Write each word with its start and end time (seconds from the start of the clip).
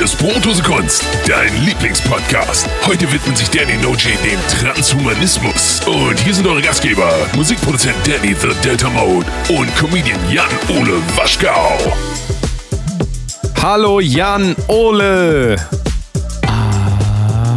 Hier 0.00 0.06
ist 0.06 0.16
Brotose 0.16 0.62
Kunst, 0.62 1.04
dein 1.28 1.54
Lieblingspodcast. 1.62 2.66
Heute 2.86 3.12
widmet 3.12 3.36
sich 3.36 3.50
Danny 3.50 3.76
Noji 3.82 4.16
dem 4.24 4.40
Transhumanismus. 4.48 5.82
Und 5.86 6.18
hier 6.20 6.32
sind 6.32 6.46
eure 6.46 6.62
Gastgeber, 6.62 7.12
Musikproduzent 7.36 7.96
Danny 8.06 8.34
The 8.34 8.48
Delta 8.64 8.88
Mode 8.88 9.26
und 9.50 9.76
Comedian 9.76 10.18
Jan-Ole 10.32 11.02
Waschkau. 11.16 11.76
Hallo 13.60 14.00
Jan 14.00 14.56
Ole. 14.68 15.56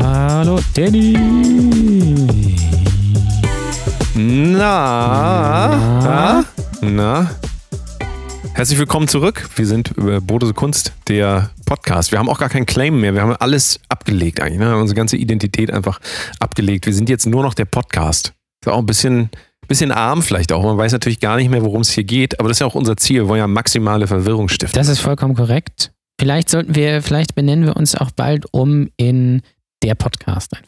Hallo 0.01 0.59
Danny. 0.75 1.17
Na, 4.15 5.77
na, 6.03 6.45
na. 6.81 7.31
Herzlich 8.53 8.77
willkommen 8.77 9.07
zurück. 9.07 9.47
Wir 9.55 9.65
sind 9.65 9.91
über 9.95 10.19
Bodose 10.19 10.53
Kunst, 10.53 10.91
der 11.07 11.49
Podcast. 11.64 12.11
Wir 12.11 12.20
haben 12.20 12.30
auch 12.30 12.39
gar 12.39 12.50
keinen 12.50 12.66
Claim 12.66 13.00
mehr. 13.00 13.14
Wir 13.14 13.21
haben 13.21 13.36
alles 13.36 13.80
abgelegt 13.90 14.41
eigentlich. 14.41 14.59
Ne? 14.59 14.76
Unsere 14.77 14.95
ganze 14.95 15.17
Identität 15.17 15.71
einfach 15.71 15.99
abgelegt. 16.40 16.85
Wir 16.85 16.94
sind 16.94 17.09
jetzt 17.09 17.26
nur 17.26 17.44
noch 17.44 17.54
der 17.54 17.66
Podcast. 17.66 18.34
Ist 18.62 18.71
auch 18.71 18.80
ein 18.80 18.85
bisschen, 18.85 19.30
bisschen 19.68 19.91
arm 19.91 20.21
vielleicht 20.21 20.52
auch. 20.52 20.63
Man 20.63 20.77
weiß 20.77 20.91
natürlich 20.91 21.20
gar 21.20 21.38
nicht 21.38 21.49
mehr, 21.49 21.63
worum 21.63 21.81
es 21.81 21.91
hier 21.91 22.04
geht. 22.04 22.40
Aber 22.40 22.49
das 22.49 22.57
ist 22.57 22.59
ja 22.59 22.68
auch 22.68 22.76
unser 22.76 22.98
Ziel. 22.98 23.21
Wir 23.21 23.27
wollen 23.27 23.40
ja 23.40 23.48
maximale 23.48 24.07
Verwirrung 24.07 24.49
stiften. 24.49 24.77
Das 24.77 24.88
ist 24.88 24.99
vollkommen 24.99 25.35
korrekt. 25.35 25.91
Vielleicht 26.20 26.49
sollten 26.49 26.76
wir, 26.76 27.02
vielleicht 27.02 27.35
benennen 27.35 27.66
wir 27.66 27.76
uns 27.76 27.95
auch 27.95 28.12
bald 28.12 28.45
um 28.52 28.90
in 28.98 29.41
der 29.82 29.95
Podcast. 29.95 30.52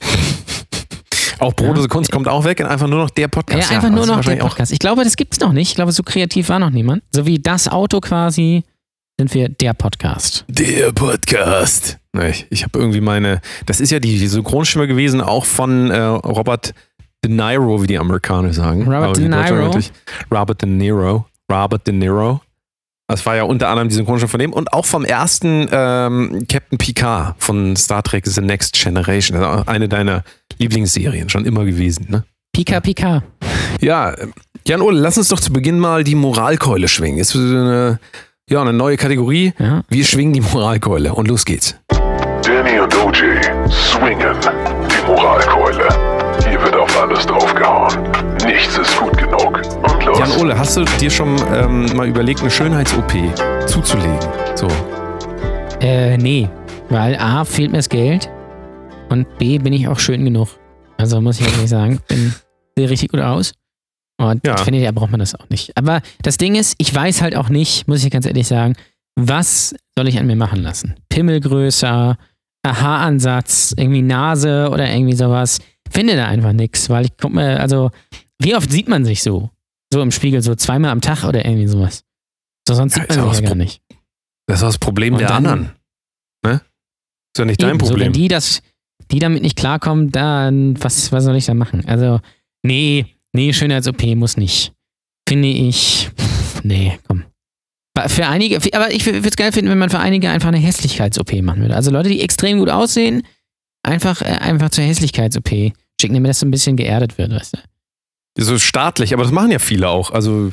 Auch 1.39 1.53
Brotose 1.53 1.81
ja. 1.81 1.87
Kunst 1.87 2.11
kommt 2.11 2.27
auch 2.27 2.45
weg 2.45 2.59
und 2.61 2.67
einfach 2.67 2.87
nur 2.87 2.99
noch 2.99 3.09
der 3.09 3.27
Podcast. 3.27 3.69
Ja, 3.69 3.75
einfach 3.75 3.89
ja, 3.89 3.95
nur 3.95 4.05
noch 4.05 4.21
der 4.21 4.37
Podcast. 4.37 4.71
Ich 4.71 4.79
glaube, 4.79 5.03
das 5.03 5.17
gibt 5.17 5.33
es 5.33 5.39
noch 5.39 5.51
nicht. 5.51 5.69
Ich 5.69 5.75
glaube, 5.75 5.91
so 5.91 6.03
kreativ 6.03 6.49
war 6.49 6.59
noch 6.59 6.69
niemand. 6.69 7.03
So 7.11 7.25
wie 7.25 7.39
das 7.39 7.67
Auto 7.67 7.99
quasi 7.99 8.63
sind 9.17 9.33
wir 9.33 9.49
der 9.49 9.73
Podcast. 9.73 10.43
Der 10.49 10.91
Podcast. 10.91 11.97
Ich, 12.29 12.47
ich 12.49 12.63
habe 12.63 12.79
irgendwie 12.79 13.01
meine, 13.01 13.39
das 13.65 13.79
ist 13.79 13.91
ja 13.91 13.99
die, 13.99 14.19
die 14.19 14.27
Synchronstimme 14.27 14.87
gewesen, 14.87 15.21
auch 15.21 15.45
von 15.45 15.89
äh, 15.89 15.99
Robert 15.99 16.73
De 17.23 17.31
Niro, 17.31 17.81
wie 17.81 17.87
die 17.87 17.97
Amerikaner 17.97 18.51
sagen. 18.53 18.83
Robert 18.83 19.17
De 19.17 19.27
Niro. 19.27 19.79
Robert 20.31 20.61
De 20.61 20.69
Niro. 20.69 21.25
Robert 21.51 21.87
De 21.87 21.93
Niro. 21.93 22.41
Das 23.07 23.25
war 23.25 23.35
ja 23.35 23.43
unter 23.43 23.69
anderem 23.69 23.87
die 23.87 23.95
Synchronstimme 23.95 24.29
von 24.29 24.39
dem 24.39 24.51
und 24.51 24.73
auch 24.73 24.85
vom 24.85 25.05
ersten 25.05 25.69
ähm, 25.71 26.45
Captain 26.49 26.77
Picard 26.77 27.35
von 27.37 27.75
Star 27.77 28.03
Trek 28.03 28.25
The 28.25 28.41
Next 28.41 28.73
Generation. 28.73 29.37
Ist 29.37 29.67
eine 29.67 29.87
deiner 29.87 30.23
Lieblingsserien 30.57 31.29
schon 31.29 31.45
immer 31.45 31.63
gewesen, 31.63 32.07
ne? 32.09 32.25
Pika 32.51 32.79
Pika. 32.79 33.23
Ja, 33.81 34.15
Jan 34.67 34.81
Ole, 34.81 34.99
lass 34.99 35.17
uns 35.17 35.27
doch 35.27 35.39
zu 35.39 35.53
Beginn 35.53 35.77
mal 35.77 36.03
die 36.03 36.15
Moralkeule 36.15 36.87
schwingen. 36.87 37.19
Ist 37.19 37.35
eine, 37.35 37.99
ja, 38.49 38.61
eine 38.61 38.73
neue 38.73 38.95
Kategorie. 38.97 39.53
Ja. 39.57 39.81
Wir 39.89 40.05
schwingen 40.05 40.33
die 40.33 40.41
Moralkeule 40.41 41.13
und 41.13 41.27
los 41.27 41.45
geht's. 41.45 41.75
Danny 42.43 42.79
und 42.79 42.95
OJ 42.95 43.41
swingen 43.69 44.37
die 44.39 45.07
Moralkeule. 45.07 45.87
Hier 46.47 46.61
wird 46.61 46.75
auf 46.75 47.01
alles 47.01 47.25
draufgehauen. 47.25 48.03
Nichts 48.45 48.77
ist 48.77 48.99
gut 48.99 49.17
genug. 49.17 49.61
Und 49.81 50.05
los. 50.05 50.19
Jan 50.19 50.31
Ole, 50.39 50.57
hast 50.57 50.77
du 50.77 50.85
dir 50.99 51.09
schon 51.09 51.35
ähm, 51.53 51.85
mal 51.95 52.07
überlegt, 52.07 52.41
eine 52.41 52.51
Schönheits-OP 52.51 53.13
zuzulegen? 53.67 54.19
So. 54.53 54.67
Äh, 55.81 56.17
nee. 56.17 56.47
Weil 56.89 57.15
A, 57.15 57.45
fehlt 57.45 57.71
mir 57.71 57.77
das 57.77 57.89
Geld. 57.89 58.29
Und 59.09 59.25
B, 59.39 59.57
bin 59.57 59.73
ich 59.73 59.87
auch 59.87 59.97
schön 59.97 60.23
genug. 60.23 60.49
Also 60.97 61.19
muss 61.19 61.39
ich 61.39 61.51
ehrlich 61.51 61.69
sagen, 61.69 61.99
bin, 62.07 62.33
sehe 62.77 62.89
richtig 62.89 63.09
gut 63.09 63.21
aus. 63.21 63.53
Und 64.17 64.45
ja. 64.45 64.57
finde 64.57 64.79
ich, 64.79 64.85
da 64.85 64.91
braucht 64.91 65.11
man 65.11 65.19
das 65.19 65.35
auch 65.35 65.49
nicht. 65.49 65.75
Aber 65.77 66.01
das 66.21 66.37
Ding 66.37 66.55
ist, 66.55 66.75
ich 66.77 66.93
weiß 66.93 67.21
halt 67.21 67.35
auch 67.35 67.49
nicht, 67.49 67.87
muss 67.87 68.03
ich 68.03 68.11
ganz 68.11 68.25
ehrlich 68.25 68.47
sagen, 68.47 68.75
was 69.15 69.75
soll 69.97 70.07
ich 70.07 70.19
an 70.19 70.27
mir 70.27 70.35
machen 70.35 70.61
lassen? 70.61 70.95
Pimmel 71.09 71.39
größer, 71.39 72.17
Haaransatz, 72.65 73.73
irgendwie 73.77 74.01
Nase 74.01 74.69
oder 74.71 74.91
irgendwie 74.91 75.15
sowas. 75.15 75.59
Finde 75.89 76.15
da 76.15 76.27
einfach 76.27 76.53
nichts, 76.53 76.89
weil 76.89 77.05
ich 77.05 77.11
guck 77.17 77.33
mir, 77.33 77.59
also, 77.59 77.91
wie 78.39 78.55
oft 78.55 78.71
sieht 78.71 78.87
man 78.87 79.05
sich 79.05 79.21
so? 79.21 79.49
So 79.93 80.01
im 80.01 80.11
Spiegel, 80.11 80.41
so 80.41 80.55
zweimal 80.55 80.91
am 80.91 81.01
Tag 81.01 81.23
oder 81.23 81.45
irgendwie 81.45 81.67
sowas. 81.67 82.03
So, 82.67 82.73
sonst 82.73 82.95
sieht 82.95 83.09
man 83.09 83.29
sich 83.29 83.41
ja 83.41 83.47
gar 83.49 83.55
nicht. 83.55 83.81
Das 84.47 84.59
ist 84.59 84.63
das 84.63 84.77
Problem 84.77 85.13
Und 85.13 85.19
der 85.19 85.27
dann, 85.27 85.45
anderen. 85.45 85.71
Ne? 86.43 86.53
Ist 86.53 87.39
ja 87.39 87.45
nicht 87.45 87.61
dein 87.61 87.77
Problem. 87.77 87.99
So, 87.99 88.05
wenn 88.05 88.13
die 88.13 88.27
das, 88.27 88.61
die 89.11 89.19
damit 89.19 89.41
nicht 89.41 89.57
klarkommen, 89.57 90.11
dann, 90.11 90.81
was, 90.83 91.11
was 91.11 91.23
soll 91.23 91.35
ich 91.35 91.45
da 91.45 91.53
machen? 91.53 91.85
Also, 91.87 92.19
nee, 92.63 93.05
nee, 93.35 93.53
Schönheits-OP 93.53 94.03
muss 94.15 94.37
nicht. 94.37 94.73
Finde 95.27 95.47
ich, 95.47 96.09
pff, 96.17 96.63
nee, 96.63 96.97
komm. 97.07 97.23
Für 98.07 98.27
einige, 98.27 98.59
aber 98.73 98.91
ich 98.91 99.05
würde 99.05 99.25
es 99.25 99.37
geil 99.37 99.53
finden, 99.53 99.71
wenn 99.71 99.77
man 99.77 99.89
für 99.89 99.99
einige 99.99 100.29
einfach 100.29 100.49
eine 100.49 100.57
Hässlichkeits-OP 100.57 101.41
machen 101.41 101.61
würde. 101.61 101.75
Also 101.75 101.91
Leute, 101.91 102.09
die 102.09 102.21
extrem 102.21 102.59
gut 102.59 102.69
aussehen, 102.69 103.23
einfach, 103.83 104.21
äh, 104.21 104.25
einfach 104.25 104.69
zur 104.69 104.83
Hässlichkeits-OP 104.83 105.71
schicken, 106.01 106.13
damit 106.13 106.29
das 106.29 106.39
so 106.39 106.45
ein 106.45 106.51
bisschen 106.51 106.75
geerdet 106.75 107.17
wird, 107.17 107.31
weißt 107.31 107.53
du? 107.53 108.43
So 108.43 108.59
staatlich, 108.59 109.13
aber 109.13 109.23
das 109.23 109.31
machen 109.31 109.51
ja 109.51 109.59
viele 109.59 109.87
auch. 109.87 110.11
Also 110.11 110.51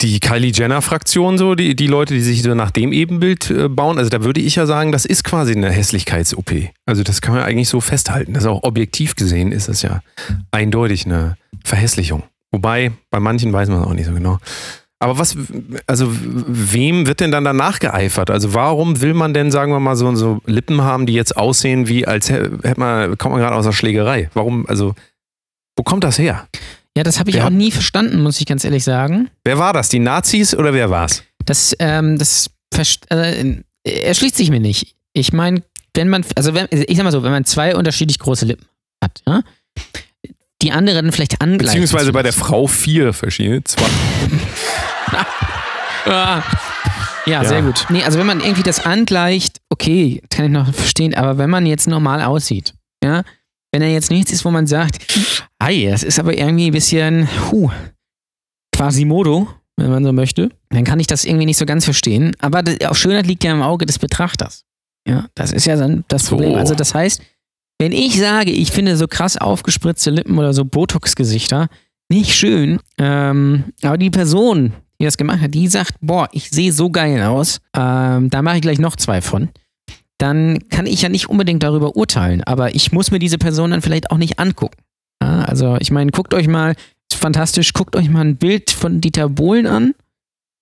die 0.00 0.20
Kylie 0.20 0.52
Jenner-Fraktion, 0.52 1.38
so, 1.38 1.54
die, 1.54 1.74
die 1.74 1.86
Leute, 1.86 2.14
die 2.14 2.20
sich 2.20 2.42
so 2.42 2.54
nach 2.54 2.70
dem 2.70 2.92
Ebenbild 2.92 3.50
äh, 3.50 3.68
bauen, 3.68 3.98
also 3.98 4.10
da 4.10 4.24
würde 4.24 4.40
ich 4.40 4.56
ja 4.56 4.66
sagen, 4.66 4.92
das 4.92 5.04
ist 5.04 5.24
quasi 5.24 5.52
eine 5.52 5.70
Hässlichkeits-OP. 5.70 6.52
Also 6.86 7.02
das 7.02 7.20
kann 7.20 7.34
man 7.34 7.44
eigentlich 7.44 7.68
so 7.68 7.80
festhalten. 7.80 8.34
Das 8.34 8.44
ist 8.44 8.48
auch 8.48 8.62
objektiv 8.62 9.14
gesehen 9.14 9.52
ist 9.52 9.68
das 9.68 9.82
ja 9.82 10.02
eindeutig 10.50 11.06
eine 11.06 11.36
Verhässlichung. 11.64 12.22
Wobei, 12.52 12.92
bei 13.10 13.20
manchen 13.20 13.52
weiß 13.52 13.68
man 13.68 13.82
es 13.82 13.86
auch 13.86 13.94
nicht 13.94 14.06
so 14.06 14.12
genau. 14.12 14.38
Aber 15.02 15.18
was, 15.18 15.34
also 15.86 16.08
wem 16.10 17.06
wird 17.06 17.20
denn 17.20 17.30
dann 17.30 17.44
danach 17.44 17.78
geeifert? 17.78 18.30
Also 18.30 18.52
warum 18.52 19.00
will 19.00 19.14
man 19.14 19.32
denn, 19.32 19.50
sagen 19.50 19.72
wir 19.72 19.80
mal, 19.80 19.96
so, 19.96 20.14
so 20.14 20.42
Lippen 20.44 20.82
haben, 20.82 21.06
die 21.06 21.14
jetzt 21.14 21.38
aussehen 21.38 21.88
wie, 21.88 22.06
als 22.06 22.28
hätte 22.28 22.74
man, 22.76 23.16
kommt 23.16 23.32
man 23.32 23.40
gerade 23.40 23.56
aus 23.56 23.64
der 23.64 23.72
Schlägerei? 23.72 24.28
Warum, 24.34 24.66
also, 24.68 24.94
wo 25.74 25.84
kommt 25.84 26.04
das 26.04 26.18
her? 26.18 26.48
Ja, 26.96 27.04
das 27.04 27.18
habe 27.18 27.30
ich 27.30 27.36
wer 27.36 27.46
auch 27.46 27.50
nie 27.50 27.70
verstanden, 27.70 28.22
muss 28.22 28.40
ich 28.40 28.46
ganz 28.46 28.64
ehrlich 28.64 28.84
sagen. 28.84 29.30
Wer 29.44 29.58
war 29.58 29.72
das? 29.72 29.88
Die 29.88 30.00
Nazis 30.00 30.54
oder 30.54 30.74
wer 30.74 30.90
war's? 30.90 31.22
Das, 31.44 31.74
ähm, 31.78 32.18
das 32.18 32.50
äh, 33.10 33.54
erschließt 33.84 34.36
sich 34.36 34.50
mir 34.50 34.60
nicht. 34.60 34.96
Ich 35.12 35.32
meine, 35.32 35.62
wenn 35.94 36.08
man, 36.08 36.24
also 36.36 36.54
wenn, 36.54 36.66
ich 36.70 36.96
sag 36.96 37.04
mal 37.04 37.12
so, 37.12 37.22
wenn 37.22 37.32
man 37.32 37.44
zwei 37.44 37.76
unterschiedlich 37.76 38.18
große 38.18 38.44
Lippen 38.44 38.66
hat, 39.02 39.22
ja, 39.26 39.42
die 40.62 40.72
anderen 40.72 41.12
vielleicht 41.12 41.40
angleichen. 41.40 41.80
Beziehungsweise 41.80 42.12
bei 42.12 42.22
der 42.22 42.32
Frau 42.32 42.66
vier 42.66 43.12
verschiedene, 43.12 43.64
zwei. 43.64 43.86
ja, 46.06 46.44
ja, 47.26 47.44
sehr 47.44 47.62
gut. 47.62 47.86
Nee, 47.88 48.02
also 48.02 48.18
wenn 48.18 48.26
man 48.26 48.40
irgendwie 48.40 48.62
das 48.62 48.84
angleicht, 48.84 49.60
okay, 49.70 50.22
kann 50.30 50.46
ich 50.46 50.50
noch 50.50 50.72
verstehen, 50.74 51.14
aber 51.14 51.38
wenn 51.38 51.50
man 51.50 51.66
jetzt 51.66 51.88
normal 51.88 52.22
aussieht, 52.22 52.74
ja, 53.02 53.22
wenn 53.72 53.82
er 53.82 53.92
jetzt 53.92 54.10
nichts 54.10 54.32
ist, 54.32 54.44
wo 54.44 54.50
man 54.50 54.66
sagt, 54.66 54.98
hey, 55.62 55.88
das 55.90 56.02
ist 56.02 56.18
aber 56.18 56.36
irgendwie 56.36 56.66
ein 56.66 56.72
bisschen, 56.72 57.28
huh, 57.50 57.70
quasi 58.74 59.04
Modo, 59.04 59.48
wenn 59.76 59.90
man 59.90 60.04
so 60.04 60.12
möchte, 60.12 60.50
dann 60.70 60.84
kann 60.84 61.00
ich 61.00 61.06
das 61.06 61.24
irgendwie 61.24 61.46
nicht 61.46 61.56
so 61.56 61.66
ganz 61.66 61.84
verstehen. 61.84 62.36
Aber 62.40 62.62
auch 62.86 62.94
Schönheit 62.94 63.26
liegt 63.26 63.44
ja 63.44 63.52
im 63.52 63.62
Auge 63.62 63.86
des 63.86 63.98
Betrachters. 63.98 64.64
Ja, 65.06 65.26
das 65.34 65.52
ist 65.52 65.66
ja 65.66 65.76
dann 65.76 66.04
das 66.08 66.26
so. 66.26 66.36
Problem. 66.36 66.56
Also 66.56 66.74
das 66.74 66.94
heißt, 66.94 67.22
wenn 67.78 67.92
ich 67.92 68.18
sage, 68.18 68.50
ich 68.50 68.72
finde 68.72 68.96
so 68.96 69.08
krass 69.08 69.36
aufgespritzte 69.36 70.10
Lippen 70.10 70.38
oder 70.38 70.52
so 70.52 70.64
Botox-Gesichter 70.64 71.68
nicht 72.10 72.34
schön, 72.34 72.78
ähm, 72.98 73.64
aber 73.82 73.96
die 73.96 74.10
Person, 74.10 74.72
die 75.00 75.04
das 75.04 75.16
gemacht 75.16 75.40
hat, 75.40 75.54
die 75.54 75.68
sagt, 75.68 75.94
boah, 76.00 76.28
ich 76.32 76.50
sehe 76.50 76.72
so 76.72 76.90
geil 76.90 77.22
aus, 77.22 77.60
ähm, 77.74 78.28
da 78.28 78.42
mache 78.42 78.56
ich 78.56 78.62
gleich 78.62 78.78
noch 78.78 78.96
zwei 78.96 79.22
von, 79.22 79.48
dann 80.20 80.58
kann 80.68 80.86
ich 80.86 81.02
ja 81.02 81.08
nicht 81.08 81.28
unbedingt 81.28 81.62
darüber 81.62 81.96
urteilen, 81.96 82.42
aber 82.44 82.74
ich 82.74 82.92
muss 82.92 83.10
mir 83.10 83.18
diese 83.18 83.38
Person 83.38 83.70
dann 83.70 83.82
vielleicht 83.82 84.10
auch 84.10 84.18
nicht 84.18 84.38
angucken. 84.38 84.76
Ja, 85.22 85.42
also 85.42 85.76
ich 85.80 85.90
meine, 85.90 86.10
guckt 86.10 86.34
euch 86.34 86.46
mal, 86.46 86.74
fantastisch, 87.12 87.72
guckt 87.72 87.96
euch 87.96 88.08
mal 88.08 88.22
ein 88.22 88.36
Bild 88.36 88.70
von 88.70 89.00
Dieter 89.00 89.28
Bohlen 89.28 89.66
an 89.66 89.94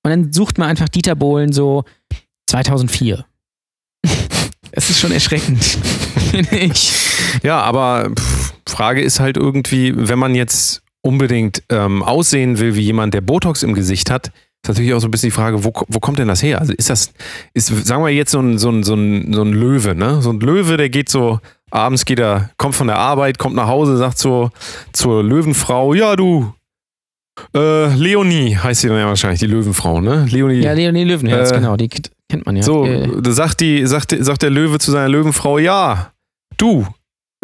und 0.03 0.11
dann 0.11 0.33
sucht 0.33 0.59
mal 0.59 0.67
einfach 0.67 0.89
Dieter 0.89 1.15
Bohlen 1.15 1.53
so 1.53 1.85
2004. 2.47 3.25
Es 4.71 4.91
ist 4.91 5.01
schon 5.01 5.13
erschreckend, 5.13 5.65
finde 6.31 6.57
ich. 6.59 6.93
Ja, 7.43 7.63
aber 7.63 8.11
pff, 8.15 8.53
Frage 8.69 9.01
ist 9.01 9.19
halt 9.19 9.39
irgendwie, 9.39 9.95
wenn 9.97 10.19
man 10.19 10.35
jetzt 10.35 10.83
unbedingt 11.01 11.63
ähm, 11.71 12.03
aussehen 12.03 12.59
will 12.59 12.75
wie 12.75 12.83
jemand, 12.83 13.15
der 13.15 13.23
Botox 13.23 13.63
im 13.63 13.73
Gesicht 13.73 14.11
hat, 14.11 14.31
ist 14.63 14.69
natürlich 14.69 14.93
auch 14.95 15.01
so 15.01 15.09
ein 15.09 15.11
bisschen 15.11 15.29
die 15.29 15.35
Frage, 15.37 15.65
wo, 15.65 15.73
wo 15.89 16.01
kommt 16.01 16.19
denn 16.19 16.29
das 16.29 16.43
her? 16.43 16.61
Also 16.61 16.73
ist 16.73 16.91
das, 16.91 17.13
ist, 17.55 17.69
sagen 17.87 18.03
wir 18.03 18.11
jetzt 18.11 18.33
so 18.33 18.41
ein, 18.41 18.59
so 18.59 18.71
ein, 18.71 18.83
so 18.83 18.95
ein, 18.95 19.33
so 19.33 19.43
ein 19.43 19.53
Löwe, 19.53 19.95
ne? 19.95 20.21
So 20.21 20.31
ein 20.31 20.41
Löwe, 20.41 20.77
der 20.77 20.89
geht 20.89 21.09
so, 21.09 21.41
abends 21.71 22.05
geht 22.05 22.19
er, 22.19 22.51
kommt 22.57 22.75
von 22.75 22.89
der 22.89 22.99
Arbeit, 22.99 23.39
kommt 23.39 23.55
nach 23.55 23.69
Hause, 23.69 23.97
sagt 23.97 24.19
so 24.19 24.51
zur 24.93 25.23
Löwenfrau, 25.23 25.95
ja 25.95 26.17
du, 26.17 26.53
äh, 27.55 27.95
Leonie 27.95 28.57
heißt 28.57 28.81
sie 28.81 28.89
dann 28.89 28.99
ja 28.99 29.07
wahrscheinlich, 29.07 29.41
die 29.41 29.47
Löwenfrau, 29.47 30.01
ne? 30.01 30.27
Leonie. 30.29 30.61
Ja, 30.61 30.73
Leonie 30.73 31.05
Löwenherz, 31.05 31.53
äh, 31.53 31.57
genau, 31.57 31.77
die 31.77 31.89
kennt 31.89 32.47
man 32.47 32.57
ja. 32.57 32.63
So, 32.63 32.85
äh. 32.85 33.09
sagt, 33.31 33.61
die, 33.61 33.87
sagt, 33.87 34.15
sagt 34.19 34.43
der 34.43 34.51
Löwe 34.51 34.79
zu 34.79 34.91
seiner 34.91 35.09
Löwenfrau, 35.09 35.59
ja, 35.59 36.13
du, 36.57 36.87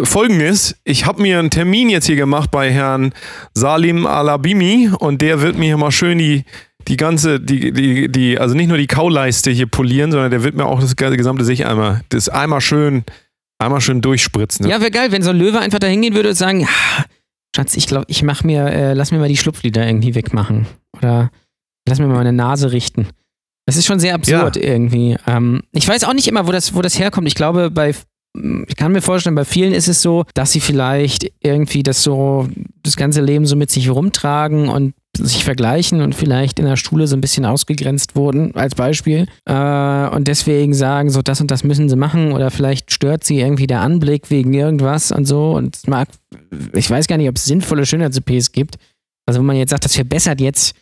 Folgendes, 0.02 0.76
ich 0.82 1.06
habe 1.06 1.22
mir 1.22 1.38
einen 1.38 1.50
Termin 1.50 1.88
jetzt 1.88 2.06
hier 2.06 2.16
gemacht 2.16 2.50
bei 2.50 2.72
Herrn 2.72 3.12
Salim 3.54 4.06
Alabimi 4.06 4.90
und 4.98 5.22
der 5.22 5.40
wird 5.40 5.56
mir 5.56 5.66
hier 5.66 5.76
mal 5.76 5.92
schön 5.92 6.18
die, 6.18 6.44
die 6.88 6.96
ganze, 6.96 7.40
die, 7.40 7.72
die, 7.72 8.10
die, 8.10 8.38
also 8.38 8.54
nicht 8.54 8.68
nur 8.68 8.78
die 8.78 8.86
Kauleiste 8.86 9.50
hier 9.50 9.66
polieren, 9.66 10.10
sondern 10.12 10.30
der 10.30 10.42
wird 10.42 10.54
mir 10.54 10.66
auch 10.66 10.80
das 10.80 10.96
gesamte 10.96 11.44
Sich 11.44 11.66
einmal, 11.66 12.02
das 12.08 12.28
einmal 12.28 12.60
schön, 12.60 13.04
einmal 13.58 13.80
schön 13.80 14.00
durchspritzen. 14.00 14.68
Ja, 14.68 14.80
wäre 14.80 14.90
geil, 14.90 15.12
wenn 15.12 15.22
so 15.22 15.30
ein 15.30 15.38
Löwe 15.38 15.60
einfach 15.60 15.78
da 15.78 15.86
hingehen 15.86 16.14
würde 16.14 16.30
und 16.30 16.34
sagen, 16.34 16.66
ah, 16.66 17.04
Schatz, 17.54 17.76
ich 17.76 17.86
glaube, 17.86 18.06
ich 18.08 18.22
mach 18.22 18.42
mir, 18.44 18.66
äh, 18.66 18.92
lass 18.94 19.12
mir 19.12 19.18
mal 19.18 19.28
die 19.28 19.36
Schlupflider 19.36 19.86
irgendwie 19.86 20.14
wegmachen. 20.14 20.66
Oder 20.96 21.30
lass 21.88 21.98
mir 21.98 22.06
mal 22.06 22.16
meine 22.16 22.32
Nase 22.32 22.72
richten. 22.72 23.08
Das 23.66 23.76
ist 23.76 23.86
schon 23.86 24.00
sehr 24.00 24.14
absurd 24.14 24.56
ja. 24.56 24.62
irgendwie. 24.62 25.16
Ähm, 25.26 25.62
ich 25.72 25.88
weiß 25.88 26.04
auch 26.04 26.12
nicht 26.12 26.28
immer, 26.28 26.46
wo 26.46 26.52
das, 26.52 26.74
wo 26.74 26.82
das 26.82 26.98
herkommt. 26.98 27.28
Ich 27.28 27.34
glaube, 27.34 27.70
bei 27.70 27.94
ich 28.66 28.76
kann 28.76 28.92
mir 28.92 29.00
vorstellen, 29.00 29.36
bei 29.36 29.44
vielen 29.44 29.72
ist 29.72 29.88
es 29.88 30.02
so, 30.02 30.24
dass 30.34 30.50
sie 30.50 30.60
vielleicht 30.60 31.30
irgendwie 31.40 31.84
das 31.84 32.02
so, 32.02 32.48
das 32.82 32.96
ganze 32.96 33.22
Leben 33.22 33.46
so 33.46 33.54
mit 33.54 33.70
sich 33.70 33.88
rumtragen 33.88 34.68
und 34.68 34.94
sich 35.16 35.44
vergleichen 35.44 36.00
und 36.00 36.14
vielleicht 36.14 36.58
in 36.58 36.64
der 36.64 36.76
Schule 36.76 37.06
so 37.06 37.16
ein 37.16 37.20
bisschen 37.20 37.44
ausgegrenzt 37.44 38.16
wurden, 38.16 38.54
als 38.54 38.74
Beispiel. 38.74 39.26
Äh, 39.44 40.08
und 40.08 40.28
deswegen 40.28 40.74
sagen, 40.74 41.10
so 41.10 41.22
das 41.22 41.40
und 41.40 41.50
das 41.50 41.64
müssen 41.64 41.88
sie 41.88 41.96
machen 41.96 42.32
oder 42.32 42.50
vielleicht 42.50 42.92
stört 42.92 43.24
sie 43.24 43.40
irgendwie 43.40 43.66
der 43.66 43.80
Anblick 43.80 44.30
wegen 44.30 44.52
irgendwas 44.54 45.12
und 45.12 45.26
so. 45.26 45.52
Und 45.52 45.86
mag, 45.86 46.08
ich 46.72 46.88
weiß 46.88 47.06
gar 47.06 47.16
nicht, 47.16 47.28
ob 47.28 47.36
es 47.36 47.44
sinnvolle 47.44 47.86
Schönheits-OPs 47.86 48.52
gibt. 48.52 48.76
Also, 49.26 49.40
wenn 49.40 49.46
man 49.46 49.56
jetzt 49.56 49.70
sagt, 49.70 49.84
das 49.84 49.94
verbessert 49.94 50.40
jetzt 50.40 50.74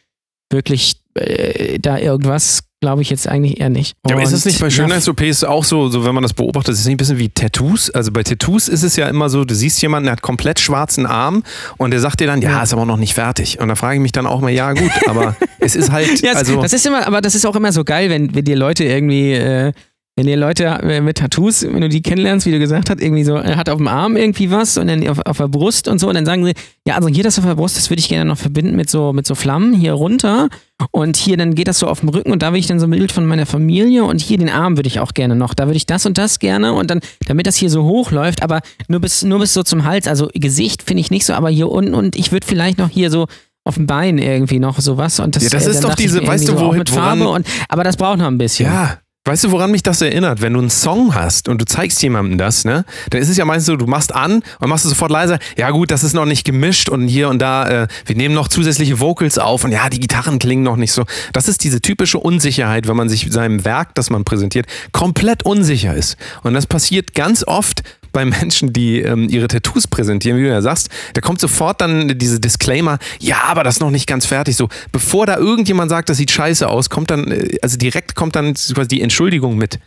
wirklich 0.51 1.01
äh, 1.15 1.79
da 1.79 1.99
irgendwas, 1.99 2.65
glaube 2.83 3.01
ich 3.01 3.11
jetzt 3.11 3.29
eigentlich 3.29 3.61
eher 3.61 3.71
nicht. 3.71 3.95
Ja, 4.09 4.17
aber 4.17 4.25
ist 4.25 4.33
es 4.33 4.45
nicht 4.45 4.61
bei 4.61 4.69
Schönheits-OPs 4.69 5.45
auch 5.45 5.63
so, 5.63 5.89
so, 5.89 6.05
wenn 6.05 6.15
man 6.15 6.23
das 6.23 6.35
beobachtet, 6.35 6.75
ist 6.75 6.81
es 6.81 6.87
nicht 6.87 6.95
ein 6.95 6.97
bisschen 6.97 7.19
wie 7.19 7.29
Tattoos? 7.29 7.91
Also 7.91 8.11
bei 8.11 8.25
Tattoos 8.25 8.67
ist 8.67 8.83
es 8.83 8.97
ja 8.97 9.09
immer 9.09 9.29
so, 9.29 9.45
du 9.45 9.55
siehst 9.55 9.81
jemanden, 9.83 10.07
der 10.07 10.13
hat 10.15 10.23
komplett 10.23 10.59
schwarzen 10.59 11.07
Arm 11.07 11.45
und 11.79 11.93
der 11.93 12.01
sagt 12.01 12.19
dir 12.19 12.27
dann, 12.27 12.43
ja, 12.43 12.51
ja. 12.51 12.63
ist 12.63 12.73
aber 12.73 12.85
noch 12.85 12.97
nicht 12.97 13.15
fertig. 13.15 13.61
Und 13.61 13.69
da 13.69 13.77
frage 13.77 13.95
ich 13.95 14.03
mich 14.03 14.11
dann 14.11 14.27
auch 14.27 14.41
mal, 14.41 14.51
ja 14.51 14.73
gut, 14.73 14.91
aber 15.07 15.37
es 15.61 15.77
ist 15.77 15.93
halt, 15.93 16.21
ja, 16.23 16.33
also... 16.33 16.61
Das 16.61 16.73
ist 16.73 16.85
immer, 16.85 17.07
aber 17.07 17.21
das 17.21 17.37
ist 17.37 17.47
auch 17.47 17.55
immer 17.55 17.71
so 17.71 17.85
geil, 17.85 18.11
wenn, 18.11 18.35
wenn 18.35 18.45
dir 18.45 18.57
Leute 18.57 18.83
irgendwie... 18.83 19.33
Äh, 19.33 19.73
wenn 20.15 20.29
ihr 20.29 20.37
Leute 20.37 20.65
äh, 20.65 21.01
mit 21.01 21.19
Tattoos, 21.19 21.63
wenn 21.63 21.81
du 21.81 21.89
die 21.89 22.03
kennenlernst, 22.03 22.47
wie 22.47 22.51
du 22.51 22.59
gesagt 22.59 22.91
hast, 22.91 23.01
irgendwie 23.01 23.25
so, 23.25 23.35
er 23.37 23.57
hat 23.57 23.71
auf 23.71 23.79
dem 23.79 23.89
Arm 23.89 24.17
irgendwie 24.17 24.51
was 24.51 24.77
und 24.77 24.89
dann 24.89 25.07
auf, 25.09 25.19
auf 25.25 25.39
der 25.39 25.49
Brust 25.49 25.89
und 25.89 25.99
so, 25.99 26.09
und 26.09 26.15
dann 26.15 26.27
sagen 26.27 26.45
sie, 26.45 26.53
ja, 26.87 26.97
also 26.97 27.09
hier 27.09 27.25
das 27.25 27.39
auf 27.39 27.47
der 27.47 27.55
Brust, 27.55 27.79
das 27.79 27.89
würde 27.89 28.01
ich 28.01 28.09
gerne 28.09 28.27
noch 28.27 28.37
verbinden 28.37 28.77
mit 28.77 28.91
so, 28.91 29.15
mit 29.15 29.27
so 29.27 29.35
Flammen 29.35 29.73
hier 29.73 29.95
runter. 29.95 30.49
Und 30.91 31.17
hier 31.17 31.37
dann 31.37 31.55
geht 31.55 31.69
das 31.69 31.79
so 31.79 31.87
auf 31.87 32.01
dem 32.01 32.09
Rücken 32.09 32.33
und 32.33 32.43
da 32.43 32.53
will 32.53 32.59
ich 32.59 32.67
dann 32.67 32.81
so 32.81 32.87
ein 32.87 32.91
Bild 32.91 33.13
von 33.13 33.25
meiner 33.25 33.47
Familie 33.47 34.03
und 34.03 34.21
hier 34.21 34.37
den 34.37 34.49
Arm 34.49 34.77
würde 34.77 34.89
ich 34.89 34.99
auch 34.99 35.15
gerne 35.15 35.37
noch, 35.37 35.55
da 35.55 35.67
würde 35.67 35.77
ich 35.77 35.87
das 35.87 36.07
und 36.07 36.19
das 36.19 36.41
gerne 36.41 36.73
und 36.73 36.91
dann, 36.91 36.99
damit 37.27 37.47
das 37.47 37.55
hier 37.55 37.71
so 37.71 37.85
hoch 37.85 38.11
läuft, 38.11 38.43
aber 38.43 38.63
nur 38.89 38.99
bis, 38.99 39.23
nur 39.23 39.39
bis 39.39 39.55
so 39.55 39.63
zum 39.63 39.85
Hals, 39.85 40.09
also 40.09 40.29
Gesicht 40.35 40.83
finde 40.83 41.01
ich 41.01 41.13
nicht 41.13 41.25
so, 41.25 41.35
aber 41.35 41.51
hier 41.51 41.71
unten 41.71 41.95
und 41.95 42.17
ich 42.17 42.33
würde 42.33 42.45
vielleicht 42.45 42.79
noch 42.79 42.89
hier 42.89 43.13
so 43.13 43.29
auf 43.65 43.77
dem 43.77 43.87
Bein 43.87 44.19
irgendwie 44.19 44.59
noch 44.59 44.81
sowas 44.81 45.21
und 45.21 45.37
das, 45.37 45.45
ja, 45.45 45.51
das 45.51 45.69
äh, 45.69 45.71
ist 45.71 45.85
doch 45.85 45.95
diese, 45.95 46.27
weißt 46.27 46.49
du, 46.49 46.59
so 46.59 46.61
wo, 46.61 46.73
mit 46.73 46.91
Farbe 46.91 47.29
und 47.29 47.47
aber 47.69 47.85
das 47.85 47.97
braucht 47.97 48.19
noch 48.19 48.27
ein 48.27 48.39
bisschen. 48.39 48.67
Ja, 48.67 48.99
Weißt 49.25 49.45
du, 49.45 49.53
woran 49.53 49.71
mich 49.71 49.85
das 49.85 50.03
erinnert? 50.03 50.41
Wenn 50.41 50.55
du 50.55 50.59
einen 50.59 50.69
Song 50.69 51.15
hast 51.15 51.49
und 51.49 51.61
du 51.61 51.65
zeigst 51.65 52.03
jemandem 52.03 52.39
das, 52.39 52.65
ne, 52.65 52.85
dann 53.11 53.23
ist 53.23 53.29
es 53.29 53.37
ja 53.37 53.45
meistens 53.45 53.67
so, 53.67 53.77
du 53.77 53.87
machst 53.87 54.13
an 54.13 54.43
und 54.59 54.69
machst 54.69 54.85
es 54.85 54.89
sofort 54.91 55.13
leiser. 55.13 55.39
Ja 55.57 55.71
gut, 55.71 55.93
das 55.93 56.03
ist 56.03 56.13
noch 56.13 56.25
nicht 56.25 56.45
gemischt 56.45 56.89
und 56.89 57.07
hier 57.07 57.29
und 57.29 57.39
da, 57.39 57.85
äh, 57.85 57.89
wir 58.05 58.17
nehmen 58.17 58.35
noch 58.35 58.49
zusätzliche 58.49 58.99
Vocals 58.99 59.39
auf 59.39 59.63
und 59.63 59.71
ja, 59.71 59.89
die 59.91 60.01
Gitarren 60.01 60.41
klingen 60.41 60.65
noch 60.65 60.75
nicht 60.75 60.91
so. 60.91 61.05
Das 61.33 61.47
ist 61.47 61.63
diese 61.63 61.81
typische 61.81 62.19
Unsicherheit, 62.19 62.89
wenn 62.89 62.97
man 62.97 63.09
sich 63.09 63.29
seinem 63.31 63.65
Werk, 63.65 63.95
das 63.95 64.11
man 64.11 64.25
präsentiert, 64.25 64.67
komplett 64.91 65.45
unsicher 65.45 65.95
ist. 65.95 66.17
Und 66.43 66.55
das 66.55 66.67
passiert 66.67 67.15
ganz 67.15 67.47
oft 67.47 67.85
bei 68.13 68.25
Menschen, 68.25 68.73
die 68.73 69.01
ähm, 69.01 69.29
ihre 69.29 69.49
Tattoos 69.49 69.87
präsentieren, 69.87 70.39
wie 70.39 70.43
du 70.43 70.49
ja 70.49 70.63
sagst, 70.63 70.89
da 71.15 71.21
kommt 71.21 71.41
sofort 71.41 71.81
dann 71.81 72.19
diese 72.19 72.41
Disclaimer, 72.41 72.99
ja, 73.19 73.43
aber 73.45 73.65
das 73.65 73.77
ist 73.77 73.81
noch 73.81 73.91
nicht 73.91 74.07
ganz 74.07 74.27
fertig. 74.27 74.57
So, 74.57 74.69
bevor 74.93 75.27
da 75.27 75.37
irgendjemand 75.37 75.91
sagt, 75.91 76.09
das 76.09 76.17
sieht 76.17 76.31
scheiße 76.31 76.69
aus, 76.69 76.91
kommt 76.91 77.11
dann, 77.11 77.31
äh, 77.31 77.57
also 77.63 77.77
direkt 77.77 78.15
kommt 78.15 78.37
dann 78.37 78.55
quasi 78.55 78.89
die 78.89 79.01
Entschuldigung 79.01 79.57
mit. 79.57 79.79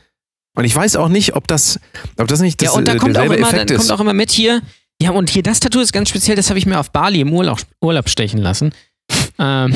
Und 0.55 0.63
ich 0.63 0.75
weiß 0.75 0.95
auch 0.95 1.09
nicht, 1.09 1.35
ob 1.35 1.47
das, 1.47 1.79
ob 2.17 2.27
das 2.27 2.39
nicht 2.39 2.61
das, 2.61 2.69
ja, 2.69 2.77
und 2.77 2.87
da 2.87 2.93
äh, 2.93 2.97
kommt 2.97 3.17
auch 3.17 3.25
immer, 3.25 3.39
Effekt 3.39 3.71
ist. 3.71 3.77
kommt 3.77 3.91
auch 3.91 3.99
immer 3.99 4.13
mit 4.13 4.31
hier, 4.31 4.61
ja, 5.01 5.11
und 5.11 5.29
hier 5.29 5.43
das 5.43 5.59
Tattoo 5.59 5.81
ist 5.81 5.91
ganz 5.91 6.09
speziell, 6.09 6.35
das 6.35 6.49
habe 6.49 6.57
ich 6.57 6.65
mir 6.65 6.79
auf 6.79 6.91
Bali 6.91 7.19
im 7.19 7.33
Urlaub, 7.33 7.59
Urlaub 7.81 8.09
stechen 8.09 8.39
lassen. 8.39 8.73
Ähm, 9.37 9.73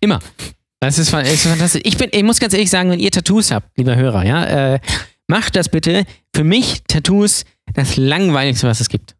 immer. 0.00 0.20
Das 0.80 0.98
ist, 0.98 1.12
ist 1.12 1.42
fantastisch. 1.42 1.82
Ich, 1.84 1.96
bin, 1.96 2.10
ich 2.12 2.22
muss 2.22 2.38
ganz 2.38 2.52
ehrlich 2.52 2.70
sagen, 2.70 2.90
wenn 2.90 3.00
ihr 3.00 3.10
Tattoos 3.10 3.50
habt, 3.50 3.76
lieber 3.76 3.96
Hörer, 3.96 4.24
ja, 4.24 4.74
äh, 4.74 4.80
macht 5.28 5.56
das 5.56 5.68
bitte. 5.68 6.04
Für 6.34 6.44
mich 6.44 6.82
Tattoos 6.88 7.44
das 7.74 7.96
langweiligste, 7.96 8.66
was 8.66 8.80
es 8.80 8.88
gibt. 8.88 9.16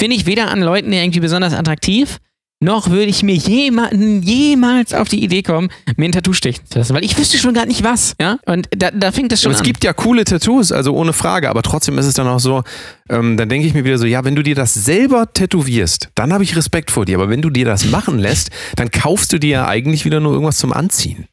Finde 0.00 0.16
ich 0.16 0.26
weder 0.26 0.50
an 0.50 0.60
Leuten 0.60 0.92
irgendwie 0.92 1.20
besonders 1.20 1.54
attraktiv, 1.54 2.18
noch 2.62 2.90
würde 2.90 3.06
ich 3.06 3.22
mir 3.24 3.34
jemanden 3.34 4.22
jemals 4.22 4.94
auf 4.94 5.08
die 5.08 5.22
Idee 5.22 5.42
kommen, 5.42 5.68
mir 5.96 6.06
ein 6.06 6.12
Tattoo 6.12 6.32
stechen 6.32 6.64
zu 6.66 6.78
lassen, 6.78 6.94
weil 6.94 7.04
ich 7.04 7.18
wüsste 7.18 7.36
schon 7.36 7.54
gar 7.54 7.66
nicht 7.66 7.82
was. 7.82 8.14
Ja? 8.20 8.38
Und 8.46 8.68
da, 8.70 8.92
da 8.92 9.10
fängt 9.10 9.32
das 9.32 9.42
schon 9.42 9.50
Und 9.50 9.54
es 9.54 9.60
an. 9.60 9.64
Es 9.64 9.66
gibt 9.66 9.84
ja 9.84 9.92
coole 9.92 10.24
Tattoos, 10.24 10.70
also 10.70 10.94
ohne 10.94 11.12
Frage, 11.12 11.50
aber 11.50 11.62
trotzdem 11.62 11.98
ist 11.98 12.06
es 12.06 12.14
dann 12.14 12.28
auch 12.28 12.38
so, 12.38 12.62
ähm, 13.10 13.36
dann 13.36 13.48
denke 13.48 13.66
ich 13.66 13.74
mir 13.74 13.84
wieder 13.84 13.98
so, 13.98 14.06
ja, 14.06 14.24
wenn 14.24 14.36
du 14.36 14.42
dir 14.44 14.54
das 14.54 14.74
selber 14.74 15.32
tätowierst, 15.32 16.10
dann 16.14 16.32
habe 16.32 16.44
ich 16.44 16.56
Respekt 16.56 16.92
vor 16.92 17.04
dir, 17.04 17.18
aber 17.18 17.28
wenn 17.28 17.42
du 17.42 17.50
dir 17.50 17.64
das 17.64 17.86
machen 17.86 18.20
lässt, 18.20 18.50
dann 18.76 18.92
kaufst 18.92 19.32
du 19.32 19.38
dir 19.38 19.50
ja 19.50 19.66
eigentlich 19.66 20.04
wieder 20.04 20.20
nur 20.20 20.32
irgendwas 20.32 20.58
zum 20.58 20.72
Anziehen. 20.72 21.26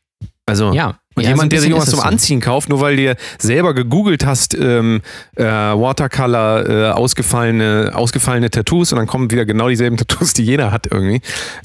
Also 0.49 0.73
ja. 0.73 0.95
Und 1.15 1.23
ja, 1.23 1.31
jemand, 1.31 1.51
der 1.51 1.59
sich 1.59 1.69
irgendwas 1.69 1.89
zum 1.89 1.99
so. 1.99 2.05
Anziehen 2.05 2.39
kauft, 2.39 2.69
nur 2.69 2.79
weil 2.79 2.95
du 2.95 3.15
selber 3.39 3.73
gegoogelt 3.73 4.25
hast, 4.25 4.53
ähm, 4.53 5.01
äh, 5.35 5.43
Watercolor, 5.43 6.69
äh, 6.69 6.91
ausgefallene, 6.91 7.91
ausgefallene 7.93 8.49
Tattoos 8.49 8.93
und 8.93 8.99
dann 8.99 9.07
kommen 9.07 9.29
wieder 9.29 9.45
genau 9.45 9.67
dieselben 9.67 9.97
Tattoos, 9.97 10.33
die 10.33 10.43
jeder 10.43 10.71
hat 10.71 10.87
irgendwie. 10.89 11.19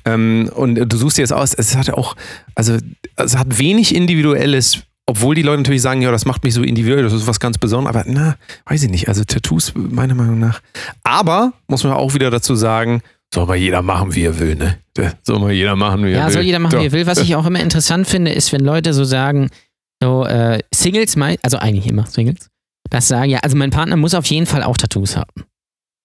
Ähm, 0.05 0.51
und 0.55 0.75
du 0.75 0.97
suchst 0.97 1.19
dir 1.19 1.23
das 1.23 1.31
aus. 1.31 1.55
Es 1.55 1.77
hat 1.77 1.89
auch, 1.91 2.17
also 2.57 2.79
es 3.15 3.37
hat 3.37 3.59
wenig 3.59 3.95
Individuelles 3.95 4.83
obwohl 5.07 5.35
die 5.35 5.43
Leute 5.43 5.59
natürlich 5.59 5.83
sagen, 5.83 6.01
ja, 6.01 6.11
das 6.11 6.25
macht 6.25 6.45
mich 6.45 6.55
so 6.55 6.63
individuell, 6.63 7.03
das 7.03 7.13
ist 7.13 7.27
was 7.27 7.39
ganz 7.39 7.59
Besonderes, 7.59 7.95
aber 7.95 8.11
na, 8.11 8.37
weiß 8.65 8.85
ich 8.85 8.91
nicht. 8.91 9.09
Also 9.09 9.23
Tattoos, 9.25 9.73
meiner 9.75 10.15
Meinung 10.15 10.39
nach. 10.39 10.63
Aber, 11.03 11.53
muss 11.67 11.85
man 11.85 11.93
auch 11.93 12.15
wieder 12.15 12.31
dazu 12.31 12.55
sagen, 12.55 13.03
soll 13.35 13.47
mal 13.47 13.57
jeder 13.57 13.83
machen, 13.83 14.15
wie 14.15 14.25
er 14.25 14.39
will, 14.39 14.55
ne? 14.55 14.79
Soll 15.23 15.41
mal 15.41 15.53
jeder 15.53 15.77
machen, 15.77 16.05
wie 16.05 16.09
er 16.09 16.11
ja, 16.11 16.17
will. 16.19 16.25
Ja, 16.27 16.31
soll 16.31 16.43
jeder 16.43 16.59
machen, 16.61 16.81
wie 16.81 16.87
er 16.87 16.93
will. 16.93 17.07
Was 17.07 17.19
ich 17.19 17.35
auch 17.35 17.47
immer 17.47 17.61
interessant 17.61 18.07
finde, 18.07 18.33
ist, 18.33 18.53
wenn 18.53 18.61
Leute 18.61 18.95
so 18.95 19.05
sagen, 19.05 19.51
so 20.03 20.25
äh, 20.25 20.61
Singles, 20.73 21.17
also 21.43 21.59
eigentlich 21.59 21.87
immer 21.87 22.07
Singles, 22.07 22.49
das 22.91 23.09
sagen, 23.09 23.31
ja, 23.31 23.41
also 23.41 23.57
mein 23.57 23.71
Partner 23.71 23.97
muss 23.97 24.15
auf 24.15 24.27
jeden 24.27 24.47
Fall 24.47 24.63
auch 24.63 24.77
Tattoos 24.77 25.17
haben. 25.17 25.45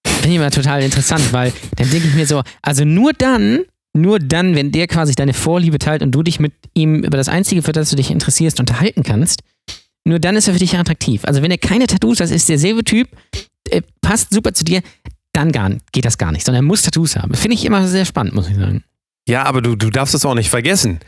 Finde 0.06 0.28
ich 0.28 0.36
immer 0.36 0.50
total 0.50 0.82
interessant, 0.82 1.32
weil 1.32 1.52
dann 1.76 1.88
denke 1.90 2.08
ich 2.08 2.14
mir 2.14 2.26
so, 2.26 2.42
also 2.62 2.84
nur 2.84 3.12
dann, 3.12 3.60
nur 3.96 4.18
dann, 4.18 4.54
wenn 4.54 4.72
der 4.72 4.86
quasi 4.86 5.14
deine 5.14 5.32
Vorliebe 5.32 5.78
teilt 5.78 6.02
und 6.02 6.10
du 6.10 6.22
dich 6.22 6.40
mit 6.40 6.52
ihm 6.74 7.04
über 7.04 7.16
das 7.16 7.28
Einzige, 7.28 7.62
für 7.62 7.72
das 7.72 7.90
du 7.90 7.96
dich 7.96 8.10
interessierst, 8.10 8.60
unterhalten 8.60 9.02
kannst, 9.02 9.42
nur 10.04 10.18
dann 10.18 10.36
ist 10.36 10.48
er 10.48 10.54
für 10.54 10.60
dich 10.60 10.76
attraktiv. 10.76 11.24
Also 11.24 11.42
wenn 11.42 11.50
er 11.50 11.58
keine 11.58 11.86
Tattoos 11.86 12.20
hat, 12.20 12.30
ist 12.30 12.48
derselbe 12.48 12.84
Typ, 12.84 13.08
passt 14.00 14.32
super 14.32 14.52
zu 14.52 14.64
dir, 14.64 14.82
dann 15.32 15.52
gar, 15.52 15.70
geht 15.92 16.04
das 16.04 16.18
gar 16.18 16.32
nicht, 16.32 16.44
sondern 16.44 16.64
er 16.64 16.66
muss 16.66 16.82
Tattoos 16.82 17.16
haben. 17.16 17.34
Finde 17.34 17.54
ich 17.54 17.64
immer 17.64 17.86
sehr 17.86 18.04
spannend, 18.04 18.34
muss 18.34 18.48
ich 18.48 18.56
sagen. 18.56 18.84
Ja, 19.28 19.44
aber 19.44 19.62
du, 19.62 19.76
du 19.76 19.90
darfst 19.90 20.14
das 20.14 20.24
auch 20.24 20.34
nicht 20.34 20.50
vergessen. 20.50 21.00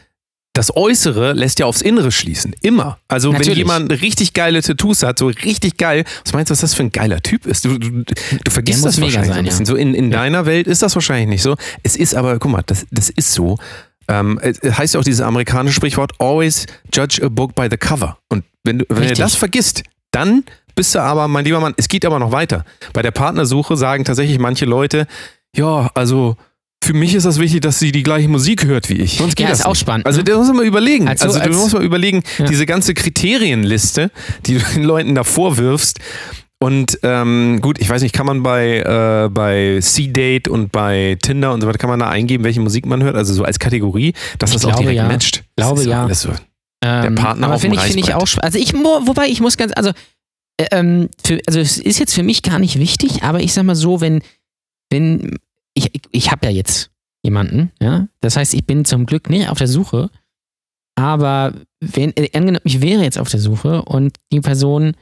Das 0.55 0.77
Äußere 0.77 1.33
lässt 1.33 1.59
ja 1.61 1.67
aufs 1.67 1.81
Innere 1.81 2.13
schließen. 2.13 2.55
Immer. 2.61 2.99
Also, 3.09 3.33
Natürlich. 3.33 3.51
wenn 3.51 3.57
jemand 3.57 4.03
richtig 4.03 4.35
geile 4.35 4.61
Tattoos 4.61 5.03
hat, 5.03 5.19
so 5.19 5.29
richtig 5.29 5.79
geil, 5.79 6.05
was 6.25 6.35
meinst 6.35 6.51
du, 6.51 6.53
was 6.53 6.61
das 6.61 6.75
für 6.75 6.83
ein 6.83 6.93
geiler 6.93 7.23
Typ 7.23 7.47
ist? 7.47 7.65
Du, 7.65 7.79
du, 7.79 8.05
du 8.05 8.51
vergisst 8.51 8.85
das 8.85 9.01
wahrscheinlich 9.01 9.31
sein, 9.31 9.39
ein 9.39 9.45
bisschen. 9.47 9.65
Ja. 9.65 9.73
So 9.73 9.77
in, 9.77 9.95
in 9.95 10.13
ja. 10.13 10.19
deiner 10.19 10.45
Welt 10.45 10.67
ist 10.67 10.83
das 10.83 10.95
wahrscheinlich 10.95 11.29
nicht 11.29 11.43
so. 11.43 11.57
Es 11.83 11.97
ist 11.97 12.15
aber, 12.15 12.39
guck 12.39 12.53
mal, 12.53 12.63
das, 12.67 12.87
das 12.91 13.09
ist 13.09 13.33
so. 13.33 13.59
Ähm, 14.09 14.39
es 14.43 14.61
heißt 14.63 14.95
ja 14.95 15.01
auch 15.01 15.05
dieses 15.05 15.23
amerikanische 15.23 15.77
Sprichwort, 15.77 16.13
always 16.19 16.67
judge 16.93 17.23
a 17.25 17.29
book 17.31 17.55
by 17.55 17.69
the 17.71 17.79
cover. 17.79 18.19
Und 18.29 18.45
wenn 18.63 18.81
du, 18.81 18.85
wenn 18.91 19.09
du 19.09 19.15
das 19.15 19.35
vergisst, 19.35 19.85
dann 20.11 20.45
bist 20.75 20.95
du 20.95 21.01
aber, 21.01 21.29
mein 21.29 21.45
lieber 21.45 21.61
Mann, 21.61 21.75
es 21.77 21.89
geht 21.89 22.05
aber 22.05 22.19
noch 22.19 22.33
weiter. 22.33 22.65
Bei 22.93 23.03
der 23.03 23.11
Partnersuche 23.11 23.77
sagen 23.77 24.05
tatsächlich 24.05 24.39
manche 24.39 24.65
Leute, 24.65 25.07
ja, 25.55 25.91
also 25.95 26.37
für 26.83 26.95
mich 26.95 27.15
ist 27.15 27.25
das 27.25 27.39
wichtig, 27.39 27.61
dass 27.61 27.79
sie 27.79 27.93
die 27.93 28.03
gleiche 28.03 28.29
Musik 28.29 28.65
hört 28.65 28.89
wie 28.89 28.95
ich. 28.95 29.19
Sonst 29.19 29.37
geht 29.37 29.45
ja, 29.45 29.51
das 29.51 29.61
ist 29.61 29.67
auch 29.67 29.77
spannend. 29.77 30.05
Also 30.05 30.19
ne? 30.19 30.25
da 30.25 30.37
muss 30.37 30.49
man 30.49 30.57
mal 30.57 30.67
überlegen. 30.67 31.07
Also, 31.07 31.27
also 31.27 31.39
du 31.41 31.55
musst 31.57 31.75
mal 31.75 31.85
überlegen, 31.85 32.25
ja. 32.39 32.47
diese 32.47 32.67
ganze 32.67 32.93
Kriterienliste, 32.93 34.11
die 34.47 34.59
du 34.59 34.65
den 34.75 34.83
Leuten 34.83 35.15
da 35.15 35.23
vorwirfst. 35.23 36.01
Und 36.59 36.99
ähm, 37.03 37.61
gut, 37.61 37.81
ich 37.81 37.89
weiß 37.89 38.03
nicht, 38.03 38.15
kann 38.15 38.27
man 38.27 38.43
bei, 38.43 38.79
äh, 38.79 39.29
bei 39.31 39.79
C-Date 39.81 40.49
und 40.49 40.73
bei 40.73 41.17
Tinder 41.23 41.53
und 41.53 41.61
so 41.61 41.67
weiter, 41.67 41.79
kann 41.79 41.91
man 41.91 42.01
da 42.01 42.09
eingeben, 42.09 42.45
welche 42.45 42.61
Musik 42.61 42.87
man 42.87 43.03
hört? 43.03 43.17
Also 43.17 43.33
so 43.33 43.45
als 43.45 43.59
Kategorie, 43.59 44.13
dass 44.39 44.51
ich 44.51 44.55
das 44.55 44.63
glaube, 44.63 44.77
auch 44.77 44.81
direkt 44.81 44.97
ja. 44.97 45.09
matcht. 45.09 45.37
Ich 45.39 45.57
glaube 45.57 45.83
ja. 45.85 46.13
So. 46.15 46.31
der 46.83 47.05
ähm, 47.05 47.15
Partner 47.15 47.47
aber 47.47 47.59
finde 47.59 47.77
ich, 47.77 47.83
find 47.83 47.99
ich 47.99 48.15
auch 48.15 48.27
Also 48.41 48.59
ich, 48.59 48.75
wobei 48.75 49.27
ich 49.27 49.41
muss 49.41 49.57
ganz, 49.57 49.73
also 49.75 49.93
ähm, 50.71 51.09
für, 51.25 51.41
also 51.47 51.61
es 51.61 51.79
ist 51.79 51.99
jetzt 51.99 52.15
für 52.15 52.23
mich 52.23 52.43
gar 52.43 52.59
nicht 52.59 52.79
wichtig, 52.79 53.23
aber 53.23 53.41
ich 53.41 53.53
sag 53.53 53.65
mal 53.65 53.75
so, 53.75 54.01
wenn, 54.01 54.23
wenn, 54.91 55.39
ich, 55.75 55.95
ich, 55.95 56.03
ich 56.11 56.31
habe 56.31 56.47
ja 56.47 56.53
jetzt 56.53 56.91
jemanden, 57.25 57.71
ja, 57.81 58.09
das 58.21 58.37
heißt, 58.37 58.55
ich 58.55 58.67
bin 58.67 58.85
zum 58.85 59.07
Glück 59.07 59.31
nicht 59.31 59.49
auf 59.49 59.59
der 59.59 59.69
Suche, 59.69 60.11
aber 60.95 61.55
wenn, 61.81 62.17
äh, 62.17 62.31
angenommen, 62.35 62.65
ich 62.65 62.81
wäre 62.81 63.03
jetzt 63.03 63.19
auf 63.19 63.29
der 63.29 63.41
Suche 63.41 63.83
und 63.83 64.17
die 64.33 64.41
Person, 64.41 64.95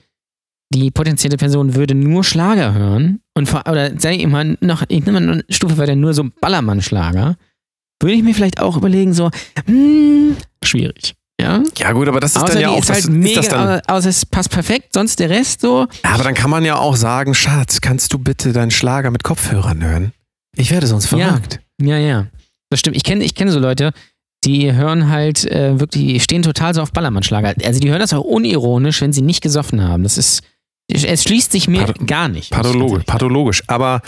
die 0.72 0.90
potenzielle 0.90 1.36
Person 1.36 1.74
würde 1.74 1.94
nur 1.94 2.22
Schlager 2.22 2.74
hören 2.74 3.20
und 3.34 3.48
vor, 3.48 3.64
oder 3.68 3.98
sag 3.98 4.14
ich 4.14 4.26
mal 4.26 4.56
noch, 4.60 4.82
ich 4.88 5.04
nehme 5.04 5.20
mal 5.20 5.32
eine 5.32 5.44
Stufe 5.48 5.78
weiter, 5.78 5.96
nur 5.96 6.14
so 6.14 6.24
Ballermann-Schlager, 6.40 7.36
würde 8.00 8.14
ich 8.14 8.22
mir 8.22 8.34
vielleicht 8.34 8.60
auch 8.60 8.76
überlegen, 8.76 9.12
so, 9.12 9.30
hm, 9.66 10.36
schwierig. 10.62 11.14
Ja, 11.40 11.62
ja 11.78 11.92
gut, 11.92 12.08
aber 12.08 12.20
das 12.20 12.32
ist 12.36 12.42
außer 12.42 12.52
dann 12.54 12.62
ja 12.62 12.68
auch 12.70 12.78
ist 12.80 12.88
das, 12.90 13.02
halt 13.04 13.10
mega, 13.10 13.40
ist 13.40 13.52
das 13.52 13.88
außer 13.88 14.08
es 14.08 14.26
passt 14.26 14.50
perfekt, 14.50 14.92
sonst 14.94 15.18
der 15.18 15.30
Rest 15.30 15.60
so. 15.62 15.86
Ja, 16.04 16.10
aber 16.12 16.24
dann 16.24 16.34
kann 16.34 16.50
man 16.50 16.64
ja 16.64 16.76
auch 16.76 16.96
sagen, 16.96 17.34
Schatz, 17.34 17.80
kannst 17.80 18.12
du 18.12 18.18
bitte 18.18 18.52
deinen 18.52 18.70
Schlager 18.70 19.10
mit 19.10 19.22
Kopfhörern 19.24 19.82
hören? 19.82 20.12
Ich 20.56 20.70
werde 20.70 20.86
sonst 20.86 21.10
Ja. 21.12 21.28
verrückt. 21.28 21.60
Ja, 21.80 21.96
ja. 21.96 22.26
Das 22.70 22.80
stimmt. 22.80 22.96
Ich 22.96 23.04
kenne 23.04 23.24
ich 23.24 23.34
kenne 23.34 23.50
so 23.52 23.58
Leute, 23.58 23.92
die 24.44 24.72
hören 24.72 25.10
halt 25.10 25.44
äh, 25.50 25.78
wirklich, 25.80 26.04
die 26.04 26.20
stehen 26.20 26.42
total 26.42 26.74
so 26.74 26.82
auf 26.82 26.92
Ballermann-Schlager. 26.92 27.54
Also 27.64 27.80
die 27.80 27.90
hören 27.90 28.00
das 28.00 28.12
auch 28.12 28.24
unironisch, 28.24 29.00
wenn 29.00 29.12
sie 29.12 29.22
nicht 29.22 29.42
gesoffen 29.42 29.82
haben. 29.82 30.02
Das 30.02 30.16
ist, 30.18 30.42
es 30.92 31.22
schließt 31.24 31.52
sich 31.52 31.68
mir 31.68 31.84
Path- 31.86 32.06
gar 32.06 32.28
nicht. 32.28 32.50
Pathologisch, 32.50 33.04
pathologisch. 33.04 33.62
Aber 33.66 34.02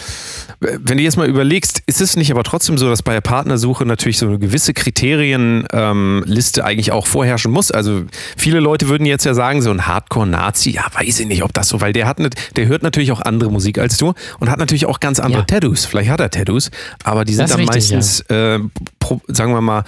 äh, 0.60 0.78
wenn 0.80 0.98
du 0.98 1.04
jetzt 1.04 1.16
mal 1.16 1.28
überlegst, 1.28 1.82
ist 1.86 2.00
es 2.00 2.16
nicht 2.16 2.30
aber 2.30 2.42
trotzdem 2.44 2.78
so, 2.78 2.88
dass 2.88 3.02
bei 3.02 3.12
der 3.12 3.20
Partnersuche 3.20 3.84
natürlich 3.86 4.18
so 4.18 4.26
eine 4.26 4.38
gewisse 4.38 4.74
Kriterienliste 4.74 6.60
ähm, 6.60 6.66
eigentlich 6.66 6.92
auch 6.92 7.06
vorherrschen 7.06 7.50
muss? 7.52 7.70
Also 7.70 8.02
viele 8.36 8.60
Leute 8.60 8.88
würden 8.88 9.06
jetzt 9.06 9.24
ja 9.24 9.34
sagen, 9.34 9.62
so 9.62 9.70
ein 9.70 9.86
Hardcore-Nazi, 9.86 10.70
ja, 10.70 10.84
weiß 10.92 11.20
ich 11.20 11.26
nicht, 11.26 11.42
ob 11.42 11.52
das 11.52 11.68
so, 11.68 11.80
weil 11.80 11.92
der 11.92 12.06
hat 12.06 12.18
nicht, 12.18 12.56
der 12.56 12.66
hört 12.66 12.82
natürlich 12.82 13.12
auch 13.12 13.20
andere 13.20 13.50
Musik 13.50 13.78
als 13.78 13.96
du 13.96 14.12
und 14.40 14.50
hat 14.50 14.58
natürlich 14.58 14.86
auch 14.86 15.00
ganz 15.00 15.20
andere 15.20 15.40
Ja. 15.40 15.46
Tattoos. 15.46 15.84
Vielleicht 15.84 16.10
hat 16.10 16.20
er 16.20 16.30
Tattoos, 16.30 16.70
aber 17.04 17.24
die 17.24 17.34
sind 17.34 17.50
dann 17.50 17.58
richtig, 17.60 17.92
meistens, 17.92 18.20
äh, 18.28 18.58
pro, 18.98 19.20
sagen 19.28 19.52
wir 19.52 19.60
mal, 19.60 19.84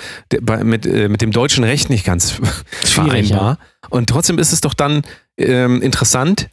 mit, 0.63 0.87
äh, 0.87 1.09
mit 1.09 1.23
dem 1.23 1.31
deutschen 1.33 1.65
Recht 1.65 1.91
nicht 1.91 2.05
ganz 2.05 2.33
Schwierig, 2.85 3.29
vereinbar. 3.29 3.59
Und 3.91 4.09
trotzdem 4.09 4.39
ist 4.39 4.53
es 4.53 4.61
doch 4.61 4.75
dann 4.75 5.03
ähm, 5.37 5.83
interessant, 5.83 6.49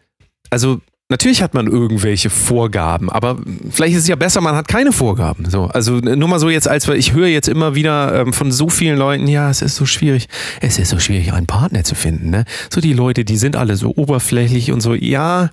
also 0.51 0.79
natürlich 1.10 1.41
hat 1.41 1.53
man 1.53 1.67
irgendwelche 1.67 2.29
Vorgaben, 2.29 3.10
aber 3.10 3.38
vielleicht 3.70 3.96
ist 3.96 4.03
es 4.03 4.08
ja 4.08 4.15
besser, 4.15 4.41
man 4.41 4.55
hat 4.55 4.67
keine 4.67 4.91
Vorgaben. 4.91 5.50
So, 5.50 5.65
also 5.65 5.93
nur 5.98 6.29
mal 6.29 6.39
so 6.39 6.50
jetzt, 6.50 6.67
als 6.67 6.88
ich 6.88 7.13
höre 7.13 7.27
jetzt 7.27 7.50
immer 7.50 7.75
wieder 7.75 8.22
ähm, 8.22 8.34
von 8.34 8.51
so 8.51 8.70
vielen 8.70 8.98
Leuten, 8.98 9.27
ja, 9.27 9.50
es 9.50 9.62
ist 9.62 9.75
so 9.75 9.86
schwierig, 9.86 10.29
es 10.62 10.77
ist 10.77 10.89
so 10.89 11.00
schwierig, 11.00 11.34
einen 11.34 11.48
Partner 11.48 11.84
zu 11.84 11.96
finden. 11.96 12.29
Ne? 12.29 12.46
So 12.72 12.79
die 12.79 12.93
Leute, 12.93 13.25
die 13.25 13.38
sind 13.38 13.55
alle 13.55 13.75
so 13.75 13.93
oberflächlich 13.96 14.72
und 14.72 14.81
so, 14.81 14.93
ja. 14.93 15.50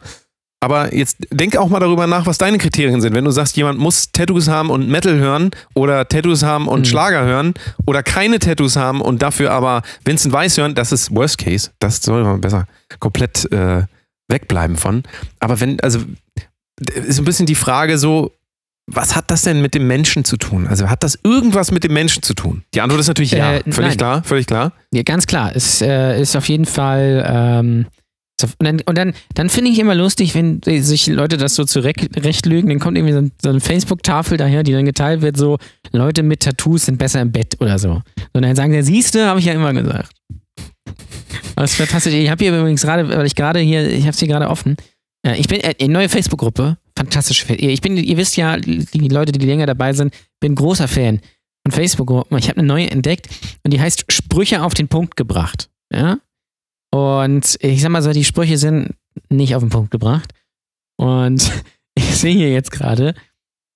Aber 0.61 0.93
jetzt 0.93 1.19
denk 1.31 1.57
auch 1.57 1.69
mal 1.69 1.79
darüber 1.79 2.09
nach, 2.09 2.27
was 2.27 2.37
deine 2.37 2.59
Kriterien 2.59 3.01
sind. 3.01 3.15
Wenn 3.15 3.25
du 3.25 3.31
sagst, 3.31 3.57
jemand 3.57 3.79
muss 3.79 4.11
Tattoos 4.11 4.49
haben 4.49 4.71
und 4.71 4.89
Metal 4.89 5.17
hören 5.17 5.51
oder 5.75 6.09
Tattoos 6.09 6.43
haben 6.43 6.67
und 6.67 6.81
Mhm. 6.81 6.85
Schlager 6.85 7.25
hören 7.25 7.55
oder 7.87 8.03
keine 8.03 8.41
Tattoos 8.41 8.75
haben 8.75 9.01
und 9.01 9.23
dafür 9.23 9.53
aber 9.53 9.83
Vincent 10.05 10.35
Weiss 10.35 10.57
hören, 10.59 10.75
das 10.75 10.91
ist 10.91 11.15
Worst 11.15 11.39
Case. 11.39 11.71
Das 11.79 12.03
soll 12.03 12.25
man 12.25 12.41
besser 12.41 12.67
komplett 12.99 13.51
äh, 13.53 13.83
wegbleiben 14.29 14.77
von. 14.77 15.03
Aber 15.41 15.61
wenn, 15.61 15.81
also 15.81 16.01
ist 17.07 17.19
ein 17.19 17.25
bisschen 17.25 17.47
die 17.47 17.55
Frage 17.55 17.99
so, 17.99 18.33
was 18.91 19.15
hat 19.17 19.31
das 19.31 19.43
denn 19.43 19.61
mit 19.61 19.75
dem 19.75 19.87
Menschen 19.87 20.25
zu 20.25 20.37
tun? 20.39 20.67
Also 20.67 20.89
hat 20.89 21.03
das 21.03 21.19
irgendwas 21.23 21.71
mit 21.73 21.85
dem 21.85 21.93
Menschen 21.93 22.23
zu 22.23 22.33
tun? 22.35 22.63
Die 22.75 22.81
Antwort 22.81 23.01
ist 23.01 23.09
natürlich 23.09 23.33
ja. 23.33 23.57
Äh, 23.57 23.63
völlig 23.65 23.77
nein. 23.91 23.97
klar, 23.99 24.23
völlig 24.25 24.47
klar. 24.47 24.73
Ja, 24.95 25.03
ganz 25.03 25.27
klar. 25.27 25.53
Es 25.55 25.83
äh, 25.83 26.21
ist 26.21 26.37
auf 26.37 26.49
jeden 26.49 26.65
Fall. 26.65 27.23
Ähm, 27.29 27.87
auf- 28.43 28.55
und 28.61 28.65
dann, 28.65 28.81
und 28.87 28.97
dann, 28.97 29.15
dann 29.35 29.51
finde 29.51 29.73
ich 29.73 29.79
immer 29.81 29.95
lustig, 29.97 30.35
wenn 30.35 30.61
sich 30.65 31.07
Leute 31.09 31.37
das 31.37 31.55
so 31.57 31.65
zurechtlügen. 31.65 32.71
Dann 32.71 32.79
kommt 32.79 32.97
irgendwie 32.97 33.13
so, 33.13 33.19
ein- 33.19 33.33
so 33.43 33.51
eine 33.51 33.61
Facebook-Tafel 33.61 34.39
daher, 34.39 34.63
die 34.63 34.73
dann 34.73 34.85
geteilt 34.87 35.21
wird: 35.23 35.37
so, 35.37 35.59
Leute 35.93 36.23
mit 36.23 36.41
Tattoos 36.41 36.87
sind 36.87 36.97
besser 36.99 37.21
im 37.21 37.33
Bett 37.33 37.57
oder 37.61 37.79
so. 37.79 38.01
Und 38.33 38.43
dann 38.43 38.57
sagen 38.57 38.73
sie: 38.73 38.83
Siehste, 38.83 39.27
habe 39.27 39.41
ich 39.41 39.47
ja 39.47 39.53
immer 39.55 39.73
gesagt. 39.75 40.13
Das 41.57 41.73
ist 41.73 41.77
fantastisch. 41.77 42.15
Ich 42.15 42.31
habe 42.31 42.43
hier 42.45 42.57
übrigens 42.57 42.83
gerade, 42.83 43.09
weil 43.09 43.27
ich 43.27 43.35
gerade 43.35 43.61
hier, 43.61 43.89
ich 43.91 44.03
habe 44.03 44.11
es 44.11 44.19
hier 44.19 44.29
gerade 44.29 44.49
offen. 44.49 44.77
Äh, 45.27 45.39
Ich 45.39 45.49
bin 45.49 45.61
äh, 45.61 45.89
neue 45.89 46.09
Facebook-Gruppe. 46.09 46.77
Fantastisch. 46.97 47.45
Ich 47.49 47.81
bin, 47.81 47.97
ihr 47.97 48.17
wisst 48.17 48.37
ja, 48.37 48.57
die 48.57 49.09
Leute, 49.09 49.33
die 49.33 49.45
länger 49.47 49.67
dabei 49.67 49.93
sind, 49.93 50.15
bin 50.41 50.55
großer 50.55 50.89
Fan 50.89 51.21
von 51.65 51.73
Facebook-Gruppen. 51.73 52.37
Ich 52.39 52.49
habe 52.49 52.59
eine 52.59 52.67
neue 52.67 52.91
entdeckt 52.91 53.29
und 53.63 53.73
die 53.73 53.81
heißt 53.81 54.05
Sprüche 54.11 54.63
auf 54.63 54.75
den 54.75 54.89
Punkt 54.89 55.17
gebracht. 55.17 55.69
Ja? 55.93 56.19
Und 56.93 57.57
ich 57.61 57.83
sag 57.83 57.91
mal 57.91 58.03
so, 58.03 58.13
die 58.13 58.25
Sprüche 58.25 58.59
sind 58.59 58.95
nicht 59.29 59.55
auf 59.55 59.63
den 59.63 59.71
Punkt 59.71 59.91
gebracht. 59.91 60.33
Und 60.97 61.51
ich 61.95 62.05
sehe 62.17 62.35
hier 62.35 62.51
jetzt 62.53 62.71
gerade, 62.71 63.15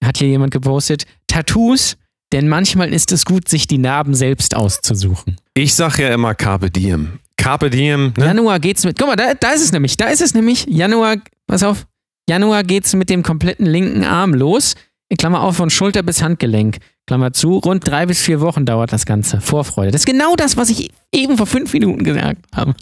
hat 0.05 0.19
hier 0.19 0.29
jemand 0.29 0.53
gepostet, 0.53 1.05
Tattoos, 1.27 1.97
denn 2.33 2.49
manchmal 2.49 2.93
ist 2.93 3.13
es 3.13 3.25
gut, 3.25 3.49
sich 3.49 3.67
die 3.67 3.79
Narben 3.79 4.15
selbst 4.15 4.57
auszusuchen. 4.57 5.37
Ich 5.55 5.75
sage 5.75 6.05
ja 6.05 6.15
immer 6.15 6.35
Carpe 6.35 6.71
Diem. 6.71 7.21
Carpe 7.43 7.71
Diem, 7.71 8.13
ne? 8.17 8.25
Januar 8.27 8.61
geht's 8.61 8.85
mit, 8.85 8.99
guck 8.99 9.09
mal, 9.09 9.17
da, 9.17 9.35
da 9.35 9.51
ist 9.51 9.63
es 9.63 9.73
nämlich, 9.73 9.97
da 9.97 10.07
ist 10.07 10.21
es 10.23 10.35
nämlich, 10.35 10.67
Januar, 10.69 11.17
pass 11.47 11.63
auf, 11.63 11.87
Januar 12.29 12.63
geht's 12.63 12.95
mit 12.95 13.11
dem 13.11 13.23
kompletten 13.23 13.67
linken 13.67 14.05
Arm 14.05 14.33
los, 14.35 14.75
Klammer 15.19 15.43
auf, 15.43 15.57
von 15.57 15.69
Schulter 15.69 16.03
bis 16.03 16.23
Handgelenk, 16.23 16.79
Klammer 17.07 17.33
zu, 17.33 17.59
rund 17.59 17.87
drei 17.87 18.07
bis 18.07 18.21
vier 18.23 18.41
Wochen 18.41 18.65
dauert 18.65 18.93
das 18.93 19.05
Ganze, 19.05 19.41
Vorfreude. 19.41 19.91
Das 19.91 20.03
ist 20.03 20.07
genau 20.07 20.37
das, 20.37 20.57
was 20.57 20.71
ich 20.71 20.91
eben 21.13 21.37
vor 21.37 21.47
fünf 21.47 21.73
Minuten 21.75 22.03
gesagt 22.05 22.39
habe. 22.55 22.75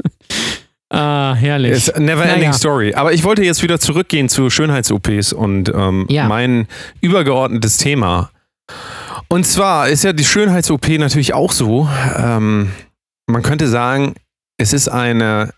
ah, 0.91 1.35
herrlich. 1.35 1.73
Ist 1.73 1.97
a 1.97 1.99
never 1.99 2.23
ending 2.23 2.41
Naja. 2.41 2.53
story. 2.53 2.95
Aber 2.95 3.13
ich 3.13 3.25
wollte 3.25 3.43
jetzt 3.43 3.63
wieder 3.63 3.81
zurückgehen 3.81 4.29
zu 4.29 4.49
Schönheits-OPs 4.51 5.33
und 5.33 5.71
ähm, 5.75 6.07
Ja. 6.09 6.29
mein 6.29 6.69
übergeordnetes 7.01 7.79
Thema. 7.79 8.31
Und 9.29 9.47
zwar 9.47 9.89
ist 9.89 10.05
ja 10.05 10.13
die 10.13 10.25
Schönheits-OP 10.25 10.87
natürlich 10.99 11.35
auch 11.35 11.51
so, 11.53 11.89
ähm, 12.17 12.71
man 13.27 13.43
könnte 13.43 13.67
sagen, 13.69 14.15
es 14.61 14.75
ist 14.75 14.89
eine 14.89 15.55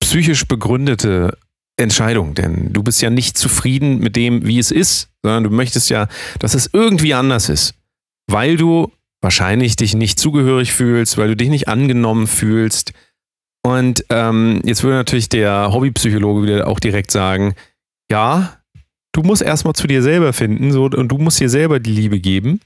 psychisch 0.00 0.46
begründete 0.46 1.36
Entscheidung, 1.76 2.34
denn 2.34 2.72
du 2.72 2.84
bist 2.84 3.02
ja 3.02 3.10
nicht 3.10 3.36
zufrieden 3.36 3.98
mit 3.98 4.14
dem, 4.14 4.46
wie 4.46 4.60
es 4.60 4.70
ist, 4.70 5.10
sondern 5.22 5.44
du 5.44 5.50
möchtest 5.50 5.90
ja, 5.90 6.06
dass 6.38 6.54
es 6.54 6.70
irgendwie 6.72 7.14
anders 7.14 7.48
ist, 7.48 7.74
weil 8.28 8.56
du 8.56 8.92
wahrscheinlich 9.20 9.74
dich 9.74 9.94
nicht 9.94 10.20
zugehörig 10.20 10.72
fühlst, 10.72 11.18
weil 11.18 11.28
du 11.28 11.36
dich 11.36 11.48
nicht 11.48 11.66
angenommen 11.66 12.28
fühlst. 12.28 12.92
Und 13.66 14.04
ähm, 14.08 14.62
jetzt 14.64 14.84
würde 14.84 14.96
natürlich 14.96 15.28
der 15.28 15.72
Hobbypsychologe 15.72 16.44
wieder 16.44 16.68
auch 16.68 16.78
direkt 16.78 17.10
sagen, 17.10 17.54
ja, 18.08 18.56
du 19.12 19.22
musst 19.22 19.42
erstmal 19.42 19.74
zu 19.74 19.88
dir 19.88 20.02
selber 20.02 20.32
finden 20.32 20.70
so, 20.70 20.84
und 20.84 21.08
du 21.08 21.18
musst 21.18 21.40
dir 21.40 21.50
selber 21.50 21.80
die 21.80 21.92
Liebe 21.92 22.20
geben. 22.20 22.60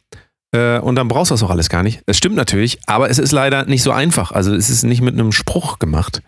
Äh, 0.52 0.78
und 0.78 0.97
dann 0.97 1.09
brauchst 1.09 1.30
du 1.30 1.35
das 1.35 1.42
auch 1.42 1.50
alles 1.50 1.68
gar 1.68 1.82
nicht. 1.82 2.02
Das 2.06 2.16
stimmt 2.16 2.37
natürlich, 2.37 2.78
aber 2.87 3.11
es 3.11 3.18
ist 3.18 3.32
leider 3.32 3.64
nicht 3.64 3.82
so 3.82 3.90
einfach. 3.90 4.32
Also 4.32 4.54
es 4.54 4.71
ist 4.71 4.85
nicht 4.85 5.00
mit 5.00 5.14
einem 5.14 5.32
Spruch 5.32 5.78
gemacht. 5.78 6.23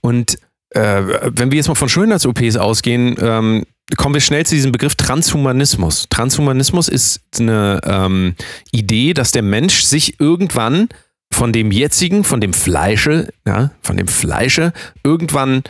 Und 0.00 0.38
äh, 0.70 1.02
wenn 1.24 1.50
wir 1.50 1.56
jetzt 1.56 1.68
mal 1.68 1.74
von 1.74 1.88
Schönheits-OPs 1.88 2.56
ausgehen, 2.56 3.16
ähm, 3.20 3.64
kommen 3.96 4.14
wir 4.14 4.20
schnell 4.20 4.44
zu 4.44 4.54
diesem 4.54 4.72
Begriff 4.72 4.94
Transhumanismus. 4.96 6.06
Transhumanismus 6.10 6.88
ist 6.88 7.20
eine 7.38 7.80
ähm, 7.84 8.34
Idee, 8.70 9.14
dass 9.14 9.32
der 9.32 9.42
Mensch 9.42 9.82
sich 9.82 10.20
irgendwann 10.20 10.88
von 11.32 11.52
dem 11.52 11.70
jetzigen, 11.70 12.24
von 12.24 12.40
dem 12.40 12.52
Fleische, 12.52 13.28
ja, 13.46 13.70
von 13.82 13.96
dem 13.96 14.08
Fleische 14.08 14.72
irgendwann 15.04 15.62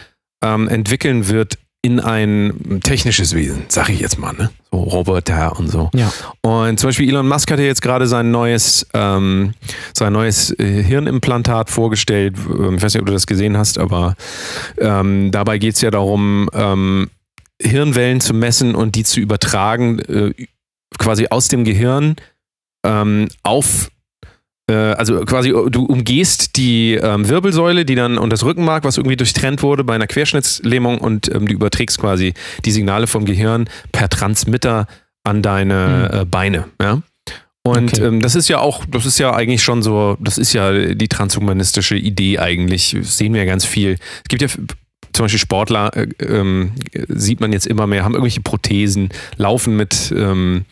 ähm, 0.42 0.68
entwickeln 0.68 1.28
wird 1.28 1.58
in 1.82 2.00
ein 2.00 2.80
technisches 2.82 3.34
Wesen, 3.34 3.64
sag 3.68 3.88
ich 3.88 4.00
jetzt 4.00 4.18
mal, 4.18 4.32
ne? 4.32 4.50
So 4.72 4.78
Roboter 4.78 5.56
und 5.58 5.68
so. 5.68 5.90
Ja. 5.94 6.12
Und 6.42 6.80
zum 6.80 6.88
Beispiel 6.88 7.08
Elon 7.08 7.28
Musk 7.28 7.50
hat 7.50 7.60
ja 7.60 7.64
jetzt 7.66 7.82
gerade 7.82 8.08
sein 8.08 8.30
neues, 8.32 8.86
ähm, 8.94 9.54
sein 9.94 10.12
neues 10.12 10.50
äh, 10.58 10.82
Hirnimplantat 10.82 11.70
vorgestellt. 11.70 12.34
Ähm, 12.36 12.76
Ich 12.76 12.82
weiß 12.82 12.94
nicht, 12.94 13.00
ob 13.00 13.06
du 13.06 13.12
das 13.12 13.26
gesehen 13.26 13.56
hast, 13.56 13.78
aber 13.78 14.16
ähm, 14.78 15.30
dabei 15.30 15.58
geht 15.58 15.74
es 15.76 15.80
ja 15.80 15.90
darum, 15.90 16.50
ähm, 16.52 17.10
Hirnwellen 17.62 18.20
zu 18.20 18.34
messen 18.34 18.74
und 18.74 18.94
die 18.96 19.04
zu 19.04 19.20
übertragen, 19.20 20.00
äh, 20.00 20.34
quasi 20.98 21.28
aus 21.30 21.48
dem 21.48 21.64
Gehirn 21.64 22.16
ähm, 22.84 23.28
auf 23.44 23.90
also 24.72 25.24
quasi 25.24 25.50
du 25.50 25.84
umgehst 25.84 26.56
die 26.56 26.94
ähm, 26.94 27.28
Wirbelsäule, 27.28 27.84
die 27.84 27.94
dann 27.94 28.18
und 28.18 28.30
das 28.32 28.44
Rückenmark, 28.44 28.84
was 28.84 28.96
irgendwie 28.98 29.16
durchtrennt 29.16 29.62
wurde 29.62 29.84
bei 29.84 29.94
einer 29.94 30.06
Querschnittslähmung 30.06 30.98
und 30.98 31.32
ähm, 31.34 31.46
du 31.46 31.54
überträgst 31.54 31.98
quasi 31.98 32.34
die 32.64 32.70
Signale 32.70 33.06
vom 33.06 33.24
Gehirn 33.24 33.68
per 33.92 34.08
Transmitter 34.08 34.86
an 35.24 35.42
deine 35.42 36.10
äh, 36.12 36.24
Beine, 36.24 36.66
ja. 36.82 37.02
Und 37.62 37.92
Okay. 37.94 38.04
ähm, 38.06 38.20
das 38.20 38.34
ist 38.34 38.48
ja 38.48 38.60
auch, 38.60 38.84
das 38.86 39.04
ist 39.04 39.18
ja 39.18 39.34
eigentlich 39.34 39.62
schon 39.62 39.82
so, 39.82 40.16
das 40.20 40.38
ist 40.38 40.54
ja 40.54 40.72
die 40.94 41.08
transhumanistische 41.08 41.96
Idee 41.96 42.38
eigentlich. 42.38 42.96
Das 42.98 43.18
sehen 43.18 43.34
wir 43.34 43.42
ja 43.42 43.46
ganz 43.46 43.66
viel. 43.66 43.96
Es 44.22 44.28
gibt 44.28 44.40
ja 44.40 44.48
zum 45.12 45.24
Beispiel 45.24 45.40
Sportler, 45.40 45.96
äh, 45.96 46.08
ähm, 46.24 46.72
sieht 47.08 47.40
man 47.40 47.52
jetzt 47.52 47.66
immer 47.66 47.86
mehr, 47.86 48.04
haben 48.04 48.14
irgendwelche 48.14 48.40
Prothesen, 48.40 49.10
laufen 49.36 49.76
mit 49.76 50.12
ähm, 50.16 50.64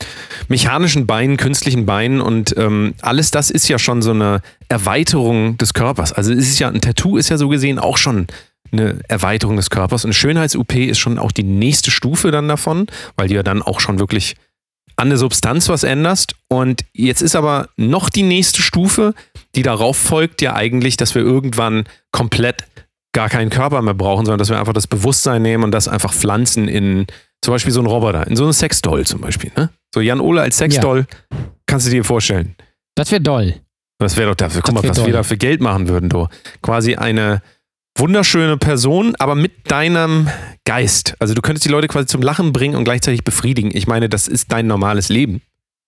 mechanischen 0.49 1.07
Beinen, 1.07 1.37
künstlichen 1.37 1.87
Beinen 1.87 2.21
und 2.21 2.57
ähm, 2.57 2.95
alles 3.02 3.31
das 3.31 3.50
ist 3.50 3.69
ja 3.69 3.78
schon 3.78 4.02
so 4.02 4.11
eine 4.11 4.40
Erweiterung 4.69 5.59
des 5.59 5.75
Körpers. 5.75 6.12
Also 6.12 6.33
es 6.33 6.49
ist 6.49 6.59
ja 6.59 6.69
ein 6.69 6.81
Tattoo 6.81 7.16
ist 7.16 7.28
ja 7.28 7.38
so 7.38 7.49
gesehen 7.49 7.78
auch 7.78 7.97
schon 7.97 8.26
eine 8.73 8.99
Erweiterung 9.09 9.57
des 9.57 9.71
Körpers 9.71 10.05
und 10.05 10.12
Schönheits-UP 10.12 10.75
ist 10.75 10.99
schon 10.99 11.19
auch 11.19 11.33
die 11.33 11.45
nächste 11.45 11.90
Stufe 11.90 12.31
dann 12.31 12.49
davon, 12.49 12.87
weil 13.16 13.28
du 13.28 13.35
ja 13.35 13.43
dann 13.43 13.62
auch 13.62 13.81
schon 13.81 13.99
wirklich 13.99 14.37
an 14.97 15.11
der 15.11 15.19
Substanz 15.19 15.69
was 15.69 15.83
änderst. 15.83 16.35
Und 16.49 16.85
jetzt 16.93 17.23
ist 17.23 17.37
aber 17.37 17.69
noch 17.76 18.09
die 18.09 18.23
nächste 18.23 18.62
Stufe, 18.62 19.14
die 19.55 19.62
darauf 19.62 19.97
folgt, 19.97 20.43
ja 20.43 20.55
eigentlich, 20.55 20.97
dass 20.97 21.14
wir 21.14 21.23
irgendwann 21.23 21.85
komplett 22.12 22.64
gar 23.17 23.31
keinen 23.31 23.49
Körper 23.49 23.81
mehr 23.81 23.95
brauchen, 23.95 24.27
sondern 24.27 24.39
dass 24.39 24.51
wir 24.51 24.59
einfach 24.59 24.75
das 24.75 24.87
Bewusstsein 24.87 25.41
nehmen 25.41 25.65
und 25.65 25.73
das 25.73 25.89
einfach 25.89 26.13
pflanzen 26.13 26.69
in 26.69 27.07
zum 27.41 27.55
Beispiel 27.55 27.73
so 27.73 27.81
einen 27.81 27.87
Roboter, 27.87 28.27
in 28.27 28.37
so 28.37 28.45
einen 28.45 28.53
Sexdoll 28.53 29.07
zum 29.07 29.23
Beispiel. 29.23 29.51
Ne? 29.57 29.71
So 29.95 30.03
Jan 30.03 30.21
Ole 30.21 30.43
als 30.43 30.59
Sexdoll, 30.59 31.07
kannst 31.65 31.87
du 31.87 31.91
dir 31.91 32.05
vorstellen. 32.05 32.57
Das 32.95 33.11
wäre 33.11 33.23
doll. 33.23 33.55
Das 33.99 34.19
wäre 34.19 34.29
doch 34.29 34.35
dafür, 34.35 34.61
guck 34.61 34.75
mal, 34.75 34.87
was 34.87 34.99
toll. 34.99 35.07
wir 35.07 35.15
da 35.15 35.23
für 35.23 35.39
Geld 35.39 35.63
machen 35.63 35.89
würden, 35.89 36.11
du. 36.11 36.29
Quasi 36.61 36.97
eine 36.97 37.41
wunderschöne 37.97 38.59
Person, 38.59 39.15
aber 39.19 39.35
mit 39.35 39.71
deinem 39.71 40.29
Geist. 40.67 41.15
Also 41.19 41.33
du 41.33 41.41
könntest 41.41 41.65
die 41.65 41.71
Leute 41.71 41.89
quasi 41.89 42.07
zum 42.07 42.21
Lachen 42.21 42.53
bringen 42.53 42.77
und 42.77 42.85
gleichzeitig 42.85 43.25
befriedigen. 43.25 43.71
Ich 43.73 43.87
meine, 43.87 44.11
das 44.11 44.29
ist 44.29 44.53
dein 44.53 44.67
normales 44.67 45.09
Leben. 45.09 45.41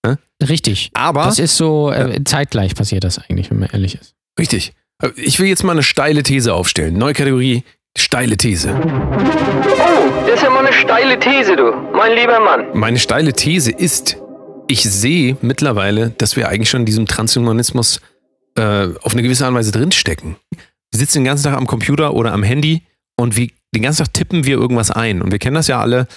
Ne? 0.03 0.17
Richtig. 0.41 0.89
Aber. 0.95 1.25
Das 1.25 1.37
ist 1.37 1.57
so, 1.57 1.91
äh, 1.91 2.23
zeitgleich 2.23 2.73
passiert 2.73 3.03
das 3.03 3.19
eigentlich, 3.19 3.51
wenn 3.51 3.59
man 3.59 3.69
ehrlich 3.69 3.93
ist. 3.93 4.15
Richtig. 4.39 4.73
Ich 5.15 5.39
will 5.39 5.47
jetzt 5.47 5.63
mal 5.63 5.71
eine 5.71 5.83
steile 5.83 6.23
These 6.23 6.53
aufstellen. 6.53 6.97
Neue 6.97 7.13
Kategorie, 7.13 7.63
steile 7.97 8.35
These. 8.35 8.75
Oh, 8.75 10.25
das 10.25 10.35
ist 10.35 10.43
ja 10.43 10.49
mal 10.49 10.65
eine 10.65 10.73
steile 10.73 11.17
These, 11.17 11.55
du, 11.55 11.71
mein 11.93 12.13
lieber 12.15 12.41
Mann. 12.41 12.65
Meine 12.73 12.99
steile 12.99 13.31
These 13.31 13.71
ist, 13.71 14.17
ich 14.67 14.83
sehe 14.83 15.37
mittlerweile, 15.41 16.09
dass 16.17 16.35
wir 16.35 16.49
eigentlich 16.49 16.69
schon 16.69 16.81
in 16.81 16.85
diesem 16.85 17.05
Transhumanismus 17.05 18.01
äh, 18.57 18.89
auf 19.01 19.13
eine 19.13 19.21
gewisse 19.21 19.45
Art 19.45 19.51
und 19.51 19.57
Weise 19.57 19.71
drinstecken. 19.71 20.35
Wir 20.91 20.99
sitzen 20.99 21.19
den 21.19 21.25
ganzen 21.25 21.45
Tag 21.45 21.55
am 21.55 21.65
Computer 21.65 22.13
oder 22.13 22.33
am 22.33 22.43
Handy 22.43 22.81
und 23.15 23.37
wie, 23.37 23.53
den 23.73 23.83
ganzen 23.83 24.03
Tag 24.03 24.13
tippen 24.13 24.43
wir 24.43 24.57
irgendwas 24.57 24.91
ein. 24.91 25.21
Und 25.21 25.31
wir 25.31 25.39
kennen 25.39 25.55
das 25.55 25.67
ja 25.67 25.79
alle, 25.79 26.07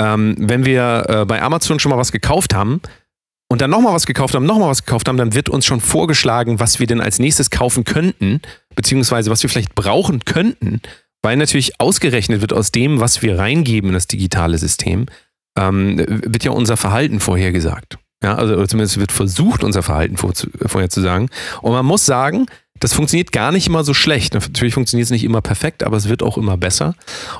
ähm, 0.00 0.36
wenn 0.38 0.64
wir 0.64 1.06
äh, 1.08 1.24
bei 1.24 1.42
Amazon 1.42 1.80
schon 1.80 1.90
mal 1.90 1.98
was 1.98 2.12
gekauft 2.12 2.54
haben, 2.54 2.82
und 3.48 3.60
dann 3.60 3.70
nochmal 3.70 3.94
was 3.94 4.06
gekauft 4.06 4.34
haben, 4.34 4.46
nochmal 4.46 4.68
was 4.68 4.84
gekauft 4.84 5.08
haben, 5.08 5.16
dann 5.16 5.34
wird 5.34 5.48
uns 5.48 5.64
schon 5.64 5.80
vorgeschlagen, 5.80 6.60
was 6.60 6.80
wir 6.80 6.86
denn 6.86 7.00
als 7.00 7.18
nächstes 7.18 7.50
kaufen 7.50 7.84
könnten, 7.84 8.40
beziehungsweise 8.74 9.30
was 9.30 9.42
wir 9.42 9.50
vielleicht 9.50 9.74
brauchen 9.74 10.24
könnten, 10.24 10.80
weil 11.22 11.36
natürlich 11.36 11.80
ausgerechnet 11.80 12.40
wird 12.40 12.52
aus 12.52 12.70
dem, 12.70 13.00
was 13.00 13.22
wir 13.22 13.38
reingeben 13.38 13.90
in 13.90 13.94
das 13.94 14.06
digitale 14.06 14.58
System, 14.58 15.06
ähm, 15.58 15.98
wird 15.98 16.44
ja 16.44 16.50
unser 16.50 16.76
Verhalten 16.76 17.20
vorhergesagt. 17.20 17.98
Ja, 18.22 18.34
also 18.34 18.66
zumindest 18.66 18.98
wird 18.98 19.12
versucht, 19.12 19.62
unser 19.62 19.82
Verhalten 19.82 20.16
vorherzusagen. 20.16 21.30
Und 21.62 21.72
man 21.72 21.86
muss 21.86 22.04
sagen, 22.04 22.46
das 22.80 22.92
funktioniert 22.92 23.32
gar 23.32 23.52
nicht 23.52 23.66
immer 23.66 23.84
so 23.84 23.94
schlecht. 23.94 24.34
Natürlich 24.34 24.74
funktioniert 24.74 25.06
es 25.06 25.10
nicht 25.10 25.24
immer 25.24 25.40
perfekt, 25.40 25.82
aber 25.84 25.96
es 25.96 26.08
wird 26.08 26.22
auch 26.22 26.38
immer 26.38 26.56
besser. 26.56 26.94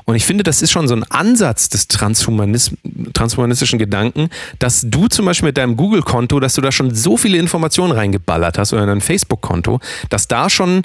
Und 0.05 0.15
ich 0.15 0.25
finde, 0.25 0.43
das 0.43 0.61
ist 0.61 0.71
schon 0.71 0.87
so 0.87 0.95
ein 0.95 1.03
Ansatz 1.03 1.69
des 1.69 1.87
Transhumanis 1.87 2.71
transhumanistischen 3.13 3.79
Gedanken, 3.79 4.29
dass 4.59 4.85
du 4.85 5.07
zum 5.07 5.25
Beispiel 5.25 5.47
mit 5.47 5.57
deinem 5.57 5.77
Google-Konto, 5.77 6.39
dass 6.39 6.53
du 6.55 6.61
da 6.61 6.71
schon 6.71 6.93
so 6.93 7.17
viele 7.17 7.37
Informationen 7.37 7.91
reingeballert 7.91 8.57
hast 8.57 8.73
oder 8.73 8.85
dein 8.85 9.01
Facebook-Konto, 9.01 9.79
dass 10.09 10.27
da 10.27 10.49
schon 10.49 10.83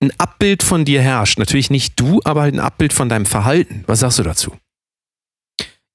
ein 0.00 0.12
Abbild 0.18 0.62
von 0.62 0.84
dir 0.84 1.00
herrscht. 1.00 1.38
Natürlich 1.38 1.70
nicht 1.70 1.98
du, 1.98 2.20
aber 2.24 2.42
halt 2.42 2.54
ein 2.54 2.60
Abbild 2.60 2.92
von 2.92 3.08
deinem 3.08 3.26
Verhalten. 3.26 3.84
Was 3.86 4.00
sagst 4.00 4.18
du 4.18 4.22
dazu? 4.22 4.52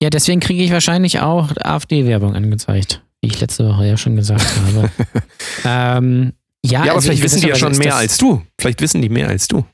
Ja, 0.01 0.09
deswegen 0.09 0.39
kriege 0.39 0.63
ich 0.63 0.71
wahrscheinlich 0.71 1.19
auch 1.21 1.51
AfD-Werbung 1.57 2.35
angezeigt, 2.35 3.01
wie 3.21 3.29
ich 3.29 3.39
letzte 3.39 3.67
Woche 3.67 3.87
ja 3.87 3.97
schon 3.97 4.15
gesagt 4.15 4.45
habe. 4.67 4.91
ähm, 5.65 6.33
ja, 6.65 6.71
ja 6.71 6.81
aber 6.81 6.93
also 6.95 7.07
vielleicht 7.07 7.23
wissen 7.23 7.41
die 7.41 7.47
ja 7.47 7.55
schon 7.55 7.77
mehr 7.77 7.95
als 7.95 8.17
du. 8.17 8.41
Vielleicht 8.59 8.81
wissen 8.81 9.01
die 9.01 9.09
mehr 9.09 9.27
als 9.27 9.47
du. 9.47 9.65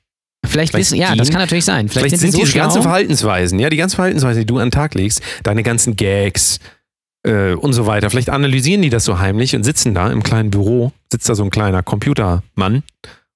Vielleicht, 0.46 0.72
vielleicht 0.72 0.92
wissen, 0.92 1.00
ja, 1.00 1.16
das 1.16 1.30
kann 1.30 1.40
natürlich 1.40 1.66
sein. 1.66 1.88
Vielleicht, 1.88 2.10
vielleicht 2.10 2.20
sind, 2.20 2.32
sind 2.32 2.42
so 2.42 2.46
diese 2.46 2.58
ganzen 2.58 2.82
Verhaltensweisen, 2.82 3.60
ja, 3.60 3.70
die 3.70 3.78
ganzen 3.78 3.96
Verhaltensweisen, 3.96 4.42
die 4.42 4.46
du 4.46 4.58
an 4.58 4.68
den 4.68 4.72
Tag 4.72 4.94
legst, 4.94 5.22
deine 5.44 5.64
ganzen 5.64 5.96
Gags 5.96 6.60
äh, 7.26 7.54
und 7.54 7.74
so 7.74 7.86
weiter. 7.86 8.10
Vielleicht 8.10 8.30
analysieren 8.30 8.82
die 8.82 8.90
das 8.90 9.06
so 9.06 9.20
heimlich 9.20 9.56
und 9.56 9.64
sitzen 9.64 9.94
da 9.94 10.12
im 10.12 10.22
kleinen 10.22 10.52
Büro, 10.52 10.92
sitzt 11.12 11.30
da 11.30 11.36
so 11.36 11.44
ein 11.44 11.50
kleiner 11.50 11.82
Computermann 11.82 12.84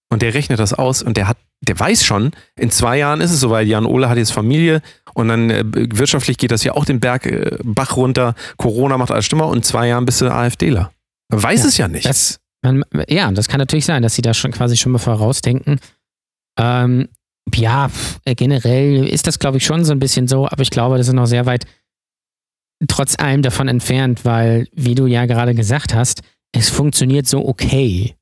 und 0.10 0.22
der 0.22 0.34
rechnet 0.34 0.60
das 0.60 0.74
aus 0.74 1.02
und 1.02 1.16
der 1.16 1.30
hat, 1.30 1.38
der 1.62 1.80
weiß 1.80 2.04
schon, 2.04 2.32
in 2.58 2.72
zwei 2.72 2.98
Jahren 2.98 3.22
ist 3.22 3.32
es 3.32 3.40
soweit, 3.40 3.68
Jan 3.68 3.86
Ole 3.86 4.10
hat 4.10 4.18
jetzt 4.18 4.34
Familie 4.34 4.82
und 5.14 5.30
dann 5.30 5.50
äh, 5.50 5.64
wirtschaftlich 5.66 6.38
geht 6.38 6.52
das 6.52 6.64
ja 6.66 6.74
auch 6.74 6.86
den 6.86 7.00
Berg 7.00 7.26
äh, 7.26 7.58
Bach 7.64 7.96
runter, 7.96 8.36
Corona 8.58 8.98
macht 8.98 9.12
alles 9.12 9.26
schlimmer 9.26 9.48
und 9.48 9.58
in 9.58 9.64
zwei 9.64 9.88
Jahren 9.88 10.06
bist 10.06 10.20
du 10.20 10.30
AfDler. 10.30 10.92
Man 11.30 11.44
weiß 11.44 11.62
ja, 11.62 11.68
es 11.68 11.78
ja 11.78 11.88
nicht. 11.88 12.06
Das, 12.06 12.40
man, 12.62 12.84
ja, 13.08 13.32
das 13.32 13.48
kann 13.48 13.60
natürlich 13.60 13.86
sein, 13.86 14.04
dass 14.04 14.16
sie 14.16 14.22
da 14.22 14.34
schon 14.34 14.52
quasi 14.52 14.78
schon 14.78 14.92
mal 14.92 14.98
vorausdenken. 15.00 15.80
Ähm, 16.60 17.10
ja, 17.54 17.90
äh, 18.26 18.36
generell 18.36 19.08
ist 19.08 19.28
das, 19.28 19.40
glaube 19.40 19.58
ich, 19.58 19.66
schon 19.66 19.86
so 19.86 19.92
ein 19.92 20.00
bisschen 20.00 20.28
so, 20.28 20.48
aber 20.48 20.62
ich 20.62 20.70
glaube, 20.70 20.98
das 20.98 21.08
ist 21.08 21.14
noch 21.14 21.28
sehr 21.28 21.46
weit 21.46 21.66
trotz 22.88 23.18
allem 23.18 23.42
davon 23.42 23.68
entfernt, 23.68 24.26
weil, 24.26 24.68
wie 24.72 24.96
du 24.96 25.08
ja 25.08 25.26
gerade 25.26 25.56
gesagt 25.56 25.94
hast, 25.94 26.22
es 26.52 26.70
funktioniert 26.70 27.28
so 27.28 27.48
okay. 27.48 28.16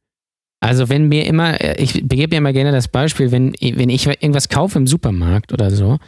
Also 0.62 0.90
wenn 0.90 1.08
mir 1.10 1.26
immer, 1.26 1.60
äh, 1.62 1.82
ich 1.82 1.94
begebe 2.08 2.36
ja 2.36 2.38
immer 2.40 2.54
gerne 2.54 2.72
das 2.72 2.88
Beispiel, 2.88 3.32
wenn, 3.32 3.54
wenn 3.60 3.90
ich 3.90 4.08
irgendwas 4.08 4.50
kaufe 4.50 4.80
im 4.80 4.88
Supermarkt 4.88 5.52
oder 5.52 5.72
so 5.72 6.00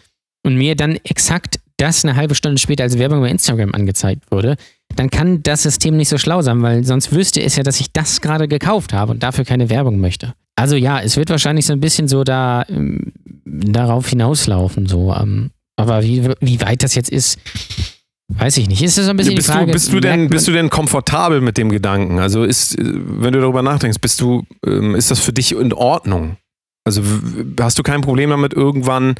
und 0.43 0.55
mir 0.55 0.75
dann 0.75 0.95
exakt 1.03 1.59
das 1.77 2.03
eine 2.03 2.15
halbe 2.15 2.35
Stunde 2.35 2.59
später 2.59 2.83
als 2.83 2.97
Werbung 2.97 3.21
bei 3.21 3.29
Instagram 3.29 3.73
angezeigt 3.73 4.23
wurde, 4.31 4.55
dann 4.95 5.09
kann 5.09 5.43
das 5.43 5.63
System 5.63 5.95
nicht 5.95 6.09
so 6.09 6.17
schlau 6.17 6.41
sein, 6.41 6.61
weil 6.61 6.83
sonst 6.83 7.11
wüsste 7.11 7.41
es 7.41 7.55
ja, 7.55 7.63
dass 7.63 7.79
ich 7.79 7.91
das 7.91 8.21
gerade 8.21 8.47
gekauft 8.47 8.93
habe 8.93 9.11
und 9.11 9.23
dafür 9.23 9.45
keine 9.45 9.69
Werbung 9.69 9.99
möchte. 9.99 10.33
Also 10.55 10.75
ja, 10.75 10.99
es 10.99 11.17
wird 11.17 11.29
wahrscheinlich 11.29 11.65
so 11.65 11.73
ein 11.73 11.79
bisschen 11.79 12.07
so 12.07 12.23
da 12.23 12.65
ähm, 12.67 13.13
darauf 13.45 14.09
hinauslaufen, 14.09 14.87
so. 14.87 15.13
Ähm, 15.13 15.51
aber 15.75 16.03
wie, 16.03 16.27
wie 16.39 16.61
weit 16.61 16.81
das 16.81 16.95
jetzt 16.95 17.09
ist, 17.09 17.37
weiß 18.29 18.57
ich 18.57 18.67
nicht. 18.67 18.81
Ist 18.81 18.97
das 18.97 19.05
so 19.05 19.11
ein 19.11 19.17
bisschen 19.17 19.35
bist 19.35 19.47
die 19.47 19.51
Frage? 19.51 19.67
Du, 19.67 19.71
bist, 19.73 19.93
du 19.93 19.99
denn, 19.99 20.29
bist 20.29 20.47
du 20.47 20.51
denn 20.51 20.71
komfortabel 20.71 21.41
mit 21.41 21.57
dem 21.57 21.69
Gedanken? 21.69 22.19
Also 22.19 22.43
ist, 22.43 22.75
wenn 22.79 23.33
du 23.33 23.39
darüber 23.39 23.61
nachdenkst, 23.61 23.99
bist 24.01 24.19
du, 24.19 24.43
ähm, 24.65 24.95
ist 24.95 25.11
das 25.11 25.19
für 25.19 25.33
dich 25.33 25.51
in 25.51 25.73
Ordnung? 25.73 26.37
Also 26.83 27.03
hast 27.59 27.77
du 27.77 27.83
kein 27.83 28.01
Problem 28.01 28.31
damit, 28.31 28.53
irgendwann 28.53 29.15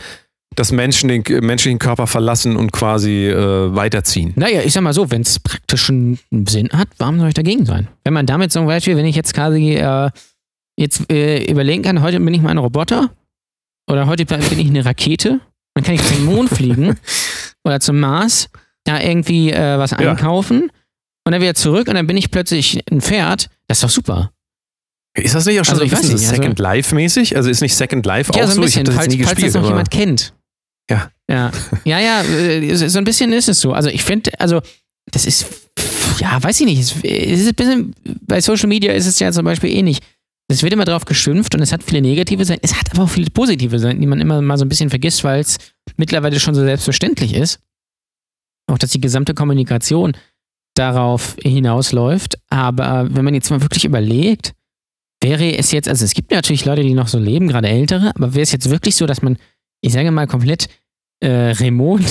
dass 0.56 0.72
Menschen 0.72 1.08
den 1.10 1.24
menschlichen 1.46 1.80
Körper 1.80 2.08
verlassen 2.08 2.56
und 2.56 2.72
quasi 2.72 3.28
äh, 3.28 3.76
weiterziehen. 3.76 4.34
Naja, 4.36 4.62
ich 4.64 4.74
sag 4.74 4.82
mal 4.82 4.94
so, 4.94 5.12
wenn 5.12 5.22
es 5.22 5.40
praktischen 5.40 6.20
Sinn 6.48 6.70
hat, 6.74 6.88
warum 6.98 7.20
soll 7.20 7.28
ich 7.28 7.34
dagegen 7.36 7.66
sein? 7.66 7.88
Wenn 8.04 8.14
man 8.14 8.26
damit 8.26 8.52
zum 8.52 8.66
Beispiel, 8.66 8.98
wenn 8.98 9.06
ich 9.06 9.16
jetzt 9.16 9.34
quasi 9.34 9.76
äh, 9.76 10.10
jetzt 10.78 11.12
äh, 11.12 11.44
überlegen 11.46 11.84
kann, 11.84 12.02
heute 12.02 12.20
bin 12.20 12.34
ich 12.34 12.42
mal 12.42 12.50
ein 12.50 12.58
Roboter 12.58 13.12
oder 13.90 14.08
heute 14.08 14.26
bin 14.26 14.60
ich 14.60 14.68
eine 14.68 14.84
Rakete, 14.84 15.40
dann 15.76 15.84
kann 15.84 15.96
ich 15.96 16.04
zum 16.04 16.26
Mond 16.26 16.50
fliegen 16.50 16.96
oder 17.64 17.80
zum 17.80 18.00
Mars, 18.00 18.50
da 18.84 19.00
irgendwie 19.00 19.52
äh, 19.52 19.78
was 19.78 19.94
einkaufen 19.94 20.62
ja. 20.62 20.70
und 21.26 21.32
dann 21.34 21.42
wieder 21.42 21.56
zurück 21.56 21.88
und 21.88 21.96
dann 21.96 22.08
bin 22.08 22.18
ich 22.18 22.32
plötzlich 22.32 22.82
ein 22.92 23.02
Pferd. 23.02 23.50
Das 23.68 23.78
ist 23.78 23.84
doch 23.84 23.90
super. 23.90 24.32
Ist 25.14 25.34
das 25.34 25.46
nicht 25.46 25.60
auch 25.60 25.66
schon 25.66 25.80
also, 25.80 25.88
so 25.88 25.96
ein 25.96 26.02
bisschen 26.02 26.18
so 26.18 26.26
Second 26.26 26.60
also, 26.60 26.64
Life 26.64 26.96
mäßig? 26.96 27.36
Also 27.36 27.50
ist 27.50 27.62
nicht 27.62 27.76
Second 27.76 28.06
Life 28.06 28.32
ja, 28.36 28.44
auch 28.44 28.48
so? 28.48 28.62
Ein 28.62 28.66
bisschen, 28.66 28.88
ich 28.88 28.94
falls, 28.94 29.08
nie 29.08 29.24
falls 29.24 29.42
das 29.42 29.54
noch 29.56 29.68
jemand 29.68 29.90
kennt. 29.90 30.34
Ja. 30.89 31.12
Ja, 31.30 31.52
ja, 31.84 32.00
ja 32.00 32.23
äh, 32.23 32.76
so 32.76 32.97
ein 32.97 33.04
bisschen 33.04 33.34
ist 33.34 33.50
es 33.50 33.60
so. 33.60 33.73
Also 33.73 33.89
ich 33.89 34.04
finde, 34.04 34.32
also 34.39 34.62
das 35.12 35.26
ist, 35.26 35.45
ja, 36.19 36.41
weiß 36.41 36.62
ich 36.62 36.65
nicht, 36.65 36.80
es 36.80 37.39
ist 37.41 37.47
ein 37.47 37.56
bisschen, 37.56 37.95
bei 38.21 38.39
Social 38.39 38.69
Media 38.69 38.93
ist 38.93 39.06
es 39.06 39.19
ja 39.19 39.32
zum 39.32 39.45
Beispiel 39.45 39.71
ähnlich. 39.71 40.00
Es 40.50 40.63
wird 40.63 40.71
immer 40.71 40.86
drauf 40.86 41.04
geschimpft 41.04 41.54
und 41.56 41.62
es 41.62 41.73
hat 41.73 41.84
viele 41.84 42.02
negative 42.02 42.45
Seiten. 42.45 42.62
Es 42.63 42.76
hat 42.76 42.91
aber 42.91 43.04
auch 43.04 43.10
viele 43.10 43.30
positive 43.30 43.80
Seiten, 43.80 44.00
die 44.00 44.08
man 44.08 44.21
immer 44.21 44.41
mal 44.41 44.58
so 44.58 44.63
ein 44.63 44.69
bisschen 44.69 44.89
vergisst, 44.89 45.26
weil 45.26 45.41
es 45.41 45.58
mittlerweile 45.97 46.39
schon 46.39 46.56
so 46.56 46.62
selbstverständlich 46.62 47.34
ist. 47.34 47.60
Auch, 48.67 48.78
dass 48.78 48.91
die 48.91 49.02
gesamte 49.02 49.34
Kommunikation 49.34 50.15
darauf 50.76 51.36
hinausläuft. 51.41 52.38
Aber 52.50 53.08
wenn 53.13 53.26
man 53.26 53.34
jetzt 53.34 53.50
mal 53.50 53.62
wirklich 53.62 53.84
überlegt, 53.84 54.54
wäre 55.21 55.58
es 55.58 55.71
jetzt, 55.71 55.89
also 55.89 56.06
es 56.06 56.13
gibt 56.13 56.32
natürlich 56.32 56.63
Leute, 56.63 56.84
die 56.84 56.93
noch 56.93 57.08
so 57.10 57.19
leben, 57.19 57.50
gerade 57.50 57.67
ältere, 57.67 58.12
aber 58.15 58.34
wäre 58.34 58.43
es 58.43 58.52
jetzt 58.52 58.69
wirklich 58.69 58.95
so, 58.95 59.06
dass 59.06 59.21
man 59.21 59.38
ich 59.88 59.93
sage 59.93 60.12
mal, 60.12 60.28
komplett 60.28 60.67
äh, 61.19 61.52
remote 61.52 62.04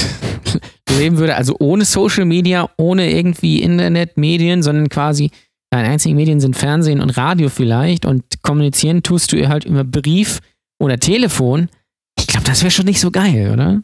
leben 0.98 1.18
würde, 1.18 1.36
also 1.36 1.56
ohne 1.58 1.84
Social 1.84 2.24
Media, 2.24 2.68
ohne 2.76 3.10
irgendwie 3.10 3.62
Internet, 3.62 4.16
Medien, 4.16 4.62
sondern 4.62 4.88
quasi 4.88 5.30
deine 5.70 5.88
einzigen 5.88 6.16
Medien 6.16 6.40
sind 6.40 6.56
Fernsehen 6.56 7.00
und 7.00 7.16
Radio 7.16 7.48
vielleicht 7.48 8.06
und 8.06 8.24
kommunizieren 8.42 9.02
tust 9.02 9.32
du 9.32 9.48
halt 9.48 9.64
über 9.64 9.84
Brief 9.84 10.40
oder 10.78 10.98
Telefon. 10.98 11.68
Ich 12.18 12.26
glaube, 12.26 12.46
das 12.46 12.62
wäre 12.62 12.70
schon 12.70 12.86
nicht 12.86 13.00
so 13.00 13.10
geil, 13.10 13.50
oder? 13.52 13.82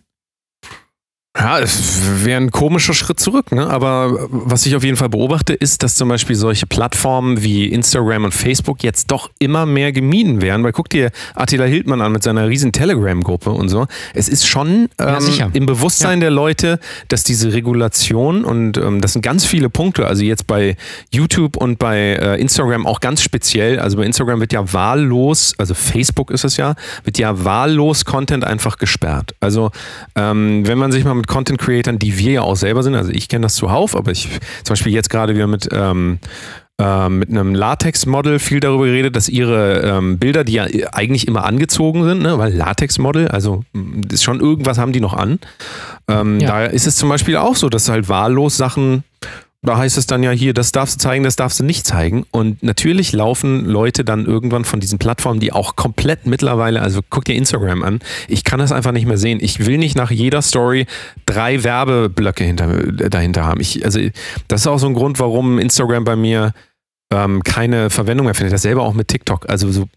Ja, 1.35 1.61
es 1.61 2.25
wäre 2.27 2.39
ein 2.39 2.51
komischer 2.51 2.93
Schritt 2.93 3.19
zurück, 3.19 3.53
ne? 3.53 3.67
aber 3.67 4.29
was 4.29 4.67
ich 4.67 4.77
auf 4.77 4.85
jeden 4.85 4.99
Fall 4.99 5.09
beobachte, 5.09 5.55
ist, 5.55 5.83
dass 5.83 5.95
zum 5.95 6.11
Beispiel 6.11 6.37
solche 6.37 6.67
Plattformen 6.67 7.43
wie 7.43 7.69
Instagram 7.69 8.25
und 8.25 8.35
Facebook 8.35 8.83
jetzt 8.83 9.11
doch 9.11 9.31
immer 9.39 9.65
mehr 9.65 9.93
gemieden 9.93 10.43
werden, 10.43 10.63
weil 10.63 10.73
guck 10.73 10.91
dir 10.91 11.11
Attila 11.35 11.65
Hildmann 11.65 12.03
an 12.03 12.13
mit 12.13 12.23
seiner 12.23 12.49
riesen 12.49 12.71
Telegram-Gruppe 12.71 13.51
und 13.51 13.71
so. 13.71 13.87
Es 14.13 14.29
ist 14.29 14.47
schon 14.47 14.91
ähm, 14.99 15.17
ja, 15.39 15.49
im 15.55 15.65
Bewusstsein 15.65 16.19
ja. 16.19 16.25
der 16.25 16.33
Leute, 16.33 16.79
dass 17.09 17.25
diese 17.25 17.55
Regulation 17.55 18.45
und 18.45 18.77
ähm, 18.77 19.01
das 19.01 19.15
sind 19.15 19.23
ganz 19.23 19.47
viele 19.47 19.71
Punkte, 19.71 20.07
also 20.07 20.23
jetzt 20.25 20.47
bei 20.47 20.77
YouTube 21.13 21.57
und 21.57 21.79
bei 21.79 22.13
äh, 22.13 22.39
Instagram 22.43 22.87
auch 22.87 23.01
ganz 23.01 23.23
speziell, 23.23 23.81
also 23.81 23.97
bei 23.97 24.05
Instagram 24.05 24.41
wird 24.41 24.53
ja 24.53 24.71
wahllos, 24.75 25.55
also 25.57 25.73
Facebook 25.73 26.31
ist 26.31 26.45
es 26.45 26.59
ja, 26.59 26.75
wird 27.05 27.17
ja 27.17 27.43
wahllos 27.43 28.05
Content 28.05 28.45
einfach 28.45 28.77
gesperrt. 28.77 29.35
Also 29.41 29.71
ähm, 30.15 30.67
wenn 30.67 30.77
man 30.77 30.93
sich 30.93 31.05
mal 31.07 31.22
mit 31.23 31.29
Content 31.29 31.61
Creatern, 31.61 31.99
die 32.01 32.19
wir 32.19 32.33
ja 32.33 32.43
auch 32.43 32.57
selber 32.57 32.83
sind. 32.83 32.97
Also 32.97 33.13
ich 33.13 33.29
kenne 33.29 33.45
das 33.45 33.55
zuhauf, 33.55 33.95
aber 33.97 34.11
ich 34.11 34.29
zum 34.65 34.73
Beispiel 34.73 34.93
jetzt 34.93 35.09
gerade 35.09 35.37
wieder 35.37 35.47
mit 35.47 35.69
ähm, 35.73 36.19
äh, 36.81 37.09
mit 37.09 37.29
einem 37.31 37.55
Latex-Model 37.55 38.41
viel 38.41 38.59
darüber 38.59 38.87
geredet, 38.87 39.15
dass 39.15 39.29
ihre 39.29 39.83
ähm, 39.83 40.19
Bilder, 40.19 40.43
die 40.43 40.55
ja 40.55 40.67
eigentlich 40.93 41.29
immer 41.29 41.45
angezogen 41.45 42.03
sind, 42.03 42.23
ne, 42.23 42.39
weil 42.39 42.53
Latex-Model, 42.53 43.29
also 43.29 43.65
ist 44.11 44.25
schon 44.25 44.41
irgendwas 44.41 44.79
haben 44.79 44.93
die 44.93 45.01
noch 45.01 45.15
an. 45.15 45.39
Ähm, 46.09 46.41
ja. 46.41 46.49
Da 46.49 46.65
ist 46.65 46.89
es 46.89 46.97
zum 46.97 47.09
Beispiel 47.09 47.37
auch 47.37 47.55
so, 47.55 47.69
dass 47.69 47.89
halt 47.89 48.09
wahllos 48.09 48.57
Sachen 48.57 49.05
da 49.65 49.77
heißt 49.79 49.97
es 49.97 50.07
dann 50.07 50.25
ja 50.25 50.33
hier, 50.33 50.55
das 50.55 50.73
darfst 50.73 50.97
du 50.97 50.99
zeigen, 50.99 51.23
das 51.23 51.37
darfst 51.37 51.61
du 51.61 51.65
nicht 51.65 51.87
zeigen. 51.87 52.27
Und 52.33 52.65
natürlich 52.65 53.13
laufen 53.13 53.65
Leute 53.65 54.05
dann 54.05 54.27
irgendwann 54.27 54.65
von 54.65 54.81
diesen 54.81 54.99
Plattformen, 54.99 55.39
die 55.39 55.53
auch 55.53 55.77
komplett 55.77 56.27
mittlerweile, 56.27 56.83
also 56.83 57.01
guck 57.09 57.25
dir 57.25 57.37
Instagram 57.37 57.85
an, 57.85 58.01
ich 58.27 58.43
kann 58.43 58.59
das 58.59 58.73
einfach 58.73 58.91
nicht 58.91 59.07
mehr 59.07 59.19
sehen. 59.19 59.39
Ich 59.41 59.65
will 59.65 59.79
nicht 59.79 59.97
nach 59.97 60.11
jeder 60.11 60.43
Story 60.43 60.87
drei 61.27 61.63
Werbeblöcke 61.63 62.43
hinter, 62.43 62.93
dahinter 62.93 63.45
haben. 63.47 63.61
Ich, 63.61 63.85
also 63.85 64.01
das 64.49 64.63
ist 64.63 64.67
auch 64.67 64.79
so 64.79 64.89
ein 64.89 64.95
Grund, 64.95 65.21
warum 65.21 65.61
Instagram 65.61 66.03
bei 66.03 66.17
mir 66.17 66.55
ähm, 67.13 67.45
keine 67.45 67.89
Verwendung 67.89 68.27
mehr 68.27 68.35
findet. 68.35 68.53
Dasselbe 68.53 68.83
auch 68.83 68.95
mit 68.95 69.07
TikTok. 69.07 69.49
Also 69.49 69.71
so, 69.71 69.89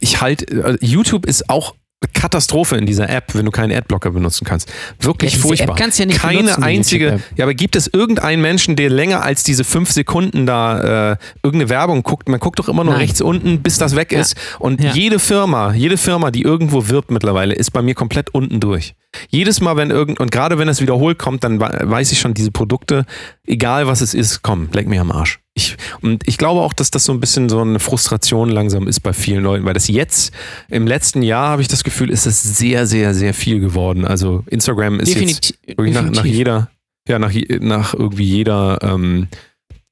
ich 0.00 0.22
halte, 0.22 0.78
YouTube 0.80 1.26
ist 1.26 1.50
auch 1.50 1.74
Katastrophe 2.14 2.76
in 2.76 2.86
dieser 2.86 3.08
App, 3.08 3.34
wenn 3.34 3.44
du 3.44 3.50
keinen 3.50 3.76
Adblocker 3.76 4.10
benutzen 4.10 4.44
kannst. 4.44 4.72
Wirklich 5.00 5.34
ja, 5.34 5.40
furchtbar. 5.40 5.70
App 5.70 5.76
kannst 5.76 5.98
ja 5.98 6.06
nicht 6.06 6.20
Keine 6.20 6.42
benutzen, 6.42 6.62
einzige. 6.62 7.20
Ja, 7.36 7.44
aber 7.44 7.54
gibt 7.54 7.74
es 7.74 7.88
irgendeinen 7.92 8.40
Menschen, 8.40 8.76
der 8.76 8.88
länger 8.88 9.22
als 9.24 9.42
diese 9.42 9.64
fünf 9.64 9.90
Sekunden 9.90 10.46
da 10.46 11.12
äh, 11.12 11.16
irgendeine 11.42 11.70
Werbung 11.70 12.04
guckt? 12.04 12.28
Man 12.28 12.38
guckt 12.38 12.58
doch 12.58 12.68
immer 12.68 12.84
nur 12.84 12.94
Nein. 12.94 13.02
rechts 13.02 13.20
unten, 13.20 13.62
bis 13.62 13.78
das 13.78 13.96
weg 13.96 14.12
ja. 14.12 14.20
ist. 14.20 14.36
Und 14.60 14.82
ja. 14.82 14.92
jede 14.92 15.18
Firma, 15.18 15.72
jede 15.72 15.96
Firma, 15.96 16.30
die 16.30 16.42
irgendwo 16.42 16.88
wirbt 16.88 17.10
mittlerweile, 17.10 17.54
ist 17.54 17.72
bei 17.72 17.82
mir 17.82 17.94
komplett 17.94 18.32
unten 18.32 18.60
durch. 18.60 18.94
Jedes 19.30 19.60
Mal, 19.60 19.76
wenn 19.76 19.90
irgend 19.90 20.20
und 20.20 20.30
gerade 20.30 20.58
wenn 20.58 20.68
es 20.68 20.80
wiederholt 20.80 21.18
kommt, 21.18 21.42
dann 21.42 21.60
weiß 21.60 22.12
ich 22.12 22.20
schon, 22.20 22.34
diese 22.34 22.50
Produkte, 22.50 23.06
egal 23.46 23.86
was 23.86 24.00
es 24.00 24.12
ist, 24.14 24.42
komm, 24.42 24.68
leck 24.72 24.86
mir 24.86 25.00
am 25.00 25.10
Arsch. 25.10 25.40
Ich, 25.54 25.76
und 26.02 26.28
ich 26.28 26.38
glaube 26.38 26.60
auch, 26.60 26.72
dass 26.72 26.90
das 26.90 27.04
so 27.04 27.12
ein 27.12 27.20
bisschen 27.20 27.48
so 27.48 27.60
eine 27.60 27.80
Frustration 27.80 28.50
langsam 28.50 28.86
ist 28.86 29.00
bei 29.00 29.12
vielen 29.12 29.42
Leuten, 29.42 29.64
weil 29.64 29.74
das 29.74 29.88
jetzt 29.88 30.32
im 30.68 30.86
letzten 30.86 31.22
Jahr 31.22 31.48
habe 31.48 31.62
ich 31.62 31.68
das 31.68 31.84
Gefühl, 31.84 32.10
ist 32.10 32.26
es 32.26 32.42
sehr, 32.42 32.86
sehr, 32.86 33.14
sehr 33.14 33.34
viel 33.34 33.60
geworden. 33.60 34.04
Also 34.04 34.44
Instagram 34.46 35.00
ist 35.00 35.14
Definitiv, 35.14 35.56
jetzt 35.66 35.78
wirklich 35.78 35.94
nach, 35.94 36.10
nach, 36.10 36.24
jeder, 36.24 36.70
ja, 37.08 37.18
nach, 37.18 37.32
nach 37.60 37.94
irgendwie 37.94 38.24
jeder 38.24 38.78
ähm, 38.82 39.28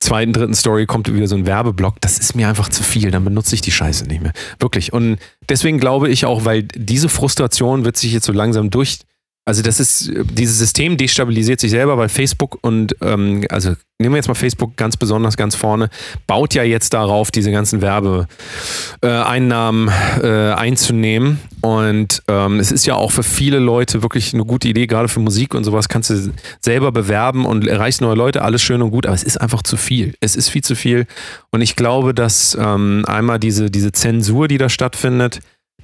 zweiten, 0.01 0.33
dritten 0.33 0.55
Story 0.55 0.87
kommt 0.87 1.13
wieder 1.13 1.27
so 1.27 1.37
ein 1.37 1.47
Werbeblock. 1.47 2.01
Das 2.01 2.19
ist 2.19 2.35
mir 2.35 2.49
einfach 2.49 2.69
zu 2.69 2.83
viel. 2.83 3.11
Dann 3.11 3.25
benutze 3.25 3.55
ich 3.55 3.61
die 3.61 3.73
Scheiße 3.73 4.07
nicht 4.07 4.23
mehr. 4.23 4.33
Wirklich. 4.59 4.93
Und 4.93 5.19
deswegen 5.49 5.79
glaube 5.79 6.09
ich 6.09 6.27
auch, 6.27 6.45
weil 6.45 6.63
diese 6.63 7.09
Frustration 7.09 7.85
wird 7.85 7.97
sich 7.97 8.13
jetzt 8.13 8.27
so 8.27 8.33
langsam 8.33 8.71
durch 8.71 9.01
also 9.49 9.63
das 9.63 9.79
ist, 9.79 10.11
dieses 10.33 10.59
System 10.59 10.97
destabilisiert 10.97 11.61
sich 11.61 11.71
selber, 11.71 11.97
weil 11.97 12.09
Facebook 12.09 12.59
und, 12.63 12.97
ähm, 13.01 13.45
also 13.49 13.77
nehmen 14.01 14.13
wir 14.13 14.17
jetzt 14.17 14.27
mal 14.27 14.35
Facebook 14.35 14.77
ganz 14.77 14.97
besonders 14.97 15.37
ganz 15.37 15.55
vorne, 15.55 15.89
baut 16.27 16.55
ja 16.55 16.65
jetzt 16.65 16.95
darauf, 16.95 17.31
diese 17.31 17.53
ganzen 17.53 17.81
Werbeeinnahmen 17.81 19.89
äh, 20.21 20.51
äh, 20.51 20.53
einzunehmen. 20.53 21.39
Und 21.61 22.25
ähm, 22.27 22.59
es 22.59 22.73
ist 22.73 22.87
ja 22.87 22.97
auch 22.97 23.13
für 23.13 23.23
viele 23.23 23.61
Leute 23.61 24.03
wirklich 24.03 24.35
eine 24.35 24.45
gute 24.45 24.67
Idee, 24.67 24.89
gerade 24.89 25.07
für 25.07 25.21
Musik 25.21 25.55
und 25.55 25.63
sowas 25.63 25.89
kannst 25.89 26.11
du 26.11 26.33
selber 26.61 26.91
bewerben 26.91 27.47
und 27.47 27.69
erreichst 27.69 28.01
neue 28.01 28.17
Leute, 28.17 28.43
alles 28.43 28.63
schön 28.63 28.83
und 28.83 28.91
gut, 28.91 29.07
aber 29.07 29.15
es 29.15 29.23
ist 29.23 29.41
einfach 29.41 29.63
zu 29.63 29.77
viel. 29.77 30.15
Es 30.19 30.35
ist 30.35 30.49
viel 30.49 30.65
zu 30.65 30.75
viel. 30.75 31.07
Und 31.53 31.61
ich 31.61 31.77
glaube, 31.77 32.15
dass 32.15 32.59
ähm, 32.61 33.05
einmal 33.07 33.39
diese, 33.39 33.71
diese 33.71 33.93
Zensur, 33.93 34.49
die 34.49 34.59
da 34.59 34.69
stattfindet, 34.69 35.39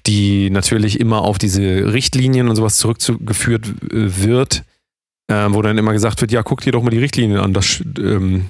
die 0.07 0.51
natürlich 0.51 1.01
immer 1.01 1.23
auf 1.23 1.39
diese 1.39 1.93
Richtlinien 1.93 2.49
und 2.49 2.57
sowas 2.57 2.77
zurückgeführt 2.77 3.67
äh, 3.67 4.25
wird, 4.25 4.65
äh, 5.29 5.47
wo 5.51 5.63
dann 5.63 5.79
immer 5.79 5.93
gesagt 5.93 6.21
wird, 6.21 6.33
ja, 6.33 6.43
guck 6.43 6.61
dir 6.61 6.73
doch 6.73 6.83
mal 6.83 6.91
die 6.91 6.99
Richtlinien 6.99 7.39
an. 7.39 7.53
Das, 7.53 7.83
ähm, 7.99 8.47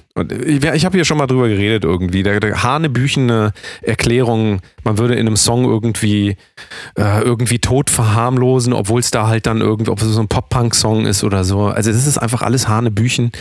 ich, 0.47 0.65
ich 0.65 0.85
habe 0.85 0.97
hier 0.97 1.05
schon 1.05 1.19
mal 1.19 1.27
drüber 1.27 1.49
geredet 1.49 1.85
irgendwie. 1.85 2.23
Der, 2.23 2.41
der 2.41 2.62
hanebüchene 2.62 3.53
Erklärung, 3.83 4.61
man 4.83 4.99
würde 4.99 5.15
in 5.15 5.27
einem 5.27 5.37
Song 5.37 5.65
irgendwie, 5.65 6.37
äh, 6.97 7.23
irgendwie 7.23 7.59
tot 7.59 7.91
verharmlosen, 7.91 8.73
obwohl 8.73 9.01
es 9.01 9.11
da 9.11 9.27
halt 9.27 9.47
dann 9.47 9.61
irgendwie, 9.61 9.91
ob 9.91 10.01
es 10.01 10.09
so 10.09 10.21
ein 10.21 10.29
Pop-Punk-Song 10.29 11.07
ist 11.07 11.25
oder 11.25 11.45
so. 11.45 11.67
Also 11.67 11.93
das 11.93 12.07
ist 12.07 12.19
einfach 12.19 12.43
alles 12.43 12.69
Hanebüchen. 12.69 13.33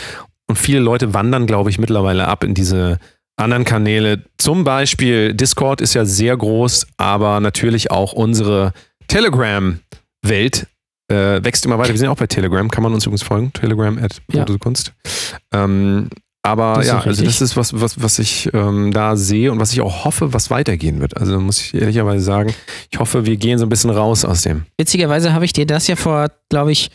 Und 0.48 0.58
viele 0.58 0.80
Leute 0.80 1.14
wandern, 1.14 1.48
glaube 1.48 1.70
ich, 1.70 1.80
mittlerweile 1.80 2.28
ab 2.28 2.44
in 2.44 2.54
diese 2.54 3.00
anderen 3.42 3.66
Kanäle. 3.66 4.24
Zum 4.38 4.64
Beispiel 4.64 5.34
Discord 5.34 5.82
ist 5.82 5.94
ja 5.94 6.06
sehr 6.06 6.38
groß, 6.38 6.88
aber 6.98 7.40
natürlich 7.40 7.92
auch 7.92 8.14
unsere 8.14 8.74
Telegram-Welt 9.08 10.68
äh, 11.12 11.44
wächst 11.44 11.66
immer 11.66 11.78
weiter. 11.78 11.90
Wir 11.90 11.98
sind 11.98 12.06
ja 12.06 12.12
auch 12.12 12.18
bei 12.18 12.28
Telegram, 12.28 12.70
kann 12.70 12.84
man 12.84 12.94
uns 12.94 13.06
übrigens 13.06 13.24
folgen. 13.24 13.52
Telegram 13.54 13.98
at 13.98 14.22
ja. 14.32 14.46
Kunst. 14.60 14.94
Ähm, 15.54 16.10
aber 16.44 16.84
ja, 16.84 17.00
also 17.00 17.24
das 17.24 17.40
ist 17.40 17.56
was, 17.56 17.80
was, 17.80 18.02
was 18.02 18.18
ich 18.18 18.50
ähm, 18.54 18.92
da 18.92 19.16
sehe 19.16 19.52
und 19.52 19.60
was 19.60 19.74
ich 19.74 19.82
auch 19.82 20.06
hoffe, 20.06 20.34
was 20.34 20.50
weitergehen 20.50 21.00
wird. 21.00 21.18
Also 21.18 21.40
muss 21.40 21.62
ich 21.62 21.74
ehrlicherweise 21.76 22.24
sagen, 22.24 22.54
ich 22.90 22.98
hoffe, 22.98 23.26
wir 23.26 23.38
gehen 23.38 23.60
so 23.60 23.66
ein 23.66 23.70
bisschen 23.70 23.92
raus 23.92 24.26
aus 24.26 24.42
dem. 24.42 24.66
Witzigerweise 24.78 25.34
habe 25.34 25.46
ich 25.46 25.54
dir 25.54 25.68
das 25.68 25.88
ja 25.88 25.96
vor, 25.96 26.32
glaube 26.50 26.72
ich, 26.72 26.90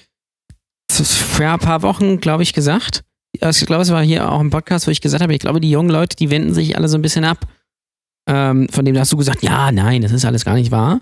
vor 0.91 1.47
ein 1.47 1.59
paar 1.61 1.83
Wochen, 1.83 2.19
glaube 2.19 2.43
ich, 2.43 2.55
gesagt 2.55 3.05
ich 3.41 3.67
glaube, 3.67 3.83
es 3.83 3.91
war 3.91 4.03
hier 4.03 4.31
auch 4.31 4.41
im 4.41 4.51
Podcast, 4.51 4.87
wo 4.87 4.91
ich 4.91 5.01
gesagt 5.01 5.23
habe, 5.23 5.35
ich 5.35 5.41
glaube, 5.41 5.61
die 5.61 5.71
jungen 5.71 5.91
Leute, 5.91 6.17
die 6.17 6.31
wenden 6.31 6.55
sich 6.55 6.77
alle 6.77 6.89
so 6.89 6.99
ein 6.99 7.03
bisschen 7.03 7.25
ab. 7.25 7.47
Ähm, 8.29 8.69
von 8.71 8.85
dem 8.85 8.99
hast 8.99 9.13
du 9.13 9.17
gesagt, 9.17 9.43
ja, 9.43 9.71
nein, 9.71 10.03
das 10.03 10.13
ist 10.13 10.25
alles 10.25 10.45
gar 10.45 10.55
nicht 10.55 10.71
wahr. 10.71 10.99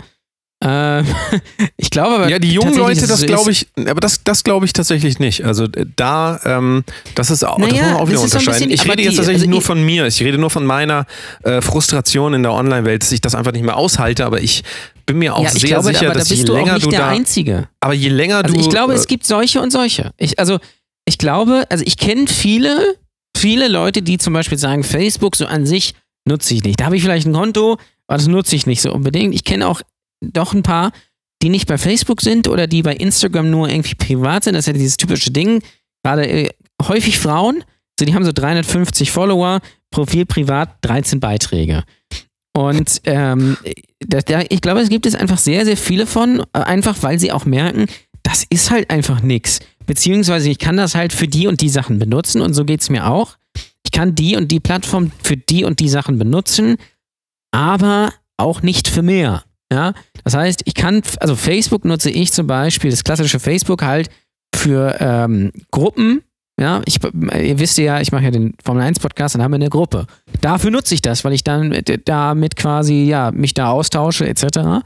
Ähm, 0.62 1.06
ich 1.76 1.90
glaube 1.90 2.14
aber. 2.14 2.28
Ja, 2.28 2.38
die 2.38 2.52
jungen 2.52 2.74
Leute, 2.76 3.06
das 3.06 3.24
glaube 3.26 3.50
ich, 3.50 3.66
aber 3.76 4.00
das, 4.00 4.24
das 4.24 4.44
glaube 4.44 4.64
ich 4.66 4.72
tatsächlich 4.72 5.18
nicht. 5.18 5.44
Also 5.44 5.64
äh, 5.64 5.86
da, 5.96 6.40
ähm, 6.44 6.84
das 7.14 7.30
ist 7.30 7.44
auch, 7.44 7.58
naja, 7.58 7.70
das 7.70 7.80
muss 7.80 7.90
man 7.90 8.00
auch 8.00 8.08
wieder 8.08 8.20
unterscheiden. 8.20 8.68
Bisschen, 8.68 8.70
ich 8.70 8.90
rede 8.90 9.02
jetzt 9.02 9.16
tatsächlich 9.16 9.42
also 9.42 9.50
nur 9.50 9.62
von 9.62 9.84
mir. 9.84 10.06
Ich 10.06 10.22
rede 10.22 10.38
nur 10.38 10.50
von 10.50 10.64
meiner 10.64 11.06
äh, 11.42 11.60
Frustration 11.60 12.34
in 12.34 12.42
der 12.42 12.52
Online-Welt, 12.52 13.02
dass 13.02 13.12
ich 13.12 13.20
das 13.20 13.34
einfach 13.34 13.52
nicht 13.52 13.64
mehr 13.64 13.76
aushalte, 13.76 14.24
aber 14.24 14.40
ich 14.40 14.64
bin 15.06 15.18
mir 15.18 15.34
auch 15.34 15.44
ja, 15.44 15.50
sehr 15.50 15.68
glaube, 15.68 15.92
sicher, 15.92 16.12
dass 16.12 16.28
da 16.28 16.34
je 16.34 16.44
länger 16.44 16.78
du 16.78 16.90
da. 16.90 17.08
Einzige. 17.08 17.68
Aber 17.80 17.92
je 17.92 18.08
länger 18.08 18.38
also 18.38 18.54
du. 18.54 18.60
Ich 18.60 18.70
glaube, 18.70 18.94
äh, 18.94 18.96
es 18.96 19.06
gibt 19.06 19.26
solche 19.26 19.60
und 19.60 19.70
solche. 19.70 20.12
Ich, 20.16 20.38
also 20.38 20.58
ich 21.06 21.18
glaube, 21.18 21.66
also 21.70 21.84
ich 21.86 21.96
kenne 21.96 22.26
viele, 22.26 22.96
viele 23.36 23.68
Leute, 23.68 24.02
die 24.02 24.18
zum 24.18 24.32
Beispiel 24.32 24.58
sagen, 24.58 24.84
Facebook 24.84 25.36
so 25.36 25.46
an 25.46 25.66
sich 25.66 25.94
nutze 26.26 26.54
ich 26.54 26.64
nicht. 26.64 26.80
Da 26.80 26.86
habe 26.86 26.96
ich 26.96 27.02
vielleicht 27.02 27.26
ein 27.26 27.32
Konto, 27.32 27.78
aber 28.06 28.18
das 28.18 28.26
nutze 28.26 28.56
ich 28.56 28.66
nicht 28.66 28.80
so 28.80 28.92
unbedingt. 28.92 29.34
Ich 29.34 29.44
kenne 29.44 29.68
auch 29.68 29.82
doch 30.20 30.54
ein 30.54 30.62
paar, 30.62 30.92
die 31.42 31.50
nicht 31.50 31.66
bei 31.66 31.76
Facebook 31.76 32.22
sind 32.22 32.48
oder 32.48 32.66
die 32.66 32.82
bei 32.82 32.94
Instagram 32.94 33.50
nur 33.50 33.68
irgendwie 33.68 33.94
privat 33.94 34.44
sind. 34.44 34.54
Das 34.54 34.62
ist 34.62 34.68
ja 34.68 34.72
dieses 34.72 34.96
typische 34.96 35.30
Ding. 35.30 35.62
Gerade 36.02 36.26
äh, 36.26 36.50
häufig 36.82 37.18
Frauen, 37.18 37.64
so 37.98 38.06
die 38.06 38.14
haben 38.14 38.24
so 38.24 38.32
350 38.32 39.10
Follower, 39.10 39.60
Profil 39.90 40.26
privat, 40.26 40.78
13 40.82 41.20
Beiträge. 41.20 41.84
Und 42.56 43.00
ähm, 43.04 43.56
da, 44.00 44.20
da, 44.20 44.42
ich 44.48 44.60
glaube, 44.60 44.80
es 44.80 44.88
gibt 44.88 45.06
es 45.06 45.14
einfach 45.14 45.38
sehr, 45.38 45.64
sehr 45.64 45.76
viele 45.76 46.06
von, 46.06 46.40
äh, 46.52 46.60
einfach 46.60 47.02
weil 47.02 47.18
sie 47.18 47.32
auch 47.32 47.44
merken, 47.44 47.86
das 48.24 48.44
ist 48.50 48.72
halt 48.72 48.90
einfach 48.90 49.22
nichts. 49.22 49.60
Beziehungsweise 49.86 50.50
ich 50.50 50.58
kann 50.58 50.76
das 50.76 50.96
halt 50.96 51.12
für 51.12 51.28
die 51.28 51.46
und 51.46 51.60
die 51.60 51.68
Sachen 51.68 52.00
benutzen 52.00 52.40
und 52.40 52.54
so 52.54 52.64
geht 52.64 52.80
es 52.80 52.90
mir 52.90 53.06
auch. 53.06 53.36
Ich 53.84 53.92
kann 53.92 54.16
die 54.16 54.34
und 54.34 54.50
die 54.50 54.60
Plattform 54.60 55.12
für 55.22 55.36
die 55.36 55.62
und 55.62 55.78
die 55.78 55.88
Sachen 55.88 56.18
benutzen, 56.18 56.76
aber 57.52 58.12
auch 58.36 58.62
nicht 58.62 58.88
für 58.88 59.02
mehr. 59.02 59.44
Ja, 59.72 59.92
das 60.24 60.34
heißt, 60.34 60.62
ich 60.64 60.74
kann, 60.74 61.02
also 61.20 61.36
Facebook 61.36 61.84
nutze 61.84 62.10
ich 62.10 62.32
zum 62.32 62.46
Beispiel, 62.46 62.90
das 62.90 63.04
klassische 63.04 63.40
Facebook 63.40 63.82
halt 63.82 64.10
für 64.54 64.96
ähm, 65.00 65.52
Gruppen. 65.70 66.22
Ja, 66.60 66.82
ich, 66.84 67.02
ihr 67.02 67.58
wisst 67.58 67.78
ja, 67.78 68.00
ich 68.00 68.12
mache 68.12 68.24
ja 68.24 68.30
den 68.30 68.54
Formel 68.64 68.82
1 68.84 69.00
Podcast, 69.00 69.36
haben 69.36 69.50
wir 69.50 69.56
eine 69.56 69.70
Gruppe. 69.70 70.06
Dafür 70.40 70.70
nutze 70.70 70.94
ich 70.94 71.02
das, 71.02 71.24
weil 71.24 71.32
ich 71.32 71.42
dann 71.42 71.76
damit 72.04 72.54
quasi, 72.54 73.04
ja, 73.04 73.32
mich 73.32 73.54
da 73.54 73.70
austausche, 73.70 74.28
etc. 74.28 74.84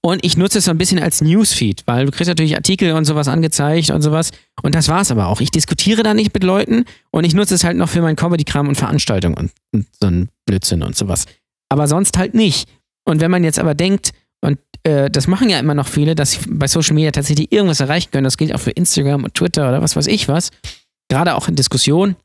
Und 0.00 0.24
ich 0.24 0.36
nutze 0.36 0.58
es 0.58 0.64
so 0.64 0.70
ein 0.70 0.78
bisschen 0.78 0.98
als 0.98 1.20
Newsfeed, 1.20 1.82
weil 1.86 2.06
du 2.06 2.10
kriegst 2.10 2.28
natürlich 2.28 2.56
Artikel 2.56 2.92
und 2.92 3.04
sowas 3.04 3.28
angezeigt 3.28 3.90
und 3.90 4.00
sowas. 4.00 4.30
Und 4.62 4.74
das 4.74 4.88
war 4.88 5.02
es 5.02 5.10
aber 5.10 5.26
auch. 5.26 5.42
Ich 5.42 5.50
diskutiere 5.50 6.02
da 6.02 6.14
nicht 6.14 6.32
mit 6.32 6.42
Leuten 6.42 6.86
und 7.10 7.24
ich 7.24 7.34
nutze 7.34 7.54
es 7.54 7.64
halt 7.64 7.76
noch 7.76 7.90
für 7.90 8.00
meinen 8.00 8.16
Comedy-Kram 8.16 8.68
und 8.68 8.76
Veranstaltungen 8.76 9.36
und, 9.36 9.52
und, 9.72 9.86
so 10.00 10.06
ein 10.06 10.28
Blödsinn 10.46 10.82
und 10.82 10.96
sowas. 10.96 11.26
Aber 11.68 11.86
sonst 11.86 12.16
halt 12.16 12.34
nicht. 12.34 12.68
Und 13.04 13.20
wenn 13.20 13.30
man 13.30 13.44
jetzt 13.44 13.58
aber 13.58 13.74
denkt, 13.74 14.12
und 14.40 14.58
äh, 14.84 15.10
das 15.10 15.26
machen 15.26 15.50
ja 15.50 15.58
immer 15.58 15.74
noch 15.74 15.88
viele, 15.88 16.14
dass 16.14 16.32
sie 16.32 16.38
bei 16.48 16.66
Social 16.66 16.94
Media 16.94 17.10
tatsächlich 17.10 17.52
irgendwas 17.52 17.80
erreichen 17.80 18.10
können, 18.10 18.24
das 18.24 18.38
gilt 18.38 18.54
auch 18.54 18.60
für 18.60 18.70
Instagram 18.70 19.24
und 19.24 19.34
Twitter 19.34 19.68
oder 19.68 19.82
was 19.82 19.96
weiß 19.96 20.06
ich 20.06 20.28
was, 20.28 20.50
gerade 21.10 21.34
auch 21.34 21.48
in 21.48 21.56
Diskussionen, 21.56 22.16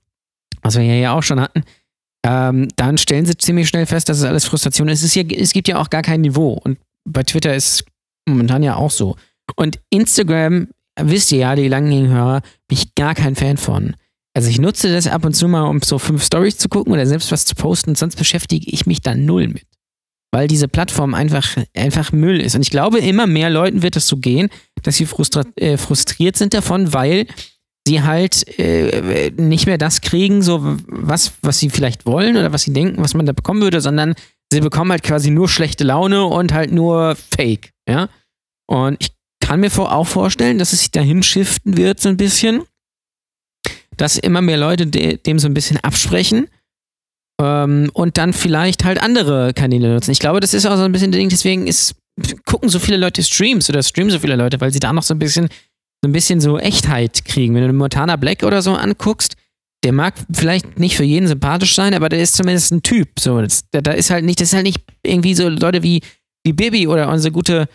was 0.62 0.78
wir 0.78 0.84
ja 0.84 1.14
auch 1.14 1.24
schon 1.24 1.42
hatten, 1.42 1.64
ähm, 2.26 2.70
dann 2.78 2.98
stellen 2.98 3.26
sie 3.26 3.38
ziemlich 3.38 3.68
schnell 3.68 3.86
fest, 3.86 4.08
dass 4.08 4.18
es 4.18 4.24
alles 4.24 4.46
Frustration 4.46 4.88
ist. 4.88 5.00
Es, 5.00 5.16
ist 5.16 5.16
ja, 5.16 5.24
es 5.24 5.54
gibt 5.54 5.68
ja 5.68 5.78
auch 5.78 5.90
gar 5.90 6.02
kein 6.02 6.22
Niveau. 6.22 6.54
Und 6.54 6.78
bei 7.12 7.24
Twitter 7.24 7.56
ist 7.56 7.86
momentan 8.28 8.64
ja 8.64 8.76
auch 8.76 8.92
so. 8.92 9.16
Und 9.56 9.80
Instagram, 9.90 10.68
wisst 11.00 11.32
ihr 11.32 11.40
ja, 11.40 11.56
die 11.56 11.68
langen 11.68 12.08
Hörer, 12.08 12.42
bin 12.68 12.78
ich 12.78 12.96
gar 12.96 13.16
kein 13.16 13.36
Fan 13.36 13.58
von. 13.58 13.96
Also 14.34 14.50
ich 14.50 14.60
nutze 14.60 14.92
das 14.92 15.08
ab 15.08 15.26
und 15.26 15.34
zu 15.34 15.48
mal, 15.48 15.64
um 15.64 15.82
so 15.82 15.98
fünf 15.98 16.24
Stories 16.24 16.58
zu 16.58 16.70
gucken 16.70 16.94
oder 16.94 17.06
selbst 17.06 17.32
was 17.32 17.46
zu 17.46 17.56
posten, 17.56 17.96
sonst 17.96 18.16
beschäftige 18.16 18.70
ich 18.70 18.86
mich 18.86 19.02
da 19.02 19.16
null 19.16 19.48
mit. 19.48 19.66
Weil 20.32 20.48
diese 20.48 20.68
Plattform 20.68 21.16
einfach, 21.16 21.58
einfach 21.76 22.12
Müll 22.12 22.40
ist. 22.40 22.56
Und 22.56 22.62
ich 22.62 22.70
glaube, 22.70 23.00
immer 23.00 23.26
mehr 23.26 23.50
Leuten 23.50 23.82
wird 23.82 23.96
es 23.96 24.08
so 24.08 24.18
gehen, 24.18 24.50
dass 24.84 24.98
sie 24.98 25.08
äh, 25.56 25.78
frustriert 25.78 26.38
sind 26.38 26.54
davon, 26.54 26.94
weil 26.94 27.26
sie 27.88 28.04
halt 28.04 28.60
äh, 28.60 29.32
nicht 29.36 29.66
mehr 29.66 29.80
das 29.80 30.02
kriegen, 30.02 30.44
so 30.44 30.78
was, 30.88 31.34
was 31.42 31.58
sie 31.58 31.72
vielleicht 31.72 32.06
wollen 32.06 32.38
oder 32.38 32.54
was 32.54 32.64
sie 32.64 32.74
denken, 32.74 33.02
was 33.02 33.16
man 33.16 33.26
da 33.26 33.34
bekommen 33.34 33.62
würde, 33.62 33.82
sondern 33.82 34.14
sie 34.52 34.62
bekommen 34.62 34.92
halt 34.92 35.04
quasi 35.04 35.30
nur 35.30 35.48
schlechte 35.48 35.84
Laune 35.84 36.26
und 36.26 36.54
halt 36.54 36.72
nur 36.72 37.16
Fake, 37.36 37.72
ja. 37.88 38.10
Und 38.68 38.98
ich 39.00 39.12
kann 39.42 39.62
mir 39.62 39.72
auch 39.78 40.08
vorstellen, 40.08 40.60
dass 40.60 40.74
es 40.74 40.80
sich 40.80 40.92
dahin 40.92 41.24
shiften 41.24 41.78
wird, 41.78 42.00
so 42.00 42.10
ein 42.10 42.18
bisschen, 42.18 42.64
dass 43.98 44.18
immer 44.18 44.42
mehr 44.42 44.58
Leute 44.58 44.88
de 44.88 45.18
dem 45.18 45.40
so 45.40 45.48
ein 45.48 45.54
bisschen 45.54 45.78
absprechen 45.78 46.48
ähm, 47.42 47.90
und 47.94 48.18
dann 48.18 48.34
vielleicht 48.34 48.84
halt 48.84 49.02
andere 49.02 49.54
Kanäle 49.54 49.94
nutzen. 49.94 50.12
Ich 50.12 50.20
glaube, 50.20 50.40
das 50.40 50.54
ist 50.54 50.66
auch 50.66 50.78
so 50.78 50.84
ein 50.84 50.92
bisschen 50.92 51.12
Ding, 51.12 51.30
deswegen 51.30 51.68
ist, 51.68 51.96
gucken 52.46 52.70
so 52.70 52.80
viele 52.80 52.98
Leute 52.98 53.24
Streams 53.24 53.70
oder 53.70 53.82
streamen 53.82 54.12
so 54.12 54.20
viele 54.20 54.36
Leute, 54.36 54.62
weil 54.62 54.72
sie 54.72 54.80
da 54.80 54.94
noch 54.94 55.04
so 55.04 55.14
ein 55.14 55.20
bisschen, 55.20 55.48
so 56.04 56.10
ein 56.10 56.12
bisschen 56.12 56.42
so 56.42 56.60
Echtheit 56.60 57.26
kriegen. 57.26 57.56
Wenn 57.56 57.66
du 57.66 57.74
Montana 57.74 58.18
Black 58.18 58.44
oder 58.44 58.62
so 58.62 58.74
anguckst, 58.74 59.36
der 59.84 59.94
mag 59.94 60.16
vielleicht 60.32 60.80
nicht 60.80 60.98
für 60.98 61.04
jeden 61.04 61.28
sympathisch 61.28 61.76
sein, 61.76 61.94
aber 61.94 62.10
der 62.10 62.22
ist 62.22 62.36
zumindest 62.36 62.72
ein 62.72 62.82
Typ. 62.82 63.20
So, 63.20 63.42
da 63.72 63.92
ist 63.92 64.10
halt 64.10 64.26
nicht, 64.26 64.42
das 64.42 64.50
ist 64.50 64.54
halt 64.54 64.66
nicht 64.66 64.82
irgendwie 65.04 65.34
so 65.34 65.48
Leute 65.48 65.84
wie, 65.84 66.02
wie 66.44 66.54
Bibi 66.54 66.88
oder 66.88 67.10
unsere 67.10 67.32
gute 67.32 67.68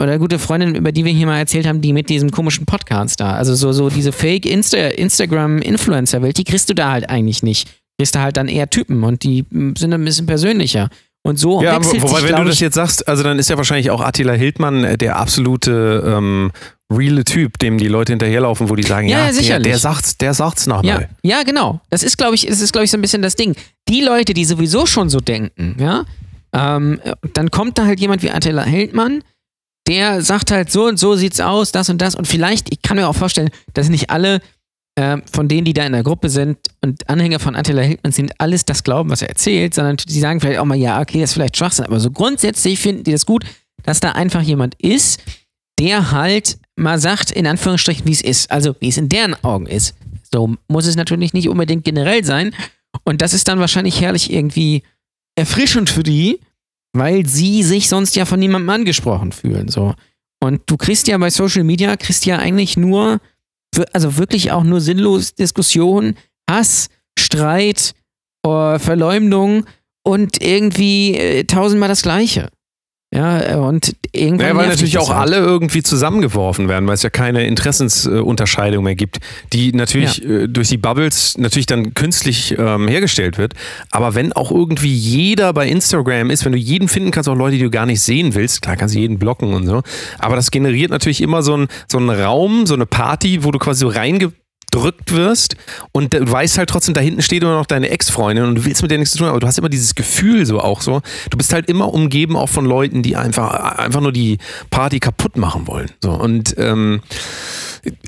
oder 0.00 0.18
gute 0.18 0.40
Freundin, 0.40 0.74
über 0.74 0.90
die 0.90 1.04
wir 1.04 1.12
hier 1.12 1.26
mal 1.26 1.38
erzählt 1.38 1.66
haben, 1.66 1.80
die 1.80 1.92
mit 1.92 2.08
diesem 2.08 2.30
komischen 2.30 2.66
Podcast 2.66 3.20
da. 3.20 3.34
Also 3.34 3.54
so, 3.54 3.72
so 3.72 3.90
diese 3.90 4.10
Fake 4.10 4.44
Insta 4.44 4.78
Instagram-Influencer-Welt, 4.78 6.36
die 6.36 6.44
kriegst 6.44 6.68
du 6.68 6.74
da 6.74 6.90
halt 6.90 7.08
eigentlich 7.08 7.42
nicht. 7.42 7.68
Kriegst 7.96 8.16
du 8.16 8.20
halt 8.20 8.36
dann 8.36 8.48
eher 8.48 8.68
Typen 8.68 9.04
und 9.04 9.22
die 9.22 9.44
sind 9.78 9.92
ein 9.92 10.04
bisschen 10.04 10.26
persönlicher. 10.26 10.88
Und 11.26 11.38
so 11.38 11.62
Ja, 11.62 11.76
wechselt 11.76 12.02
wobei, 12.02 12.20
sich, 12.20 12.28
wenn 12.28 12.36
du 12.36 12.44
das 12.44 12.60
jetzt 12.60 12.74
sagst, 12.74 13.08
also 13.08 13.22
dann 13.22 13.38
ist 13.38 13.48
ja 13.48 13.56
wahrscheinlich 13.56 13.90
auch 13.90 14.02
Attila 14.02 14.34
Hildmann 14.34 14.84
äh, 14.84 14.98
der 14.98 15.16
absolute 15.16 16.02
ähm, 16.06 16.52
reale 16.92 17.24
Typ, 17.24 17.58
dem 17.58 17.78
die 17.78 17.88
Leute 17.88 18.12
hinterherlaufen, 18.12 18.68
wo 18.68 18.76
die 18.76 18.82
sagen, 18.82 19.08
Ja, 19.08 19.30
ja, 19.30 19.40
ja, 19.40 19.58
der, 19.58 19.60
der 19.60 19.78
sagt's, 19.78 20.18
der 20.18 20.34
sagt's 20.34 20.66
ja, 20.66 20.74
nochmal. 20.74 21.08
ja, 21.22 21.42
genau. 21.42 21.80
Das 21.88 22.02
ist, 22.02 22.18
glaube 22.18 22.34
ich, 22.34 22.46
das 22.46 22.60
ist, 22.60 22.72
glaube 22.72 22.84
ich, 22.84 22.90
so 22.90 22.98
ein 22.98 23.00
bisschen 23.00 23.22
das 23.22 23.36
Ding. 23.36 23.56
Die 23.88 24.02
Leute, 24.02 24.34
die 24.34 24.44
sowieso 24.44 24.84
schon 24.84 25.08
so 25.08 25.20
denken, 25.20 25.76
ja, 25.78 26.04
ähm, 26.52 27.00
dann 27.32 27.50
kommt 27.50 27.78
da 27.78 27.86
halt 27.86 28.00
jemand 28.00 28.22
wie 28.22 28.30
Attila 28.30 28.62
Hildmann, 28.64 29.24
der 29.88 30.22
sagt 30.22 30.50
halt 30.50 30.70
so 30.70 30.86
und 30.86 30.98
so 30.98 31.16
sieht's 31.16 31.40
aus, 31.40 31.72
das 31.72 31.88
und 31.88 32.00
das. 32.02 32.14
Und 32.14 32.28
vielleicht, 32.28 32.70
ich 32.72 32.82
kann 32.82 32.96
mir 32.96 33.08
auch 33.08 33.16
vorstellen, 33.16 33.50
dass 33.72 33.88
nicht 33.88 34.10
alle 34.10 34.40
ähm, 34.96 35.22
von 35.30 35.48
denen, 35.48 35.64
die 35.64 35.72
da 35.72 35.84
in 35.84 35.92
der 35.92 36.02
Gruppe 36.02 36.28
sind 36.28 36.58
und 36.80 37.08
Anhänger 37.08 37.40
von 37.40 37.56
Attila 37.56 37.82
Hildmann 37.82 38.12
sind, 38.12 38.32
alles 38.38 38.64
das 38.64 38.84
glauben, 38.84 39.10
was 39.10 39.22
er 39.22 39.28
erzählt, 39.28 39.74
sondern 39.74 39.96
die 39.96 40.20
sagen 40.20 40.40
vielleicht 40.40 40.60
auch 40.60 40.64
mal, 40.64 40.76
ja, 40.76 41.00
okay, 41.00 41.20
das 41.20 41.30
ist 41.30 41.34
vielleicht 41.34 41.56
Schwachsinn, 41.56 41.86
aber 41.86 41.98
so 41.98 42.10
grundsätzlich 42.10 42.78
finden 42.78 43.04
die 43.04 43.12
das 43.12 43.26
gut, 43.26 43.44
dass 43.82 44.00
da 44.00 44.12
einfach 44.12 44.42
jemand 44.42 44.74
ist, 44.76 45.20
der 45.78 46.12
halt 46.12 46.58
mal 46.76 46.98
sagt, 46.98 47.30
in 47.30 47.46
Anführungsstrichen, 47.46 48.06
wie 48.06 48.12
es 48.12 48.22
ist. 48.22 48.50
Also, 48.50 48.74
wie 48.80 48.88
es 48.88 48.96
in 48.96 49.08
deren 49.08 49.34
Augen 49.44 49.66
ist. 49.66 49.94
So 50.32 50.54
muss 50.68 50.86
es 50.86 50.96
natürlich 50.96 51.32
nicht 51.32 51.48
unbedingt 51.48 51.84
generell 51.84 52.24
sein. 52.24 52.54
Und 53.04 53.22
das 53.22 53.34
ist 53.34 53.48
dann 53.48 53.60
wahrscheinlich 53.60 54.00
herrlich 54.00 54.32
irgendwie 54.32 54.82
erfrischend 55.36 55.90
für 55.90 56.02
die, 56.02 56.40
weil 56.92 57.26
sie 57.26 57.62
sich 57.62 57.88
sonst 57.88 58.16
ja 58.16 58.24
von 58.24 58.38
niemandem 58.38 58.70
angesprochen 58.70 59.32
fühlen. 59.32 59.68
So. 59.68 59.94
Und 60.40 60.62
du 60.66 60.76
kriegst 60.76 61.08
ja 61.08 61.18
bei 61.18 61.30
Social 61.30 61.64
Media, 61.64 61.96
kriegst 61.96 62.26
ja 62.26 62.38
eigentlich 62.38 62.76
nur, 62.76 63.20
also 63.92 64.16
wirklich 64.16 64.52
auch 64.52 64.64
nur 64.64 64.80
sinnlos 64.80 65.34
Diskussion, 65.34 66.14
Hass, 66.48 66.88
Streit, 67.18 67.94
äh, 68.46 68.78
Verleumdung 68.78 69.66
und 70.04 70.42
irgendwie 70.42 71.16
äh, 71.16 71.44
tausendmal 71.44 71.88
das 71.88 72.02
Gleiche. 72.02 72.50
Ja, 73.14 73.52
äh, 73.52 73.54
und 73.54 73.94
irgendwann. 74.10 74.48
Ja, 74.48 74.56
weil 74.56 74.68
natürlich 74.68 74.98
auch 74.98 75.08
halt. 75.08 75.32
alle 75.32 75.36
irgendwie 75.36 75.84
zusammengeworfen 75.84 76.68
werden, 76.68 76.88
weil 76.88 76.94
es 76.94 77.04
ja 77.04 77.10
keine 77.10 77.46
Interessensunterscheidung 77.46 78.82
mehr 78.82 78.96
gibt, 78.96 79.20
die 79.52 79.72
natürlich 79.72 80.24
äh, 80.24 80.48
durch 80.48 80.68
die 80.68 80.78
Bubbles 80.78 81.38
natürlich 81.38 81.66
dann 81.66 81.94
künstlich 81.94 82.56
ähm, 82.58 82.88
hergestellt 82.88 83.38
wird. 83.38 83.54
Aber 83.92 84.16
wenn 84.16 84.32
auch 84.32 84.50
irgendwie 84.50 84.92
jeder 84.92 85.52
bei 85.52 85.68
Instagram 85.68 86.30
ist, 86.30 86.44
wenn 86.44 86.52
du 86.52 86.58
jeden 86.58 86.88
finden 86.88 87.12
kannst, 87.12 87.28
auch 87.28 87.36
Leute, 87.36 87.56
die 87.56 87.62
du 87.62 87.70
gar 87.70 87.86
nicht 87.86 88.00
sehen 88.00 88.34
willst, 88.34 88.62
klar 88.62 88.76
kannst 88.76 88.96
du 88.96 88.98
jeden 88.98 89.20
blocken 89.20 89.54
und 89.54 89.66
so, 89.66 89.82
aber 90.18 90.34
das 90.34 90.50
generiert 90.50 90.90
natürlich 90.90 91.20
immer 91.20 91.42
so 91.42 91.54
einen 91.54 91.68
so 91.86 91.98
einen 91.98 92.10
Raum, 92.10 92.66
so 92.66 92.74
eine 92.74 92.86
Party, 92.86 93.44
wo 93.44 93.52
du 93.52 93.60
quasi 93.60 93.80
so 93.80 93.88
reinge 93.88 94.32
drückt 94.74 95.14
wirst 95.14 95.56
und 95.92 96.14
du 96.14 96.30
weißt 96.30 96.58
halt 96.58 96.68
trotzdem, 96.68 96.94
da 96.94 97.00
hinten 97.00 97.22
steht 97.22 97.42
immer 97.42 97.56
noch 97.56 97.66
deine 97.66 97.90
Ex-Freundin 97.90 98.44
und 98.44 98.56
du 98.56 98.64
willst 98.64 98.82
mit 98.82 98.90
der 98.90 98.98
nichts 98.98 99.12
zu 99.12 99.18
tun 99.18 99.28
aber 99.28 99.38
du 99.38 99.46
hast 99.46 99.58
immer 99.58 99.68
dieses 99.68 99.94
Gefühl 99.94 100.46
so 100.46 100.60
auch 100.60 100.80
so. 100.80 101.00
Du 101.30 101.38
bist 101.38 101.52
halt 101.52 101.68
immer 101.68 101.92
umgeben 101.94 102.36
auch 102.36 102.48
von 102.48 102.64
Leuten, 102.64 103.02
die 103.02 103.16
einfach, 103.16 103.78
einfach 103.78 104.00
nur 104.00 104.12
die 104.12 104.38
Party 104.70 104.98
kaputt 104.98 105.36
machen 105.36 105.68
wollen. 105.68 105.90
So 106.02 106.10
und 106.10 106.56
ähm, 106.58 107.02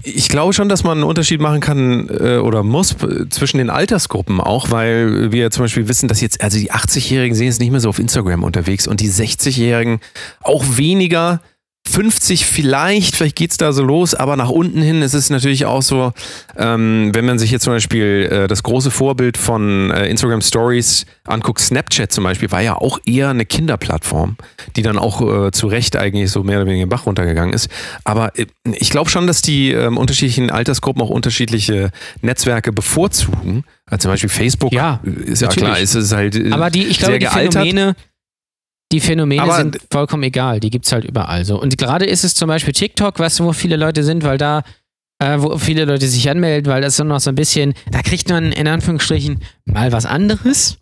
ich 0.03 0.29
glaube 0.29 0.53
schon, 0.53 0.69
dass 0.69 0.83
man 0.83 0.99
einen 0.99 1.05
Unterschied 1.05 1.41
machen 1.41 1.61
kann 1.61 2.09
äh, 2.09 2.39
oder 2.39 2.63
muss 2.63 2.93
äh, 3.03 3.29
zwischen 3.29 3.59
den 3.59 3.71
Altersgruppen 3.71 4.41
auch, 4.41 4.71
weil 4.71 5.31
wir 5.33 5.51
zum 5.51 5.65
Beispiel 5.65 5.87
wissen, 5.89 6.09
dass 6.09 6.21
jetzt, 6.21 6.43
also 6.43 6.59
die 6.59 6.73
80-Jährigen 6.73 7.37
sind 7.37 7.47
jetzt 7.47 7.61
nicht 7.61 7.71
mehr 7.71 7.81
so 7.81 7.91
auf 7.91 7.99
Instagram 7.99 8.43
unterwegs 8.43 8.87
und 8.89 9.01
die 9.01 9.11
60-Jährigen 9.11 10.01
auch 10.43 10.65
weniger. 10.77 11.41
50 11.89 12.45
vielleicht, 12.47 13.17
vielleicht 13.17 13.37
geht's 13.37 13.57
da 13.57 13.73
so 13.73 13.83
los, 13.83 14.15
aber 14.15 14.37
nach 14.37 14.49
unten 14.49 14.83
hin 14.83 15.03
ist 15.03 15.15
es 15.15 15.31
natürlich 15.31 15.67
auch 15.67 15.83
so, 15.83 16.13
ähm, 16.57 17.11
wenn 17.15 17.25
man 17.25 17.39
sich 17.39 17.51
jetzt 17.51 17.63
zum 17.63 17.73
Beispiel 17.73 18.29
äh, 18.31 18.49
das 18.49 18.63
große 18.63 18.91
Vorbild 18.91 19.37
von 19.37 19.91
äh, 19.91 20.07
Instagram 20.09 20.41
Stories 20.43 21.07
anguckt, 21.25 21.61
Snapchat 21.61 22.13
zum 22.13 22.25
Beispiel, 22.25 22.51
war 22.51 22.61
ja 22.61 22.77
auch 22.77 22.99
eher 23.07 23.31
eine 23.31 23.47
Kinderplattform, 23.47 24.37
die 24.77 24.83
dann 24.83 24.99
auch 24.99 25.47
äh, 25.47 25.51
zu 25.53 25.69
Recht 25.69 25.97
eigentlich 25.97 26.31
so 26.31 26.43
mehr 26.43 26.59
oder 26.59 26.67
weniger 26.67 26.87
den 26.87 26.91
Bach 26.91 27.07
runtergegangen 27.07 27.55
ist. 27.55 27.69
Aber 28.05 28.37
äh, 28.39 28.47
ich 28.65 28.91
glaube 28.91 29.11
schon, 29.11 29.27
dass 29.27 29.43
die 29.43 29.71
ähm, 29.73 29.97
unterschiedlichen 29.97 30.51
Altersgruppen 30.51 31.03
auch 31.03 31.11
unterschiedliche 31.11 31.91
Netzwerke 32.21 32.73
bevorzugen. 32.73 33.65
Also 33.87 34.03
zum 34.03 34.11
Beispiel 34.11 34.29
Facebook 34.31 34.73
Ja, 34.73 35.01
ist 35.05 35.43
ja 35.43 35.49
natürlich. 35.49 35.69
klar, 35.69 35.79
ist 35.79 35.95
es 35.95 36.13
halt 36.13 36.35
äh, 36.37 36.51
Aber 36.51 36.71
die, 36.71 36.85
ich 36.85 36.99
glaube, 36.99 37.13
sehr 37.13 37.19
die 37.21 37.27
gealtert. 37.27 37.53
Phänomene, 37.55 37.95
die 38.93 39.01
Phänomene 39.01 39.43
Aber- 39.43 39.57
sind 39.57 39.79
vollkommen 39.91 40.23
egal. 40.23 40.61
Die 40.61 40.71
gibt's 40.71 40.93
halt 40.93 41.05
überall 41.05 41.45
so. 41.45 41.61
Und 41.61 41.77
gerade 41.79 42.07
ist 42.07 42.25
es 42.25 42.35
zum 42.35 42.49
Beispiel 42.49 42.73
TikTok, 42.73 43.17
du, 43.17 43.45
wo 43.45 43.53
viele 43.53 43.77
Leute 43.77 44.05
sind, 44.05 44.23
weil 44.25 44.39
da, 44.39 44.63
äh, 45.19 45.37
wo 45.39 45.59
viele 45.59 45.85
Leute 45.85 46.07
sich 46.09 46.29
anmelden, 46.31 46.71
weil 46.73 46.83
das 46.83 46.97
so 46.97 47.05
noch 47.05 47.21
so 47.21 47.31
ein 47.31 47.35
bisschen, 47.35 47.75
da 47.91 48.03
kriegt 48.03 48.29
man 48.29 48.53
in 48.53 48.69
Anführungsstrichen 48.69 49.41
mal 49.65 49.91
was 49.93 50.07
anderes. 50.07 50.79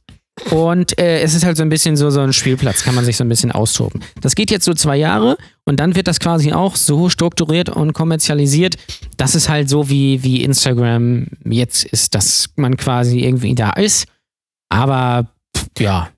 Und 0.50 0.98
äh, 0.98 1.20
es 1.20 1.34
ist 1.34 1.44
halt 1.44 1.56
so 1.56 1.62
ein 1.62 1.68
bisschen 1.68 1.96
so, 1.96 2.10
so 2.10 2.20
ein 2.20 2.32
Spielplatz, 2.32 2.82
kann 2.82 2.96
man 2.96 3.04
sich 3.04 3.16
so 3.16 3.22
ein 3.22 3.28
bisschen 3.28 3.52
austoben. 3.52 4.00
Das 4.20 4.34
geht 4.34 4.50
jetzt 4.50 4.64
so 4.64 4.74
zwei 4.74 4.96
Jahre 4.96 5.36
und 5.64 5.78
dann 5.78 5.94
wird 5.94 6.08
das 6.08 6.18
quasi 6.18 6.52
auch 6.52 6.74
so 6.74 7.08
strukturiert 7.08 7.68
und 7.68 7.92
kommerzialisiert, 7.92 8.74
dass 9.16 9.36
es 9.36 9.48
halt 9.48 9.68
so 9.68 9.88
wie, 9.88 10.24
wie 10.24 10.42
Instagram 10.42 11.28
jetzt 11.44 11.84
ist, 11.84 12.16
dass 12.16 12.50
man 12.56 12.76
quasi 12.76 13.20
irgendwie 13.20 13.54
da 13.54 13.70
ist. 13.70 14.06
Aber 14.70 15.28
pff, 15.56 15.66
ja. 15.78 16.08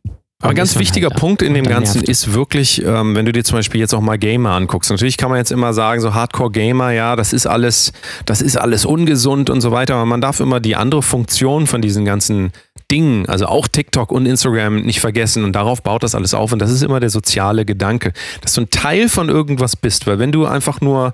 Aber 0.42 0.50
ein 0.50 0.56
ganz 0.56 0.78
wichtiger 0.78 1.08
halt. 1.08 1.18
Punkt 1.18 1.42
in 1.42 1.54
dem 1.54 1.64
Ganzen 1.64 1.98
nervt 1.98 2.08
ist 2.10 2.34
wirklich, 2.34 2.84
ähm, 2.84 3.14
wenn 3.16 3.24
du 3.24 3.32
dir 3.32 3.42
zum 3.42 3.56
Beispiel 3.58 3.80
jetzt 3.80 3.94
auch 3.94 4.02
mal 4.02 4.18
Gamer 4.18 4.50
anguckst. 4.50 4.90
Natürlich 4.90 5.16
kann 5.16 5.30
man 5.30 5.38
jetzt 5.38 5.50
immer 5.50 5.72
sagen, 5.72 6.02
so 6.02 6.12
Hardcore-Gamer, 6.12 6.90
ja, 6.90 7.16
das 7.16 7.32
ist 7.32 7.46
alles, 7.46 7.92
das 8.26 8.42
ist 8.42 8.56
alles 8.56 8.84
ungesund 8.84 9.48
und 9.48 9.62
so 9.62 9.72
weiter. 9.72 9.94
Aber 9.94 10.04
man 10.04 10.20
darf 10.20 10.40
immer 10.40 10.60
die 10.60 10.76
andere 10.76 11.02
Funktion 11.02 11.66
von 11.66 11.80
diesen 11.80 12.04
ganzen 12.04 12.52
Dingen, 12.90 13.26
also 13.28 13.46
auch 13.46 13.66
TikTok 13.66 14.12
und 14.12 14.26
Instagram 14.26 14.82
nicht 14.82 15.00
vergessen. 15.00 15.44
Und 15.44 15.54
darauf 15.54 15.82
baut 15.82 16.02
das 16.02 16.14
alles 16.14 16.34
auf. 16.34 16.52
Und 16.52 16.60
das 16.60 16.70
ist 16.70 16.82
immer 16.82 17.00
der 17.00 17.10
soziale 17.10 17.64
Gedanke, 17.64 18.12
dass 18.40 18.54
du 18.54 18.62
ein 18.62 18.70
Teil 18.70 19.08
von 19.08 19.28
irgendwas 19.28 19.76
bist. 19.76 20.06
Weil 20.06 20.18
wenn 20.18 20.32
du 20.32 20.46
einfach 20.46 20.80
nur 20.80 21.12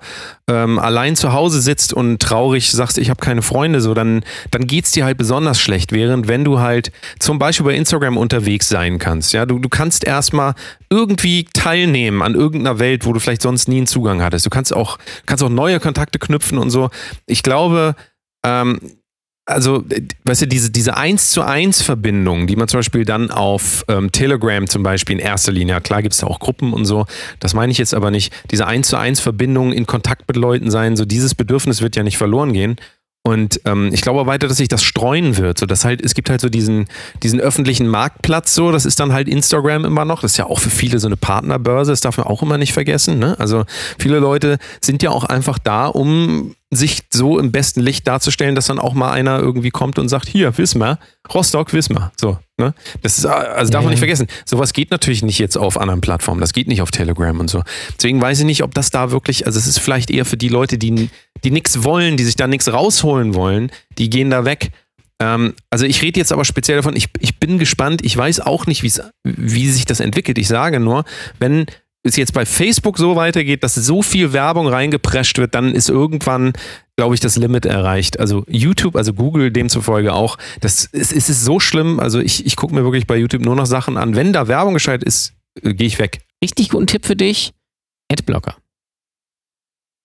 ähm, 0.49 0.79
allein 0.79 1.17
zu 1.17 1.33
Hause 1.33 1.61
sitzt 1.61 1.95
und 1.95 2.21
traurig 2.21 2.71
sagst, 2.71 2.99
ich 2.99 3.09
habe 3.09 3.21
keine 3.21 3.43
Freunde, 3.43 3.81
so, 3.81 3.95
dann, 3.95 4.23
dann 4.51 4.67
geht's 4.67 4.93
dir 4.93 5.05
halt 5.05 5.17
besonders 5.17 5.61
schlecht. 5.61 5.93
Während 5.93 6.29
wenn 6.29 6.45
du 6.45 6.61
halt 6.61 6.93
zum 7.19 7.39
Beispiel 7.39 7.67
bei 7.67 7.75
Instagram 7.75 8.19
unterwegs 8.19 8.69
sein 8.69 8.99
kannst, 8.99 9.33
ja, 9.33 9.47
du, 9.47 9.59
du 9.59 9.69
kannst 9.69 10.05
erstmal 10.05 10.55
irgendwie 10.91 11.47
teilnehmen 11.55 12.23
an 12.23 12.35
irgendeiner 12.35 12.79
Welt, 12.79 13.07
wo 13.07 13.13
du 13.15 13.21
vielleicht 13.21 13.43
sonst 13.43 13.69
nie 13.69 13.79
einen 13.79 13.87
Zugang 13.87 14.23
hattest. 14.23 14.45
Du 14.45 14.51
kannst 14.51 14.75
auch, 14.75 14.99
kannst 15.25 15.43
auch 15.43 15.49
neue 15.49 15.81
Kontakte 15.81 16.19
knüpfen 16.19 16.59
und 16.59 16.71
so. 16.71 16.91
Ich 17.27 17.43
glaube, 17.43 17.95
ähm, 18.45 18.79
also, 19.45 19.85
äh, 19.89 20.03
weißt 20.25 20.43
du, 20.43 20.47
diese, 20.47 20.71
diese 20.71 20.97
1 20.97 21.31
zu 21.31 21.43
1 21.43 21.83
Verbindung, 21.83 22.47
die 22.47 22.57
man 22.57 22.69
zum 22.69 22.79
Beispiel 22.79 23.05
dann 23.05 23.31
auf 23.31 23.85
ähm, 23.89 24.13
Telegram 24.13 24.69
zum 24.69 24.83
Beispiel 24.83 25.19
in 25.19 25.21
erster 25.21 25.53
Linie 25.53 25.77
hat, 25.77 25.85
klar 25.85 26.03
gibt 26.03 26.15
es 26.15 26.21
da 26.21 26.27
auch 26.27 26.39
Gruppen 26.39 26.73
und 26.73 26.85
so, 26.85 27.07
das 27.41 27.55
meine 27.55 27.73
ich 27.73 27.79
jetzt 27.79 27.95
aber 27.95 28.11
nicht, 28.11 28.33
diese 28.51 28.67
1 28.67 28.89
zu 28.89 28.97
1 28.97 29.21
Verbindung 29.21 29.73
in 29.73 29.87
Kontakt 29.87 30.29
mit 30.29 30.37
Leuten 30.37 30.71
sein, 30.71 30.97
so 30.97 31.05
dieses 31.05 31.35
Bedürfnis 31.35 31.83
wird 31.83 31.97
ja 31.97 32.03
nicht 32.03 32.19
verloren 32.19 32.53
gehen. 32.53 32.77
Und 33.25 33.61
ähm, 33.67 33.91
ich 33.93 34.01
glaube 34.01 34.27
weiter, 34.27 34.49
dass 34.49 34.57
sich 34.57 34.67
das 34.67 34.83
streuen 34.83 35.37
wird. 35.37 35.57
So, 35.57 35.67
dass 35.67 35.85
halt, 35.85 36.05
es 36.05 36.15
gibt 36.15 36.29
halt 36.29 36.41
so 36.41 36.49
diesen, 36.49 36.87
diesen 37.23 37.41
öffentlichen 37.41 37.87
Marktplatz, 37.87 38.53
so, 38.53 38.73
das 38.73 38.85
ist 38.85 38.99
dann 38.99 39.13
halt 39.13 39.29
Instagram 39.29 39.85
immer 39.85 40.05
noch. 40.05 40.23
Das 40.23 40.33
ist 40.33 40.39
ja 40.39 40.47
auch 40.47 40.59
für 40.59 40.71
viele 40.71 40.99
so 40.99 41.07
eine 41.07 41.17
Partnerbörse, 41.17 41.93
das 41.93 42.01
darf 42.01 42.17
man 42.17 42.27
auch 42.27 42.43
immer 42.43 42.59
nicht 42.59 42.73
vergessen. 42.73 43.21
Ne? 43.21 43.39
Also 43.39 43.65
viele 43.97 44.19
Leute 44.19 44.59
sind 44.81 45.05
ja 45.05 45.11
auch 45.11 45.25
einfach 45.25 45.61
da, 45.61 45.87
um 45.87 46.57
sich 46.75 47.03
so 47.13 47.39
im 47.39 47.53
besten 47.53 47.81
Licht 47.81 48.09
darzustellen, 48.09 48.55
dass 48.55 48.67
dann 48.67 48.79
auch 48.79 48.95
mal 48.95 49.13
einer 49.13 49.39
irgendwie 49.39 49.71
kommt 49.71 49.99
und 49.99 50.09
sagt, 50.09 50.27
hier, 50.27 50.57
Wismar, 50.57 50.99
Rostock, 51.33 51.75
Wismar. 51.75 52.13
So, 52.19 52.39
ne? 52.57 52.73
Das 53.03 53.19
ist, 53.19 53.27
also 53.27 53.71
darf 53.71 53.83
man 53.83 53.91
nicht 53.91 53.99
vergessen. 53.99 54.27
Sowas 54.47 54.73
geht 54.73 54.91
natürlich 54.91 55.23
nicht 55.23 55.39
jetzt 55.39 55.59
auf 55.59 55.79
anderen 55.79 56.01
Plattformen. 56.01 56.41
Das 56.41 56.55
geht 56.55 56.69
nicht 56.69 56.81
auf 56.81 56.91
Telegram 56.91 57.39
und 57.39 57.51
so. 57.51 57.63
Deswegen 57.99 58.23
weiß 58.23 58.39
ich 58.41 58.47
nicht, 58.47 58.63
ob 58.63 58.73
das 58.73 58.91
da 58.91 59.11
wirklich, 59.11 59.47
also 59.47 59.59
es 59.59 59.67
ist 59.67 59.81
vielleicht 59.81 60.11
eher 60.11 60.25
für 60.25 60.39
die 60.39 60.49
Leute, 60.49 60.79
die, 60.79 61.11
die 61.45 61.51
nichts 61.51 61.85
wollen, 61.85 62.17
die 62.17 62.25
sich 62.25 62.37
da 62.37 62.47
nichts 62.47 62.73
rausholen 62.73 63.35
wollen, 63.35 63.71
die 63.99 64.09
gehen 64.09 64.31
da 64.31 64.47
weg. 64.47 64.71
Ähm, 65.21 65.53
also 65.69 65.85
ich 65.85 66.01
rede 66.01 66.19
jetzt 66.19 66.33
aber 66.33 66.47
speziell 66.47 66.79
davon, 66.79 66.97
ich, 66.97 67.11
ich 67.21 67.39
bin 67.39 67.59
gespannt, 67.59 68.03
ich 68.03 68.17
weiß 68.17 68.41
auch 68.41 68.67
nicht, 68.67 68.83
wie 68.83 69.69
sich 69.69 69.85
das 69.85 70.01
entwickelt. 70.01 70.39
Ich 70.39 70.49
sage 70.49 70.81
nur, 70.81 71.05
wenn 71.39 71.67
es 72.03 72.17
jetzt 72.17 72.33
bei 72.33 72.45
Facebook 72.45 72.99
so 72.99 73.17
weitergeht, 73.17 73.63
dass 73.63 73.75
so 73.75 74.03
viel 74.03 74.33
Werbung 74.33 74.67
reingeprescht 74.67 75.39
wird, 75.39 75.55
dann 75.55 75.75
ist 75.75 75.89
irgendwann, 75.89 76.53
glaube 76.97 77.15
ich, 77.15 77.21
das 77.21 77.37
Limit 77.37 77.65
erreicht. 77.65 78.19
Also 78.19 78.45
YouTube, 78.49 78.97
also 78.97 79.13
Google 79.13 79.51
demzufolge 79.51 80.13
auch. 80.13 80.37
Das 80.61 80.85
ist, 80.87 81.13
ist 81.13 81.29
es 81.29 81.45
so 81.45 81.61
schlimm. 81.61 82.01
Also 82.01 82.21
ich, 82.21 82.45
ich 82.45 82.57
gucke 82.57 82.75
mir 82.75 82.85
wirklich 82.85 83.07
bei 83.07 83.17
YouTube 83.17 83.43
nur 83.43 83.55
noch 83.55 83.67
Sachen 83.67 83.97
an. 83.97 84.17
Wenn 84.17 84.33
da 84.33 84.49
Werbung 84.49 84.75
gescheit 84.75 85.05
ist, 85.05 85.35
äh, 85.63 85.75
gehe 85.75 85.87
ich 85.87 85.99
weg. 85.99 86.23
Richtig 86.43 86.71
guten 86.71 86.87
Tipp 86.89 87.07
für 87.07 87.17
dich: 87.17 87.53
Adblocker. 88.11 88.57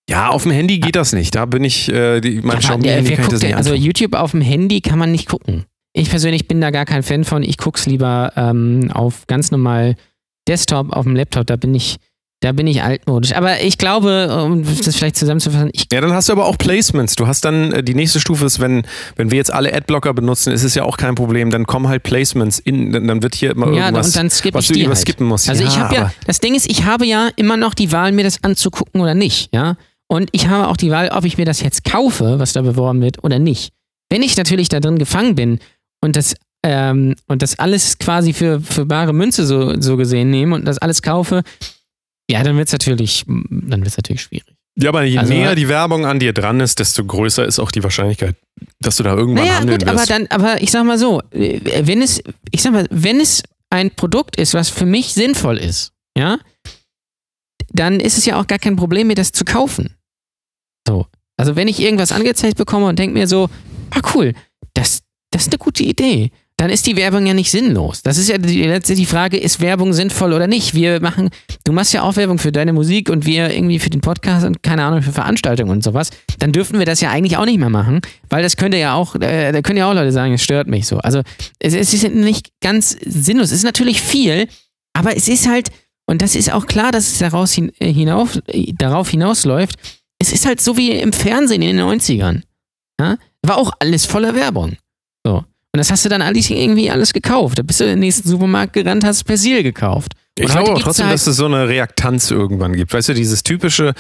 Ja, 0.10 0.30
auf 0.30 0.44
dem 0.44 0.52
Handy 0.52 0.80
geht 0.80 0.96
das 0.96 1.12
nicht. 1.12 1.36
Da 1.36 1.46
bin 1.46 1.64
ich, 1.64 1.90
äh, 1.90 2.22
die, 2.22 2.42
mein 2.42 2.54
Ja, 2.54 2.60
Xiaomi 2.60 2.88
Handy 2.88 3.16
kann 3.16 3.30
das 3.30 3.42
nicht 3.42 3.56
also. 3.56 3.74
YouTube 3.74 4.14
auf 4.14 4.32
dem 4.32 4.42
Handy 4.42 4.80
kann 4.82 5.00
man 5.00 5.12
nicht 5.12 5.28
gucken. 5.28 5.66
Ich 5.94 6.10
persönlich 6.10 6.48
bin 6.48 6.62
da 6.62 6.70
gar 6.70 6.86
kein 6.86 7.04
Fan 7.04 7.24
von. 7.24 7.44
Ich 7.44 7.58
gucke 7.58 7.80
es 7.80 7.88
lieber 7.88 8.32
ähm, 8.36 8.92
auf 8.94 9.26
ganz 9.28 9.52
normal 9.52 9.96
Desktop, 10.48 10.92
auf 10.92 11.04
dem 11.04 11.16
Laptop. 11.16 11.46
Da 11.48 11.56
bin 11.56 11.74
ich, 11.76 11.98
da 12.40 12.52
bin 12.52 12.68
ich 12.68 12.84
altmodisch. 12.84 13.34
Aber 13.36 13.62
ich 13.62 13.78
glaube, 13.78 14.44
um 14.44 14.64
das 14.64 14.96
vielleicht 14.96 15.18
zusammenzufassen, 15.18 15.70
ich 15.74 15.88
Ja, 15.92 16.02
dann 16.02 16.14
hast 16.14 16.30
du 16.30 16.34
aber 16.34 16.46
auch 16.46 16.58
Placements. 16.58 17.16
Du 17.16 17.28
hast 17.28 17.46
dann, 17.46 17.72
äh, 17.72 17.84
die 17.84 17.96
nächste 17.96 18.20
Stufe 18.20 18.46
ist, 18.46 18.60
wenn, 18.60 18.84
wenn 19.16 19.32
wir 19.32 19.38
jetzt 19.38 19.54
alle 19.54 19.74
Adblocker 19.74 20.14
benutzen, 20.14 20.54
ist 20.54 20.64
es 20.64 20.76
ja 20.76 20.84
auch 20.84 20.98
kein 20.98 21.16
Problem. 21.16 21.50
Dann 21.50 21.66
kommen 21.66 21.88
halt 21.88 22.04
Placements 22.04 22.60
in, 22.60 22.92
dann 22.92 23.24
wird 23.24 23.36
hier 23.36 23.52
immer 23.52 23.72
ja, 23.74 23.86
irgendwas, 23.86 24.08
und 24.08 24.16
dann 24.16 24.30
skippe 24.30 24.58
was 24.58 24.66
ich 24.66 24.68
du 24.70 24.74
die 24.76 24.80
halt. 24.82 24.88
überskippen 24.88 25.26
musst. 25.26 25.50
Also 25.50 25.64
ja, 25.64 25.70
ich 25.70 25.78
habe 25.78 25.96
ja, 25.96 26.14
das 26.26 26.40
Ding 26.40 26.56
ist, 26.56 26.70
ich 26.70 26.86
habe 26.86 27.06
ja 27.06 27.30
immer 27.36 27.58
noch 27.58 27.74
die 27.74 27.92
Wahl, 27.92 28.12
mir 28.12 28.24
das 28.24 28.44
anzugucken 28.44 29.02
oder 29.02 29.16
nicht, 29.16 29.54
ja. 29.54 29.76
Und 30.08 30.30
ich 30.32 30.48
habe 30.48 30.70
auch 30.70 30.78
die 30.78 30.90
Wahl, 30.90 31.10
ob 31.10 31.26
ich 31.26 31.38
mir 31.38 31.46
das 31.46 31.62
jetzt 31.62 31.84
kaufe, 31.84 32.40
was 32.40 32.54
da 32.54 32.62
beworben 32.62 33.02
wird, 33.02 33.24
oder 33.24 33.40
nicht. 33.40 33.74
Wenn 34.10 34.22
ich 34.22 34.38
natürlich 34.38 34.70
da 34.70 34.80
drin 34.80 35.00
gefangen 35.00 35.36
bin 35.36 35.60
und 36.02 36.16
das 36.16 36.36
ähm, 36.64 37.16
und 37.28 37.42
das 37.42 37.60
alles 37.60 37.98
quasi 37.98 38.34
für, 38.34 38.60
für 38.62 38.86
bare 38.86 39.14
Münze 39.14 39.46
so, 39.46 39.80
so 39.80 39.98
gesehen 39.98 40.30
nehme 40.30 40.56
und 40.56 40.66
das 40.66 40.78
alles 40.78 41.02
kaufe, 41.02 41.44
ja, 42.30 42.44
dann 42.44 42.58
wird 42.58 42.68
es 42.68 42.74
natürlich, 42.74 43.24
dann 43.28 43.84
wird's 43.84 43.98
natürlich 43.98 44.22
schwierig. 44.22 44.54
Ja, 44.80 44.90
aber 44.90 45.04
je 45.04 45.18
Also- 45.18 45.34
näher 45.34 45.56
die 45.56 45.70
Werbung 45.70 46.06
an 46.06 46.20
dir 46.20 46.34
dran 46.34 46.60
ist, 46.60 46.80
desto 46.80 47.04
größer 47.04 47.46
ist 47.46 47.58
auch 47.60 47.72
die 47.72 47.84
Wahrscheinlichkeit, 47.84 48.36
dass 48.80 48.98
du 48.98 49.04
da 49.04 49.16
irgendwann 49.16 49.46
Naja, 49.46 49.60
handeln 49.60 49.80
gut, 49.80 49.88
aber 49.88 50.00
wirst. 50.00 50.10
dann, 50.12 50.28
aber 50.28 50.62
ich 50.62 50.70
sag 50.72 50.84
mal 50.86 51.00
so, 51.00 51.22
äh, 51.32 51.60
wenn 51.88 52.02
es, 52.02 52.22
ich 52.52 52.62
sag 52.62 52.74
mal, 52.74 52.86
wenn 52.92 53.20
es 53.20 53.42
ein 53.70 53.90
Produkt 53.92 54.36
ist, 54.36 54.54
was 54.54 54.70
für 54.70 54.86
mich 54.86 55.14
sinnvoll 55.14 55.58
ist, 55.58 55.94
ja, 56.18 56.38
dann 57.74 58.00
ist 58.00 58.18
es 58.18 58.26
ja 58.26 58.40
auch 58.40 58.48
gar 58.48 58.60
kein 58.60 58.76
Problem, 58.76 59.08
mir 59.08 59.16
das 59.16 59.32
zu 59.32 59.46
kaufen. 59.46 59.96
So. 60.88 61.08
Also 61.38 61.56
wenn 61.56 61.68
ich 61.68 61.80
irgendwas 61.80 62.12
angezeigt 62.12 62.58
bekomme 62.58 62.88
und 62.88 62.98
denke 63.00 63.14
mir 63.18 63.28
so, 63.28 63.50
ah 63.92 64.02
cool, 64.14 64.34
das, 64.74 65.02
das 65.32 65.44
ist 65.44 65.52
eine 65.54 65.58
gute 65.60 65.84
Idee, 65.84 66.32
dann 66.58 66.72
ist 66.72 66.88
die 66.88 66.96
Werbung 66.96 67.28
ja 67.28 67.36
nicht 67.36 67.52
sinnlos. 67.52 68.02
Das 68.02 68.18
ist 68.18 68.30
ja 68.30 68.40
die, 68.40 68.80
die 68.80 69.06
Frage, 69.06 69.38
ist 69.38 69.62
Werbung 69.62 69.94
sinnvoll 69.94 70.34
oder 70.34 70.48
nicht? 70.48 70.74
Wir 70.74 71.00
machen, 71.00 71.30
du 71.64 71.72
machst 71.72 71.94
ja 71.94 72.02
auch 72.02 72.16
Werbung 72.16 72.40
für 72.40 72.52
deine 72.52 72.74
Musik 72.74 73.12
und 73.12 73.28
wir 73.28 73.52
irgendwie 73.52 73.78
für 73.78 73.92
den 73.92 74.02
Podcast 74.02 74.44
und 74.44 74.64
keine 74.64 74.84
Ahnung, 74.84 75.04
für 75.04 75.12
Veranstaltungen 75.12 75.70
und 75.70 75.84
sowas. 75.84 76.10
Dann 76.40 76.52
dürften 76.54 76.80
wir 76.80 76.88
das 76.88 77.00
ja 77.00 77.12
eigentlich 77.12 77.38
auch 77.38 77.46
nicht 77.46 77.60
mehr 77.60 77.70
machen, 77.70 78.02
weil 78.30 78.42
das 78.42 78.58
könnte 78.58 78.78
ja 78.78 78.96
auch, 78.96 79.14
äh, 79.16 79.52
da 79.52 79.62
können 79.62 79.78
ja 79.78 79.88
auch 79.88 79.94
Leute 79.94 80.12
sagen, 80.12 80.34
es 80.34 80.44
stört 80.44 80.68
mich 80.68 80.88
so. 80.88 80.98
Also 80.98 81.22
es, 81.60 81.76
es 81.76 81.94
ist 81.94 82.12
nicht 82.12 82.50
ganz 82.60 82.98
sinnlos. 83.06 83.52
Es 83.52 83.60
ist 83.60 83.64
natürlich 83.64 84.02
viel, 84.02 84.48
aber 84.94 85.16
es 85.16 85.28
ist 85.28 85.48
halt, 85.48 85.70
und 86.08 86.24
das 86.24 86.36
ist 86.36 86.52
auch 86.52 86.66
klar, 86.66 86.92
dass 86.92 87.12
es 87.12 87.20
daraus 87.20 87.54
hin, 87.54 87.72
äh, 87.78 87.94
hinauf, 87.94 88.40
äh, 88.48 88.74
darauf 88.76 89.10
hinausläuft, 89.10 89.76
es 90.18 90.34
ist 90.34 90.48
halt 90.48 90.60
so 90.60 90.76
wie 90.76 90.90
im 90.90 91.14
Fernsehen 91.14 91.62
in 91.62 91.78
den 91.78 91.86
90ern. 91.86 92.42
Ja? 93.00 93.18
War 93.44 93.58
auch 93.58 93.74
alles 93.80 94.08
voller 94.08 94.34
Werbung. 94.34 94.76
Und 95.78 95.82
das 95.82 95.92
hast 95.92 96.04
du 96.06 96.10
dann 96.10 96.24
alles 96.24 96.50
irgendwie 96.50 96.90
alles 96.90 97.14
gekauft. 97.14 97.60
Da 97.60 97.62
bist 97.62 97.80
du 97.80 97.84
in 97.84 97.92
den 97.92 98.00
nächsten 98.00 98.28
Supermarkt 98.28 98.74
gerannt, 98.74 99.04
hast 99.04 99.26
Persil 99.26 99.62
gekauft. 99.62 100.14
Ich 100.40 100.46
Und 100.46 100.52
glaube 100.52 100.60
heute 100.62 100.70
aber 100.72 100.74
gibt's 100.76 100.84
trotzdem, 100.86 101.06
halt- 101.06 101.14
dass 101.16 101.28
es 101.28 101.36
so 101.38 101.46
eine 101.46 101.68
Reaktanz 101.68 102.32
irgendwann 102.32 102.74
gibt. 102.74 102.94
Weißt 102.94 103.10
du, 103.10 103.14
dieses 103.14 103.42
typische, 103.44 103.94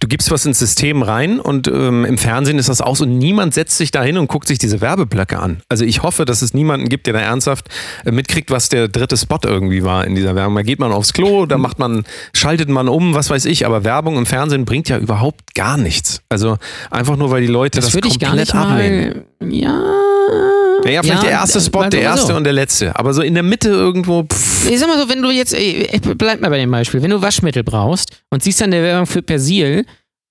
du 0.00 0.08
gibst 0.08 0.30
was 0.30 0.44
ins 0.46 0.58
System 0.58 1.02
rein 1.02 1.38
und 1.40 1.68
ähm, 1.68 2.04
im 2.06 2.16
Fernsehen 2.18 2.58
ist 2.58 2.68
das 2.70 2.80
aus 2.82 3.00
und 3.02 3.16
niemand 3.18 3.52
setzt 3.54 3.76
sich 3.78 3.90
da 3.90 4.02
hin 4.02 4.16
und 4.18 4.26
guckt 4.28 4.46
sich 4.48 4.58
diese 4.58 4.80
Werbeblöcke 4.82 5.38
an. 5.38 5.62
Also 5.70 5.84
ich 5.84 6.02
hoffe, 6.02 6.24
dass 6.26 6.40
es 6.42 6.52
niemanden 6.54 6.88
gibt, 6.88 7.06
der 7.06 7.14
da 7.14 7.20
ernsthaft 7.20 7.68
äh, 8.06 8.10
mitkriegt, 8.10 8.50
was 8.50 8.68
der 8.70 8.88
dritte 8.88 9.16
Spot 9.18 9.38
irgendwie 9.44 9.84
war 9.84 10.06
in 10.06 10.14
dieser 10.14 10.34
Werbung. 10.34 10.54
Da 10.56 10.62
geht 10.62 10.78
man 10.78 10.92
aufs 10.92 11.12
Klo, 11.12 11.44
da 11.46 11.56
macht 11.58 11.78
man, 11.78 12.04
schaltet 12.34 12.68
man 12.70 12.88
um, 12.88 13.14
was 13.14 13.28
weiß 13.30 13.44
ich, 13.46 13.64
aber 13.66 13.84
Werbung 13.84 14.16
im 14.18 14.24
Fernsehen 14.26 14.64
bringt 14.66 14.88
ja 14.90 14.98
überhaupt 14.98 15.54
gar 15.54 15.76
nichts. 15.78 16.22
Also 16.30 16.56
einfach 16.90 17.16
nur, 17.16 17.30
weil 17.30 17.42
die 17.42 17.48
Leute 17.52 17.80
das, 17.80 17.90
das 17.90 17.94
ich 17.96 18.18
komplett 18.18 18.34
nicht 18.34 18.54
ablehnen. 18.54 19.24
mal. 19.40 19.50
Ja. 19.50 19.82
Naja, 20.84 21.02
vielleicht 21.02 21.22
Ja, 21.22 21.28
der 21.28 21.38
erste 21.38 21.60
Spot, 21.60 21.82
der 21.82 21.90
so. 21.90 21.98
erste 21.98 22.34
und 22.36 22.44
der 22.44 22.52
letzte. 22.52 22.96
Aber 22.96 23.14
so 23.14 23.22
in 23.22 23.34
der 23.34 23.42
Mitte 23.42 23.68
irgendwo, 23.68 24.24
pff, 24.24 24.70
Ich 24.70 24.78
sag 24.78 24.88
mal 24.88 24.98
so, 24.98 25.08
wenn 25.08 25.22
du 25.22 25.30
jetzt, 25.30 25.54
ey, 25.54 25.88
bleib 26.16 26.40
mal 26.40 26.50
bei 26.50 26.58
dem 26.58 26.70
Beispiel, 26.70 27.02
wenn 27.02 27.10
du 27.10 27.22
Waschmittel 27.22 27.62
brauchst 27.64 28.10
und 28.30 28.42
siehst 28.42 28.60
dann 28.60 28.72
eine 28.72 28.82
Werbung 28.82 29.06
für 29.06 29.22
Persil 29.22 29.84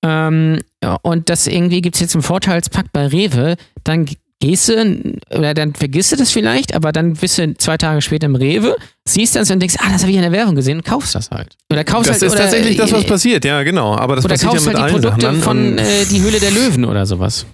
ähm, 0.04 0.60
ja, 0.84 0.98
und 1.04 1.30
das 1.30 1.48
irgendwie 1.48 1.82
gibt 1.82 1.96
es 1.96 2.02
jetzt 2.02 2.16
im 2.16 2.24
Vorteilspakt 2.24 2.92
bei 2.92 3.06
Rewe, 3.08 3.56
dann 3.84 4.08
gehst 4.40 4.70
du, 4.70 5.14
oder 5.30 5.54
dann 5.54 5.76
vergisst 5.76 6.12
du 6.12 6.16
das 6.16 6.32
vielleicht, 6.32 6.74
aber 6.74 6.92
dann 6.92 7.14
bist 7.14 7.38
du 7.38 7.54
zwei 7.58 7.78
Tage 7.78 8.02
später 8.02 8.26
im 8.26 8.36
Rewe, 8.36 8.76
siehst 9.08 9.36
das 9.36 9.52
und 9.52 9.60
denkst, 9.60 9.76
ah, 9.80 9.92
das 9.92 10.02
habe 10.02 10.10
ich 10.12 10.18
in 10.18 10.24
der 10.24 10.32
Werbung 10.32 10.56
gesehen 10.56 10.78
und 10.80 10.84
kaufst 10.84 11.14
das 11.14 11.30
halt. 11.30 11.56
Oder 11.72 11.84
kaufst 11.84 12.10
das 12.10 12.16
halt, 12.16 12.24
ist 12.24 12.32
oder, 12.34 12.42
tatsächlich 12.42 12.78
das, 12.78 12.92
was 12.92 13.04
äh, 13.04 13.08
passiert. 13.08 13.46
Ja, 13.46 13.62
genau. 13.62 13.96
Aber 13.96 14.16
das 14.16 14.26
Oder 14.26 14.34
passiert 14.34 14.54
ja 14.54 14.58
kaufst 14.58 14.68
mit 14.68 14.78
halt 14.80 14.96
die 14.96 15.02
Sachen. 15.02 15.20
Produkte 15.20 15.26
dann. 15.28 15.42
von 15.42 15.78
äh, 15.78 16.06
Die 16.10 16.22
Höhle 16.22 16.40
der 16.40 16.52
Löwen 16.52 16.86
oder 16.86 17.06
sowas. 17.06 17.46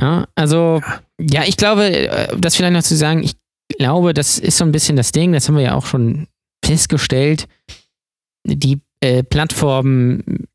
Ja, 0.00 0.26
also, 0.34 0.80
ja, 1.20 1.44
ich 1.44 1.56
glaube, 1.56 1.84
äh, 1.84 2.36
das 2.38 2.56
vielleicht 2.56 2.72
noch 2.72 2.82
zu 2.82 2.96
sagen, 2.96 3.22
ich 3.22 3.34
glaube, 3.76 4.14
das 4.14 4.38
ist 4.38 4.56
so 4.56 4.64
ein 4.64 4.72
bisschen 4.72 4.96
das 4.96 5.12
Ding, 5.12 5.32
das 5.32 5.48
haben 5.48 5.56
wir 5.56 5.62
ja 5.62 5.74
auch 5.74 5.86
schon 5.86 6.26
festgestellt. 6.64 7.46
Die 8.46 8.80
äh, 9.00 9.22
Plattformen 9.22 10.46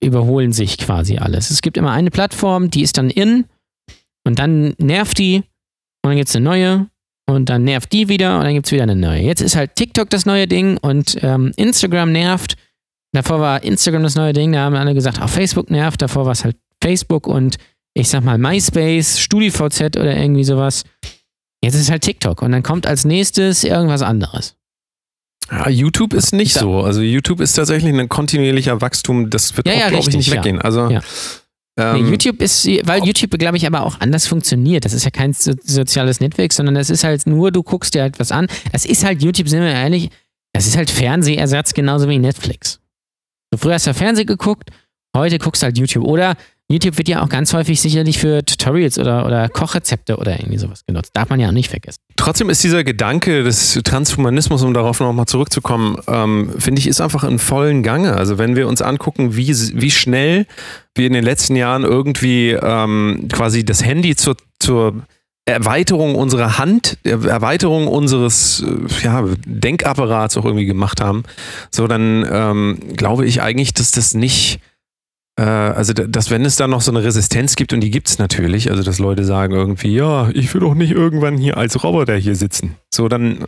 überholen 0.00 0.52
sich 0.52 0.78
quasi 0.78 1.18
alles. 1.18 1.50
Es 1.50 1.62
gibt 1.62 1.76
immer 1.76 1.92
eine 1.92 2.10
Plattform, 2.10 2.70
die 2.70 2.82
ist 2.82 2.98
dann 2.98 3.10
in 3.10 3.46
und 4.24 4.38
dann 4.38 4.74
nervt 4.78 5.18
die 5.18 5.36
und 6.02 6.10
dann 6.10 6.16
gibt 6.16 6.28
es 6.28 6.36
eine 6.36 6.44
neue 6.44 6.86
und 7.28 7.48
dann 7.48 7.64
nervt 7.64 7.92
die 7.92 8.08
wieder 8.08 8.38
und 8.38 8.44
dann 8.44 8.54
gibt 8.54 8.66
es 8.66 8.72
wieder 8.72 8.82
eine 8.84 8.96
neue. 8.96 9.22
Jetzt 9.22 9.40
ist 9.40 9.56
halt 9.56 9.76
TikTok 9.76 10.10
das 10.10 10.26
neue 10.26 10.46
Ding 10.46 10.78
und 10.78 11.16
ähm, 11.22 11.52
Instagram 11.56 12.12
nervt. 12.12 12.56
Davor 13.12 13.40
war 13.40 13.62
Instagram 13.62 14.02
das 14.02 14.14
neue 14.14 14.32
Ding, 14.32 14.52
da 14.52 14.60
haben 14.60 14.74
alle 14.74 14.94
gesagt, 14.94 15.20
auch 15.20 15.28
Facebook 15.28 15.70
nervt. 15.70 16.02
Davor 16.02 16.24
war 16.24 16.32
es 16.32 16.44
halt 16.44 16.56
Facebook 16.82 17.26
und 17.26 17.56
ich 17.94 18.08
sag 18.08 18.24
mal 18.24 18.38
MySpace, 18.38 19.18
StudiVZ 19.20 19.96
oder 19.96 20.16
irgendwie 20.16 20.44
sowas. 20.44 20.84
Jetzt 21.62 21.74
ist 21.74 21.82
es 21.82 21.90
halt 21.90 22.02
TikTok 22.02 22.42
und 22.42 22.52
dann 22.52 22.62
kommt 22.62 22.86
als 22.86 23.04
nächstes 23.04 23.64
irgendwas 23.64 24.02
anderes. 24.02 24.56
Ja, 25.50 25.68
YouTube 25.68 26.14
ist 26.14 26.32
nicht 26.32 26.54
so. 26.54 26.80
Also 26.80 27.02
YouTube 27.02 27.40
ist 27.40 27.52
tatsächlich 27.54 27.92
ein 27.92 28.08
kontinuierlicher 28.08 28.80
Wachstum. 28.80 29.28
Das 29.28 29.56
wird 29.56 29.66
Ja, 29.68 29.74
auch, 29.74 29.78
ja, 29.80 29.88
glaube 29.90 30.08
ich, 30.08 30.16
nicht 30.16 30.30
weggehen. 30.30 30.60
Also 30.60 30.88
Ja. 30.88 31.00
ähm, 31.78 32.04
nee, 32.04 32.10
YouTube 32.10 32.40
ist, 32.40 32.66
weil 32.66 33.04
YouTube, 33.04 33.38
glaube 33.38 33.56
ich, 33.58 33.66
aber 33.66 33.82
auch 33.84 34.00
anders 34.00 34.26
funktioniert. 34.26 34.84
Das 34.84 34.92
ist 34.94 35.04
ja 35.04 35.10
kein 35.10 35.32
so 35.34 35.52
soziales 35.62 36.20
Netzwerk, 36.20 36.52
sondern 36.52 36.74
das 36.74 36.90
ist 36.90 37.04
halt 37.04 37.26
nur, 37.26 37.50
du 37.52 37.62
guckst 37.62 37.94
dir 37.94 38.02
halt 38.02 38.18
was 38.18 38.32
an. 38.32 38.46
Das 38.72 38.86
ist 38.86 39.04
halt 39.04 39.22
YouTube, 39.22 39.48
sind 39.48 39.60
wir 39.60 39.68
ehrlich, 39.70 40.08
das 40.54 40.66
ist 40.66 40.76
halt 40.76 40.90
Fernsehersatz 40.90 41.74
genauso 41.74 42.08
wie 42.08 42.18
Netflix. 42.18 42.80
Du 43.50 43.58
früher 43.58 43.74
hast 43.74 43.86
du 43.86 43.92
Fernsehen 43.94 44.26
geguckt, 44.26 44.70
heute 45.14 45.38
guckst 45.38 45.62
du 45.62 45.64
halt 45.66 45.76
YouTube. 45.78 46.04
Oder 46.04 46.36
YouTube 46.72 46.98
wird 46.98 47.08
ja 47.08 47.22
auch 47.22 47.28
ganz 47.28 47.52
häufig 47.54 47.80
sicherlich 47.80 48.18
für 48.18 48.44
Tutorials 48.44 48.98
oder, 48.98 49.26
oder 49.26 49.48
Kochrezepte 49.48 50.16
oder 50.16 50.38
irgendwie 50.40 50.58
sowas 50.58 50.84
genutzt. 50.86 51.10
Darf 51.14 51.28
man 51.28 51.38
ja 51.38 51.48
auch 51.48 51.52
nicht 51.52 51.70
vergessen. 51.70 51.98
Trotzdem 52.16 52.50
ist 52.50 52.64
dieser 52.64 52.82
Gedanke 52.84 53.42
des 53.44 53.78
Transhumanismus, 53.84 54.62
um 54.62 54.74
darauf 54.74 55.00
nochmal 55.00 55.26
zurückzukommen, 55.26 55.96
ähm, 56.08 56.50
finde 56.58 56.80
ich, 56.80 56.86
ist 56.86 57.00
einfach 57.00 57.24
in 57.24 57.38
vollen 57.38 57.82
Gange. 57.82 58.14
Also 58.14 58.38
wenn 58.38 58.56
wir 58.56 58.68
uns 58.68 58.82
angucken, 58.82 59.36
wie, 59.36 59.48
wie 59.48 59.90
schnell 59.90 60.46
wir 60.94 61.06
in 61.06 61.12
den 61.12 61.24
letzten 61.24 61.56
Jahren 61.56 61.84
irgendwie 61.84 62.50
ähm, 62.50 63.28
quasi 63.32 63.64
das 63.64 63.84
Handy 63.84 64.16
zur, 64.16 64.36
zur 64.58 64.94
Erweiterung 65.44 66.14
unserer 66.14 66.58
Hand, 66.58 66.98
Er- 67.02 67.24
Erweiterung 67.24 67.88
unseres 67.88 68.62
äh, 68.64 69.04
ja, 69.04 69.24
Denkapparats 69.44 70.36
auch 70.36 70.44
irgendwie 70.44 70.66
gemacht 70.66 71.00
haben, 71.00 71.24
so 71.70 71.88
dann 71.88 72.24
ähm, 72.30 72.78
glaube 72.96 73.26
ich 73.26 73.42
eigentlich, 73.42 73.74
dass 73.74 73.90
das 73.90 74.14
nicht 74.14 74.60
also, 75.42 75.94
da- 75.94 76.06
dass 76.06 76.30
wenn 76.30 76.44
es 76.44 76.56
da 76.56 76.68
noch 76.68 76.82
so 76.82 76.90
eine 76.90 77.02
Resistenz 77.02 77.56
gibt, 77.56 77.72
und 77.72 77.80
die 77.80 77.90
gibt 77.90 78.08
es 78.08 78.18
natürlich, 78.18 78.70
also 78.70 78.82
dass 78.82 78.98
Leute 78.98 79.24
sagen 79.24 79.54
irgendwie, 79.54 79.94
ja, 79.94 80.28
ich 80.34 80.52
will 80.52 80.60
doch 80.60 80.74
nicht 80.74 80.90
irgendwann 80.92 81.38
hier 81.38 81.56
als 81.56 81.82
Roboter 81.82 82.16
hier 82.16 82.36
sitzen. 82.36 82.76
So, 82.90 83.08
dann 83.08 83.46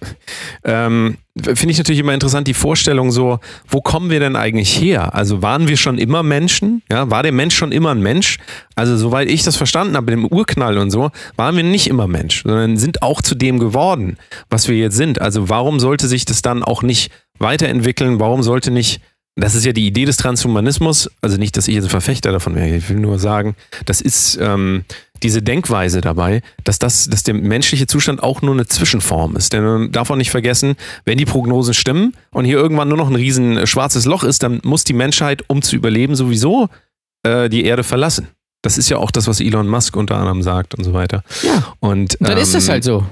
ähm, 0.64 1.18
finde 1.38 1.73
ich 1.73 1.77
natürlich 1.79 2.01
immer 2.01 2.14
interessant 2.14 2.49
die 2.49 2.55
Vorstellung 2.55 3.11
so, 3.11 3.39
wo 3.68 3.82
kommen 3.82 4.09
wir 4.09 4.18
denn 4.18 4.35
eigentlich 4.35 4.80
her? 4.80 5.14
Also 5.14 5.43
waren 5.43 5.68
wir 5.68 5.76
schon 5.76 5.99
immer 5.99 6.22
Menschen? 6.22 6.82
Ja, 6.91 7.11
war 7.11 7.22
der 7.22 7.32
Mensch 7.32 7.55
schon 7.55 7.70
immer 7.70 7.91
ein 7.91 8.01
Mensch? 8.01 8.39
Also, 8.76 8.97
soweit 8.97 9.28
ich 9.28 9.43
das 9.43 9.57
verstanden 9.57 9.95
habe, 9.95 10.07
mit 10.16 10.24
dem 10.24 10.26
Urknall 10.26 10.78
und 10.78 10.91
so, 10.91 11.11
waren 11.37 11.55
wir 11.55 11.64
nicht 11.64 11.87
immer 11.89 12.07
Mensch, 12.09 12.45
sondern 12.45 12.78
sind 12.78 13.03
auch 13.03 13.20
zu 13.20 13.35
dem 13.35 13.59
geworden, 13.59 14.16
was 14.49 14.68
wir 14.68 14.76
jetzt 14.76 14.97
sind. 14.97 15.20
Also, 15.20 15.51
warum 15.51 15.78
sollte 15.80 16.09
sich 16.09 16.24
das 16.24 16.41
dann 16.41 16.62
auch 16.62 16.82
nicht 16.82 17.12
weiterentwickeln? 17.39 18.20
Warum 18.20 18.43
sollte 18.43 18.70
nicht 18.70 19.03
das 19.37 19.57
ist 19.57 19.64
ja 19.64 19.72
die 19.72 19.87
Idee 19.87 20.05
des 20.05 20.16
Transhumanismus, 20.16 21.11
also 21.20 21.37
nicht, 21.37 21.57
dass 21.57 21.66
ich 21.66 21.74
jetzt 21.74 21.85
ein 21.85 21.91
Verfechter 21.91 22.30
davon 22.30 22.55
wäre, 22.55 22.76
ich 22.76 22.89
will 22.89 22.99
nur 22.99 23.18
sagen, 23.18 23.57
das 23.85 24.01
ist 24.01 24.39
ähm, 24.41 24.85
diese 25.24 25.43
Denkweise 25.43 26.01
dabei, 26.01 26.43
dass, 26.62 26.78
das, 26.78 27.09
dass 27.09 27.24
der 27.24 27.35
menschliche 27.35 27.87
Zustand 27.87 28.22
auch 28.22 28.43
nur 28.43 28.55
eine 28.55 28.66
Zwischenform 28.66 29.35
ist. 29.37 29.53
Denn 29.53 29.64
man 29.64 29.93
darf 29.93 30.11
auch 30.11 30.16
nicht 30.16 30.30
vergessen, 30.30 30.76
wenn 31.05 31.18
die 31.18 31.24
Prognosen 31.24 31.74
stimmen 31.74 32.14
und 32.30 32.45
hier 32.45 32.59
irgendwann 32.59 32.89
nur 32.89 32.99
noch 32.99 33.09
ein 33.09 33.16
riesen 33.16 33.57
äh, 33.57 33.66
schwarzes 33.66 34.05
Loch 34.05 34.22
ist, 34.22 34.45
dann 34.45 34.61
muss 34.62 34.85
die 34.85 34.93
Menschheit, 34.93 35.43
um 35.49 35.62
zu 35.62 35.74
überleben, 35.74 36.14
sowieso 36.14 36.68
äh, 37.24 37.49
die 37.49 37.64
Erde 37.64 37.82
verlassen. 37.82 38.28
Das 38.62 38.78
ist 38.78 38.89
ja 38.89 38.99
auch 38.99 39.11
das, 39.11 39.26
was 39.26 39.41
Elon 39.41 39.68
Musk 39.68 39.97
unter 39.97 40.16
anderem 40.16 40.43
sagt 40.43 40.74
und 40.74 40.85
so 40.85 40.93
weiter. 40.93 41.24
Ja. 41.43 41.74
Und 41.80 42.16
dann 42.20 42.32
ähm, 42.32 42.39
ist 42.39 42.55
das 42.55 42.68
halt 42.68 42.85
so. 42.85 43.05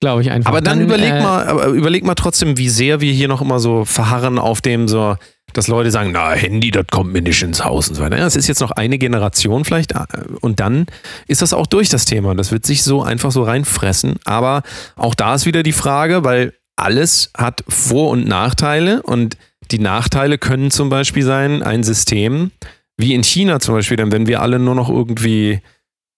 Glaube 0.00 0.22
ich 0.22 0.30
einfach. 0.30 0.50
Aber 0.50 0.62
dann, 0.62 0.78
dann 0.78 0.86
überleg 0.86 1.12
äh, 1.12 1.22
mal, 1.22 1.46
aber 1.46 1.66
überleg 1.66 2.04
mal 2.04 2.14
trotzdem, 2.14 2.56
wie 2.56 2.70
sehr 2.70 3.00
wir 3.02 3.12
hier 3.12 3.28
noch 3.28 3.42
immer 3.42 3.60
so 3.60 3.84
verharren 3.84 4.38
auf 4.38 4.62
dem 4.62 4.88
so, 4.88 5.16
dass 5.52 5.68
Leute 5.68 5.90
sagen, 5.90 6.10
na, 6.12 6.30
Handy, 6.30 6.70
das 6.70 6.86
kommt 6.90 7.12
mir 7.12 7.20
nicht 7.20 7.42
ins 7.42 7.62
Haus 7.62 7.88
und 7.88 7.96
so 7.96 8.02
weiter. 8.02 8.16
Das 8.16 8.34
ist 8.34 8.46
jetzt 8.46 8.60
noch 8.60 8.70
eine 8.70 8.96
Generation 8.96 9.64
vielleicht 9.64 9.92
äh, 9.92 10.06
und 10.40 10.58
dann 10.58 10.86
ist 11.26 11.42
das 11.42 11.52
auch 11.52 11.66
durch 11.66 11.90
das 11.90 12.06
Thema. 12.06 12.34
Das 12.34 12.50
wird 12.50 12.64
sich 12.64 12.82
so 12.82 13.02
einfach 13.02 13.30
so 13.30 13.42
reinfressen. 13.42 14.16
Aber 14.24 14.62
auch 14.96 15.14
da 15.14 15.34
ist 15.34 15.44
wieder 15.44 15.62
die 15.62 15.72
Frage, 15.72 16.24
weil 16.24 16.54
alles 16.76 17.30
hat 17.36 17.62
Vor- 17.68 18.10
und 18.10 18.26
Nachteile 18.26 19.02
und 19.02 19.36
die 19.70 19.78
Nachteile 19.78 20.38
können 20.38 20.70
zum 20.70 20.88
Beispiel 20.88 21.22
sein, 21.22 21.62
ein 21.62 21.82
System 21.82 22.52
wie 22.96 23.14
in 23.14 23.22
China 23.22 23.60
zum 23.60 23.74
Beispiel, 23.74 23.96
dann 23.96 24.12
wenn 24.12 24.26
wir 24.26 24.40
alle 24.40 24.58
nur 24.58 24.74
noch 24.74 24.88
irgendwie 24.88 25.60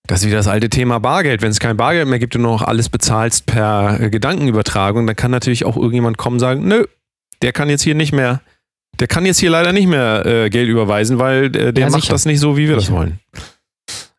das 0.07 0.21
ist 0.21 0.27
wieder 0.27 0.39
das 0.39 0.49
alte 0.49 0.69
Thema 0.69 0.99
Bargeld. 0.99 1.43
Wenn 1.43 1.51
es 1.51 1.61
kein 1.61 1.77
Bargeld 1.77 2.09
mehr 2.09 2.19
gibt 2.19 2.35
und 2.37 2.43
du 2.43 2.49
noch 2.49 2.63
alles 2.63 2.89
bezahlst 2.89 3.47
per 3.47 4.11
Gedankenübertragung, 4.11 5.07
dann 5.07 5.17
kann 5.17 5.31
natürlich 5.31 5.65
auch 5.65 5.77
irgendjemand 5.77 6.19
kommen 6.19 6.37
und 6.37 6.41
sagen, 6.41 6.67
nö, 6.67 6.85
der 7.43 7.53
kann 7.53 7.71
jetzt 7.71 7.83
hier 7.83 7.95
nicht 7.95 8.13
mehr 8.13 8.41
der 9.01 9.09
kann 9.09 9.27
jetzt 9.27 9.41
hier 9.41 9.51
leider 9.51 9.73
nicht 9.73 9.87
mehr 9.87 10.25
äh, 10.27 10.51
Geld 10.51 10.69
überweisen, 10.69 11.19
weil 11.19 11.45
äh, 11.57 11.73
der 11.73 11.85
ja, 11.85 11.91
macht 11.91 12.11
das 12.11 12.25
nicht 12.25 12.41
so, 12.41 12.57
wie 12.57 12.69
wir 12.69 12.79
sicher. 12.79 12.93
das 12.93 12.93
wollen. 12.93 13.19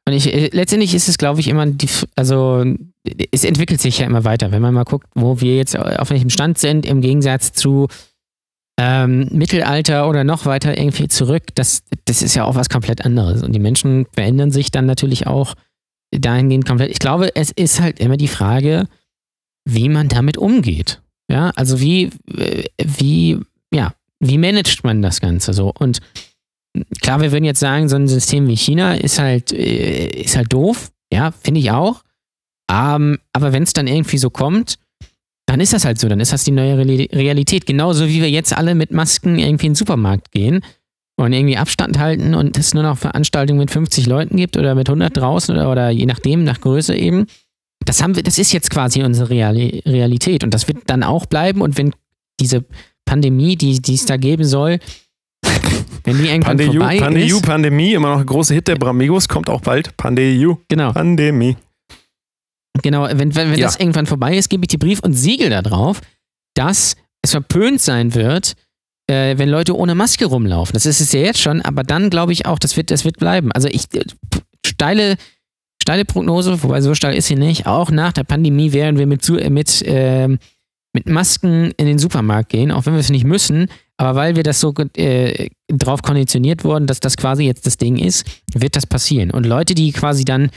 Und 0.06 0.14
ich, 0.14 0.34
äh, 0.34 0.50
letztendlich 0.52 0.94
ist 0.94 1.08
es, 1.08 1.18
glaube 1.18 1.40
ich, 1.40 1.48
immer 1.48 1.66
die, 1.66 1.88
also 2.16 2.66
es 3.32 3.44
entwickelt 3.44 3.82
sich 3.82 4.00
ja 4.00 4.06
immer 4.06 4.26
weiter. 4.26 4.52
Wenn 4.52 4.62
man 4.62 4.74
mal 4.74 4.84
guckt, 4.84 5.08
wo 5.16 5.40
wir 5.40 5.56
jetzt 5.56 5.78
auf 5.78 6.10
welchem 6.10 6.30
Stand 6.30 6.58
sind, 6.58 6.86
im 6.86 7.02
Gegensatz 7.02 7.54
zu 7.54 7.88
ähm, 8.80 9.30
Mittelalter 9.32 10.10
oder 10.10 10.24
noch 10.24 10.46
weiter 10.46 10.78
irgendwie 10.78 11.08
zurück, 11.08 11.44
das, 11.56 11.84
das 12.06 12.22
ist 12.22 12.36
ja 12.36 12.44
auch 12.44 12.56
was 12.56 12.70
komplett 12.70 13.06
anderes. 13.06 13.44
Und 13.44 13.54
die 13.54 13.60
Menschen 13.60 14.08
verändern 14.14 14.52
sich 14.52 14.72
dann 14.72 14.86
natürlich 14.86 15.28
auch 15.28 15.54
dahingehend 16.20 16.66
komplett. 16.66 16.92
Ich 16.92 17.00
glaube, 17.00 17.36
es 17.36 17.52
ist 17.52 17.80
halt 17.80 18.00
immer 18.00 18.18
die 18.18 18.28
Frage, 18.28 18.88
wie 19.66 19.90
man 19.90 20.10
damit 20.10 20.38
umgeht. 20.38 21.02
Ja, 21.30 21.52
also 21.56 21.80
wie, 21.80 22.10
äh, 22.36 22.66
wie, 22.84 23.40
ja, 23.74 23.94
wie 24.20 24.38
managt 24.38 24.84
man 24.84 25.02
das 25.02 25.22
Ganze 25.22 25.54
so? 25.54 25.72
Und 25.78 26.00
klar, 27.02 27.22
wir 27.22 27.32
würden 27.32 27.46
jetzt 27.46 27.60
sagen, 27.60 27.88
so 27.90 27.96
ein 27.96 28.08
System 28.08 28.48
wie 28.48 28.58
China 28.58 28.96
ist 28.96 29.20
halt, 29.20 29.52
äh, 29.52 30.08
ist 30.08 30.36
halt 30.36 30.52
doof. 30.52 30.92
Ja, 31.12 31.32
finde 31.32 31.60
ich 31.60 31.72
auch. 31.72 32.04
Um, 32.72 32.78
ähm, 32.78 33.20
aber 33.34 33.54
wenn 33.54 33.64
es 33.64 33.74
dann 33.74 33.88
irgendwie 33.88 34.18
so 34.18 34.30
kommt, 34.30 34.80
dann 35.46 35.60
ist 35.60 35.74
das 35.74 35.86
halt 35.86 36.00
so. 36.00 36.08
Dann 36.08 36.20
ist 36.20 36.34
das 36.34 36.44
die 36.44 36.52
neue 36.52 36.78
Realität. 36.78 37.66
Genauso 37.66 38.08
wie 38.08 38.22
wir 38.22 38.30
jetzt 38.30 38.54
alle 38.54 38.74
mit 38.74 38.92
Masken 38.92 39.38
irgendwie 39.38 39.68
in 39.68 39.74
den 39.74 39.76
Supermarkt 39.76 40.32
gehen 40.32 40.64
und 41.16 41.34
irgendwie 41.34 41.58
Abstand 41.58 42.00
halten 42.00 42.34
und 42.34 42.58
es 42.58 42.74
nur 42.74 42.84
noch 42.84 42.98
Veranstaltungen 42.98 43.60
mit 43.60 43.72
50 43.72 44.08
Leuten 44.08 44.38
gibt 44.38 44.58
oder 44.58 44.76
mit 44.76 44.90
100 44.90 45.16
draußen 45.16 45.56
oder, 45.56 45.72
oder 45.72 45.90
je 45.90 46.06
nachdem, 46.06 46.44
nach 46.44 46.62
Größe 46.62 46.96
eben. 46.96 47.28
Das 47.86 48.02
haben 48.02 48.16
wir, 48.16 48.24
das 48.24 48.38
ist 48.40 48.54
jetzt 48.54 48.70
quasi 48.70 49.04
unsere 49.04 49.30
Realität 49.30 50.44
und 50.44 50.54
das 50.54 50.68
wird 50.68 50.78
dann 50.88 51.04
auch 51.04 51.26
bleiben 51.26 51.62
und 51.62 51.78
wenn 51.78 51.94
diese 52.40 52.64
Pandemie, 53.06 53.56
die, 53.56 53.80
es 53.94 54.06
da 54.06 54.18
geben 54.18 54.46
soll, 54.46 54.80
wenn 56.04 56.18
die 56.18 56.30
irgendwann 56.30 56.58
Pandeu, 56.58 56.66
vorbei 56.66 57.00
Pandeu, 57.00 57.26
ist. 57.26 57.42
Pandemie, 57.42 57.94
immer 57.94 58.10
noch 58.10 58.20
ein 58.20 58.26
großer 58.26 58.56
Hit 58.56 58.68
der 58.68 58.76
Bramigos, 58.76 59.28
kommt 59.28 59.50
auch 59.50 59.62
bald. 59.62 59.96
Pandeu. 59.98 60.56
Genau. 60.70 60.94
Pandemie. 60.94 61.58
Genau, 62.82 63.04
wenn, 63.04 63.20
wenn, 63.20 63.36
wenn 63.36 63.60
ja. 63.60 63.68
das 63.68 63.80
irgendwann 63.80 64.08
vorbei 64.08 64.36
ist, 64.36 64.50
gebe 64.50 64.64
ich 64.64 64.70
die 64.70 64.78
Brief 64.78 65.00
und 65.02 65.14
Siegel 65.14 65.50
da 65.50 65.62
drauf, 65.62 66.02
dass 66.56 66.96
es 67.22 67.32
verpönt 67.32 67.82
sein 67.82 68.16
wird, 68.16 68.56
äh, 69.08 69.38
wenn 69.38 69.50
Leute 69.50 69.76
ohne 69.76 69.96
Maske 69.96 70.26
rumlaufen. 70.26 70.74
Das 70.74 70.86
ist 70.86 71.02
es 71.02 71.12
ja 71.12 71.22
jetzt 71.22 71.42
schon, 71.42 71.62
aber 71.62 71.84
dann 71.84 72.10
glaube 72.10 72.32
ich 72.32 72.46
auch, 72.46 72.60
das 72.60 72.78
wird, 72.78 72.92
das 72.92 73.06
wird 73.06 73.18
bleiben. 73.18 73.52
Also 73.52 73.68
ich 73.68 73.94
äh, 73.94 74.04
steile, 74.66 75.16
steile 75.82 76.06
Prognose, 76.06 76.64
wobei 76.64 76.82
so 76.82 76.94
steil 76.96 77.16
ist 77.16 77.28
sie 77.28 77.36
nicht, 77.36 77.68
auch 77.68 77.92
nach 77.92 78.14
der 78.14 78.24
Pandemie 78.24 78.74
werden 78.74 78.98
wir 78.98 79.08
mit, 79.08 79.28
mit 79.50 79.82
äh, 79.84 80.38
mit 80.94 81.10
Masken 81.10 81.72
in 81.78 81.88
den 81.88 81.98
Supermarkt 81.98 82.50
gehen, 82.50 82.72
auch 82.72 82.86
wenn 82.86 82.94
wir 82.94 83.00
es 83.00 83.10
nicht 83.10 83.26
müssen, 83.26 83.68
aber 83.98 84.16
weil 84.16 84.36
wir 84.36 84.44
das 84.44 84.60
so 84.60 84.74
äh, 84.96 85.50
drauf 85.68 86.04
konditioniert 86.04 86.64
wurden, 86.64 86.88
dass 86.88 87.00
das 87.00 87.18
quasi 87.18 87.46
jetzt 87.46 87.66
das 87.66 87.78
Ding 87.78 87.98
ist, 87.98 88.26
wird 88.54 88.76
das 88.76 88.86
passieren. 88.86 89.32
Und 89.32 89.46
Leute, 89.46 89.74
die 89.74 89.92
quasi 89.92 90.24
dann 90.24 90.52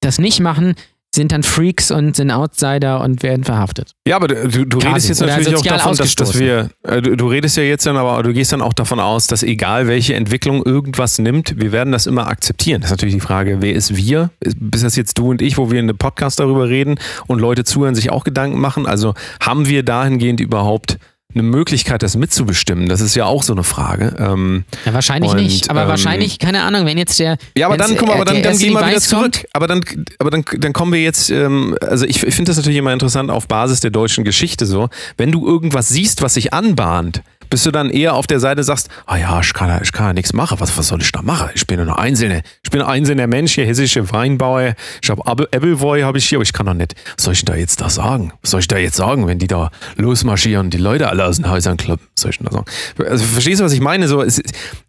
das 0.00 0.18
nicht 0.18 0.40
machen, 0.40 0.74
sind 1.18 1.32
dann 1.32 1.42
Freaks 1.42 1.90
und 1.90 2.14
sind 2.14 2.30
Outsider 2.30 3.00
und 3.00 3.24
werden 3.24 3.42
verhaftet. 3.42 3.90
Ja, 4.06 4.16
aber 4.16 4.28
du, 4.28 4.64
du 4.64 4.78
redest 4.78 5.08
jetzt 5.08 5.20
natürlich 5.20 5.56
auch 5.56 5.62
davon, 5.62 5.96
dass, 5.96 6.14
dass 6.14 6.38
wir, 6.38 6.70
äh, 6.84 7.02
du, 7.02 7.16
du, 7.16 7.26
redest 7.26 7.56
ja 7.56 7.64
jetzt 7.64 7.86
dann, 7.86 7.96
aber 7.96 8.22
du 8.22 8.32
gehst 8.32 8.52
dann 8.52 8.62
auch 8.62 8.72
davon 8.72 9.00
aus, 9.00 9.26
dass 9.26 9.42
egal 9.42 9.88
welche 9.88 10.14
Entwicklung 10.14 10.64
irgendwas 10.64 11.18
nimmt, 11.18 11.60
wir 11.60 11.72
werden 11.72 11.92
das 11.92 12.06
immer 12.06 12.28
akzeptieren. 12.28 12.82
Das 12.82 12.90
ist 12.90 12.92
natürlich 12.92 13.16
die 13.16 13.20
Frage, 13.20 13.60
wer 13.60 13.74
ist 13.74 13.96
wir? 13.96 14.30
Bist 14.40 14.84
das 14.84 14.94
jetzt 14.94 15.18
du 15.18 15.30
und 15.30 15.42
ich, 15.42 15.58
wo 15.58 15.72
wir 15.72 15.80
in 15.80 15.86
einem 15.86 15.98
Podcast 15.98 16.38
darüber 16.38 16.68
reden 16.68 17.00
und 17.26 17.40
Leute 17.40 17.64
zuhören, 17.64 17.96
sich 17.96 18.10
auch 18.10 18.22
Gedanken 18.22 18.60
machen? 18.60 18.86
Also 18.86 19.14
haben 19.40 19.66
wir 19.66 19.82
dahingehend 19.82 20.38
überhaupt 20.38 20.98
eine 21.38 21.48
Möglichkeit, 21.48 22.02
das 22.02 22.16
mitzubestimmen? 22.16 22.88
Das 22.88 23.00
ist 23.00 23.14
ja 23.14 23.24
auch 23.26 23.42
so 23.42 23.52
eine 23.52 23.64
Frage. 23.64 24.16
Ähm, 24.18 24.64
ja, 24.84 24.94
wahrscheinlich 24.94 25.30
und, 25.30 25.38
nicht. 25.38 25.70
Aber 25.70 25.82
ähm, 25.82 25.88
wahrscheinlich, 25.88 26.38
keine 26.38 26.62
Ahnung, 26.62 26.86
wenn 26.86 26.98
jetzt 26.98 27.18
der. 27.18 27.36
Ja, 27.56 27.66
aber 27.66 27.76
dann, 27.76 27.96
guck 27.96 28.08
mal, 28.08 28.14
aber 28.14 28.24
dann, 28.24 28.42
dann 28.42 28.58
gehen 28.58 28.72
wir 28.72 28.86
wieder 28.86 29.00
zurück. 29.00 29.22
Kommt. 29.22 29.46
Aber 29.52 29.66
dann, 29.66 29.80
aber 30.18 30.30
dann, 30.30 30.44
dann 30.58 30.72
kommen 30.72 30.92
wir 30.92 31.02
jetzt, 31.02 31.30
ähm, 31.30 31.76
also 31.80 32.04
ich, 32.04 32.22
ich 32.22 32.34
finde 32.34 32.50
das 32.50 32.56
natürlich 32.56 32.78
immer 32.78 32.92
interessant 32.92 33.30
auf 33.30 33.46
Basis 33.48 33.80
der 33.80 33.90
deutschen 33.90 34.24
Geschichte 34.24 34.66
so. 34.66 34.88
Wenn 35.16 35.32
du 35.32 35.46
irgendwas 35.46 35.88
siehst, 35.88 36.22
was 36.22 36.34
sich 36.34 36.52
anbahnt, 36.52 37.22
bist 37.50 37.66
du 37.66 37.70
dann 37.70 37.90
eher 37.90 38.14
auf 38.14 38.26
der 38.26 38.40
Seite 38.40 38.62
sagst, 38.62 38.88
ah 39.06 39.16
ja, 39.16 39.40
ich 39.40 39.52
kann, 39.52 39.82
ich 39.82 39.92
kann 39.92 40.06
ja 40.08 40.12
nichts 40.12 40.32
machen. 40.32 40.60
Was, 40.60 40.76
was 40.76 40.88
soll 40.88 41.00
ich 41.00 41.12
da 41.12 41.22
machen? 41.22 41.50
Ich 41.54 41.66
bin 41.66 41.84
nur 41.84 41.98
einzelne, 41.98 42.42
ich 42.62 42.70
bin 42.70 42.82
ein 42.82 42.88
einzelner 42.88 43.26
Mensch, 43.26 43.54
hier 43.54 43.66
hessische 43.66 44.10
Weinbauer. 44.12 44.74
Ich 45.02 45.10
habe 45.10 45.26
Appleboy 45.26 46.02
habe 46.02 46.18
ich 46.18 46.28
hier, 46.28 46.38
aber 46.38 46.42
ich 46.42 46.52
kann 46.52 46.66
doch 46.66 46.74
nicht. 46.74 46.94
Was 47.16 47.24
soll 47.24 47.34
ich 47.34 47.44
da 47.44 47.54
jetzt 47.54 47.80
da 47.80 47.90
sagen? 47.90 48.32
Was 48.42 48.50
soll 48.50 48.60
ich 48.60 48.68
da 48.68 48.76
jetzt 48.76 48.96
sagen, 48.96 49.26
wenn 49.26 49.38
die 49.38 49.46
da 49.46 49.70
losmarschieren 49.96 50.66
und 50.66 50.74
die 50.74 50.78
Leute 50.78 51.08
alle 51.08 51.24
aus 51.24 51.36
den 51.36 51.50
Häusern 51.50 51.76
kloppen? 51.76 52.06
Was 52.14 52.22
soll 52.22 52.30
ich 52.30 52.38
denn 52.38 52.46
da 52.46 52.52
sagen? 52.52 52.66
Also 53.08 53.24
verstehst 53.24 53.60
du, 53.60 53.64
was 53.64 53.72
ich 53.72 53.80
meine? 53.80 54.08
So, 54.08 54.22
es, 54.22 54.42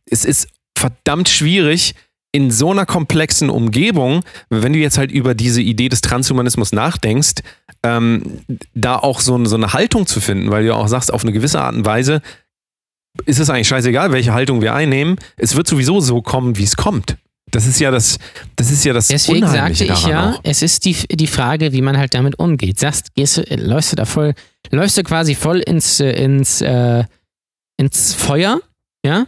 es 0.05 0.25
ist 0.25 0.47
verdammt 0.77 1.29
schwierig, 1.29 1.95
in 2.31 2.51
so 2.51 2.71
einer 2.71 2.85
komplexen 2.85 3.49
Umgebung, 3.49 4.21
wenn 4.49 4.73
du 4.73 4.79
jetzt 4.79 4.97
halt 4.97 5.11
über 5.11 5.33
diese 5.33 5.61
Idee 5.61 5.89
des 5.89 6.01
Transhumanismus 6.01 6.71
nachdenkst, 6.71 7.41
ähm, 7.83 8.41
da 8.75 8.97
auch 8.97 9.19
so, 9.19 9.43
so 9.45 9.55
eine 9.55 9.73
Haltung 9.73 10.05
zu 10.05 10.21
finden, 10.21 10.51
weil 10.51 10.65
du 10.65 10.75
auch 10.75 10.87
sagst, 10.87 11.11
auf 11.11 11.23
eine 11.23 11.31
gewisse 11.31 11.61
Art 11.61 11.75
und 11.75 11.85
Weise 11.85 12.21
ist 13.25 13.39
es 13.39 13.49
eigentlich 13.49 13.67
scheißegal, 13.67 14.11
welche 14.11 14.33
Haltung 14.33 14.61
wir 14.61 14.73
einnehmen. 14.73 15.17
Es 15.37 15.55
wird 15.55 15.67
sowieso 15.67 15.99
so 15.99 16.21
kommen, 16.21 16.57
wie 16.57 16.63
es 16.63 16.75
kommt. 16.75 17.17
Das 17.51 17.65
ist 17.65 17.79
ja 17.79 17.89
das, 17.89 18.19
das 18.55 18.69
ist 18.69 18.85
ja 18.85 18.93
das 18.93 19.07
Deswegen 19.07 19.47
sagte 19.47 19.83
ich 19.83 20.05
ja, 20.05 20.31
auch. 20.31 20.39
es 20.43 20.61
ist 20.61 20.85
die, 20.85 20.93
die 20.93 21.27
Frage, 21.27 21.73
wie 21.73 21.81
man 21.81 21.97
halt 21.97 22.13
damit 22.13 22.37
umgeht. 22.37 22.79
Sagst, 22.79 23.15
gehst, 23.15 23.41
läufst 23.49 23.91
du 23.91 23.95
da 23.95 24.05
voll, 24.05 24.33
läufst 24.69 24.97
du 24.97 25.03
quasi 25.03 25.33
voll 25.35 25.59
ins, 25.59 25.99
ins, 25.99 26.61
äh, 26.61 27.03
ins 27.77 28.13
Feuer, 28.13 28.59
ja? 29.03 29.25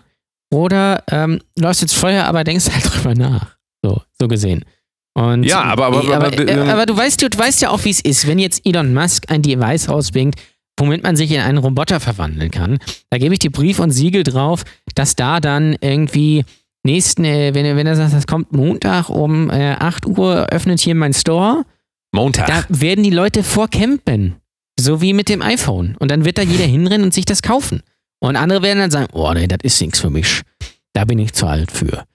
Oder 0.53 1.03
ähm, 1.09 1.41
läufst 1.57 1.81
ins 1.81 1.93
Feuer, 1.93 2.25
aber 2.25 2.43
denkst 2.43 2.69
halt 2.71 2.85
drüber 2.93 3.15
nach. 3.15 3.55
So, 3.83 4.01
so 4.19 4.27
gesehen. 4.27 4.65
Und 5.13 5.43
ja, 5.43 5.63
aber, 5.63 5.87
aber, 5.87 5.99
aber, 5.99 6.27
aber, 6.27 6.47
äh, 6.47 6.69
aber 6.69 6.85
du, 6.85 6.95
weißt, 6.95 7.21
du, 7.21 7.29
du 7.29 7.37
weißt 7.37 7.61
ja 7.61 7.69
auch, 7.69 7.83
wie 7.83 7.89
es 7.89 8.01
ist, 8.01 8.27
wenn 8.27 8.39
jetzt 8.39 8.65
Elon 8.65 8.93
Musk 8.93 9.29
ein 9.29 9.41
Device 9.41 9.89
rausbringt, 9.89 10.35
womit 10.81 11.03
man 11.03 11.15
sich 11.15 11.31
in 11.31 11.39
einen 11.39 11.59
Roboter 11.59 11.99
verwandeln 11.99 12.51
kann. 12.51 12.79
Da 13.09 13.17
gebe 13.17 13.33
ich 13.33 13.39
dir 13.39 13.51
Brief 13.51 13.79
und 13.79 13.91
Siegel 13.91 14.23
drauf, 14.23 14.63
dass 14.95 15.15
da 15.15 15.39
dann 15.39 15.77
irgendwie 15.79 16.43
nächsten, 16.83 17.23
äh, 17.23 17.53
wenn, 17.53 17.77
wenn 17.77 17.87
er 17.87 17.95
sagt, 17.95 18.13
das 18.13 18.27
kommt 18.27 18.51
Montag 18.51 19.09
um 19.09 19.49
äh, 19.49 19.73
8 19.73 20.07
Uhr, 20.07 20.47
öffnet 20.51 20.79
hier 20.79 20.95
mein 20.95 21.13
Store. 21.13 21.63
Montag. 22.11 22.47
Da 22.47 22.65
werden 22.69 23.03
die 23.03 23.11
Leute 23.11 23.43
vorcampen. 23.43 24.35
So 24.79 25.01
wie 25.01 25.13
mit 25.13 25.29
dem 25.29 25.41
iPhone. 25.41 25.95
Und 25.99 26.09
dann 26.09 26.25
wird 26.25 26.37
da 26.37 26.41
jeder 26.41 26.65
hinrennen 26.65 27.05
und 27.05 27.13
sich 27.13 27.25
das 27.25 27.41
kaufen. 27.41 27.83
Und 28.19 28.35
andere 28.35 28.63
werden 28.63 28.79
dann 28.79 28.91
sagen, 28.91 29.07
oh 29.13 29.31
nee, 29.33 29.47
das 29.47 29.59
ist 29.63 29.79
nichts 29.81 29.99
für 29.99 30.09
mich. 30.09 30.41
Da 30.93 31.05
bin 31.05 31.19
ich 31.19 31.33
zu 31.33 31.45
alt 31.45 31.71
für. 31.71 32.05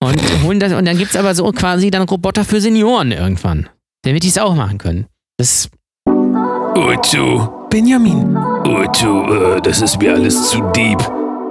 Und 0.00 0.20
holen 0.42 0.60
das, 0.60 0.72
und 0.72 0.84
dann 0.84 0.98
gibt 0.98 1.10
es 1.10 1.16
aber 1.16 1.34
so 1.34 1.50
quasi 1.50 1.90
dann 1.90 2.02
Roboter 2.02 2.44
für 2.44 2.60
Senioren 2.60 3.10
irgendwann. 3.10 3.68
Damit 4.02 4.22
die 4.22 4.28
es 4.28 4.38
auch 4.38 4.54
machen 4.54 4.78
können. 4.78 5.06
Das. 5.36 5.68
Utu. 6.06 7.63
Benjamin. 7.74 8.36
Utu, 8.64 9.24
äh, 9.32 9.60
das 9.60 9.82
ist 9.82 10.00
mir 10.00 10.12
alles 10.14 10.48
zu 10.48 10.60
deep. 10.76 11.00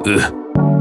Äh, 0.06 0.22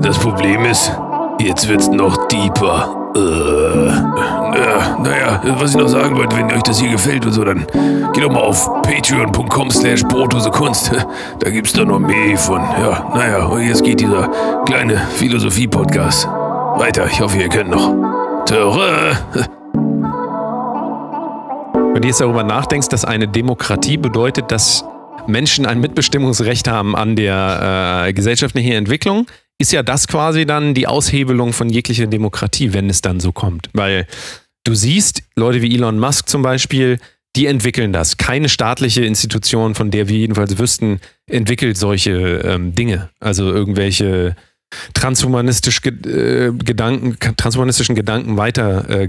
das 0.00 0.16
Problem 0.16 0.64
ist, 0.64 0.96
jetzt 1.40 1.68
wird's 1.68 1.88
noch 1.88 2.28
deeper. 2.28 3.10
Äh, 3.16 3.88
ja, 3.88 4.98
naja, 5.02 5.42
was 5.58 5.70
ich 5.70 5.76
noch 5.78 5.88
sagen 5.88 6.16
wollte, 6.16 6.36
wenn 6.36 6.46
euch 6.52 6.62
das 6.62 6.78
hier 6.78 6.92
gefällt 6.92 7.26
und 7.26 7.32
so, 7.32 7.42
dann 7.42 7.66
geht 8.12 8.22
doch 8.22 8.30
mal 8.30 8.38
auf 8.38 8.70
patreon.com 8.82 9.68
slash 9.72 10.04
Kunst. 10.52 10.92
Da 11.40 11.50
gibt's 11.50 11.72
da 11.72 11.84
noch 11.84 11.98
mehr 11.98 12.38
von. 12.38 12.60
Ja, 12.80 13.10
naja, 13.12 13.46
und 13.46 13.66
jetzt 13.66 13.82
geht 13.82 13.98
dieser 13.98 14.28
kleine 14.64 14.96
Philosophie-Podcast 15.16 16.28
weiter. 16.76 17.06
Ich 17.06 17.20
hoffe, 17.20 17.38
ihr 17.38 17.48
könnt 17.48 17.70
noch. 17.70 17.92
Töre! 18.44 19.18
Wenn 21.72 22.00
du 22.00 22.06
jetzt 22.06 22.20
darüber 22.20 22.44
nachdenkst, 22.44 22.90
dass 22.90 23.04
eine 23.04 23.26
Demokratie 23.26 23.96
bedeutet, 23.96 24.52
dass 24.52 24.84
Menschen 25.26 25.66
ein 25.66 25.80
Mitbestimmungsrecht 25.80 26.68
haben 26.68 26.96
an 26.96 27.16
der 27.16 28.06
äh, 28.06 28.12
gesellschaftlichen 28.12 28.72
Entwicklung, 28.72 29.26
ist 29.58 29.72
ja 29.72 29.82
das 29.82 30.08
quasi 30.08 30.46
dann 30.46 30.74
die 30.74 30.86
Aushebelung 30.86 31.52
von 31.52 31.68
jeglicher 31.68 32.06
Demokratie, 32.06 32.72
wenn 32.72 32.90
es 32.90 33.00
dann 33.00 33.20
so 33.20 33.32
kommt. 33.32 33.68
Weil 33.72 34.06
du 34.64 34.74
siehst, 34.74 35.22
Leute 35.36 35.62
wie 35.62 35.74
Elon 35.74 35.98
Musk 35.98 36.28
zum 36.28 36.42
Beispiel, 36.42 36.98
die 37.36 37.46
entwickeln 37.46 37.92
das. 37.92 38.18
Keine 38.18 38.48
staatliche 38.48 39.04
Institution, 39.04 39.74
von 39.74 39.90
der 39.90 40.08
wir 40.08 40.18
jedenfalls 40.18 40.58
wüssten, 40.58 41.00
entwickelt 41.26 41.78
solche 41.78 42.12
ähm, 42.44 42.74
Dinge. 42.74 43.08
Also 43.20 43.50
irgendwelche 43.50 44.36
transhumanistisch 44.94 45.80
äh, 45.86 46.50
Gedanken, 46.52 47.16
transhumanistischen 47.36 47.94
Gedanken 47.94 48.36
weiter 48.36 48.88
äh, 48.90 49.06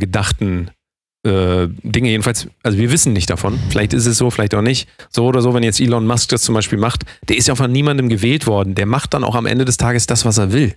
äh, 1.24 1.68
Dinge. 1.84 2.10
Jedenfalls, 2.10 2.48
also 2.64 2.78
wir 2.78 2.92
wissen 2.92 3.14
nicht 3.14 3.30
davon. 3.30 3.60
Vielleicht 3.70 3.94
ist 3.94 4.06
es 4.06 4.18
so, 4.18 4.30
vielleicht 4.30 4.56
auch 4.56 4.62
nicht. 4.62 4.88
So 5.10 5.26
oder 5.26 5.42
so, 5.42 5.54
wenn 5.54 5.64
jetzt 5.64 5.80
Elon 5.80 6.06
Musk 6.06 6.30
das 6.30 6.42
zum 6.42 6.56
Beispiel 6.56 6.78
macht, 6.78 7.04
der 7.30 7.38
ist 7.38 7.48
ja 7.48 7.56
von 7.56 7.72
niemandem 7.72 8.10
gewählt 8.10 8.48
worden. 8.48 8.76
Der 8.76 8.86
macht 8.86 9.14
dann 9.14 9.24
auch 9.24 9.36
am 9.36 9.46
Ende 9.46 9.66
des 9.66 9.78
Tages 9.78 10.06
das, 10.08 10.26
was 10.26 10.38
er 10.38 10.52
will. 10.52 10.76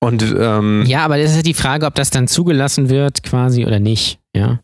Und 0.00 0.22
ähm, 0.38 0.84
ja, 0.86 1.04
aber 1.04 1.18
das 1.18 1.34
ist 1.34 1.46
die 1.46 1.54
Frage, 1.54 1.86
ob 1.86 1.94
das 1.94 2.10
dann 2.10 2.28
zugelassen 2.28 2.88
wird, 2.88 3.22
quasi 3.22 3.66
oder 3.66 3.80
nicht. 3.80 4.20
Ja. 4.34 4.60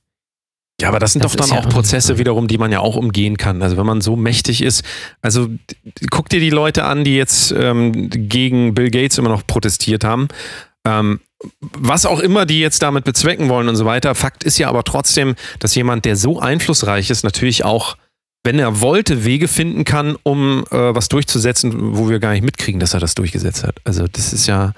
Ja, 0.80 0.88
aber 0.88 0.98
das 0.98 1.12
sind 1.12 1.24
das 1.24 1.36
doch 1.36 1.46
dann 1.46 1.56
ja 1.56 1.64
auch 1.64 1.68
Prozesse 1.68 2.18
wiederum, 2.18 2.48
die 2.48 2.58
man 2.58 2.72
ja 2.72 2.80
auch 2.80 2.96
umgehen 2.96 3.36
kann. 3.36 3.62
Also 3.62 3.76
wenn 3.76 3.86
man 3.86 4.00
so 4.00 4.16
mächtig 4.16 4.60
ist, 4.60 4.84
also 5.22 5.48
guck 6.10 6.28
dir 6.28 6.40
die 6.40 6.50
Leute 6.50 6.84
an, 6.84 7.04
die 7.04 7.16
jetzt 7.16 7.54
ähm, 7.56 8.10
gegen 8.10 8.74
Bill 8.74 8.90
Gates 8.90 9.18
immer 9.18 9.28
noch 9.28 9.46
protestiert 9.46 10.02
haben. 10.02 10.28
Ähm, 10.84 11.20
was 11.60 12.06
auch 12.06 12.20
immer 12.20 12.46
die 12.46 12.60
jetzt 12.60 12.82
damit 12.82 13.04
bezwecken 13.04 13.48
wollen 13.48 13.68
und 13.68 13.76
so 13.76 13.84
weiter. 13.84 14.14
Fakt 14.14 14.44
ist 14.44 14.58
ja 14.58 14.68
aber 14.68 14.84
trotzdem, 14.84 15.34
dass 15.58 15.74
jemand, 15.74 16.04
der 16.04 16.16
so 16.16 16.40
einflussreich 16.40 17.10
ist, 17.10 17.24
natürlich 17.24 17.64
auch, 17.64 17.96
wenn 18.44 18.58
er 18.58 18.80
wollte, 18.80 19.24
Wege 19.24 19.48
finden 19.48 19.84
kann, 19.84 20.16
um 20.22 20.64
äh, 20.70 20.94
was 20.94 21.08
durchzusetzen, 21.08 21.96
wo 21.96 22.08
wir 22.08 22.18
gar 22.18 22.32
nicht 22.32 22.44
mitkriegen, 22.44 22.80
dass 22.80 22.94
er 22.94 23.00
das 23.00 23.14
durchgesetzt 23.14 23.64
hat. 23.64 23.76
Also 23.84 24.06
das 24.06 24.32
ist 24.32 24.46
ja, 24.46 24.72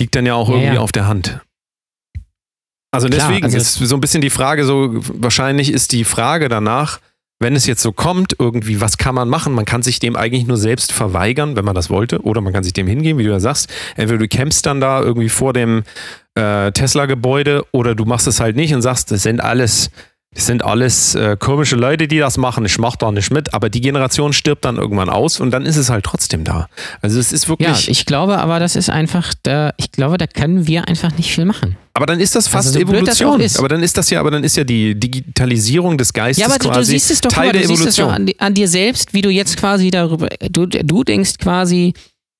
liegt 0.00 0.14
dann 0.16 0.26
ja 0.26 0.34
auch 0.34 0.48
ja, 0.48 0.56
irgendwie 0.56 0.74
ja. 0.74 0.80
auf 0.80 0.92
der 0.92 1.06
Hand. 1.06 1.40
Also 2.90 3.08
deswegen 3.08 3.40
Klar, 3.40 3.54
also 3.54 3.56
ist 3.56 3.74
so 3.74 3.96
ein 3.96 4.00
bisschen 4.00 4.20
die 4.20 4.30
Frage, 4.30 4.64
so 4.64 4.90
wahrscheinlich 4.92 5.72
ist 5.72 5.90
die 5.90 6.04
Frage 6.04 6.48
danach, 6.48 7.00
wenn 7.40 7.56
es 7.56 7.66
jetzt 7.66 7.82
so 7.82 7.92
kommt, 7.92 8.36
irgendwie, 8.38 8.80
was 8.80 8.96
kann 8.96 9.14
man 9.14 9.28
machen? 9.28 9.52
Man 9.52 9.64
kann 9.64 9.82
sich 9.82 9.98
dem 9.98 10.16
eigentlich 10.16 10.46
nur 10.46 10.56
selbst 10.56 10.92
verweigern, 10.92 11.56
wenn 11.56 11.64
man 11.64 11.74
das 11.74 11.90
wollte, 11.90 12.22
oder 12.22 12.40
man 12.40 12.52
kann 12.52 12.64
sich 12.64 12.72
dem 12.72 12.86
hingehen, 12.86 13.18
wie 13.18 13.24
du 13.24 13.30
ja 13.30 13.40
sagst. 13.40 13.72
Entweder 13.96 14.18
du 14.18 14.28
campst 14.28 14.66
dann 14.66 14.80
da 14.80 15.00
irgendwie 15.00 15.28
vor 15.28 15.52
dem 15.52 15.82
äh, 16.34 16.72
Tesla-Gebäude 16.72 17.64
oder 17.72 17.94
du 17.94 18.04
machst 18.04 18.26
es 18.26 18.40
halt 18.40 18.56
nicht 18.56 18.74
und 18.74 18.82
sagst, 18.82 19.10
das 19.10 19.22
sind 19.22 19.40
alles 19.40 19.90
das 20.34 20.46
sind 20.46 20.64
alles 20.64 21.14
äh, 21.14 21.36
komische 21.38 21.76
Leute, 21.76 22.08
die 22.08 22.18
das 22.18 22.36
machen. 22.36 22.64
Ich 22.64 22.78
mach 22.78 22.96
da 22.96 23.12
nicht 23.12 23.30
mit, 23.30 23.54
aber 23.54 23.70
die 23.70 23.80
Generation 23.80 24.32
stirbt 24.32 24.64
dann 24.64 24.76
irgendwann 24.76 25.08
aus 25.08 25.38
und 25.38 25.52
dann 25.52 25.64
ist 25.64 25.76
es 25.76 25.90
halt 25.90 26.04
trotzdem 26.04 26.42
da. 26.42 26.68
Also 27.02 27.20
es 27.20 27.32
ist 27.32 27.48
wirklich. 27.48 27.86
Ja, 27.86 27.90
ich 27.90 28.04
glaube, 28.04 28.38
aber 28.38 28.58
das 28.58 28.74
ist 28.74 28.90
einfach, 28.90 29.32
da, 29.42 29.72
ich 29.76 29.92
glaube, 29.92 30.18
da 30.18 30.26
können 30.26 30.66
wir 30.66 30.88
einfach 30.88 31.16
nicht 31.16 31.32
viel 31.32 31.44
machen. 31.44 31.76
Aber 31.94 32.06
dann 32.06 32.18
ist 32.18 32.34
das 32.34 32.48
fast 32.48 32.68
also 32.68 32.80
so 32.80 32.84
Evolution. 32.84 33.38
Das 33.38 33.56
aber 33.56 33.68
dann 33.68 33.82
ist 33.84 33.96
das 33.96 34.10
ja, 34.10 34.18
aber 34.18 34.32
dann 34.32 34.42
ist 34.42 34.56
ja 34.56 34.64
die 34.64 34.98
Digitalisierung 34.98 35.96
des 35.96 36.12
Geistes 36.12 36.42
ja, 36.42 36.52
aber 36.52 36.58
quasi 36.58 36.80
du 36.80 36.84
siehst 36.98 37.10
es 37.12 37.20
doch, 37.20 37.30
Teil 37.30 37.46
mal, 37.46 37.52
der 37.52 37.62
du 37.62 37.66
Evolution. 37.66 37.86
Siehst 37.86 37.98
es 37.98 38.04
doch 38.04 38.12
an, 38.12 38.48
an, 38.48 38.54
dir 38.54 38.66
selbst, 38.66 39.14
wie 39.14 39.22
du 39.22 39.30
jetzt 39.30 39.56
quasi 39.56 39.92
darüber, 39.92 40.28
du, 40.50 40.66
du 40.66 41.04
denkst 41.04 41.38
quasi 41.38 41.94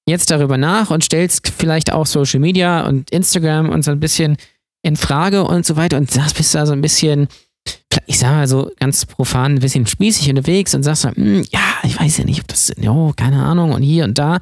jetzt 0.07 0.33
darüber 0.33 0.59
nach 0.59 0.91
und 0.91 1.05
stellst 1.05 1.53
vielleicht 1.57 1.93
auch 1.93 2.07
Social 2.07 2.41
Media 2.41 2.85
und 2.87 3.11
Instagram 3.11 3.71
und 3.71 3.85
so 3.85 3.93
ein 3.93 4.01
bisschen 4.01 4.37
in 4.83 4.97
Frage 4.97 5.45
und 5.45 5.65
so 5.65 5.77
weiter 5.77 5.97
und 5.97 6.11
sagst, 6.11 6.37
bist 6.37 6.55
da 6.55 6.67
so 6.67 6.73
ein 6.73 6.83
bisschen 6.83 7.29
ich 8.07 8.19
sag 8.19 8.33
mal 8.33 8.47
so 8.47 8.71
ganz 8.79 9.07
profan 9.07 9.55
ein 9.55 9.61
bisschen 9.61 9.87
spießig 9.87 10.29
unterwegs 10.31 10.75
und 10.75 10.83
sagst 10.83 11.05
dann, 11.05 11.15
hm, 11.15 11.45
ja, 11.51 11.61
ich 11.83 11.99
weiß 11.99 12.19
ja 12.19 12.25
nicht, 12.25 12.41
ob 12.41 12.49
das, 12.49 12.73
jo, 12.79 13.13
keine 13.17 13.43
Ahnung 13.43 13.73
und 13.73 13.83
hier 13.83 14.05
und 14.05 14.19
da. 14.19 14.39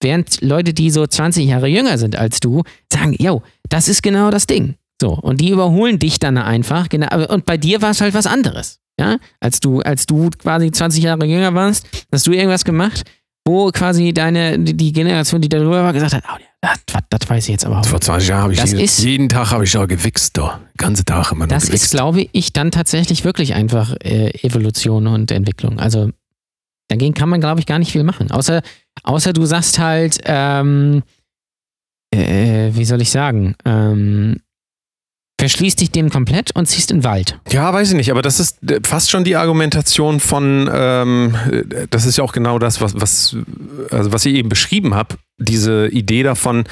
Während 0.00 0.42
Leute, 0.42 0.74
die 0.74 0.90
so 0.90 1.06
20 1.06 1.46
Jahre 1.46 1.68
jünger 1.68 1.96
sind 1.98 2.16
als 2.16 2.40
du, 2.40 2.62
sagen, 2.92 3.14
jo, 3.18 3.42
das 3.68 3.88
ist 3.88 4.02
genau 4.02 4.30
das 4.30 4.46
Ding. 4.46 4.74
So, 5.00 5.10
und 5.10 5.40
die 5.40 5.50
überholen 5.50 5.98
dich 5.98 6.18
dann 6.18 6.38
einfach, 6.38 6.88
genau, 6.88 7.26
und 7.26 7.44
bei 7.44 7.56
dir 7.56 7.82
war 7.82 7.90
es 7.90 8.00
halt 8.00 8.14
was 8.14 8.26
anderes. 8.26 8.80
Ja, 8.98 9.18
als 9.40 9.60
du, 9.60 9.80
als 9.80 10.06
du 10.06 10.30
quasi 10.30 10.70
20 10.70 11.04
Jahre 11.04 11.26
jünger 11.26 11.54
warst, 11.54 11.86
hast 12.10 12.26
du 12.26 12.32
irgendwas 12.32 12.64
gemacht, 12.64 13.02
wo 13.46 13.70
quasi 13.70 14.14
deine, 14.14 14.58
die 14.58 14.92
Generation, 14.92 15.42
die 15.42 15.50
darüber 15.50 15.82
war, 15.82 15.92
gesagt 15.92 16.14
hat, 16.14 16.24
oh, 16.32 16.38
das, 16.86 17.02
das, 17.10 17.30
weiß 17.30 17.44
ich 17.44 17.50
jetzt 17.52 17.66
aber 17.66 17.80
auch. 17.80 17.86
Vor 17.86 18.00
20 18.00 18.28
Jahren 18.28 18.42
habe 18.42 18.52
ich 18.52 18.62
jeden, 18.64 18.80
ist, 18.80 19.02
jeden 19.02 19.28
Tag 19.28 19.50
habe 19.50 19.64
ich 19.64 19.72
da 19.72 19.86
gewichst, 19.86 20.36
da. 20.36 20.60
Ganze 20.76 21.04
Tag 21.04 21.32
immer 21.32 21.46
Das 21.46 21.66
gewichst. 21.66 21.86
ist, 21.86 21.90
glaube 21.90 22.26
ich, 22.32 22.52
dann 22.52 22.70
tatsächlich 22.70 23.24
wirklich 23.24 23.54
einfach 23.54 23.94
äh, 24.02 24.30
Evolution 24.42 25.06
und 25.06 25.30
Entwicklung. 25.30 25.78
Also 25.78 26.10
dagegen 26.88 27.14
kann 27.14 27.28
man, 27.28 27.40
glaube 27.40 27.60
ich, 27.60 27.66
gar 27.66 27.78
nicht 27.78 27.92
viel 27.92 28.04
machen. 28.04 28.30
Außer, 28.30 28.62
außer 29.02 29.32
du 29.32 29.44
sagst 29.46 29.78
halt, 29.78 30.20
ähm, 30.24 31.02
äh, 32.10 32.70
wie 32.72 32.84
soll 32.84 33.02
ich 33.02 33.10
sagen, 33.10 33.54
ähm, 33.64 34.36
verschließt 35.38 35.80
dich 35.80 35.90
dem 35.90 36.10
komplett 36.10 36.54
und 36.54 36.66
ziehst 36.66 36.90
in 36.90 36.98
den 36.98 37.04
Wald. 37.04 37.38
Ja, 37.50 37.72
weiß 37.72 37.90
ich 37.90 37.96
nicht, 37.96 38.10
aber 38.10 38.22
das 38.22 38.40
ist 38.40 38.58
äh, 38.70 38.80
fast 38.84 39.10
schon 39.10 39.24
die 39.24 39.36
Argumentation 39.36 40.20
von, 40.20 40.70
ähm, 40.72 41.36
das 41.90 42.06
ist 42.06 42.16
ja 42.16 42.24
auch 42.24 42.32
genau 42.32 42.58
das, 42.58 42.80
was, 42.80 42.98
was, 43.00 43.36
also 43.90 44.12
was 44.12 44.24
ich 44.24 44.34
eben 44.34 44.48
beschrieben 44.48 44.94
habe, 44.94 45.16
diese 45.38 45.88
Idee 45.88 46.22
davon, 46.22 46.64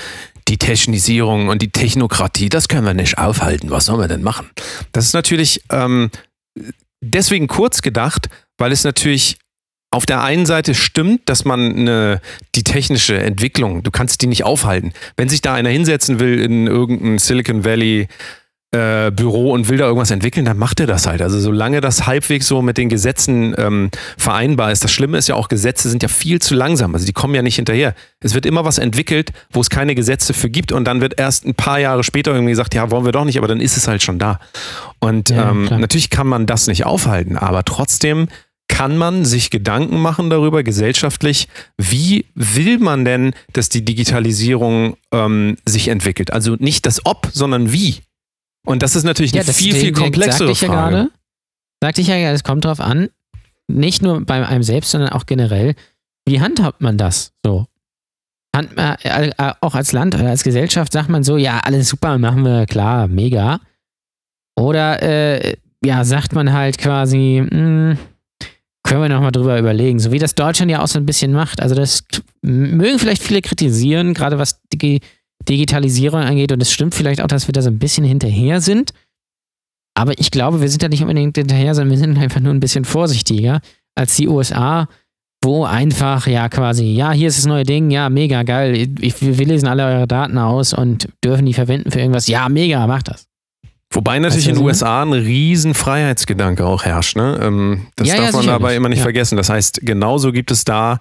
die 0.49 0.59
Technisierung 0.59 1.49
und 1.49 1.63
die 1.63 1.71
Technokratie, 1.71 2.49
das 2.49 2.69
können 2.69 2.87
wir 2.87 2.95
nicht 2.95 3.19
aufhalten, 3.19 3.71
was 3.71 3.87
sollen 3.87 4.01
wir 4.01 4.09
denn 4.09 4.23
machen? 4.23 4.49
Das 4.93 5.05
ist 5.05 5.15
natürlich 5.15 5.63
ähm, 5.71 6.11
deswegen 7.03 7.49
kurz 7.49 7.83
gedacht, 7.83 8.29
weil 8.57 8.73
es 8.73 8.85
natürlich 8.85 9.39
auf 9.91 10.07
der 10.07 10.23
einen 10.23 10.45
Seite 10.45 10.75
stimmt, 10.75 11.29
dass 11.29 11.45
man 11.45 11.77
eine, 11.77 12.21
die 12.57 12.65
technische 12.65 13.17
Entwicklung, 13.17 13.83
du 13.85 13.91
kannst 13.93 14.23
die 14.23 14.27
nicht 14.27 14.45
aufhalten. 14.45 14.93
Wenn 15.17 15.29
sich 15.29 15.41
da 15.41 15.55
einer 15.55 15.71
hinsetzen 15.71 16.19
will 16.19 16.41
in 16.41 16.67
irgendein 16.67 17.19
Silicon 17.19 17.65
Valley 17.65 18.09
äh, 18.75 19.13
Büro 19.13 19.53
und 19.53 19.69
will 19.69 19.79
da 19.79 19.87
irgendwas 19.87 20.11
entwickeln, 20.11 20.45
dann 20.45 20.59
macht 20.59 20.81
er 20.81 20.87
das 20.87 21.07
halt. 21.07 21.23
Also 21.23 21.39
solange 21.39 21.81
das 21.81 22.07
halbwegs 22.07 22.49
so 22.49 22.61
mit 22.61 22.77
den 22.77 22.89
Gesetzen 22.89 23.55
ähm, 23.57 23.91
vereinbar 24.19 24.73
ist. 24.73 24.83
Das 24.83 24.93
Schlimme 24.93 25.17
ist 25.17 25.29
ja 25.29 25.37
auch, 25.37 25.49
Gesetze 25.49 25.89
sind 25.89 26.03
ja 26.03 26.09
viel 26.09 26.41
zu 26.41 26.55
langsam. 26.55 26.95
Also 26.95 27.07
die 27.07 27.13
kommen 27.13 27.35
ja 27.35 27.43
nicht 27.43 27.57
hinterher. 27.57 27.95
Es 28.21 28.35
wird 28.35 28.47
immer 28.47 28.65
was 28.65 28.79
entwickelt, 28.79 29.31
wo 29.51 29.61
es 29.61 29.71
keine 29.71 29.95
Gesetze 29.95 30.35
für 30.35 30.51
gibt 30.51 30.73
und 30.73 30.85
dann 30.85 31.01
wird 31.01 31.19
erst 31.19 31.47
ein 31.47 31.55
paar 31.55 31.79
Jahre 31.79 32.03
später 32.03 32.33
irgendwie 32.33 32.51
gesagt, 32.51 32.75
ja, 32.75 32.91
wollen 32.91 33.05
wir 33.05 33.13
doch 33.13 33.25
nicht, 33.25 33.39
aber 33.39 33.49
dann 33.49 33.61
ist 33.61 33.77
es 33.77 33.87
halt 33.87 34.03
schon 34.03 34.19
da. 34.19 34.41
Und 34.99 35.31
ja, 35.31 35.51
ähm, 35.51 35.65
natürlich 35.65 36.11
kann 36.11 36.27
man 36.27 36.47
das 36.47 36.67
nicht 36.67 36.85
aufhalten, 36.85 37.39
aber 37.39 37.65
trotzdem 37.65 38.29
kann 38.67 38.97
man 38.97 39.25
sich 39.25 39.51
Gedanken 39.51 40.01
machen 40.01 40.31
darüber, 40.31 40.63
gesellschaftlich, 40.65 41.49
wie 41.77 42.27
will 42.35 42.79
man 42.79 43.05
denn, 43.05 43.35
dass 43.53 43.69
die 43.69 43.85
Digitalisierung 43.85 44.97
ähm, 45.13 45.57
sich 45.65 45.89
entwickelt? 45.89 46.33
Also 46.33 46.57
nicht 46.59 46.87
das 46.87 47.05
Ob, 47.07 47.29
sondern 47.33 47.73
wie. 47.73 47.99
Und 48.67 48.83
das 48.83 48.97
ist 48.97 49.05
natürlich 49.05 49.35
eine 49.35 49.45
ja, 49.45 49.53
viel, 49.53 49.75
viel 49.75 49.93
komplexere 49.93 50.55
Frage. 50.55 50.73
Ja 50.73 50.91
gerade, 50.91 51.11
sagte 51.83 52.01
ich 52.01 52.07
ja, 52.07 52.17
es 52.17 52.45
kommt 52.45 52.65
drauf 52.65 52.81
an, 52.81 53.11
nicht 53.69 54.03
nur 54.03 54.25
bei 54.25 54.47
einem 54.47 54.63
selbst, 54.63 54.91
sondern 54.91 55.11
auch 55.11 55.27
generell, 55.27 55.75
wie 56.27 56.41
handhabt 56.41 56.81
man 56.81 56.97
das 56.97 57.33
so? 57.45 57.67
Hand, 58.55 58.71
äh, 58.77 59.29
äh, 59.31 59.53
auch 59.61 59.75
als 59.75 59.93
Land 59.93 60.15
oder 60.15 60.29
als 60.29 60.45
Gesellschaft 60.45 60.93
sagt 60.93 61.09
man 61.09 61.25
so, 61.25 61.37
ja, 61.37 61.61
alles 61.65 61.89
super, 61.89 62.19
machen 62.19 62.45
wir, 62.45 62.67
klar, 62.67 63.09
mega. 63.09 63.61
Oder 64.57 65.03
äh, 65.03 65.57
ja, 65.85 66.05
sagt 66.05 66.35
man 66.35 66.53
halt 66.53 66.79
quasi, 66.79 67.43
mh, 67.45 67.51
hm, 67.51 67.99
können 68.85 69.03
wir 69.03 69.09
nochmal 69.09 69.33
drüber 69.33 69.59
überlegen, 69.59 69.99
so 69.99 70.13
wie 70.13 70.19
das 70.19 70.35
Deutschland 70.35 70.71
ja 70.71 70.83
auch 70.83 70.87
so 70.87 70.99
ein 70.99 71.07
bisschen 71.07 71.33
macht. 71.33 71.61
Also 71.61 71.75
das 71.75 72.05
mögen 72.43 72.99
vielleicht 72.99 73.23
viele 73.23 73.41
kritisieren, 73.41 74.15
gerade 74.15 74.39
was 74.39 74.61
die 74.73 75.01
Digitalisierung 75.49 76.21
angeht. 76.21 76.53
Und 76.53 76.61
es 76.61 76.73
stimmt 76.73 76.95
vielleicht 76.95 77.21
auch, 77.21 77.27
dass 77.27 77.49
wir 77.49 77.53
da 77.53 77.63
so 77.63 77.71
ein 77.71 77.79
bisschen 77.79 78.05
hinterher 78.05 78.61
sind. 78.61 78.93
Aber 79.95 80.19
ich 80.19 80.31
glaube, 80.31 80.61
wir 80.61 80.69
sind 80.69 80.83
da 80.83 80.89
nicht 80.89 81.03
unbedingt 81.03 81.37
hinterher, 81.37 81.75
sondern 81.75 81.91
wir 81.93 81.99
sind 81.99 82.19
einfach 82.19 82.41
nur 82.41 82.53
ein 82.53 82.61
bisschen 82.61 82.85
vorsichtiger 82.85 83.61
als 83.95 84.17
die 84.17 84.29
USA, 84.29 84.89
wo 85.45 85.65
einfach 85.65 86.27
ja 86.27 86.49
quasi, 86.49 86.87
ja, 86.87 87.13
hier 87.13 87.29
ist 87.29 87.39
das 87.39 87.47
neue 87.47 87.65
Ding, 87.65 87.91
ja, 87.91 88.09
mega 88.09 88.43
geil. 88.43 88.89
Ich, 89.01 89.21
wir 89.21 89.47
lesen 89.47 89.69
alle 89.69 89.85
eure 89.85 90.09
Daten 90.09 90.39
aus 90.39 90.73
und 90.73 91.09
dürfen 91.23 91.47
die 91.47 91.55
verwenden 91.55 91.93
für 91.93 92.01
irgendwas. 92.01 92.27
Ja, 92.27 92.49
mega, 92.49 92.87
macht 92.87 93.09
das. 93.09 93.27
Wobei 93.93 94.19
natürlich 94.19 94.49
in 94.49 94.57
den 94.57 94.65
USA 94.65 95.03
ein 95.03 95.13
riesen 95.13 95.75
Freiheitsgedanke 95.75 96.67
auch 96.67 96.85
herrscht. 96.85 97.17
Ne? 97.17 97.39
Ähm, 97.41 97.87
das 97.95 98.09
ja, 98.09 98.17
darf 98.17 98.31
ja, 98.31 98.37
man 98.39 98.47
dabei 98.47 98.75
immer 98.75 98.89
nicht 98.89 98.99
ja. 98.99 99.05
vergessen. 99.05 99.37
Das 99.37 99.49
heißt, 99.51 99.83
genauso 99.83 100.33
gibt 100.33 100.51
es 100.51 100.65
da 100.65 100.99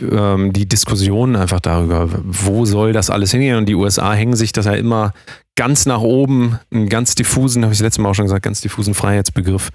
ähm, 0.00 0.52
die 0.52 0.66
Diskussion 0.66 1.36
einfach 1.36 1.60
darüber, 1.60 2.08
wo 2.24 2.64
soll 2.64 2.92
das 2.92 3.10
alles 3.10 3.30
hingehen. 3.30 3.56
Und 3.56 3.66
die 3.66 3.74
USA 3.74 4.12
hängen 4.12 4.36
sich 4.36 4.52
das 4.52 4.66
ja 4.66 4.74
immer 4.74 5.12
ganz 5.56 5.86
nach 5.86 6.00
oben, 6.00 6.58
einen 6.72 6.88
ganz 6.88 7.14
diffusen, 7.14 7.62
habe 7.62 7.72
ich 7.72 7.78
das 7.78 7.84
letzte 7.84 8.02
Mal 8.02 8.10
auch 8.10 8.14
schon 8.14 8.24
gesagt, 8.24 8.44
ganz 8.44 8.60
diffusen 8.60 8.94
Freiheitsbegriff. 8.94 9.70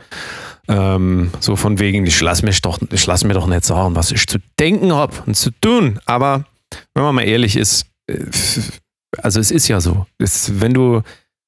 Ähm, 0.68 1.32
so 1.40 1.56
von 1.56 1.80
wegen, 1.80 2.06
ich 2.06 2.20
lasse 2.20 2.46
mich 2.46 2.62
doch, 2.62 2.80
ich 2.92 3.06
lass 3.06 3.24
mir 3.24 3.34
doch 3.34 3.48
nicht 3.48 3.64
sagen, 3.64 3.96
was 3.96 4.12
ich 4.12 4.28
zu 4.28 4.40
denken 4.60 4.94
habe 4.94 5.14
und 5.26 5.36
zu 5.36 5.52
tun. 5.62 6.00
Aber 6.06 6.46
wenn 6.94 7.04
man 7.04 7.16
mal 7.16 7.22
ehrlich 7.24 7.56
ist, 7.56 7.86
äh, 8.08 8.26
also 9.20 9.40
es 9.40 9.52
ist 9.52 9.68
ja 9.68 9.80
so. 9.80 10.06
Es, 10.18 10.60
wenn 10.60 10.74
du 10.74 11.02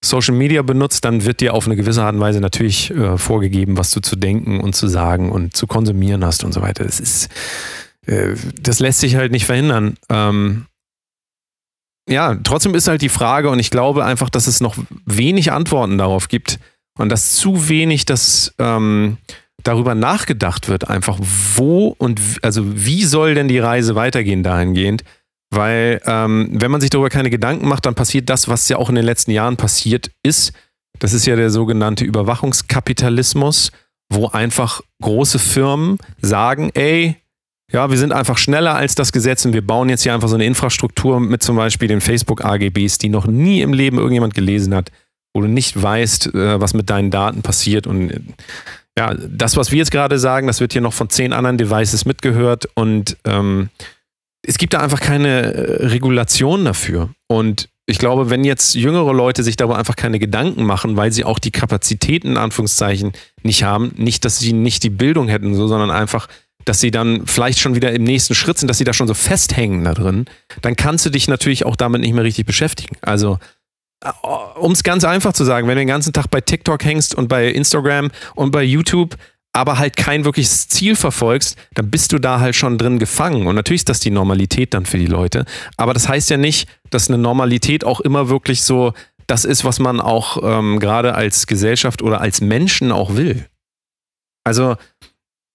Social 0.03 0.33
Media 0.33 0.61
benutzt, 0.61 1.03
dann 1.03 1.25
wird 1.25 1.41
dir 1.41 1.53
auf 1.53 1.65
eine 1.65 1.75
gewisse 1.75 2.03
Art 2.03 2.15
und 2.15 2.21
Weise 2.21 2.39
natürlich 2.39 2.91
äh, 2.91 3.17
vorgegeben, 3.17 3.77
was 3.77 3.91
du 3.91 3.99
zu 3.99 4.15
denken 4.15 4.61
und 4.61 4.73
zu 4.73 4.87
sagen 4.87 5.29
und 5.29 5.57
zu 5.57 5.67
konsumieren 5.67 6.23
hast 6.23 6.43
und 6.45 6.53
so 6.53 6.61
weiter. 6.61 6.85
Es 6.85 7.01
ist 7.01 7.29
das 8.61 8.79
lässt 8.79 8.99
sich 8.99 9.15
halt 9.15 9.31
nicht 9.31 9.45
verhindern. 9.45 9.95
Ähm, 10.09 10.65
ja, 12.09 12.35
trotzdem 12.43 12.73
ist 12.73 12.87
halt 12.87 13.01
die 13.01 13.09
Frage 13.09 13.49
und 13.49 13.59
ich 13.59 13.69
glaube 13.69 14.03
einfach, 14.03 14.29
dass 14.29 14.47
es 14.47 14.61
noch 14.61 14.75
wenig 15.05 15.51
Antworten 15.51 15.97
darauf 15.97 16.27
gibt 16.27 16.59
und 16.97 17.09
dass 17.09 17.33
zu 17.33 17.69
wenig 17.69 18.05
das 18.05 18.53
ähm, 18.57 19.17
darüber 19.63 19.93
nachgedacht 19.93 20.69
wird, 20.69 20.89
einfach 20.89 21.19
wo 21.55 21.95
und 21.97 22.19
also 22.41 22.63
wie 22.65 23.05
soll 23.05 23.35
denn 23.35 23.47
die 23.47 23.59
Reise 23.59 23.93
weitergehen 23.93 24.41
dahingehend, 24.41 25.03
weil 25.51 26.01
ähm, 26.05 26.49
wenn 26.51 26.71
man 26.71 26.81
sich 26.81 26.89
darüber 26.89 27.09
keine 27.09 27.29
Gedanken 27.29 27.67
macht, 27.67 27.85
dann 27.85 27.95
passiert 27.95 28.29
das, 28.29 28.47
was 28.47 28.67
ja 28.69 28.77
auch 28.77 28.89
in 28.89 28.95
den 28.95 29.05
letzten 29.05 29.31
Jahren 29.31 29.57
passiert 29.57 30.11
ist. 30.23 30.53
Das 30.97 31.13
ist 31.13 31.27
ja 31.27 31.35
der 31.35 31.51
sogenannte 31.51 32.05
Überwachungskapitalismus, 32.05 33.71
wo 34.11 34.27
einfach 34.29 34.81
große 35.01 35.37
Firmen 35.37 35.97
sagen, 36.21 36.71
ey, 36.73 37.17
ja, 37.71 37.89
wir 37.89 37.97
sind 37.97 38.13
einfach 38.13 38.37
schneller 38.37 38.75
als 38.75 38.95
das 38.95 39.11
Gesetz 39.11 39.45
und 39.45 39.53
wir 39.53 39.65
bauen 39.65 39.89
jetzt 39.89 40.03
hier 40.03 40.13
einfach 40.13 40.27
so 40.27 40.35
eine 40.35 40.45
Infrastruktur 40.45 41.19
mit 41.19 41.43
zum 41.43 41.55
Beispiel 41.55 41.87
den 41.87 42.01
Facebook-AGBs, 42.01 42.97
die 42.97 43.09
noch 43.09 43.27
nie 43.27 43.61
im 43.61 43.73
Leben 43.73 43.97
irgendjemand 43.97 44.33
gelesen 44.33 44.73
hat, 44.73 44.91
wo 45.33 45.41
du 45.41 45.47
nicht 45.47 45.81
weißt, 45.81 46.33
äh, 46.33 46.59
was 46.59 46.73
mit 46.73 46.89
deinen 46.89 47.11
Daten 47.11 47.41
passiert. 47.41 47.85
Und 47.85 48.33
ja, 48.97 49.13
das, 49.13 49.55
was 49.55 49.71
wir 49.71 49.77
jetzt 49.77 49.91
gerade 49.91 50.17
sagen, 50.17 50.47
das 50.47 50.59
wird 50.59 50.73
hier 50.73 50.81
noch 50.81 50.93
von 50.93 51.09
zehn 51.09 51.31
anderen 51.31 51.57
Devices 51.57 52.05
mitgehört 52.05 52.67
und 52.75 53.17
ähm, 53.25 53.69
es 54.41 54.57
gibt 54.57 54.73
da 54.73 54.79
einfach 54.79 54.99
keine 54.99 55.53
äh, 55.53 55.85
Regulation 55.87 56.65
dafür. 56.65 57.09
Und 57.27 57.69
ich 57.85 57.99
glaube, 57.99 58.29
wenn 58.29 58.43
jetzt 58.43 58.75
jüngere 58.75 59.13
Leute 59.13 59.43
sich 59.43 59.57
darüber 59.57 59.77
einfach 59.77 59.95
keine 59.95 60.19
Gedanken 60.19 60.63
machen, 60.63 60.95
weil 60.95 61.11
sie 61.11 61.23
auch 61.23 61.39
die 61.39 61.51
Kapazitäten 61.51 62.29
in 62.29 62.37
Anführungszeichen 62.37 63.13
nicht 63.43 63.63
haben, 63.63 63.91
nicht, 63.95 64.25
dass 64.25 64.39
sie 64.39 64.53
nicht 64.53 64.83
die 64.83 64.89
Bildung 64.89 65.27
hätten, 65.27 65.55
so, 65.55 65.67
sondern 65.67 65.91
einfach, 65.91 66.27
dass 66.65 66.79
sie 66.79 66.91
dann 66.91 67.25
vielleicht 67.25 67.59
schon 67.59 67.75
wieder 67.75 67.91
im 67.91 68.03
nächsten 68.03 68.35
Schritt 68.35 68.57
sind, 68.57 68.67
dass 68.67 68.77
sie 68.77 68.83
da 68.83 68.93
schon 68.93 69.07
so 69.07 69.13
festhängen 69.13 69.83
da 69.83 69.93
drin, 69.93 70.25
dann 70.61 70.75
kannst 70.75 71.05
du 71.05 71.09
dich 71.09 71.27
natürlich 71.27 71.65
auch 71.65 71.75
damit 71.75 72.01
nicht 72.01 72.13
mehr 72.13 72.23
richtig 72.23 72.45
beschäftigen. 72.45 72.97
Also, 73.01 73.39
äh, 74.03 74.09
um 74.59 74.71
es 74.71 74.83
ganz 74.83 75.03
einfach 75.03 75.33
zu 75.33 75.45
sagen, 75.45 75.67
wenn 75.67 75.75
du 75.75 75.81
den 75.81 75.87
ganzen 75.87 76.13
Tag 76.13 76.29
bei 76.29 76.41
TikTok 76.41 76.83
hängst 76.83 77.15
und 77.15 77.27
bei 77.27 77.47
Instagram 77.47 78.11
und 78.35 78.51
bei 78.51 78.63
YouTube, 78.63 79.15
aber 79.51 79.79
halt 79.79 79.97
kein 79.97 80.25
wirkliches 80.25 80.67
Ziel 80.67 80.95
verfolgst, 80.95 81.57
dann 81.73 81.89
bist 81.89 82.11
du 82.11 82.19
da 82.19 82.39
halt 82.39 82.55
schon 82.55 82.77
drin 82.77 82.99
gefangen. 82.99 83.47
Und 83.47 83.55
natürlich 83.55 83.81
ist 83.81 83.89
das 83.89 83.99
die 83.99 84.11
Normalität 84.11 84.73
dann 84.73 84.85
für 84.85 84.99
die 84.99 85.07
Leute. 85.07 85.45
Aber 85.75 85.93
das 85.93 86.07
heißt 86.07 86.29
ja 86.29 86.37
nicht, 86.37 86.69
dass 86.91 87.07
eine 87.07 87.17
Normalität 87.17 87.83
auch 87.83 87.99
immer 87.99 88.29
wirklich 88.29 88.61
so 88.61 88.93
das 89.25 89.45
ist, 89.45 89.63
was 89.63 89.79
man 89.79 90.01
auch 90.01 90.37
ähm, 90.43 90.79
gerade 90.79 91.13
als 91.15 91.47
Gesellschaft 91.47 92.01
oder 92.01 92.21
als 92.21 92.41
Menschen 92.41 92.91
auch 92.91 93.15
will. 93.15 93.45
Also 94.43 94.77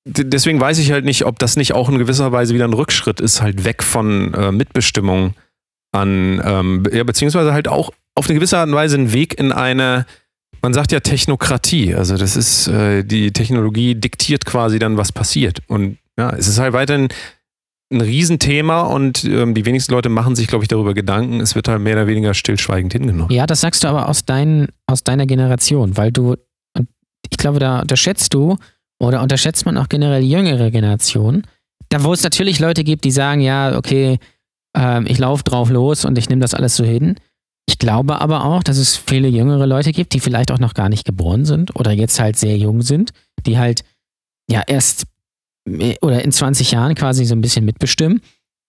deswegen 0.04 0.60
weiß 0.60 0.78
ich 0.78 0.92
halt 0.92 1.04
nicht, 1.04 1.24
ob 1.24 1.38
das 1.38 1.56
nicht 1.56 1.74
auch 1.74 1.88
in 1.88 1.98
gewisser 1.98 2.32
Weise 2.32 2.54
wieder 2.54 2.66
ein 2.66 2.74
Rückschritt 2.74 3.20
ist, 3.20 3.40
halt 3.40 3.64
weg 3.64 3.82
von 3.82 4.34
äh, 4.34 4.52
Mitbestimmung 4.52 5.34
an, 5.92 6.42
ähm, 6.44 6.82
ja, 6.92 7.04
beziehungsweise 7.04 7.52
halt 7.52 7.68
auch 7.68 7.92
auf 8.14 8.28
eine 8.28 8.34
gewisse 8.34 8.58
Art 8.58 8.68
und 8.68 8.74
Weise 8.74 8.96
ein 8.96 9.12
Weg 9.12 9.38
in 9.38 9.52
eine 9.52 10.06
man 10.64 10.72
sagt 10.72 10.92
ja 10.92 11.00
Technokratie. 11.00 11.94
Also 11.94 12.16
das 12.16 12.36
ist, 12.36 12.68
äh, 12.68 13.04
die 13.04 13.32
Technologie 13.32 13.94
diktiert 13.94 14.46
quasi 14.46 14.78
dann, 14.78 14.96
was 14.96 15.12
passiert. 15.12 15.58
Und 15.68 15.98
ja, 16.18 16.30
es 16.30 16.48
ist 16.48 16.58
halt 16.58 16.72
weiterhin 16.72 17.08
ein 17.92 18.00
Riesenthema 18.00 18.80
und 18.80 19.24
ähm, 19.24 19.54
die 19.54 19.66
wenigsten 19.66 19.92
Leute 19.92 20.08
machen 20.08 20.34
sich, 20.34 20.46
glaube 20.46 20.64
ich, 20.64 20.68
darüber 20.68 20.94
Gedanken. 20.94 21.40
Es 21.40 21.54
wird 21.54 21.68
halt 21.68 21.82
mehr 21.82 21.96
oder 21.96 22.06
weniger 22.06 22.32
stillschweigend 22.32 22.94
hingenommen. 22.94 23.30
Ja, 23.30 23.46
das 23.46 23.60
sagst 23.60 23.84
du 23.84 23.88
aber 23.88 24.08
aus, 24.08 24.24
dein, 24.24 24.68
aus 24.86 25.04
deiner 25.04 25.26
Generation, 25.26 25.98
weil 25.98 26.10
du, 26.10 26.36
ich 27.30 27.36
glaube, 27.36 27.58
da 27.58 27.80
unterschätzt 27.80 28.32
du 28.32 28.56
oder 29.04 29.22
unterschätzt 29.22 29.66
man 29.66 29.76
auch 29.76 29.88
generell 29.88 30.22
jüngere 30.22 30.70
Generationen. 30.70 31.46
Da, 31.88 32.02
wo 32.04 32.12
es 32.12 32.22
natürlich 32.22 32.58
Leute 32.58 32.84
gibt, 32.84 33.04
die 33.04 33.10
sagen, 33.10 33.40
ja, 33.40 33.76
okay, 33.76 34.18
ähm, 34.76 35.06
ich 35.06 35.18
laufe 35.18 35.44
drauf 35.44 35.70
los 35.70 36.04
und 36.04 36.18
ich 36.18 36.28
nehme 36.28 36.40
das 36.40 36.54
alles 36.54 36.76
so 36.76 36.84
hin. 36.84 37.16
Ich 37.66 37.78
glaube 37.78 38.20
aber 38.20 38.44
auch, 38.44 38.62
dass 38.62 38.76
es 38.76 38.96
viele 38.96 39.28
jüngere 39.28 39.66
Leute 39.66 39.92
gibt, 39.92 40.12
die 40.12 40.20
vielleicht 40.20 40.50
auch 40.50 40.58
noch 40.58 40.74
gar 40.74 40.88
nicht 40.88 41.04
geboren 41.04 41.44
sind 41.44 41.76
oder 41.76 41.92
jetzt 41.92 42.20
halt 42.20 42.36
sehr 42.36 42.56
jung 42.56 42.82
sind, 42.82 43.12
die 43.46 43.58
halt 43.58 43.84
ja 44.50 44.62
erst 44.66 45.06
oder 46.02 46.22
in 46.22 46.32
20 46.32 46.72
Jahren 46.72 46.94
quasi 46.94 47.24
so 47.24 47.34
ein 47.34 47.40
bisschen 47.40 47.64
mitbestimmen. 47.64 48.20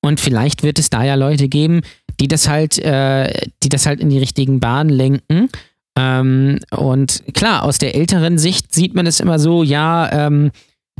Und 0.01 0.19
vielleicht 0.19 0.63
wird 0.63 0.79
es 0.79 0.89
da 0.89 1.03
ja 1.03 1.15
Leute 1.15 1.49
geben, 1.49 1.81
die 2.19 2.27
das 2.27 2.47
halt, 2.47 2.77
äh, 2.77 3.47
die 3.63 3.69
das 3.69 3.85
halt 3.85 3.99
in 3.99 4.09
die 4.09 4.19
richtigen 4.19 4.59
Bahnen 4.59 4.89
lenken. 4.89 5.49
Ähm, 5.97 6.59
und 6.71 7.23
klar, 7.33 7.63
aus 7.63 7.77
der 7.77 7.95
älteren 7.95 8.37
Sicht 8.37 8.73
sieht 8.73 8.95
man 8.95 9.07
es 9.07 9.19
immer 9.19 9.39
so, 9.39 9.63
ja, 9.63 10.27
ähm, 10.27 10.51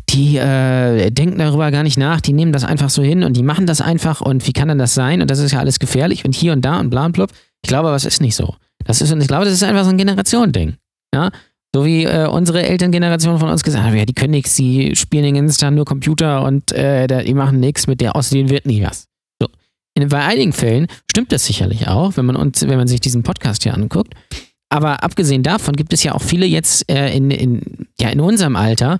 die 0.09 0.37
äh, 0.37 1.09
denken 1.09 1.39
darüber 1.39 1.71
gar 1.71 1.83
nicht 1.83 1.97
nach, 1.97 2.21
die 2.21 2.33
nehmen 2.33 2.51
das 2.51 2.63
einfach 2.63 2.89
so 2.89 3.01
hin 3.01 3.23
und 3.23 3.35
die 3.35 3.43
machen 3.43 3.65
das 3.65 3.81
einfach 3.81 4.21
und 4.21 4.47
wie 4.47 4.53
kann 4.53 4.67
denn 4.67 4.77
das 4.77 4.93
sein? 4.93 5.21
Und 5.21 5.31
das 5.31 5.39
ist 5.39 5.51
ja 5.51 5.59
alles 5.59 5.79
gefährlich 5.79 6.25
und 6.25 6.35
hier 6.35 6.53
und 6.53 6.63
da 6.63 6.79
und 6.79 6.89
bla 6.89 7.05
und 7.05 7.11
blub. 7.13 7.31
Ich 7.63 7.69
glaube 7.69 7.87
aber, 7.87 7.97
es 7.97 8.05
ist 8.05 8.21
nicht 8.21 8.35
so. 8.35 8.55
Das 8.85 9.01
ist, 9.01 9.11
und 9.11 9.21
ich 9.21 9.27
glaube, 9.27 9.45
das 9.45 9.53
ist 9.53 9.63
einfach 9.63 9.83
so 9.83 9.89
ein 9.89 9.97
Generationending. 9.97 10.75
Ja? 11.13 11.31
So 11.73 11.85
wie 11.85 12.05
äh, 12.05 12.27
unsere 12.27 12.63
Elterngeneration 12.63 13.39
von 13.39 13.49
uns 13.49 13.63
gesagt 13.63 13.83
haben, 13.83 13.97
ja, 13.97 14.05
die 14.05 14.13
können 14.13 14.31
nichts, 14.31 14.55
die 14.55 14.95
spielen 14.95 15.23
den 15.23 15.35
ganzen 15.35 15.59
Tag 15.59 15.73
nur 15.73 15.85
Computer 15.85 16.43
und 16.43 16.71
äh, 16.71 17.25
die 17.25 17.33
machen 17.33 17.59
nichts, 17.59 17.87
mit 17.87 17.99
der 17.99 18.15
aussehen 18.15 18.49
wird 18.49 18.65
nie 18.65 18.83
was. 18.83 19.07
So. 19.41 19.49
In, 19.95 20.07
bei 20.07 20.23
einigen 20.23 20.53
Fällen 20.53 20.87
stimmt 21.11 21.31
das 21.31 21.45
sicherlich 21.45 21.87
auch, 21.87 22.15
wenn 22.15 22.25
man, 22.25 22.35
uns, 22.35 22.61
wenn 22.61 22.77
man 22.77 22.87
sich 22.87 23.01
diesen 23.01 23.23
Podcast 23.23 23.63
hier 23.63 23.73
anguckt. 23.73 24.13
Aber 24.75 25.03
abgesehen 25.03 25.41
davon 25.41 25.77
gibt 25.77 25.93
es 25.93 26.03
ja 26.03 26.13
auch 26.13 26.21
viele 26.21 26.45
jetzt 26.45 26.91
äh, 26.91 27.15
in, 27.15 27.31
in, 27.31 27.87
ja, 27.97 28.09
in 28.09 28.19
unserem 28.19 28.57
Alter, 28.57 28.99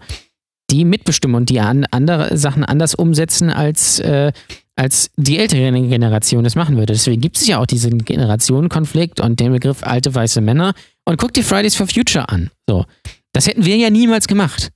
die 0.72 0.86
mitbestimmen 0.86 1.36
und 1.36 1.50
die 1.50 1.60
an, 1.60 1.86
andere 1.92 2.38
Sachen 2.38 2.64
anders 2.64 2.96
umsetzen 2.96 3.50
als 3.50 4.00
äh, 4.00 4.32
als 4.78 5.10
die 5.18 5.38
ältere 5.38 5.72
Generation 5.72 6.46
das 6.46 6.56
machen 6.56 6.78
würde. 6.78 6.94
Deswegen 6.94 7.22
gibt 7.22 7.38
es 7.38 7.46
ja 7.48 7.60
auch 7.60 7.66
diesen 7.66 8.06
Generationenkonflikt 8.06 9.20
und 9.20 9.42
den 9.42 9.52
Begriff 9.52 9.84
alte 9.84 10.16
weiße 10.16 10.40
Männer. 10.40 10.74
Und 11.06 11.18
guck 11.18 11.34
dir 11.34 11.44
Fridays 11.44 11.76
for 11.76 11.88
Future 11.88 12.30
an. 12.30 12.52
So. 12.70 12.86
Das 13.34 13.48
hätten 13.48 13.66
wir 13.66 13.76
ja 13.76 13.90
niemals 13.90 14.28
gemacht, 14.28 14.70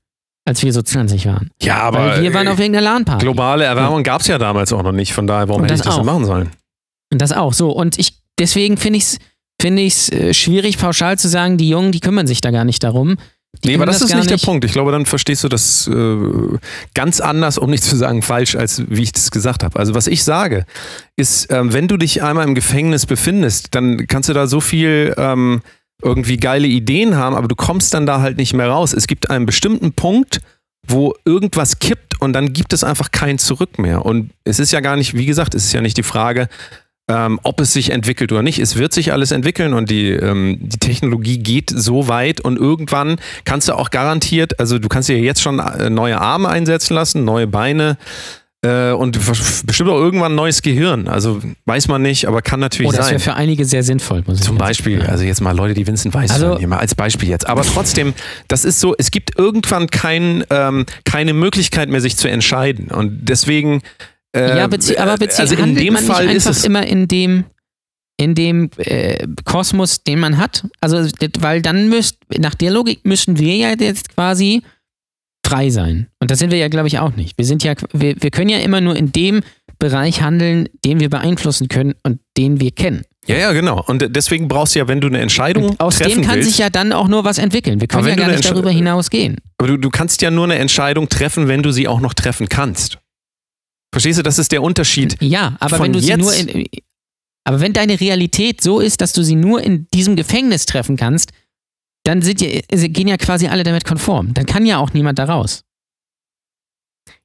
als 0.46 0.64
wir 0.64 0.74
so 0.74 0.82
20 0.82 1.26
waren. 1.28 1.50
Ja, 1.62 1.80
aber. 1.80 2.00
Weil 2.00 2.24
wir 2.24 2.34
waren 2.34 2.48
auf 2.48 2.60
irgendeiner 2.60 2.92
LAN-Party. 2.92 3.24
Globale 3.24 3.66
Erwärmung 3.66 4.00
ja. 4.00 4.04
gab 4.04 4.22
es 4.22 4.28
ja 4.28 4.38
damals 4.38 4.72
auch 4.74 4.84
noch 4.84 4.92
nicht. 4.92 5.14
Von 5.14 5.28
daher, 5.28 5.48
warum 5.48 5.64
hätte 5.64 5.76
ich 5.76 5.82
das 5.82 5.96
denn 5.96 6.06
machen 6.06 6.26
sollen? 6.26 6.50
Und 7.12 7.22
das 7.22 7.32
auch. 7.32 7.54
So. 7.54 7.72
Und 7.72 7.98
ich, 8.00 8.20
deswegen 8.38 8.78
finde 8.78 8.98
ich 8.98 9.04
es 9.04 9.18
finde 9.62 9.82
ich 9.82 9.94
es 9.94 10.12
äh, 10.12 10.34
schwierig, 10.34 10.78
pauschal 10.78 11.18
zu 11.18 11.28
sagen, 11.28 11.58
die 11.58 11.70
Jungen, 11.70 11.92
die 11.92 12.00
kümmern 12.00 12.28
sich 12.28 12.42
da 12.42 12.52
gar 12.52 12.66
nicht 12.66 12.84
darum. 12.84 13.18
Die 13.64 13.70
nee, 13.70 13.76
aber 13.76 13.88
das, 13.88 14.00
das 14.00 14.10
ist 14.10 14.16
nicht, 14.16 14.30
nicht 14.30 14.42
der 14.42 14.46
Punkt. 14.46 14.64
Ich 14.64 14.72
glaube, 14.72 14.92
dann 14.92 15.06
verstehst 15.06 15.44
du 15.44 15.50
das 15.50 15.88
äh, 15.88 16.18
ganz 16.94 17.20
anders, 17.20 17.58
um 17.58 17.70
nicht 17.70 17.84
zu 17.84 17.96
sagen 17.98 18.22
falsch, 18.22 18.56
als 18.56 18.84
wie 18.90 19.02
ich 19.02 19.12
das 19.12 19.32
gesagt 19.32 19.64
habe. 19.64 19.78
Also 19.80 19.96
was 19.96 20.08
ich 20.08 20.24
sage, 20.24 20.66
ist, 21.16 21.52
ähm, 21.52 21.74
wenn 21.74 21.88
du 21.88 21.98
dich 21.98 22.22
einmal 22.22 22.48
im 22.48 22.56
Gefängnis 22.56 23.06
befindest, 23.06 23.74
dann 23.76 24.06
kannst 24.08 24.30
du 24.30 24.34
da 24.34 24.46
so 24.46 24.62
viel 24.62 25.16
ähm, 25.18 25.62
irgendwie 26.02 26.38
geile 26.38 26.68
Ideen 26.68 27.18
haben, 27.18 27.36
aber 27.36 27.48
du 27.48 27.56
kommst 27.56 27.94
dann 27.94 28.06
da 28.06 28.22
halt 28.22 28.38
nicht 28.38 28.54
mehr 28.54 28.70
raus. 28.70 28.94
Es 28.94 29.08
gibt 29.08 29.30
einen 29.30 29.46
bestimmten 29.46 29.94
Punkt, 29.94 30.40
wo 30.88 31.14
irgendwas 31.26 31.80
kippt 31.80 32.22
und 32.22 32.34
dann 32.34 32.54
gibt 32.54 32.72
es 32.72 32.84
einfach 32.84 33.12
kein 33.12 33.40
Zurück 33.40 33.80
mehr. 33.80 34.06
Und 34.06 34.32
es 34.44 34.60
ist 34.60 34.72
ja 34.72 34.80
gar 34.80 34.96
nicht, 34.96 35.16
wie 35.16 35.26
gesagt, 35.26 35.56
es 35.56 35.66
ist 35.66 35.74
ja 35.74 35.82
nicht 35.82 35.98
die 35.98 36.04
Frage, 36.04 36.48
ähm, 37.10 37.40
ob 37.44 37.60
es 37.60 37.74
sich 37.74 37.90
entwickelt 37.90 38.32
oder 38.32 38.44
nicht. 38.44 38.60
Es 38.60 38.78
wird 38.78 38.94
sich 38.94 39.12
alles 39.12 39.32
entwickeln 39.32 39.74
und 39.74 39.90
die, 39.90 40.12
ähm, 40.12 40.60
die 40.62 40.78
Technologie 40.78 41.40
geht 41.40 41.72
so 41.72 42.08
weit 42.08 42.40
und 42.40 42.58
irgendwann 42.58 43.18
kannst 43.46 43.68
du 43.68 43.74
auch 43.74 43.90
garantiert, 43.90 44.60
also 44.60 44.78
du 44.78 44.88
kannst 44.88 45.10
dir 45.10 45.18
jetzt 45.20 45.42
schon 45.42 45.60
äh, 45.60 45.90
neue 45.90 46.22
Arme 46.22 46.48
einsetzen 46.50 46.94
lassen, 46.94 47.26
neue 47.26 47.48
Beine 47.48 47.98
äh, 48.62 48.92
und 48.92 49.20
bestimmt 49.66 49.90
auch 49.90 49.98
irgendwann 49.98 50.34
ein 50.34 50.36
neues 50.36 50.62
Gehirn. 50.62 51.08
Also 51.08 51.42
weiß 51.66 51.88
man 51.88 52.04
nicht, 52.04 52.28
aber 52.28 52.44
kann 52.44 52.60
natürlich 52.60 52.90
oh, 52.90 52.96
das 52.96 53.08
sein. 53.08 53.16
Das 53.16 53.26
wäre 53.26 53.36
für 53.36 53.40
einige 53.40 53.66
sehr 53.66 53.82
sinnvoll. 53.82 54.24
Muss 54.28 54.42
Zum 54.42 54.60
Beispiel, 54.60 55.02
also 55.02 55.24
jetzt 55.24 55.42
mal 55.42 55.56
Leute, 55.56 55.74
die 55.74 55.88
Vincent 55.88 56.14
Weiss 56.14 56.30
also, 56.30 56.60
hören, 56.60 56.74
als 56.74 56.94
Beispiel 56.94 57.30
jetzt. 57.30 57.48
Aber 57.48 57.64
trotzdem, 57.64 58.14
das 58.48 58.66
ist 58.66 58.80
so, 58.80 58.94
es 58.98 59.10
gibt 59.10 59.40
irgendwann 59.40 59.88
kein, 59.88 60.44
ähm, 60.52 60.86
keine 61.06 61.34
Möglichkeit 61.34 61.90
mehr, 61.90 62.02
sich 62.02 62.18
zu 62.18 62.30
entscheiden. 62.30 62.92
Und 62.92 63.30
deswegen 63.30 63.82
äh, 64.36 64.58
ja, 64.58 64.68
bezie 64.68 65.00
aber 65.00 65.18
bezie 65.18 65.42
also 65.42 65.56
in 65.56 65.76
dem 65.76 65.98
Fall 65.98 66.30
ist 66.30 66.46
es 66.46 66.64
immer 66.64 66.86
in 66.86 67.08
dem 67.08 67.46
in 68.20 68.36
dem 68.36 68.70
äh, 68.78 69.26
Kosmos, 69.46 70.04
den 70.04 70.20
man 70.20 70.38
hat. 70.38 70.66
Also, 70.82 71.10
weil 71.40 71.62
dann 71.62 71.88
müsst, 71.88 72.18
nach 72.38 72.54
der 72.54 72.70
Logik 72.70 73.06
müssen 73.06 73.40
wir 73.40 73.56
ja 73.56 73.74
jetzt 73.80 74.14
quasi 74.14 74.62
frei 75.48 75.70
sein. 75.70 76.08
Und 76.20 76.30
das 76.30 76.40
sind 76.40 76.52
wir 76.52 76.58
ja, 76.58 76.68
glaube 76.68 76.90
ich, 76.90 77.00
auch 77.00 77.16
nicht. 77.16 77.38
Wir 77.38 77.46
sind 77.46 77.64
ja, 77.64 77.76
wir, 77.94 78.16
wir 78.20 78.30
können 78.30 78.50
ja 78.50 78.60
immer 78.60 78.82
nur 78.82 78.98
in 78.98 79.14
dem 79.14 79.42
Bereich 79.80 80.22
handeln, 80.22 80.68
den 80.84 81.00
wir 81.00 81.10
beeinflussen 81.10 81.70
können 81.70 81.96
und 82.04 82.20
den 82.38 82.60
wir 82.60 82.72
kennen. 82.72 83.04
Ja, 83.26 83.38
ja, 83.38 83.54
genau. 83.54 83.84
Und 83.88 84.06
deswegen 84.16 84.50
brauchst 84.50 84.76
du 84.76 84.80
ja, 84.80 84.88
wenn 84.90 85.00
du 85.00 85.08
eine 85.08 85.20
Entscheidung 85.20 85.70
und 85.70 85.80
aus 85.80 85.98
treffen 86.00 86.22
dem 86.22 86.26
kann 86.26 86.36
willst, 86.36 86.50
sich 86.50 86.58
ja 86.58 86.70
dann 86.70 86.92
auch 86.92 87.08
nur 87.08 87.24
was 87.24 87.38
entwickeln. 87.38 87.80
Wir 87.80 87.88
können 87.88 88.08
ja 88.08 88.16
gar 88.16 88.28
nicht 88.28 88.50
darüber 88.50 88.72
hinausgehen. 88.72 89.38
Aber 89.58 89.68
du, 89.68 89.78
du 89.78 89.90
kannst 89.90 90.22
ja 90.22 90.30
nur 90.30 90.44
eine 90.46 90.56
Entscheidung 90.56 91.08
treffen, 91.08 91.48
wenn 91.48 91.64
du 91.64 91.72
sie 91.72 91.88
auch 91.88 92.02
noch 92.02 92.14
treffen 92.14 92.50
kannst. 92.50 92.98
Verstehst 93.92 94.20
du, 94.20 94.24
das 94.24 94.38
ist 94.38 94.52
der 94.52 94.62
Unterschied. 94.62 95.18
Ja, 95.22 95.56
aber 95.60 95.80
wenn 95.80 95.94
du 95.94 96.00
sie 96.00 96.16
nur 96.16 96.34
in, 96.34 96.68
aber 97.44 97.62
wenn 97.62 97.74
deine 97.74 98.00
Realität 98.00 98.62
so 98.62 98.80
ist, 98.80 99.02
dass 99.02 99.14
du 99.14 99.24
sie 99.24 99.36
nur 99.36 99.64
in 99.64 99.88
diesem 99.94 100.16
Gefängnis 100.16 100.66
treffen 100.66 100.98
kannst, 100.98 101.32
dann 102.04 102.22
sind 102.22 102.42
ja, 102.42 102.62
gehen 102.70 103.08
ja 103.08 103.18
quasi 103.18 103.48
alle 103.48 103.64
damit 103.64 103.86
konform. 103.86 104.34
Dann 104.34 104.46
kann 104.46 104.66
ja 104.66 104.78
auch 104.78 104.94
niemand 104.94 105.20
da 105.20 105.26
raus. 105.26 105.64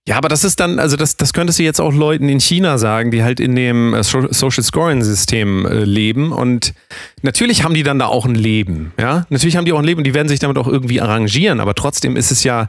Ja, 0.06 0.18
aber 0.18 0.28
das 0.28 0.44
ist 0.44 0.60
dann, 0.60 0.78
also 0.78 0.96
das, 0.96 1.16
das 1.16 1.32
könntest 1.32 1.58
du 1.58 1.62
jetzt 1.62 1.80
auch 1.80 1.92
Leuten 1.92 2.28
in 2.28 2.38
China 2.38 2.76
sagen, 2.76 3.10
die 3.10 3.22
halt 3.22 3.40
in 3.40 3.56
dem 3.56 3.94
äh, 3.94 4.02
Social 4.02 4.62
Scoring 4.62 5.02
System 5.02 5.64
äh, 5.64 5.84
leben. 5.84 6.30
Und 6.30 6.74
natürlich 7.22 7.64
haben 7.64 7.72
die 7.72 7.82
dann 7.82 7.98
da 7.98 8.06
auch 8.06 8.26
ein 8.26 8.34
Leben. 8.34 8.92
Ja, 8.98 9.26
natürlich 9.30 9.56
haben 9.56 9.64
die 9.64 9.72
auch 9.72 9.78
ein 9.78 9.84
Leben 9.84 9.98
und 9.98 10.04
die 10.04 10.12
werden 10.12 10.28
sich 10.28 10.40
damit 10.40 10.58
auch 10.58 10.68
irgendwie 10.68 11.00
arrangieren. 11.00 11.58
Aber 11.58 11.74
trotzdem 11.74 12.16
ist 12.16 12.30
es 12.30 12.44
ja, 12.44 12.68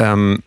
ähm, 0.00 0.40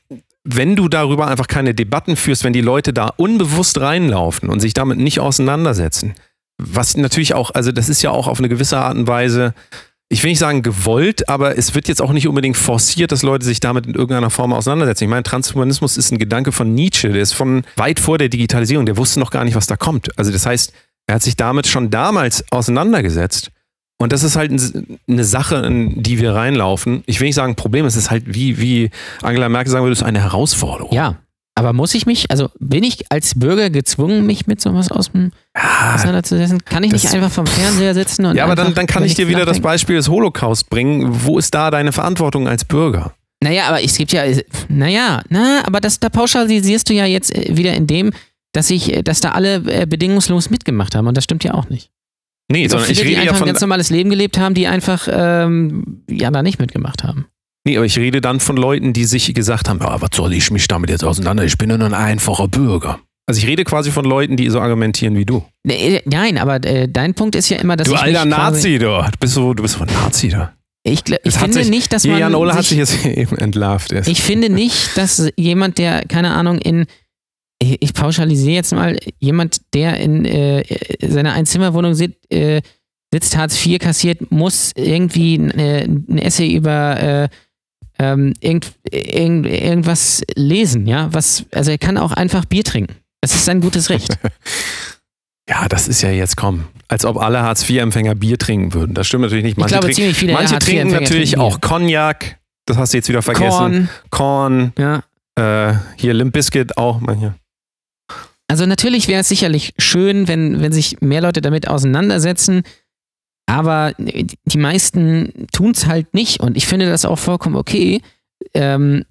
wenn 0.44 0.76
du 0.76 0.88
darüber 0.88 1.28
einfach 1.28 1.48
keine 1.48 1.74
Debatten 1.74 2.16
führst, 2.16 2.44
wenn 2.44 2.54
die 2.54 2.62
Leute 2.62 2.94
da 2.94 3.08
unbewusst 3.18 3.80
reinlaufen 3.80 4.50
und 4.50 4.60
sich 4.60 4.74
damit 4.74 4.98
nicht 4.98 5.20
auseinandersetzen, 5.20 6.16
was 6.58 6.98
natürlich 6.98 7.34
auch, 7.34 7.52
also 7.52 7.72
das 7.72 7.89
ist 7.89 8.02
ja 8.02 8.12
auch 8.12 8.28
auf 8.28 8.39
eine 8.39 8.50
gewisse 8.50 8.78
Art 8.78 8.98
und 8.98 9.08
Weise 9.08 9.54
ich 10.12 10.22
will 10.24 10.30
nicht 10.30 10.39
sagen 10.39 10.62
gewollt, 10.62 11.30
aber 11.30 11.58
es 11.58 11.74
wird 11.74 11.88
jetzt 11.88 12.02
auch 12.02 12.12
nicht 12.12 12.28
unbedingt 12.28 12.58
forciert, 12.58 13.14
dass 13.14 13.24
Leute 13.24 13.46
sich 13.46 13.62
damit 13.62 13.86
in 13.86 13.96
irgendeiner 13.96 14.30
Form 14.30 14.52
auseinandersetzen. 14.52 15.06
Ich 15.06 15.10
meine, 15.10 15.24
Transhumanismus 15.24 15.96
ist 15.96 16.12
ein 16.12 16.18
Gedanke 16.18 16.52
von 16.52 16.74
Nietzsche, 16.74 17.10
der 17.10 17.22
ist 17.22 17.32
von 17.32 17.64
weit 17.78 17.98
vor 17.98 18.18
der 18.18 18.28
Digitalisierung, 18.28 18.86
der 18.86 18.98
wusste 18.98 19.22
noch 19.22 19.32
gar 19.32 19.46
nicht, 19.46 19.56
was 19.56 19.68
da 19.68 19.78
kommt. 19.78 20.18
Also 20.20 20.34
das 20.34 20.46
heißt, 20.46 20.74
er 21.08 21.16
hat 21.16 21.24
sich 21.24 21.38
damit 21.38 21.66
schon 21.66 21.92
damals 21.92 22.44
auseinandergesetzt. 22.52 23.52
Und 24.02 24.12
das 24.12 24.24
ist 24.24 24.36
halt 24.36 24.52
eine 25.08 25.24
Sache, 25.24 25.58
in 25.58 26.02
die 26.02 26.20
wir 26.20 26.34
reinlaufen. 26.34 27.04
Ich 27.06 27.20
will 27.20 27.28
nicht 27.28 27.36
sagen 27.36 27.56
Problem, 27.56 27.86
es 27.86 27.95
ist 27.95 28.10
halt 28.10 28.24
wie, 28.26 28.60
wie 28.60 28.89
Angela 29.22 29.47
Merkel 29.47 29.72
sagen 29.72 29.84
würde, 29.84 29.93
es 29.93 29.99
ist 29.99 30.06
eine 30.06 30.22
Herausforderung. 30.22 30.93
Ja, 30.93 31.18
aber 31.56 31.74
muss 31.74 31.93
ich 31.93 32.06
mich, 32.06 32.32
also 32.32 32.49
bin 32.60 32.84
ich 32.84 33.12
als 33.12 33.38
Bürger 33.38 33.70
gezwungen, 33.70 34.26
mich 34.26 34.47
mit 34.47 34.62
sowas 34.62 34.91
aus 34.91 35.12
dem 35.12 35.32
ja, 35.56 35.95
auseinanderzusetzen? 35.95 36.64
Kann 36.66 36.84
ich 36.84 36.93
nicht 36.93 37.14
einfach 37.14 37.30
vom 37.30 37.45
Fernseher 37.45 37.93
sitzen 37.93 38.26
und. 38.26 38.38
Ja, 38.38 38.45
aber 38.45 38.56
dann, 38.56 38.74
dann 38.74 38.88
kann 38.88 39.04
ich 39.04 39.16
dir 39.16 39.28
wieder 39.28 39.39
nachdenken? 39.39 39.62
das 39.62 39.72
Beispiel 39.72 39.97
des 39.97 40.08
Holocaust 40.08 40.70
bringen. 40.70 41.24
Wo 41.26 41.38
ist 41.38 41.54
da 41.54 41.70
deine 41.70 41.91
Verantwortung 41.91 42.47
als 42.47 42.66
Bürger? 42.66 43.14
Naja, 43.43 43.68
aber 43.68 43.84
es 43.84 43.97
gibt 43.97 44.12
ja, 44.14 44.24
naja, 44.70 45.22
na, 45.30 45.62
aber 45.66 45.82
das, 45.82 45.99
da 45.99 46.10
pauschalisierst 46.10 46.89
du 46.89 46.93
ja 46.93 47.06
jetzt 47.06 47.36
äh, 47.36 47.58
wieder 47.58 47.74
in 47.74 47.86
dem, 47.86 48.12
dass 48.54 48.70
ich, 48.70 48.93
äh, 48.93 49.04
dass 49.04 49.20
da 49.20 49.32
alle 49.32 49.56
äh, 49.66 49.86
bedingungslos 49.86 50.49
mitgemacht 50.49 50.95
haben 50.95 51.08
und 51.08 51.18
das 51.18 51.24
stimmt 51.26 51.43
ja 51.43 51.54
auch 51.54 51.68
nicht. 51.70 51.91
Nee, 52.52 52.68
sondern 52.68 52.88
viele, 52.88 53.02
ich 53.02 53.08
rede 53.08 53.10
die 53.10 53.18
einfach 53.18 53.34
ja 53.34 53.39
von 53.39 53.47
ein 53.47 53.54
ganz 53.54 53.62
normales 53.62 53.89
Leben 53.89 54.10
gelebt 54.10 54.38
haben, 54.38 54.54
die 54.54 54.68
einfach 54.68 55.08
ähm, 55.12 56.04
ja 56.10 56.30
da 56.32 56.43
nicht 56.43 56.60
mitgemacht 56.60 57.04
haben. 57.04 57.28
Nee, 57.64 57.78
aber 57.78 57.86
ich 57.86 57.97
rede 57.97 58.22
dann 58.22 58.39
von 58.39 58.58
Leuten, 58.58 58.93
die 58.93 59.06
sich 59.06 59.34
gesagt 59.34 59.70
haben, 59.70 59.80
ja, 59.82 60.02
was 60.02 60.10
soll 60.14 60.34
ich 60.34 60.49
mich 60.52 60.68
damit 60.68 60.89
jetzt 60.89 61.04
auseinander? 61.04 61.43
Ich 61.43 61.58
bin 61.58 61.70
nur 61.70 61.80
ein 61.80 61.93
einfacher 61.93 62.47
Bürger. 62.47 62.99
Also 63.28 63.39
ich 63.39 63.47
rede 63.47 63.64
quasi 63.64 63.91
von 63.91 64.04
Leuten, 64.04 64.36
die 64.36 64.49
so 64.49 64.60
argumentieren 64.60 65.16
wie 65.16 65.26
du. 65.26 65.45
Nee, 65.64 66.02
nein, 66.06 66.38
aber 66.38 66.56
äh, 66.66 66.89
dein 66.89 67.14
Punkt 67.14 67.36
ist 67.36 67.49
ja 67.49 67.58
immer, 67.58 67.78
dass 67.78 67.88
du 67.88 67.93
ich 67.93 68.02
alter 68.02 68.26
Nazi, 68.26 68.80
du. 68.80 68.88
Du 68.88 69.18
bist 69.20 69.34
so, 69.34 69.54
du 69.54 69.62
bist 69.62 69.76
so 69.76 69.82
ein 69.82 69.93
Nazi, 69.93 70.30
da. 70.30 70.54
Ich, 70.84 71.04
ich 71.24 71.34
finde 71.36 71.54
sich, 71.54 71.70
nicht, 71.70 71.93
dass 71.93 72.06
man. 72.08 72.18
Jan 72.18 72.34
Ole 72.34 72.56
hat 72.56 72.66
sich 72.66 72.78
jetzt 72.78 73.06
eben 73.06 73.38
entlarvt. 73.38 73.91
Erst. 73.91 74.10
Ich 74.10 74.22
finde 74.22 74.49
nicht, 74.49 74.97
dass 74.97 75.32
jemand, 75.38 75.78
der, 75.78 76.04
keine 76.08 76.32
Ahnung, 76.32 76.58
in. 76.58 76.86
Ich 77.62 77.93
pauschalisiere 77.93 78.55
jetzt 78.55 78.74
mal, 78.74 78.97
jemand, 79.20 79.62
der 79.76 79.97
in 79.99 80.26
äh, 80.26 80.64
seiner 80.99 81.34
Einzimmerwohnung 81.34 81.93
sit, 81.93 82.18
äh, 82.32 82.62
sitzt, 83.14 83.38
Hartz 83.38 83.64
IV 83.64 83.78
kassiert, 83.80 84.32
muss 84.32 84.72
irgendwie 84.76 85.36
äh, 85.36 85.84
ein 85.84 86.18
Essay 86.18 86.55
über 86.55 86.99
äh, 86.99 87.30
ähm, 87.99 88.34
irgend, 88.39 88.74
irgend, 88.89 89.45
irgendwas 89.45 90.24
lesen, 90.36 90.88
ja. 90.88 91.09
Was, 91.12 91.45
also 91.51 91.70
er 91.70 91.78
kann 91.78 91.97
auch 91.97 92.14
einfach 92.14 92.45
Bier 92.45 92.64
trinken. 92.64 92.95
Das 93.22 93.36
ist 93.36 93.45
sein 93.45 93.62
gutes 93.62 93.89
Recht. 93.89 94.18
Ja, 95.49 95.68
das 95.68 95.89
ist 95.89 96.01
ja 96.01 96.09
jetzt 96.09 96.38
komm. 96.38 96.66
Als 96.88 97.03
ob 97.03 97.18
alle 97.18 97.41
Hartz-IV-Empfänger 97.41 98.16
Bier 98.16 98.38
trinken 98.38 98.74
würden. 98.74 98.93
Das 98.93 99.07
stimmt 99.07 99.24
natürlich 99.24 99.43
nicht. 99.43 99.57
Manche, 99.57 99.76
ich 99.76 99.82
glaube, 99.82 99.93
trinken, 99.93 100.14
viele 100.14 100.34
manche 100.34 100.59
trinken 100.59 100.91
natürlich 100.91 101.32
trinken 101.32 101.41
auch 101.41 101.59
Cognac. 101.59 102.39
Das 102.66 102.78
hast 102.78 102.93
du 102.93 102.97
jetzt 102.97 103.09
wieder 103.09 103.22
vergessen. 103.22 103.89
Korn. 104.12 104.72
Korn. 104.78 105.03
Ja. 105.36 105.72
Äh, 105.72 105.78
hier 105.97 106.14
Limp 106.14 106.32
Bizkit 106.34 106.78
auch 106.78 107.01
manche. 107.01 107.36
Also 108.52 108.66
natürlich 108.66 109.08
wäre 109.08 109.22
es 109.22 109.30
sicherlich 109.30 109.74
schön, 109.78 110.28
wenn, 110.28 110.60
wenn 110.60 110.74
sich 110.74 110.99
mehr 110.99 111.22
Leute 111.22 111.39
damit 111.39 111.70
auseinandersetzen. 111.70 112.64
Aber 113.45 113.93
die 113.97 114.58
meisten 114.58 115.47
tun 115.54 115.72
es 115.72 115.86
halt 115.86 116.14
nicht 116.14 116.41
und 116.41 116.58
ich 116.58 116.68
finde 116.68 116.89
das 116.89 117.06
auch 117.06 117.18
vollkommen 117.18 117.56
okay. 117.56 118.02
Ähm, 118.54 119.06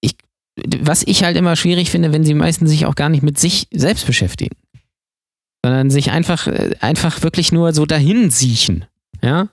ich, 0.00 0.16
was 0.80 1.02
ich 1.02 1.22
halt 1.22 1.36
immer 1.36 1.54
schwierig 1.54 1.90
finde, 1.90 2.14
wenn 2.14 2.24
sie 2.24 2.32
meistens 2.32 2.70
sich 2.70 2.86
auch 2.86 2.94
gar 2.94 3.10
nicht 3.10 3.22
mit 3.22 3.38
sich 3.38 3.68
selbst 3.70 4.06
beschäftigen, 4.06 4.56
sondern 5.62 5.90
sich 5.90 6.10
einfach, 6.10 6.48
einfach 6.80 7.22
wirklich 7.22 7.52
nur 7.52 7.74
so 7.74 7.84
dahin 7.84 8.30
siechen. 8.30 8.86
Ja? 9.20 9.48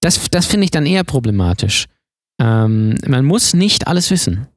Das, 0.00 0.28
das 0.28 0.46
finde 0.46 0.64
ich 0.64 0.72
dann 0.72 0.86
eher 0.86 1.04
problematisch. 1.04 1.86
Ähm, 2.40 2.98
man 3.06 3.24
muss 3.24 3.54
nicht 3.54 3.86
alles 3.86 4.10
wissen. 4.10 4.48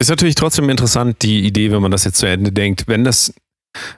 Ist 0.00 0.10
natürlich 0.10 0.36
trotzdem 0.36 0.70
interessant, 0.70 1.22
die 1.22 1.44
Idee, 1.44 1.72
wenn 1.72 1.82
man 1.82 1.90
das 1.90 2.04
jetzt 2.04 2.18
zu 2.18 2.26
Ende 2.26 2.52
denkt. 2.52 2.84
Wenn 2.86 3.04
das, 3.04 3.34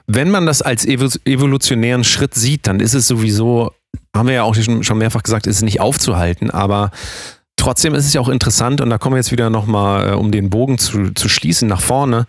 wenn 0.07 0.31
man 0.31 0.45
das 0.45 0.61
als 0.61 0.85
evolutionären 0.85 2.03
Schritt 2.03 2.33
sieht, 2.33 2.67
dann 2.67 2.79
ist 2.79 2.95
es 2.95 3.07
sowieso 3.07 3.71
haben 4.15 4.27
wir 4.27 4.35
ja 4.35 4.43
auch 4.43 4.55
schon 4.55 4.97
mehrfach 4.97 5.23
gesagt, 5.23 5.47
ist 5.47 5.61
nicht 5.61 5.79
aufzuhalten, 5.79 6.51
aber 6.51 6.91
trotzdem 7.55 7.93
ist 7.95 8.05
es 8.05 8.13
ja 8.13 8.21
auch 8.21 8.29
interessant 8.29 8.81
und 8.81 8.89
da 8.89 8.97
kommen 8.97 9.15
wir 9.15 9.19
jetzt 9.19 9.31
wieder 9.31 9.49
nochmal, 9.49 10.09
äh, 10.09 10.13
um 10.13 10.31
den 10.31 10.49
Bogen 10.49 10.77
zu, 10.77 11.13
zu 11.13 11.29
schließen, 11.29 11.67
nach 11.67 11.81
vorne. 11.81 12.25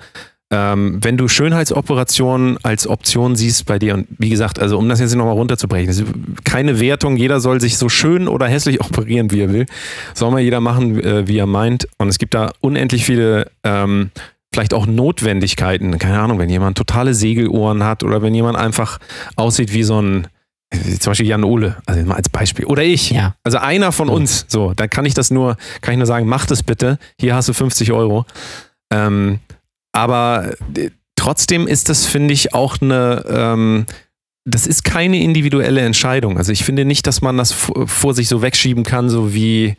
Ähm, 0.54 0.98
wenn 1.00 1.16
du 1.16 1.28
Schönheitsoperationen 1.28 2.58
als 2.62 2.86
Option 2.86 3.36
siehst 3.36 3.64
bei 3.64 3.78
dir 3.78 3.94
und 3.94 4.06
wie 4.18 4.28
gesagt, 4.28 4.60
also 4.60 4.76
um 4.76 4.86
das 4.86 5.00
jetzt 5.00 5.14
nochmal 5.14 5.32
runterzubrechen, 5.32 6.36
keine 6.44 6.78
Wertung, 6.78 7.16
jeder 7.16 7.40
soll 7.40 7.58
sich 7.58 7.78
so 7.78 7.88
schön 7.88 8.28
oder 8.28 8.46
hässlich 8.46 8.80
operieren, 8.84 9.30
wie 9.30 9.40
er 9.40 9.52
will. 9.52 9.66
Soll 10.12 10.30
mal 10.30 10.42
jeder 10.42 10.60
machen, 10.60 11.02
äh, 11.02 11.26
wie 11.26 11.38
er 11.38 11.46
meint. 11.46 11.88
Und 11.96 12.08
es 12.08 12.18
gibt 12.18 12.34
da 12.34 12.52
unendlich 12.60 13.06
viele 13.06 13.50
ähm, 13.64 14.10
vielleicht 14.52 14.74
auch 14.74 14.84
Notwendigkeiten. 14.84 15.98
Keine 15.98 16.20
Ahnung, 16.20 16.38
wenn 16.38 16.50
jemand 16.50 16.76
totale 16.76 17.14
Segelohren 17.14 17.82
hat 17.82 18.02
oder 18.04 18.20
wenn 18.20 18.34
jemand 18.34 18.58
einfach 18.58 18.98
aussieht 19.36 19.72
wie 19.72 19.84
so 19.84 20.02
ein 20.02 20.26
zum 21.00 21.10
Beispiel 21.10 21.26
Jan 21.26 21.44
Ole, 21.44 21.76
also 21.86 22.02
mal 22.04 22.16
als 22.16 22.28
Beispiel. 22.28 22.64
Oder 22.64 22.82
ich. 22.82 23.10
Ja. 23.10 23.34
Also 23.42 23.58
einer 23.58 23.92
von 23.92 24.08
uns. 24.08 24.46
So, 24.48 24.72
dann 24.74 24.88
kann 24.88 25.04
ich 25.04 25.14
das 25.14 25.30
nur, 25.30 25.56
kann 25.80 25.92
ich 25.92 25.98
nur 25.98 26.06
sagen, 26.06 26.26
mach 26.26 26.46
das 26.46 26.62
bitte. 26.62 26.98
Hier 27.18 27.34
hast 27.34 27.48
du 27.48 27.52
50 27.52 27.92
Euro. 27.92 28.24
Ähm, 28.90 29.40
aber 29.92 30.54
äh, 30.76 30.90
trotzdem 31.16 31.66
ist 31.66 31.88
das, 31.88 32.06
finde 32.06 32.34
ich, 32.34 32.54
auch 32.54 32.80
eine, 32.80 33.24
ähm, 33.28 33.86
das 34.44 34.66
ist 34.66 34.84
keine 34.84 35.22
individuelle 35.22 35.82
Entscheidung. 35.82 36.36
Also 36.36 36.50
ich 36.50 36.64
finde 36.64 36.84
nicht, 36.84 37.06
dass 37.06 37.22
man 37.22 37.36
das 37.36 37.52
vor 37.52 38.14
sich 38.14 38.28
so 38.28 38.42
wegschieben 38.42 38.82
kann, 38.82 39.08
so 39.08 39.32
wie, 39.32 39.76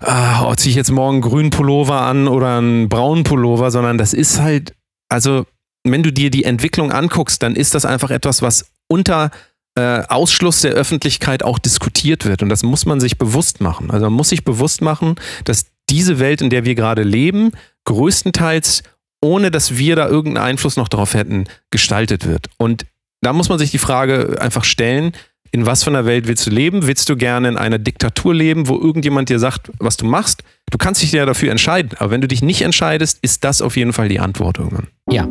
ah, 0.00 0.46
oh, 0.46 0.54
ziehe 0.54 0.70
ich 0.70 0.76
jetzt 0.76 0.90
morgen 0.90 1.16
einen 1.16 1.22
grünen 1.22 1.50
Pullover 1.50 2.00
an 2.02 2.28
oder 2.28 2.58
einen 2.58 2.88
braunen 2.88 3.24
Pullover, 3.24 3.70
sondern 3.70 3.98
das 3.98 4.14
ist 4.14 4.40
halt, 4.40 4.74
also 5.08 5.44
wenn 5.84 6.02
du 6.02 6.12
dir 6.12 6.30
die 6.30 6.44
Entwicklung 6.44 6.92
anguckst, 6.92 7.42
dann 7.42 7.54
ist 7.54 7.74
das 7.74 7.84
einfach 7.84 8.10
etwas, 8.10 8.42
was 8.42 8.70
unter 8.88 9.30
äh, 9.74 10.02
Ausschluss 10.08 10.62
der 10.62 10.72
Öffentlichkeit 10.72 11.42
auch 11.42 11.58
diskutiert 11.58 12.24
wird. 12.24 12.42
Und 12.42 12.48
das 12.48 12.62
muss 12.62 12.86
man 12.86 13.00
sich 13.00 13.18
bewusst 13.18 13.60
machen. 13.60 13.90
Also 13.90 14.06
man 14.06 14.14
muss 14.14 14.30
sich 14.30 14.44
bewusst 14.44 14.80
machen, 14.80 15.16
dass 15.44 15.66
diese 15.88 16.18
Welt, 16.18 16.42
in 16.42 16.50
der 16.50 16.64
wir 16.64 16.74
gerade 16.74 17.02
leben, 17.02 17.52
größtenteils, 17.84 18.82
ohne 19.20 19.50
dass 19.50 19.76
wir 19.76 19.96
da 19.96 20.08
irgendeinen 20.08 20.46
Einfluss 20.46 20.76
noch 20.76 20.88
darauf 20.88 21.14
hätten, 21.14 21.44
gestaltet 21.70 22.26
wird. 22.26 22.48
Und 22.56 22.86
da 23.20 23.32
muss 23.32 23.48
man 23.48 23.58
sich 23.58 23.70
die 23.70 23.78
Frage 23.78 24.38
einfach 24.40 24.64
stellen, 24.64 25.12
in 25.50 25.64
was 25.64 25.82
für 25.82 25.90
einer 25.90 26.04
Welt 26.04 26.28
willst 26.28 26.46
du 26.46 26.50
leben? 26.50 26.86
Willst 26.86 27.08
du 27.08 27.16
gerne 27.16 27.48
in 27.48 27.56
einer 27.56 27.78
Diktatur 27.78 28.34
leben, 28.34 28.68
wo 28.68 28.78
irgendjemand 28.78 29.30
dir 29.30 29.38
sagt, 29.38 29.70
was 29.78 29.96
du 29.96 30.04
machst? 30.04 30.44
Du 30.70 30.76
kannst 30.76 31.02
dich 31.02 31.12
ja 31.12 31.24
dafür 31.24 31.50
entscheiden, 31.50 31.92
aber 31.98 32.10
wenn 32.10 32.20
du 32.20 32.28
dich 32.28 32.42
nicht 32.42 32.60
entscheidest, 32.60 33.18
ist 33.22 33.44
das 33.44 33.62
auf 33.62 33.76
jeden 33.76 33.94
Fall 33.94 34.08
die 34.08 34.20
Antwort 34.20 34.58
irgendwann. 34.58 34.88
Ja. 35.10 35.26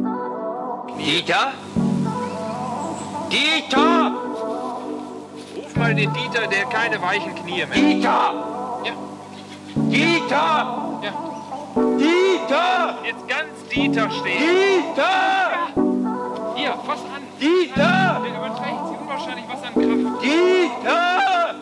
Dieter? 0.99 1.53
Dieter! 3.31 4.27
mal 5.77 5.93
den 5.93 6.11
Dieter, 6.13 6.47
der 6.47 6.65
keine 6.65 7.01
weichen 7.01 7.35
Knie 7.35 7.65
mehr 7.65 7.69
hat. 7.69 7.75
Dieter! 7.75 8.33
Ja. 8.85 8.93
Dieter! 9.75 10.99
Ja. 11.03 11.11
Dieter! 11.97 12.97
Jetzt 13.05 13.27
ganz 13.27 13.56
Dieter 13.73 14.09
stehen. 14.09 14.39
Dieter! 14.39 15.03
Ja. 15.03 16.55
Hier, 16.55 16.73
fass 16.85 16.99
an. 17.13 17.21
Dieter! 17.39 18.21
Der 18.23 18.35
überträgt 18.35 18.87
sich 18.87 18.97
unwahrscheinlich 19.01 19.45
was 19.47 19.63
an 19.63 19.73
Kraft. 19.73 20.23
Dieter! 20.23 21.55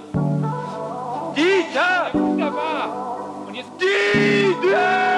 Dieter! 1.36 2.12
Ja, 2.14 2.20
wunderbar. 2.20 3.46
Und 3.48 3.56
jetzt 3.56 3.72
Dieter! 3.82 5.16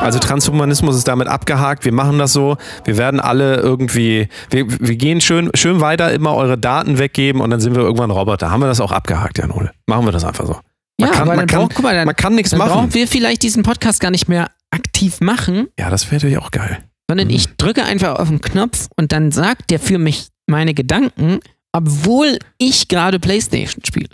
Also 0.00 0.18
Transhumanismus 0.18 0.96
ist 0.96 1.06
damit 1.06 1.28
abgehakt. 1.28 1.84
Wir 1.84 1.92
machen 1.92 2.18
das 2.18 2.32
so. 2.32 2.56
Wir 2.84 2.96
werden 2.96 3.20
alle 3.20 3.56
irgendwie, 3.56 4.28
wir, 4.50 4.64
wir 4.68 4.96
gehen 4.96 5.20
schön, 5.20 5.50
schön 5.54 5.80
weiter, 5.80 6.12
immer 6.12 6.34
eure 6.34 6.58
Daten 6.58 6.98
weggeben 6.98 7.40
und 7.40 7.50
dann 7.50 7.60
sind 7.60 7.76
wir 7.76 7.82
irgendwann 7.82 8.10
Roboter. 8.10 8.50
Haben 8.50 8.60
wir 8.60 8.66
das 8.66 8.80
auch 8.80 8.92
abgehakt, 8.92 9.38
Jan 9.38 9.52
Ole? 9.52 9.70
Machen 9.86 10.06
wir 10.06 10.12
das 10.12 10.24
einfach 10.24 10.46
so. 10.46 10.56
Man 10.98 11.10
ja, 11.10 11.16
kann, 11.16 11.28
man, 11.28 11.46
kann, 11.46 11.68
braucht, 11.68 11.82
mal, 11.82 11.94
dann, 11.94 12.06
man 12.06 12.16
kann 12.16 12.34
nichts 12.34 12.50
dann 12.50 12.58
machen. 12.58 12.72
brauchen 12.72 12.94
wir 12.94 13.06
vielleicht 13.06 13.42
diesen 13.42 13.62
Podcast 13.62 14.00
gar 14.00 14.10
nicht 14.10 14.28
mehr 14.28 14.50
aktiv 14.72 15.20
machen. 15.20 15.68
Ja, 15.78 15.90
das 15.90 16.06
wäre 16.06 16.16
natürlich 16.16 16.38
auch 16.38 16.50
geil. 16.50 16.78
Sondern 17.08 17.28
mhm. 17.28 17.34
ich 17.34 17.56
drücke 17.56 17.84
einfach 17.84 18.18
auf 18.18 18.28
den 18.28 18.40
Knopf 18.40 18.88
und 18.96 19.12
dann 19.12 19.30
sagt 19.30 19.70
der 19.70 19.78
für 19.78 19.98
mich 19.98 20.28
meine 20.46 20.74
Gedanken, 20.74 21.40
obwohl 21.72 22.38
ich 22.58 22.88
gerade 22.88 23.18
Playstation 23.18 23.84
spiele. 23.84 24.08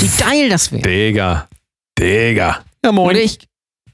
Wie 0.00 0.10
geil 0.18 0.48
das 0.48 0.72
wäre. 0.72 0.82
Digga. 0.82 1.48
Digga. 1.98 2.64
Ja, 2.84 2.92
moin. 2.92 3.10
Oder 3.10 3.22
ich 3.22 3.38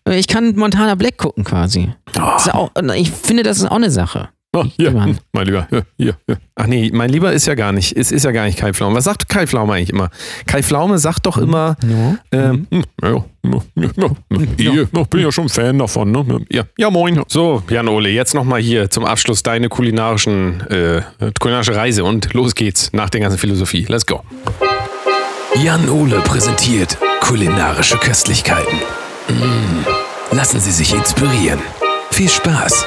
Ich 0.08 0.28
kann 0.28 0.54
Montana 0.56 0.94
Black 0.94 1.18
gucken 1.18 1.44
quasi. 1.44 1.92
Ist 2.36 2.54
auch, 2.54 2.70
ich 2.94 3.10
finde, 3.10 3.42
das 3.42 3.58
ist 3.58 3.64
auch 3.64 3.76
eine 3.76 3.90
Sache. 3.90 4.28
Oh, 4.56 4.64
hier, 4.78 4.90
Mann. 4.90 5.18
mein 5.32 5.46
Lieber. 5.46 5.66
Hier, 5.68 5.82
hier, 5.98 6.16
hier. 6.26 6.38
Ach 6.54 6.66
nee, 6.66 6.90
mein 6.94 7.10
Lieber 7.10 7.30
ist 7.32 7.46
ja 7.46 7.54
gar 7.54 7.72
nicht, 7.72 7.92
ist, 7.92 8.10
ist 8.10 8.24
ja 8.24 8.30
gar 8.32 8.46
nicht 8.46 8.58
Kai 8.58 8.72
Pflaume. 8.72 8.96
Was 8.96 9.04
sagt 9.04 9.28
Kai 9.28 9.46
Pflaume 9.46 9.74
eigentlich 9.74 9.90
immer? 9.90 10.08
Kai 10.46 10.62
Pflaume 10.62 10.98
sagt 10.98 11.26
doch 11.26 11.36
immer, 11.36 11.76
No. 11.84 12.16
ähm, 12.32 12.66
hm, 12.70 12.82
ja, 13.02 13.10
ja, 13.10 13.24
ja, 13.44 13.90
ja, 14.56 14.72
ja, 14.72 14.82
ich 15.02 15.08
bin 15.08 15.20
ja 15.20 15.30
schon 15.30 15.48
Fan 15.50 15.78
davon. 15.78 16.10
Ne? 16.10 16.40
Ja, 16.50 16.62
ja, 16.78 16.88
moin. 16.90 17.22
So, 17.28 17.62
Jan 17.68 17.86
Ole, 17.88 18.08
jetzt 18.08 18.34
nochmal 18.34 18.60
hier 18.62 18.88
zum 18.90 19.04
Abschluss 19.04 19.42
deine 19.42 19.68
kulinarischen, 19.68 20.62
äh, 20.68 21.02
kulinarische 21.38 21.76
Reise 21.76 22.02
und 22.04 22.32
los 22.32 22.54
geht's 22.54 22.92
nach 22.94 23.10
der 23.10 23.20
ganzen 23.20 23.38
Philosophie. 23.38 23.84
Let's 23.88 24.06
go. 24.06 24.22
Jan 25.62 25.88
Ole 25.90 26.20
präsentiert 26.20 26.96
kulinarische 27.20 27.98
Köstlichkeiten. 27.98 28.78
Mm. 29.28 30.34
Lassen 30.34 30.60
Sie 30.60 30.72
sich 30.72 30.94
inspirieren. 30.94 31.60
Viel 32.10 32.28
Spaß. 32.28 32.86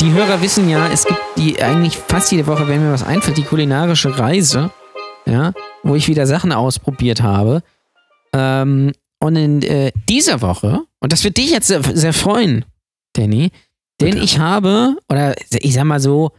Die 0.00 0.12
Hörer 0.12 0.40
wissen 0.40 0.70
ja, 0.70 0.88
es 0.88 1.04
gibt 1.04 1.20
die 1.36 1.62
eigentlich 1.62 1.98
fast 1.98 2.32
jede 2.32 2.46
Woche, 2.46 2.66
wenn 2.66 2.82
mir 2.82 2.90
was 2.90 3.02
einfällt, 3.02 3.36
die 3.36 3.42
kulinarische 3.42 4.18
Reise, 4.18 4.70
ja, 5.26 5.52
wo 5.82 5.94
ich 5.94 6.08
wieder 6.08 6.26
Sachen 6.26 6.52
ausprobiert 6.52 7.20
habe. 7.20 7.62
Ähm, 8.32 8.92
und 9.18 9.36
in 9.36 9.60
äh, 9.60 9.92
dieser 10.08 10.40
Woche, 10.40 10.80
und 11.00 11.12
das 11.12 11.22
wird 11.22 11.36
dich 11.36 11.50
jetzt 11.50 11.66
sehr, 11.66 11.82
sehr 11.82 12.14
freuen, 12.14 12.64
Danny, 13.12 13.50
denn 14.00 14.16
ich 14.16 14.38
habe, 14.38 14.96
oder 15.10 15.34
ich 15.50 15.74
sag 15.74 15.84
mal 15.84 16.00
so, 16.00 16.30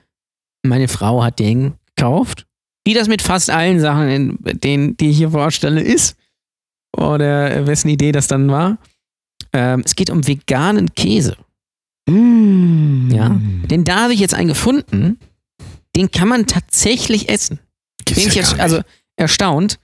meine 0.63 0.87
Frau 0.87 1.23
hat 1.23 1.37
den 1.37 1.75
gekauft. 1.95 2.47
Wie 2.83 2.95
das 2.95 3.07
mit 3.07 3.21
fast 3.21 3.51
allen 3.51 3.79
Sachen, 3.79 4.09
in, 4.09 4.39
denen, 4.41 4.97
die 4.97 5.11
ich 5.11 5.17
hier 5.17 5.31
vorstelle, 5.31 5.81
ist. 5.81 6.17
Oder 6.97 7.67
wessen 7.67 7.89
Idee 7.89 8.11
das 8.11 8.27
dann 8.27 8.49
war. 8.49 8.79
Ähm, 9.53 9.83
es 9.85 9.95
geht 9.95 10.09
um 10.09 10.25
veganen 10.27 10.95
Käse. 10.95 11.37
Ja. 12.07 13.39
Denn 13.69 13.83
da 13.83 14.01
habe 14.03 14.13
ich 14.13 14.19
jetzt 14.19 14.33
einen 14.33 14.47
gefunden, 14.49 15.19
den 15.95 16.11
kann 16.11 16.27
man 16.27 16.47
tatsächlich 16.47 17.29
essen. 17.29 17.59
Bin 18.05 18.27
ich 18.27 18.35
jetzt 18.35 18.59
also 18.59 18.81
erstaunt. 19.15 19.77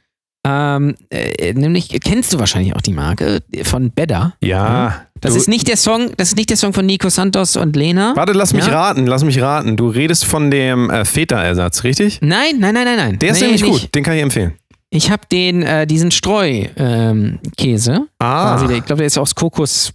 Ähm, 0.45 0.95
äh, 1.09 1.53
nämlich 1.53 1.89
kennst 2.03 2.33
du 2.33 2.39
wahrscheinlich 2.39 2.75
auch 2.75 2.81
die 2.81 2.93
Marke 2.93 3.41
von 3.63 3.91
Bedda. 3.91 4.33
Ja. 4.41 5.03
Das 5.19 5.35
ist 5.35 5.47
nicht 5.49 5.67
der 5.67 5.77
Song, 5.77 6.11
das 6.15 6.29
ist 6.29 6.37
nicht 6.37 6.49
der 6.49 6.57
Song 6.57 6.73
von 6.73 6.85
Nico 6.85 7.09
Santos 7.09 7.55
und 7.55 7.75
Lena. 7.75 8.15
Warte, 8.15 8.33
lass 8.33 8.53
mich 8.53 8.67
Ja? 8.67 8.73
raten, 8.87 9.07
lass 9.07 9.23
mich 9.23 9.41
raten. 9.41 9.75
Du 9.75 9.89
redest 9.89 10.25
von 10.25 10.51
dem 10.51 10.89
äh, 10.89 11.05
Feta-Ersatz, 11.05 11.83
richtig? 11.83 12.19
Nein, 12.21 12.59
nein, 12.59 12.73
nein, 12.75 12.85
nein, 12.85 12.97
nein. 12.97 13.19
Der 13.19 13.31
ist 13.31 13.39
nee, 13.39 13.47
nämlich 13.47 13.63
nicht. 13.63 13.81
gut, 13.81 13.95
den 13.95 14.03
kann 14.03 14.15
ich 14.15 14.21
empfehlen. 14.21 14.53
Ich 14.89 15.11
habe 15.11 15.23
den, 15.29 15.63
äh, 15.63 15.85
diesen 15.87 16.11
Streu-Käse. 16.11 18.07
Ah, 18.19 18.57
quasi, 18.57 18.73
ich 18.75 18.85
glaube, 18.85 18.99
der 18.99 19.07
ist 19.07 19.17
aus 19.17 19.35
Kokos 19.35 19.91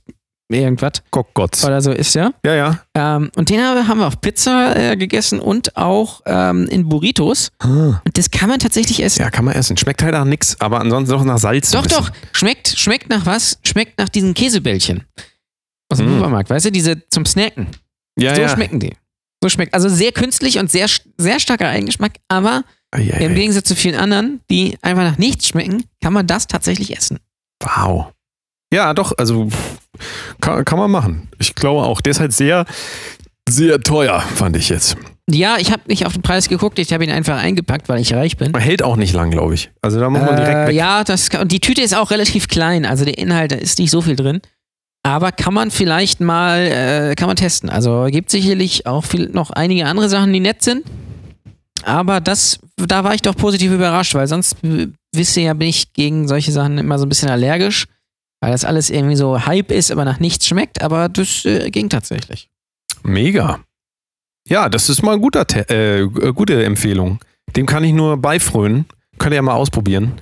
irgendwas 0.52 1.02
Kokotz. 1.10 1.64
oder 1.64 1.80
so 1.80 1.90
ist 1.92 2.14
der. 2.14 2.32
Ja, 2.44 2.54
ja. 2.54 2.78
Ähm, 2.94 3.30
und 3.36 3.48
den 3.48 3.60
habe- 3.62 3.86
haben 3.88 3.98
wir 4.00 4.06
auf 4.06 4.20
Pizza 4.20 4.74
äh, 4.76 4.96
gegessen 4.96 5.40
und 5.40 5.76
auch 5.76 6.20
ähm, 6.26 6.66
in 6.68 6.88
Burritos. 6.88 7.50
Und 7.62 8.00
das 8.14 8.30
kann 8.30 8.48
man 8.48 8.58
tatsächlich 8.58 9.02
essen. 9.02 9.22
Ja, 9.22 9.30
kann 9.30 9.44
man 9.44 9.54
essen. 9.54 9.76
Schmeckt 9.76 10.02
halt 10.02 10.12
nach 10.12 10.24
nix, 10.24 10.56
aber 10.60 10.80
ansonsten 10.80 11.14
noch 11.14 11.24
nach 11.24 11.38
Salz. 11.38 11.70
Doch, 11.70 11.86
doch. 11.86 12.10
Schmeckt, 12.32 12.68
schmeckt 12.76 13.08
nach 13.08 13.26
was? 13.26 13.58
Schmeckt 13.64 13.98
nach 13.98 14.08
diesen 14.08 14.34
Käsebällchen. 14.34 15.04
Aus 15.90 15.98
dem 15.98 16.08
Mm. 16.10 16.14
Supermarkt, 16.16 16.50
weißt 16.50 16.66
du, 16.66 16.72
diese 16.72 17.06
zum 17.08 17.26
Snacken. 17.26 17.68
Ja, 18.18 18.34
so 18.34 18.40
ja. 18.42 18.48
schmecken 18.48 18.80
die. 18.80 18.94
So 19.42 19.48
schmeckt. 19.48 19.74
Also 19.74 19.88
sehr 19.88 20.12
künstlich 20.12 20.58
und 20.58 20.70
sehr, 20.70 20.86
sehr 21.18 21.40
starker 21.40 21.68
Eigengeschmack, 21.68 22.12
aber 22.28 22.64
Ei, 22.92 23.12
ei, 23.12 23.24
im. 23.24 23.34
Gegensatz 23.34 23.66
zu 23.68 23.74
vielen 23.74 23.96
anderen, 23.98 24.40
die 24.50 24.78
einfach 24.82 25.02
nach 25.02 25.18
nichts 25.18 25.48
schmecken, 25.48 25.84
kann 26.02 26.12
man 26.12 26.26
das 26.26 26.46
tatsächlich 26.46 26.96
essen. 26.96 27.18
Wow. 27.62 28.12
Ja, 28.72 28.94
doch, 28.94 29.12
also 29.18 29.48
kann, 30.40 30.64
kann 30.64 30.78
man 30.78 30.90
machen. 30.90 31.28
Ich 31.38 31.54
glaube 31.54 31.82
auch. 31.86 32.00
Der 32.00 32.10
ist 32.12 32.20
halt 32.20 32.32
sehr, 32.32 32.64
sehr 33.48 33.80
teuer, 33.80 34.20
fand 34.20 34.56
ich 34.56 34.68
jetzt. 34.68 34.96
Ja, 35.30 35.56
ich 35.58 35.70
habe 35.70 35.82
nicht 35.86 36.04
auf 36.04 36.14
den 36.14 36.22
Preis 36.22 36.48
geguckt, 36.48 36.78
ich 36.80 36.92
habe 36.92 37.04
ihn 37.04 37.10
einfach 37.10 37.38
eingepackt, 37.38 37.88
weil 37.88 38.00
ich 38.00 38.12
reich 38.12 38.36
bin. 38.36 38.50
Man 38.50 38.60
hält 38.60 38.82
auch 38.82 38.96
nicht 38.96 39.12
lang, 39.12 39.30
glaube 39.30 39.54
ich. 39.54 39.70
Also 39.80 40.00
da 40.00 40.10
muss 40.10 40.20
man 40.20 40.34
direkt 40.36 40.56
Äh, 40.56 40.66
weg. 40.68 40.74
ja, 40.74 41.04
das 41.04 41.30
kann, 41.30 41.42
und 41.42 41.52
die 41.52 41.60
Tüte 41.60 41.80
ist 41.80 41.94
auch 41.94 42.10
relativ 42.10 42.48
klein, 42.48 42.84
also 42.84 43.04
der 43.04 43.18
Inhalt 43.18 43.52
da 43.52 43.56
ist 43.56 43.78
nicht 43.78 43.90
so 43.90 44.00
viel 44.00 44.16
drin. 44.16 44.40
Aber 45.04 45.32
kann 45.32 45.54
man 45.54 45.70
vielleicht 45.70 46.20
mal, 46.20 46.58
äh, 46.60 47.14
kann 47.14 47.26
man 47.28 47.36
testen. 47.36 47.70
Also 47.70 48.06
gibt 48.10 48.30
sicherlich 48.30 48.86
auch 48.86 49.04
viel, 49.04 49.28
noch 49.32 49.50
einige 49.50 49.86
andere 49.86 50.08
Sachen, 50.08 50.32
die 50.32 50.40
nett 50.40 50.62
sind. 50.62 50.84
Aber 51.84 52.20
das, 52.20 52.60
da 52.76 53.02
war 53.04 53.14
ich 53.14 53.22
doch 53.22 53.36
positiv 53.36 53.72
überrascht, 53.72 54.14
weil 54.14 54.26
sonst, 54.28 54.56
wisst 55.12 55.36
ihr 55.36 55.42
ja, 55.44 55.54
bin 55.54 55.68
ich 55.68 55.92
gegen 55.92 56.28
solche 56.28 56.52
Sachen 56.52 56.78
immer 56.78 56.98
so 56.98 57.06
ein 57.06 57.08
bisschen 57.08 57.30
allergisch. 57.30 57.86
Weil 58.42 58.50
das 58.50 58.64
alles 58.64 58.90
irgendwie 58.90 59.14
so 59.14 59.46
Hype 59.46 59.70
ist, 59.70 59.92
aber 59.92 60.04
nach 60.04 60.18
nichts 60.18 60.48
schmeckt. 60.48 60.82
Aber 60.82 61.08
das 61.08 61.44
äh, 61.44 61.70
ging 61.70 61.88
tatsächlich. 61.88 62.50
Mega. 63.04 63.60
Ja, 64.48 64.68
das 64.68 64.88
ist 64.88 65.02
mal 65.02 65.14
eine 65.14 65.70
äh, 65.70 66.00
äh, 66.00 66.32
gute 66.32 66.64
Empfehlung. 66.64 67.20
Dem 67.54 67.66
kann 67.66 67.84
ich 67.84 67.92
nur 67.92 68.16
beifrönen. 68.16 68.86
Könnt 69.18 69.32
ihr 69.32 69.36
ja 69.36 69.42
mal 69.42 69.54
ausprobieren. 69.54 70.20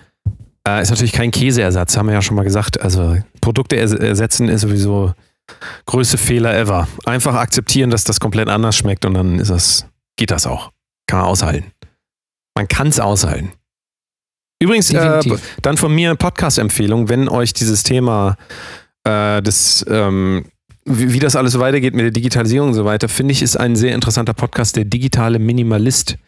Äh, 0.68 0.82
ist 0.82 0.90
natürlich 0.90 1.12
kein 1.12 1.30
Käseersatz, 1.30 1.96
haben 1.96 2.08
wir 2.08 2.12
ja 2.12 2.20
schon 2.20 2.36
mal 2.36 2.42
gesagt. 2.42 2.78
Also 2.82 3.16
Produkte 3.40 3.76
ers 3.76 3.92
ersetzen 3.92 4.50
ist 4.50 4.60
sowieso 4.60 5.14
größte 5.86 6.18
Fehler 6.18 6.54
ever. 6.54 6.88
Einfach 7.06 7.36
akzeptieren, 7.36 7.88
dass 7.88 8.04
das 8.04 8.20
komplett 8.20 8.50
anders 8.50 8.76
schmeckt 8.76 9.06
und 9.06 9.14
dann 9.14 9.38
ist 9.38 9.50
das, 9.50 9.86
geht 10.16 10.30
das 10.30 10.46
auch. 10.46 10.72
Kann 11.06 11.20
man 11.20 11.28
aushalten. 11.28 11.72
Man 12.54 12.68
kann 12.68 12.88
es 12.88 13.00
aushalten. 13.00 13.54
Übrigens, 14.62 14.92
äh, 14.92 15.20
dann 15.62 15.76
von 15.78 15.94
mir 15.94 16.10
eine 16.10 16.16
Podcast-Empfehlung, 16.16 17.08
wenn 17.08 17.28
euch 17.28 17.54
dieses 17.54 17.82
Thema 17.82 18.36
äh, 19.04 19.40
des, 19.40 19.84
ähm, 19.88 20.44
wie, 20.84 21.14
wie 21.14 21.18
das 21.18 21.34
alles 21.34 21.58
weitergeht 21.58 21.94
mit 21.94 22.04
der 22.04 22.10
Digitalisierung 22.10 22.68
und 22.68 22.74
so 22.74 22.84
weiter, 22.84 23.08
finde 23.08 23.32
ich, 23.32 23.40
ist 23.40 23.56
ein 23.56 23.74
sehr 23.74 23.94
interessanter 23.94 24.34
Podcast, 24.34 24.76
der 24.76 24.84
digitale 24.84 25.38
Minimalist. 25.38 26.18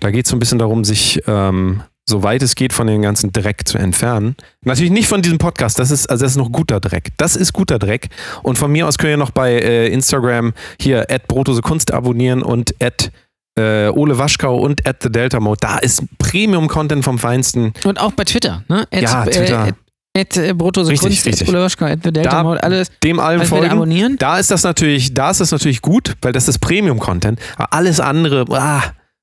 Da 0.00 0.10
geht 0.10 0.24
es 0.24 0.30
so 0.30 0.36
ein 0.36 0.40
bisschen 0.40 0.58
darum, 0.58 0.84
sich 0.84 1.22
ähm, 1.26 1.82
so 2.06 2.22
weit 2.22 2.42
es 2.42 2.54
geht 2.54 2.72
von 2.72 2.86
dem 2.86 3.02
ganzen 3.02 3.32
Dreck 3.32 3.66
zu 3.66 3.78
entfernen. 3.78 4.36
Natürlich 4.62 4.92
nicht 4.92 5.08
von 5.08 5.22
diesem 5.22 5.38
Podcast, 5.38 5.78
das 5.78 5.90
ist, 5.90 6.08
also 6.08 6.24
das 6.24 6.32
ist 6.32 6.38
noch 6.38 6.52
guter 6.52 6.80
Dreck. 6.80 7.10
Das 7.16 7.36
ist 7.36 7.52
guter 7.52 7.78
Dreck. 7.78 8.08
Und 8.42 8.58
von 8.58 8.72
mir 8.72 8.86
aus 8.86 8.98
könnt 8.98 9.10
ihr 9.10 9.16
noch 9.16 9.30
bei 9.30 9.52
äh, 9.52 9.88
Instagram 9.88 10.52
hier 10.80 11.10
at 11.10 11.28
Brotose 11.28 11.62
Kunst 11.62 11.92
abonnieren 11.92 12.42
und 12.42 12.74
at 12.82 13.10
äh, 13.56 13.88
Ole 13.88 14.18
Waschkau 14.18 14.56
und 14.58 14.86
at 14.86 15.02
The 15.02 15.10
Delta 15.10 15.40
Mode. 15.40 15.58
Da 15.60 15.78
ist 15.78 16.02
Premium-Content 16.18 17.04
vom 17.04 17.18
Feinsten. 17.18 17.72
Und 17.84 18.00
auch 18.00 18.12
bei 18.12 18.24
Twitter, 18.24 18.62
ne? 18.68 18.86
At, 18.92 19.02
Ja, 19.02 19.24
Twitter. 19.24 19.68
Äh, 19.68 20.20
at, 20.20 20.36
äh, 20.36 20.52
Brotose 20.54 20.90
Richtig, 20.90 21.08
Kunst, 21.08 21.26
richtig. 21.26 21.48
At 21.48 21.54
Oloschka, 21.54 21.86
at 21.86 22.00
the 22.04 22.12
Delta 22.12 22.30
Da- 22.30 22.42
Mode, 22.42 22.62
alles, 22.62 22.90
Dem 23.02 23.18
allem 23.20 23.40
alles 23.40 23.48
folgen. 23.50 23.70
abonnieren. 23.70 24.16
Da 24.18 24.38
ist 24.38 24.50
das 24.50 24.62
natürlich, 24.62 25.14
da 25.14 25.30
ist 25.30 25.40
das 25.40 25.50
natürlich 25.52 25.82
gut, 25.82 26.14
weil 26.22 26.32
das 26.32 26.48
ist 26.48 26.58
Premium-Content. 26.58 27.38
Alles 27.56 28.00
andere, 28.00 28.44
ah, 28.50 28.82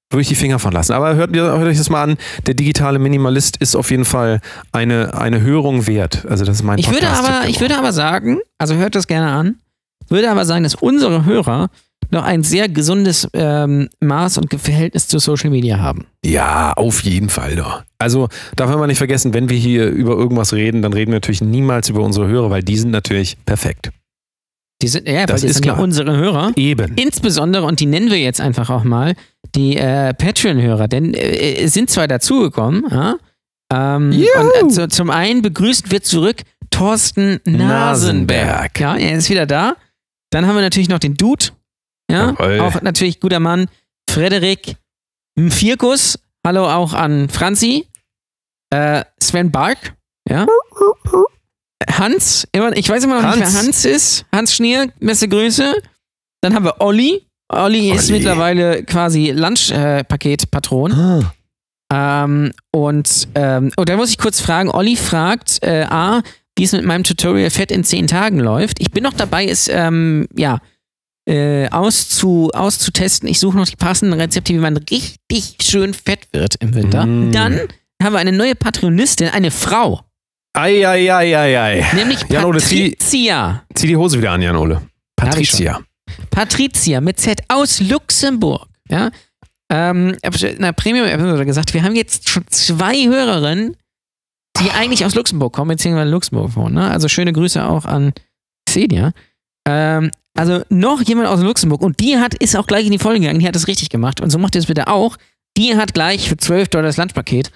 würde 0.10 0.22
ich 0.22 0.28
die 0.28 0.36
Finger 0.36 0.60
von 0.60 0.74
lassen. 0.74 0.92
Aber 0.94 1.16
hört, 1.16 1.34
hört 1.36 1.64
euch 1.68 1.78
das 1.78 1.90
mal 1.90 2.04
an. 2.04 2.18
Der 2.46 2.54
digitale 2.54 3.00
Minimalist 3.00 3.56
ist 3.58 3.76
auf 3.76 3.92
jeden 3.92 4.04
Fall 4.06 4.42
eine, 4.74 5.14
eine 5.18 5.42
Hörung 5.42 5.88
wert. 5.88 6.26
Also 6.30 6.44
das 6.44 6.58
ist 6.58 6.64
mein 6.64 6.78
Ich 6.80 6.92
würde, 6.92 7.08
aber, 7.08 7.48
ich 7.48 7.62
würde 7.62 7.78
aber 7.78 7.94
sagen, 7.94 8.40
also 8.58 8.76
hört 8.76 8.96
das 8.96 9.08
gerne 9.08 9.32
an, 9.32 9.56
würde 10.10 10.30
aber 10.30 10.44
sagen, 10.44 10.64
dass 10.64 10.76
unsere 10.76 11.24
Hörer 11.24 11.70
noch 12.12 12.24
ein 12.24 12.44
sehr 12.44 12.70
gesundes 12.70 13.28
ähm, 13.34 13.90
Maß 14.00 14.38
und 14.38 14.54
Verhältnis 14.60 15.08
zu 15.08 15.20
Social 15.20 15.50
Media 15.50 15.80
haben. 15.80 16.06
Ja, 16.26 16.74
auf 16.74 17.04
jeden 17.04 17.30
Fall 17.30 17.56
doch. 17.56 17.84
Also 18.00 18.30
darf 18.56 18.70
man 18.70 18.88
nicht 18.88 18.98
vergessen, 18.98 19.34
wenn 19.34 19.50
wir 19.50 19.58
hier 19.58 19.88
über 19.88 20.14
irgendwas 20.14 20.54
reden, 20.54 20.82
dann 20.82 20.94
reden 20.94 21.12
wir 21.12 21.18
natürlich 21.18 21.42
niemals 21.42 21.90
über 21.90 22.02
unsere 22.02 22.28
Hörer, 22.28 22.50
weil 22.50 22.64
die 22.64 22.78
sind 22.78 22.92
natürlich 22.92 23.38
perfekt. 23.46 23.92
Die 24.82 24.88
sind, 24.88 25.08
ja, 25.08 25.26
Das 25.26 25.36
weil 25.36 25.42
die 25.42 25.48
ist 25.48 25.56
sind 25.56 25.66
ja 25.66 25.74
klar. 25.74 25.84
unsere 25.84 26.18
Hörer. 26.18 26.52
Eben. 26.56 26.96
Insbesondere, 26.96 27.66
und 27.66 27.80
die 27.80 27.86
nennen 27.86 28.10
wir 28.10 28.18
jetzt 28.20 28.42
einfach 28.42 28.70
auch 28.70 28.84
mal, 28.84 29.14
die 29.56 29.78
äh, 29.78 30.14
Patreon-Hörer, 30.14 30.88
denn 30.88 31.14
äh, 31.14 31.68
sind 31.68 31.90
zwar 31.90 32.08
dazugekommen, 32.08 32.86
ja, 32.90 33.16
ähm, 33.72 34.12
und 34.62 34.66
äh, 34.66 34.74
zu, 34.74 34.88
zum 34.90 35.10
einen 35.10 35.42
begrüßt 35.42 35.92
wird 35.92 36.06
zurück 36.06 36.42
Thorsten 36.72 37.40
Nasenberg. 37.46 37.60
Nasenberg. 37.70 38.80
Ja, 38.80 38.96
er 38.96 39.18
ist 39.18 39.30
wieder 39.30 39.46
da. 39.46 39.76
Dann 40.32 40.48
haben 40.48 40.56
wir 40.56 40.62
natürlich 40.62 40.90
noch 40.90 41.00
den 41.00 41.16
Dude, 41.16 41.48
ja, 42.12 42.32
Jawohl. 42.32 42.60
auch 42.60 42.82
natürlich 42.82 43.20
guter 43.20 43.40
Mann, 43.40 43.68
Frederik 44.10 44.76
Vierkus. 45.50 46.20
Hallo 46.46 46.68
auch 46.68 46.94
an 46.94 47.30
Franzi, 47.30 47.88
äh, 48.72 49.04
Sven 49.22 49.52
Bark, 49.52 49.96
ja. 50.28 50.46
Hans, 51.90 52.48
immer, 52.52 52.76
ich 52.76 52.90
weiß 52.90 53.04
immer 53.04 53.22
noch 53.22 53.36
nicht, 53.36 53.46
Hans. 53.46 53.54
wer 53.54 53.62
Hans 53.64 53.86
ist. 53.86 54.26
Hans 54.32 54.56
Schnier, 54.56 54.92
beste 55.00 55.28
Grüße. 55.28 55.76
Dann 56.42 56.56
haben 56.56 56.66
wir 56.66 56.80
Olli. 56.80 57.28
Olli 57.50 57.92
ist 57.92 58.10
Olli. 58.10 58.20
mittlerweile 58.20 58.84
quasi 58.84 59.32
Lunchpaketpatron. 59.32 60.94
Ah. 60.94 61.34
Ähm, 62.24 62.54
und, 62.72 63.28
ähm, 63.36 63.72
und 63.76 63.90
da 63.90 63.98
muss 63.98 64.10
ich 64.10 64.18
kurz 64.18 64.40
fragen, 64.40 64.70
Olli 64.70 64.96
fragt, 64.96 65.62
äh, 65.62 65.86
A, 65.90 66.22
wie 66.58 66.64
es 66.64 66.72
mit 66.72 66.86
meinem 66.86 67.04
Tutorial 67.04 67.50
Fett 67.50 67.72
in 67.72 67.84
10 67.84 68.08
Tagen 68.08 68.40
läuft. 68.40 68.80
Ich 68.80 68.92
bin 68.92 69.04
noch 69.04 69.14
dabei, 69.14 69.46
es 69.46 69.68
ähm, 69.68 70.28
ja, 70.36 70.60
äh, 71.32 71.70
auszu, 71.70 72.50
auszutesten. 72.54 73.30
Ich 73.30 73.40
suche 73.40 73.56
noch 73.58 73.68
die 73.68 73.78
passenden 73.78 74.20
Rezepte, 74.20 74.54
wie 74.54 74.58
man 74.58 74.76
richtig 74.76 75.56
schön 75.62 75.94
fett 75.94 76.28
wird 76.34 76.56
im 76.56 76.74
Winter. 76.76 77.06
Mm. 77.06 77.32
Dann 77.32 77.62
haben 78.04 78.14
wir 78.14 78.20
eine 78.20 78.34
neue 78.34 78.54
Patreonistin, 78.54 79.30
eine 79.30 79.50
Frau. 79.50 80.02
Eieieiei. 80.54 81.86
Nämlich 81.96 82.20
Jan 82.28 82.44
Ole, 82.44 82.60
zieh, 82.60 82.92
Patricia. 82.92 83.64
zieh 83.74 83.88
die 83.88 83.96
Hose 83.96 84.18
wieder 84.18 84.32
an, 84.32 84.42
Jan 84.42 84.58
Ole. 84.58 84.76
Hab 84.76 84.84
ich 85.40 85.52
Patricia. 85.52 85.80
Patricia 86.30 87.00
mit 87.00 87.20
Z 87.20 87.42
aus 87.48 87.80
Luxemburg. 87.80 88.68
Ja. 88.90 89.12
Ähm, 89.72 90.18
in 90.22 90.62
der 90.62 90.74
Premium-Episode 90.74 91.46
gesagt, 91.46 91.74
wir 91.74 91.84
haben 91.84 91.96
jetzt 91.96 92.28
schon 92.28 92.44
zwei 92.50 93.06
Hörerinnen, 93.06 93.78
die 94.60 94.70
eigentlich 94.72 95.06
aus 95.06 95.16
Luxemburg 95.16 95.54
kommen, 95.54 95.70
beziehungsweise 95.70 96.12
Luxemburg 96.12 96.58
wohnen. 96.58 96.76
Ne? 96.76 96.92
Also 96.92 97.08
schöne 97.08 97.32
Grüße 97.32 97.64
auch 97.66 97.86
an 97.86 98.12
Xenia. 98.68 99.14
Ähm, 99.66 100.12
also 100.38 100.64
noch 100.70 101.02
jemand 101.02 101.28
aus 101.28 101.42
Luxemburg 101.42 101.82
und 101.82 102.00
die 102.00 102.18
hat, 102.18 102.34
ist 102.36 102.56
auch 102.56 102.68
gleich 102.68 102.86
in 102.86 102.92
die 102.92 103.00
Folge 103.00 103.20
gegangen, 103.20 103.40
die 103.40 103.48
hat 103.48 103.56
das 103.56 103.68
richtig 103.68 103.90
gemacht 103.90 104.22
und 104.22 104.30
so 104.30 104.38
macht 104.38 104.56
ihr 104.56 104.60
es 104.60 104.68
bitte 104.68 104.88
auch. 104.88 105.18
Die 105.58 105.76
hat 105.76 105.94
gleich 105.94 106.30
für 106.30 106.38
12 106.38 106.70
Dollar 106.70 106.86
das 106.86 106.98
Lunchpaket 106.98 107.52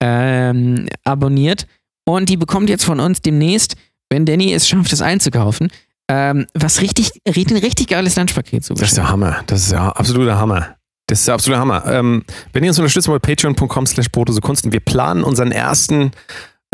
ähm, 0.00 0.88
abonniert 1.04 1.66
und 2.04 2.28
die 2.28 2.36
bekommt 2.36 2.70
jetzt 2.70 2.84
von 2.84 3.00
uns 3.00 3.20
demnächst, 3.20 3.76
wenn 4.10 4.24
Danny 4.24 4.52
es 4.52 4.68
schafft, 4.68 4.92
es 4.92 5.02
einzukaufen, 5.02 5.68
ähm, 6.08 6.46
was 6.54 6.80
richtig, 6.80 7.10
richtig, 7.26 7.64
richtig 7.64 7.88
geiles 7.88 8.14
Lunchpaket 8.14 8.64
zu 8.64 8.74
Das 8.74 8.88
ist 8.88 8.96
der 8.96 9.10
Hammer. 9.10 9.42
Das 9.48 9.62
ist 9.62 9.72
ja 9.72 9.88
absoluter 9.88 10.38
Hammer. 10.38 10.76
Das 11.08 11.20
ist 11.20 11.28
der 11.28 11.34
absolute 11.34 11.60
Hammer. 11.60 11.84
Ähm, 11.86 12.24
wenn 12.52 12.64
ihr 12.64 12.70
uns 12.70 12.78
unterstützen 12.78 13.10
wollt, 13.10 13.22
patreon.com 13.22 13.86
slash 13.86 14.08
Kunsten. 14.12 14.72
Wir 14.72 14.80
planen 14.80 15.24
unseren 15.24 15.52
ersten 15.52 16.12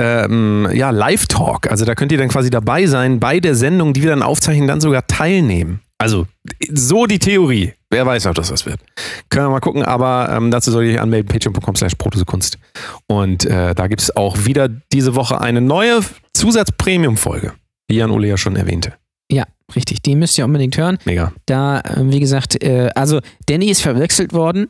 ähm, 0.03 0.68
ja, 0.72 0.90
Live-Talk. 0.90 1.70
Also 1.70 1.84
da 1.84 1.94
könnt 1.94 2.12
ihr 2.12 2.18
dann 2.18 2.28
quasi 2.28 2.50
dabei 2.50 2.86
sein 2.86 3.20
bei 3.20 3.40
der 3.40 3.55
Sendung, 3.55 3.92
die 3.92 4.03
wir 4.03 4.11
dann 4.11 4.22
aufzeichnen, 4.22 4.66
dann 4.66 4.80
sogar 4.80 5.07
teilnehmen. 5.07 5.80
Also 5.98 6.26
so 6.72 7.07
die 7.07 7.18
Theorie. 7.20 7.74
Wer 7.90 8.05
weiß, 8.07 8.26
ob 8.26 8.34
das 8.34 8.50
was 8.50 8.66
wird. 8.66 8.80
Können 9.28 9.46
wir 9.46 9.50
mal 9.50 9.61
gucken, 9.61 9.84
aber 9.84 10.28
ähm, 10.32 10.50
dazu 10.50 10.70
soll 10.72 10.84
ich 10.84 11.00
anmelden, 11.00 11.28
patreon.com 11.28 11.76
slash 11.76 11.92
Kunst. 12.26 12.59
Und 13.07 13.44
äh, 13.44 13.74
da 13.74 13.86
gibt 13.86 14.03
es 14.03 14.16
auch 14.16 14.44
wieder 14.44 14.68
diese 14.68 15.14
Woche 15.14 15.40
eine 15.40 15.61
neue 15.61 16.00
Zusatz-Premium-Folge, 16.34 17.53
wie 17.88 17.96
Jan 17.96 18.11
Ole 18.11 18.28
ja 18.28 18.36
schon 18.36 18.57
erwähnte. 18.57 18.94
Ja, 19.30 19.44
richtig. 19.76 20.03
Die 20.03 20.16
müsst 20.16 20.36
ihr 20.38 20.44
unbedingt 20.44 20.76
hören. 20.76 20.98
Mega. 21.05 21.32
Da, 21.46 21.80
äh, 21.80 22.11
wie 22.11 22.20
gesagt, 22.20 22.62
äh, 22.62 22.90
also 22.94 23.20
Danny 23.46 23.66
ist 23.70 23.82
verwechselt 23.82 24.32
worden. 24.32 24.68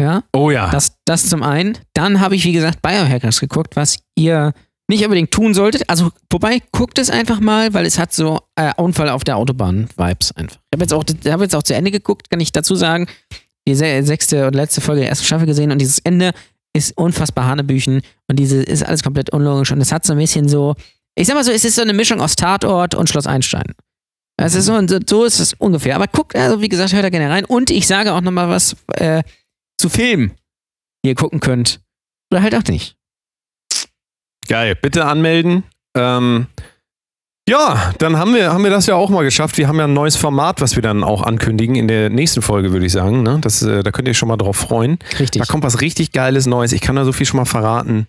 Ja, 0.00 0.24
Oh 0.34 0.50
ja. 0.50 0.70
das, 0.70 0.96
das 1.04 1.28
zum 1.28 1.42
einen. 1.44 1.78
Dann 1.94 2.20
habe 2.20 2.34
ich, 2.34 2.44
wie 2.44 2.52
gesagt, 2.52 2.82
Biohackers 2.82 3.38
geguckt, 3.38 3.76
was 3.76 4.00
ihr 4.16 4.52
nicht 4.88 5.02
unbedingt 5.04 5.30
tun 5.30 5.54
solltet. 5.54 5.88
Also, 5.88 6.10
wobei, 6.30 6.60
guckt 6.72 6.98
es 6.98 7.10
einfach 7.10 7.40
mal, 7.40 7.72
weil 7.74 7.86
es 7.86 7.98
hat 7.98 8.12
so 8.12 8.40
äh, 8.56 8.72
Unfall 8.76 9.08
auf 9.08 9.24
der 9.24 9.36
Autobahn-Vibes 9.36 10.32
einfach. 10.32 10.56
Ich 10.56 10.76
habe 10.76 10.82
jetzt, 10.84 10.92
auch- 10.92 11.04
hab 11.32 11.40
jetzt 11.40 11.54
auch 11.56 11.62
zu 11.62 11.74
Ende 11.74 11.90
geguckt, 11.90 12.30
kann 12.30 12.40
ich 12.40 12.52
dazu 12.52 12.74
sagen. 12.74 13.06
Die 13.66 13.74
se 13.74 14.02
sechste 14.02 14.46
und 14.46 14.54
letzte 14.54 14.82
Folge 14.82 15.00
der 15.00 15.08
ersten 15.08 15.24
Staffel 15.24 15.46
gesehen 15.46 15.72
und 15.72 15.78
dieses 15.78 15.98
Ende 16.00 16.32
ist 16.76 16.98
unfassbar 16.98 17.46
Hanebüchen 17.46 18.02
und 18.28 18.36
diese 18.38 18.62
ist 18.62 18.82
alles 18.84 19.02
komplett 19.02 19.30
unlogisch 19.30 19.72
und 19.72 19.80
es 19.80 19.90
hat 19.90 20.04
so 20.04 20.12
ein 20.12 20.18
bisschen 20.18 20.48
so, 20.50 20.74
ich 21.14 21.26
sag 21.26 21.34
mal 21.34 21.44
so, 21.44 21.50
es 21.52 21.64
ist 21.64 21.76
so 21.76 21.82
eine 21.82 21.94
Mischung 21.94 22.20
aus 22.20 22.36
Tatort 22.36 22.94
und 22.94 23.08
Schloss 23.08 23.26
Einstein. 23.26 23.64
Es 24.36 24.54
ist 24.54 24.66
so, 24.66 24.78
so 25.08 25.24
ist 25.24 25.38
es 25.38 25.54
ungefähr. 25.54 25.94
Aber 25.94 26.08
guckt, 26.08 26.34
also 26.36 26.60
wie 26.60 26.68
gesagt, 26.68 26.92
hört 26.92 27.04
da 27.04 27.08
gerne 27.08 27.30
rein. 27.30 27.44
Und 27.46 27.70
ich 27.70 27.86
sage 27.86 28.12
auch 28.12 28.20
nochmal 28.20 28.48
was 28.50 28.76
äh, 28.96 29.22
zu 29.80 29.88
Filmen, 29.88 30.32
die 31.04 31.10
ihr 31.10 31.14
gucken 31.14 31.38
könnt. 31.40 31.80
Oder 32.32 32.42
halt 32.42 32.54
auch 32.56 32.64
nicht. 32.64 32.96
Geil. 34.48 34.76
Bitte 34.80 35.06
anmelden. 35.06 35.64
Ähm, 35.96 36.46
ja, 37.48 37.92
dann 37.98 38.16
haben 38.16 38.34
wir, 38.34 38.52
haben 38.52 38.64
wir 38.64 38.70
das 38.70 38.86
ja 38.86 38.94
auch 38.94 39.10
mal 39.10 39.22
geschafft. 39.22 39.58
Wir 39.58 39.68
haben 39.68 39.78
ja 39.78 39.84
ein 39.84 39.92
neues 39.92 40.16
Format, 40.16 40.62
was 40.62 40.76
wir 40.76 40.82
dann 40.82 41.04
auch 41.04 41.22
ankündigen 41.22 41.76
in 41.76 41.88
der 41.88 42.08
nächsten 42.08 42.40
Folge, 42.40 42.72
würde 42.72 42.86
ich 42.86 42.92
sagen. 42.92 43.22
Ne? 43.22 43.38
Das, 43.42 43.62
äh, 43.62 43.82
da 43.82 43.90
könnt 43.90 44.08
ihr 44.08 44.12
euch 44.12 44.18
schon 44.18 44.28
mal 44.28 44.38
drauf 44.38 44.56
freuen. 44.56 44.98
Richtig. 45.18 45.42
Da 45.42 45.46
kommt 45.46 45.62
was 45.62 45.82
richtig 45.82 46.12
Geiles 46.12 46.46
Neues. 46.46 46.72
Ich 46.72 46.80
kann 46.80 46.96
da 46.96 47.04
so 47.04 47.12
viel 47.12 47.26
schon 47.26 47.36
mal 47.36 47.44
verraten. 47.44 48.06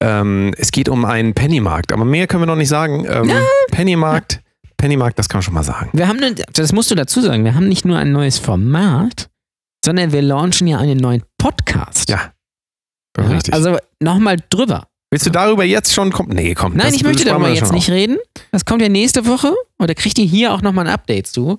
Ähm, 0.00 0.54
es 0.56 0.70
geht 0.70 0.88
um 0.88 1.04
einen 1.04 1.34
Pennymarkt, 1.34 1.92
aber 1.92 2.04
mehr 2.04 2.26
können 2.28 2.42
wir 2.42 2.46
noch 2.46 2.56
nicht 2.56 2.68
sagen. 2.68 3.06
Ähm, 3.08 3.32
Pennymarkt, 3.72 4.40
Pennymarkt, 4.76 5.18
das 5.18 5.28
kann 5.28 5.38
man 5.38 5.42
schon 5.42 5.54
mal 5.54 5.64
sagen. 5.64 5.90
Wir 5.92 6.06
haben, 6.06 6.20
das 6.52 6.72
musst 6.72 6.90
du 6.90 6.94
dazu 6.94 7.20
sagen, 7.20 7.44
wir 7.44 7.54
haben 7.54 7.66
nicht 7.66 7.84
nur 7.84 7.98
ein 7.98 8.12
neues 8.12 8.38
Format, 8.38 9.30
sondern 9.84 10.12
wir 10.12 10.22
launchen 10.22 10.66
ja 10.66 10.78
einen 10.78 10.98
neuen 10.98 11.22
Podcast. 11.38 12.10
Ja. 12.10 12.32
Ja, 13.16 13.24
Richtig. 13.24 13.54
Also 13.54 13.78
nochmal 14.00 14.36
drüber. 14.50 14.86
Willst 15.10 15.24
du 15.26 15.30
darüber 15.30 15.64
jetzt 15.64 15.94
schon 15.94 16.10
kommen? 16.12 16.30
Nee, 16.30 16.54
komm. 16.54 16.74
Nein, 16.74 16.86
das- 16.86 16.96
ich 16.96 17.04
möchte 17.04 17.24
darüber 17.24 17.48
jetzt 17.48 17.72
nicht 17.72 17.88
auf. 17.88 17.94
reden. 17.94 18.18
Das 18.52 18.64
kommt 18.64 18.82
ja 18.82 18.88
nächste 18.88 19.26
Woche 19.26 19.54
und 19.78 19.88
da 19.88 19.94
kriegt 19.94 20.18
ihr 20.18 20.24
hier 20.26 20.52
auch 20.52 20.62
nochmal 20.62 20.86
ein 20.86 20.92
Update 20.92 21.26
zu. 21.28 21.58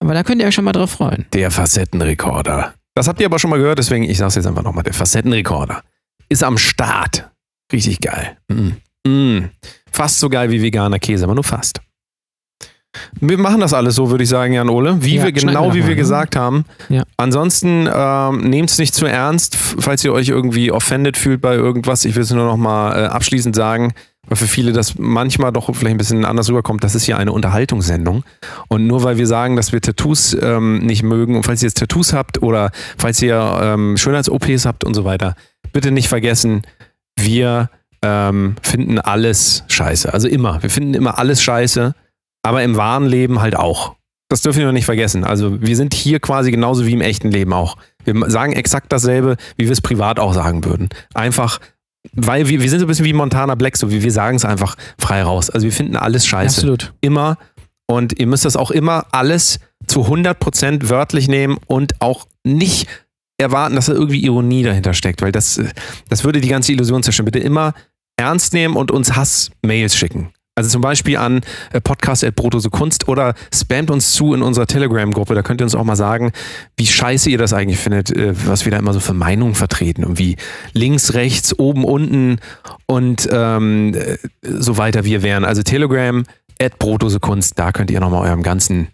Aber 0.00 0.12
da 0.12 0.22
könnt 0.22 0.42
ihr 0.42 0.46
euch 0.48 0.54
schon 0.54 0.64
mal 0.64 0.72
drauf 0.72 0.90
freuen. 0.90 1.24
Der 1.32 1.50
Facettenrekorder. 1.50 2.74
Das 2.94 3.08
habt 3.08 3.20
ihr 3.20 3.26
aber 3.26 3.38
schon 3.38 3.50
mal 3.50 3.58
gehört, 3.58 3.78
deswegen 3.78 4.04
ich 4.04 4.18
sag's 4.18 4.34
jetzt 4.34 4.46
einfach 4.46 4.62
nochmal. 4.62 4.84
Der 4.84 4.92
Facettenrekorder 4.94 5.82
ist 6.28 6.42
am 6.44 6.58
Start. 6.58 7.30
Richtig 7.72 8.00
geil. 8.00 8.36
Mm. 8.48 8.70
Mm. 9.08 9.50
Fast 9.90 10.20
so 10.20 10.28
geil 10.28 10.50
wie 10.50 10.60
veganer 10.62 10.98
Käse, 10.98 11.24
aber 11.24 11.34
nur 11.34 11.44
fast. 11.44 11.80
Wir 13.20 13.38
machen 13.38 13.60
das 13.60 13.72
alles 13.72 13.94
so, 13.94 14.10
würde 14.10 14.24
ich 14.24 14.30
sagen, 14.30 14.52
Jan 14.52 14.68
Ole. 14.68 14.96
Wie 15.00 15.16
Ja, 15.16 15.24
wir 15.24 15.32
genau 15.32 15.74
wie 15.74 15.80
mal, 15.80 15.88
wir 15.88 15.94
ne? 15.94 15.96
gesagt 15.96 16.36
haben. 16.36 16.64
Ja. 16.88 17.02
Ansonsten 17.16 17.88
ähm, 17.92 18.38
nehmt 18.48 18.70
es 18.70 18.78
nicht 18.78 18.94
zu 18.94 19.06
ernst, 19.06 19.56
falls 19.56 20.04
ihr 20.04 20.12
euch 20.12 20.28
irgendwie 20.28 20.70
offended 20.72 21.16
fühlt 21.16 21.40
bei 21.40 21.54
irgendwas. 21.54 22.04
Ich 22.04 22.14
will 22.14 22.22
es 22.22 22.30
nur 22.30 22.44
noch 22.44 22.56
mal 22.56 23.04
äh, 23.04 23.06
abschließend 23.06 23.54
sagen, 23.54 23.92
weil 24.26 24.36
für 24.36 24.46
viele 24.46 24.72
das 24.72 24.98
manchmal 24.98 25.52
doch 25.52 25.66
vielleicht 25.74 25.94
ein 25.94 25.98
bisschen 25.98 26.24
anders 26.24 26.48
rüberkommt. 26.48 26.84
Das 26.84 26.94
ist 26.94 27.04
hier 27.04 27.18
eine 27.18 27.32
Unterhaltungssendung. 27.32 28.24
Und 28.68 28.86
nur 28.86 29.02
weil 29.02 29.18
wir 29.18 29.26
sagen, 29.26 29.56
dass 29.56 29.72
wir 29.72 29.80
Tattoos 29.80 30.36
ähm, 30.40 30.78
nicht 30.78 31.02
mögen 31.02 31.36
und 31.36 31.44
falls 31.44 31.62
ihr 31.62 31.68
jetzt 31.68 31.78
Tattoos 31.78 32.12
habt 32.12 32.42
oder 32.42 32.70
falls 32.96 33.20
ihr 33.22 33.58
ähm, 33.60 33.96
Schönheits-OPs 33.96 34.66
habt 34.66 34.84
und 34.84 34.94
so 34.94 35.04
weiter, 35.04 35.34
bitte 35.72 35.90
nicht 35.90 36.08
vergessen, 36.08 36.62
wir 37.16 37.70
ähm, 38.02 38.56
finden 38.62 38.98
alles 38.98 39.64
scheiße. 39.68 40.12
Also 40.12 40.28
immer. 40.28 40.62
Wir 40.62 40.70
finden 40.70 40.94
immer 40.94 41.18
alles 41.18 41.42
scheiße, 41.42 41.94
aber 42.44 42.62
im 42.62 42.76
wahren 42.76 43.06
Leben 43.06 43.40
halt 43.40 43.56
auch. 43.56 43.96
Das 44.28 44.42
dürfen 44.42 44.60
wir 44.60 44.72
nicht 44.72 44.84
vergessen. 44.84 45.24
Also 45.24 45.60
wir 45.60 45.76
sind 45.76 45.94
hier 45.94 46.20
quasi 46.20 46.50
genauso 46.50 46.86
wie 46.86 46.92
im 46.92 47.00
echten 47.00 47.30
Leben 47.30 47.52
auch. 47.52 47.76
Wir 48.04 48.30
sagen 48.30 48.52
exakt 48.52 48.92
dasselbe, 48.92 49.36
wie 49.56 49.64
wir 49.64 49.72
es 49.72 49.80
privat 49.80 50.18
auch 50.18 50.34
sagen 50.34 50.64
würden. 50.64 50.88
Einfach, 51.14 51.60
weil 52.12 52.48
wir, 52.48 52.60
wir 52.60 52.70
sind 52.70 52.80
so 52.80 52.86
ein 52.86 52.88
bisschen 52.88 53.06
wie 53.06 53.12
Montana 53.12 53.54
Black, 53.54 53.76
so 53.76 53.90
wie 53.90 54.02
wir 54.02 54.12
sagen 54.12 54.36
es 54.36 54.44
einfach 54.44 54.76
frei 54.98 55.22
raus. 55.22 55.50
Also 55.50 55.64
wir 55.64 55.72
finden 55.72 55.96
alles 55.96 56.26
scheiße 56.26 56.58
Absolut. 56.58 56.92
immer 57.00 57.38
und 57.86 58.18
ihr 58.18 58.26
müsst 58.26 58.44
das 58.44 58.56
auch 58.56 58.70
immer 58.70 59.06
alles 59.12 59.60
zu 59.86 60.06
100% 60.06 60.88
wörtlich 60.88 61.28
nehmen 61.28 61.58
und 61.66 62.00
auch 62.00 62.26
nicht 62.44 62.88
erwarten, 63.38 63.74
dass 63.74 63.86
da 63.86 63.92
irgendwie 63.92 64.24
Ironie 64.24 64.62
dahinter 64.62 64.94
steckt, 64.94 65.22
weil 65.22 65.32
das, 65.32 65.60
das 66.08 66.24
würde 66.24 66.40
die 66.40 66.48
ganze 66.48 66.72
Illusion 66.72 67.02
zerstören. 67.02 67.26
Bitte 67.26 67.40
immer 67.40 67.74
ernst 68.16 68.52
nehmen 68.52 68.76
und 68.76 68.90
uns 68.90 69.16
Hass-Mails 69.16 69.96
schicken. 69.96 70.33
Also 70.56 70.70
zum 70.70 70.82
Beispiel 70.82 71.16
an 71.16 71.40
äh, 71.72 71.80
podcast.brotose-kunst 71.80 73.08
oder 73.08 73.34
spamt 73.52 73.90
uns 73.90 74.12
zu 74.12 74.34
in 74.34 74.42
unserer 74.42 74.66
Telegram-Gruppe. 74.68 75.34
Da 75.34 75.42
könnt 75.42 75.60
ihr 75.60 75.64
uns 75.64 75.74
auch 75.74 75.82
mal 75.82 75.96
sagen, 75.96 76.30
wie 76.76 76.86
scheiße 76.86 77.28
ihr 77.28 77.38
das 77.38 77.52
eigentlich 77.52 77.78
findet, 77.80 78.10
äh, 78.16 78.32
was 78.46 78.64
wir 78.64 78.70
da 78.70 78.78
immer 78.78 78.92
so 78.92 79.00
für 79.00 79.14
Meinungen 79.14 79.54
vertreten. 79.56 80.04
Und 80.04 80.18
wie 80.18 80.36
links, 80.72 81.14
rechts, 81.14 81.58
oben, 81.58 81.84
unten 81.84 82.38
und 82.86 83.28
ähm, 83.32 83.94
äh, 83.94 84.16
so 84.42 84.76
weiter 84.78 85.04
wir 85.04 85.22
wären. 85.24 85.44
Also 85.44 85.62
Telegram, 85.62 86.22
at 86.62 86.78
Brotdose-Kunst, 86.78 87.58
da 87.58 87.72
könnt 87.72 87.90
ihr 87.90 87.98
nochmal 87.98 88.22
eurem 88.28 88.44
ganzen 88.44 88.86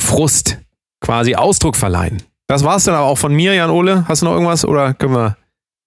Frust 0.00 0.58
quasi 1.00 1.34
Ausdruck 1.34 1.74
verleihen. 1.76 2.22
Das 2.46 2.62
war's 2.62 2.84
dann 2.84 2.94
aber 2.94 3.06
auch 3.06 3.18
von 3.18 3.34
mir, 3.34 3.54
Jan 3.54 3.70
Ole. 3.70 4.04
Hast 4.06 4.22
du 4.22 4.26
noch 4.26 4.32
irgendwas 4.32 4.64
oder 4.64 4.94
können 4.94 5.14
wir 5.14 5.36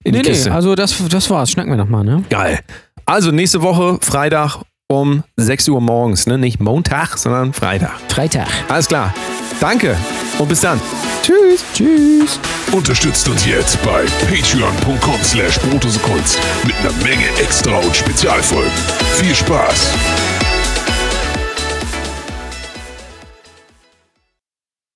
in 0.04 0.12
die 0.12 0.20
Nee, 0.20 0.24
nee, 0.24 0.30
Kiste? 0.32 0.52
also 0.54 0.76
das, 0.76 0.96
das 1.10 1.30
war's. 1.30 1.52
Schnacken 1.52 1.72
wir 1.72 1.78
nochmal, 1.78 2.04
ne? 2.04 2.24
Geil. 2.30 2.60
Also 3.06 3.32
nächste 3.32 3.62
Woche, 3.62 4.00
Freitag 4.02 4.58
um 4.92 5.24
6 5.38 5.70
Uhr 5.70 5.82
morgens. 5.82 6.28
Ne? 6.28 6.38
Nicht 6.38 6.60
Montag, 6.60 7.18
sondern 7.18 7.54
Freitag. 7.54 8.00
Freitag. 8.10 8.48
Alles 8.68 8.88
klar. 8.88 9.14
Danke 9.60 9.98
und 10.40 10.48
bis 10.50 10.62
dann. 10.62 10.80
Tschüss. 11.22 11.64
Tschüss. 11.74 12.40
Unterstützt 12.72 13.28
uns 13.30 13.46
jetzt 13.46 13.82
bei 13.84 14.06
patreon.com 14.28 15.24
slash 15.24 15.60
mit 16.66 16.76
einer 16.78 16.92
Menge 17.04 17.28
Extra 17.40 17.78
und 17.78 17.96
Spezialfolgen. 17.96 18.72
Viel 19.18 19.36
Spaß! 19.36 20.33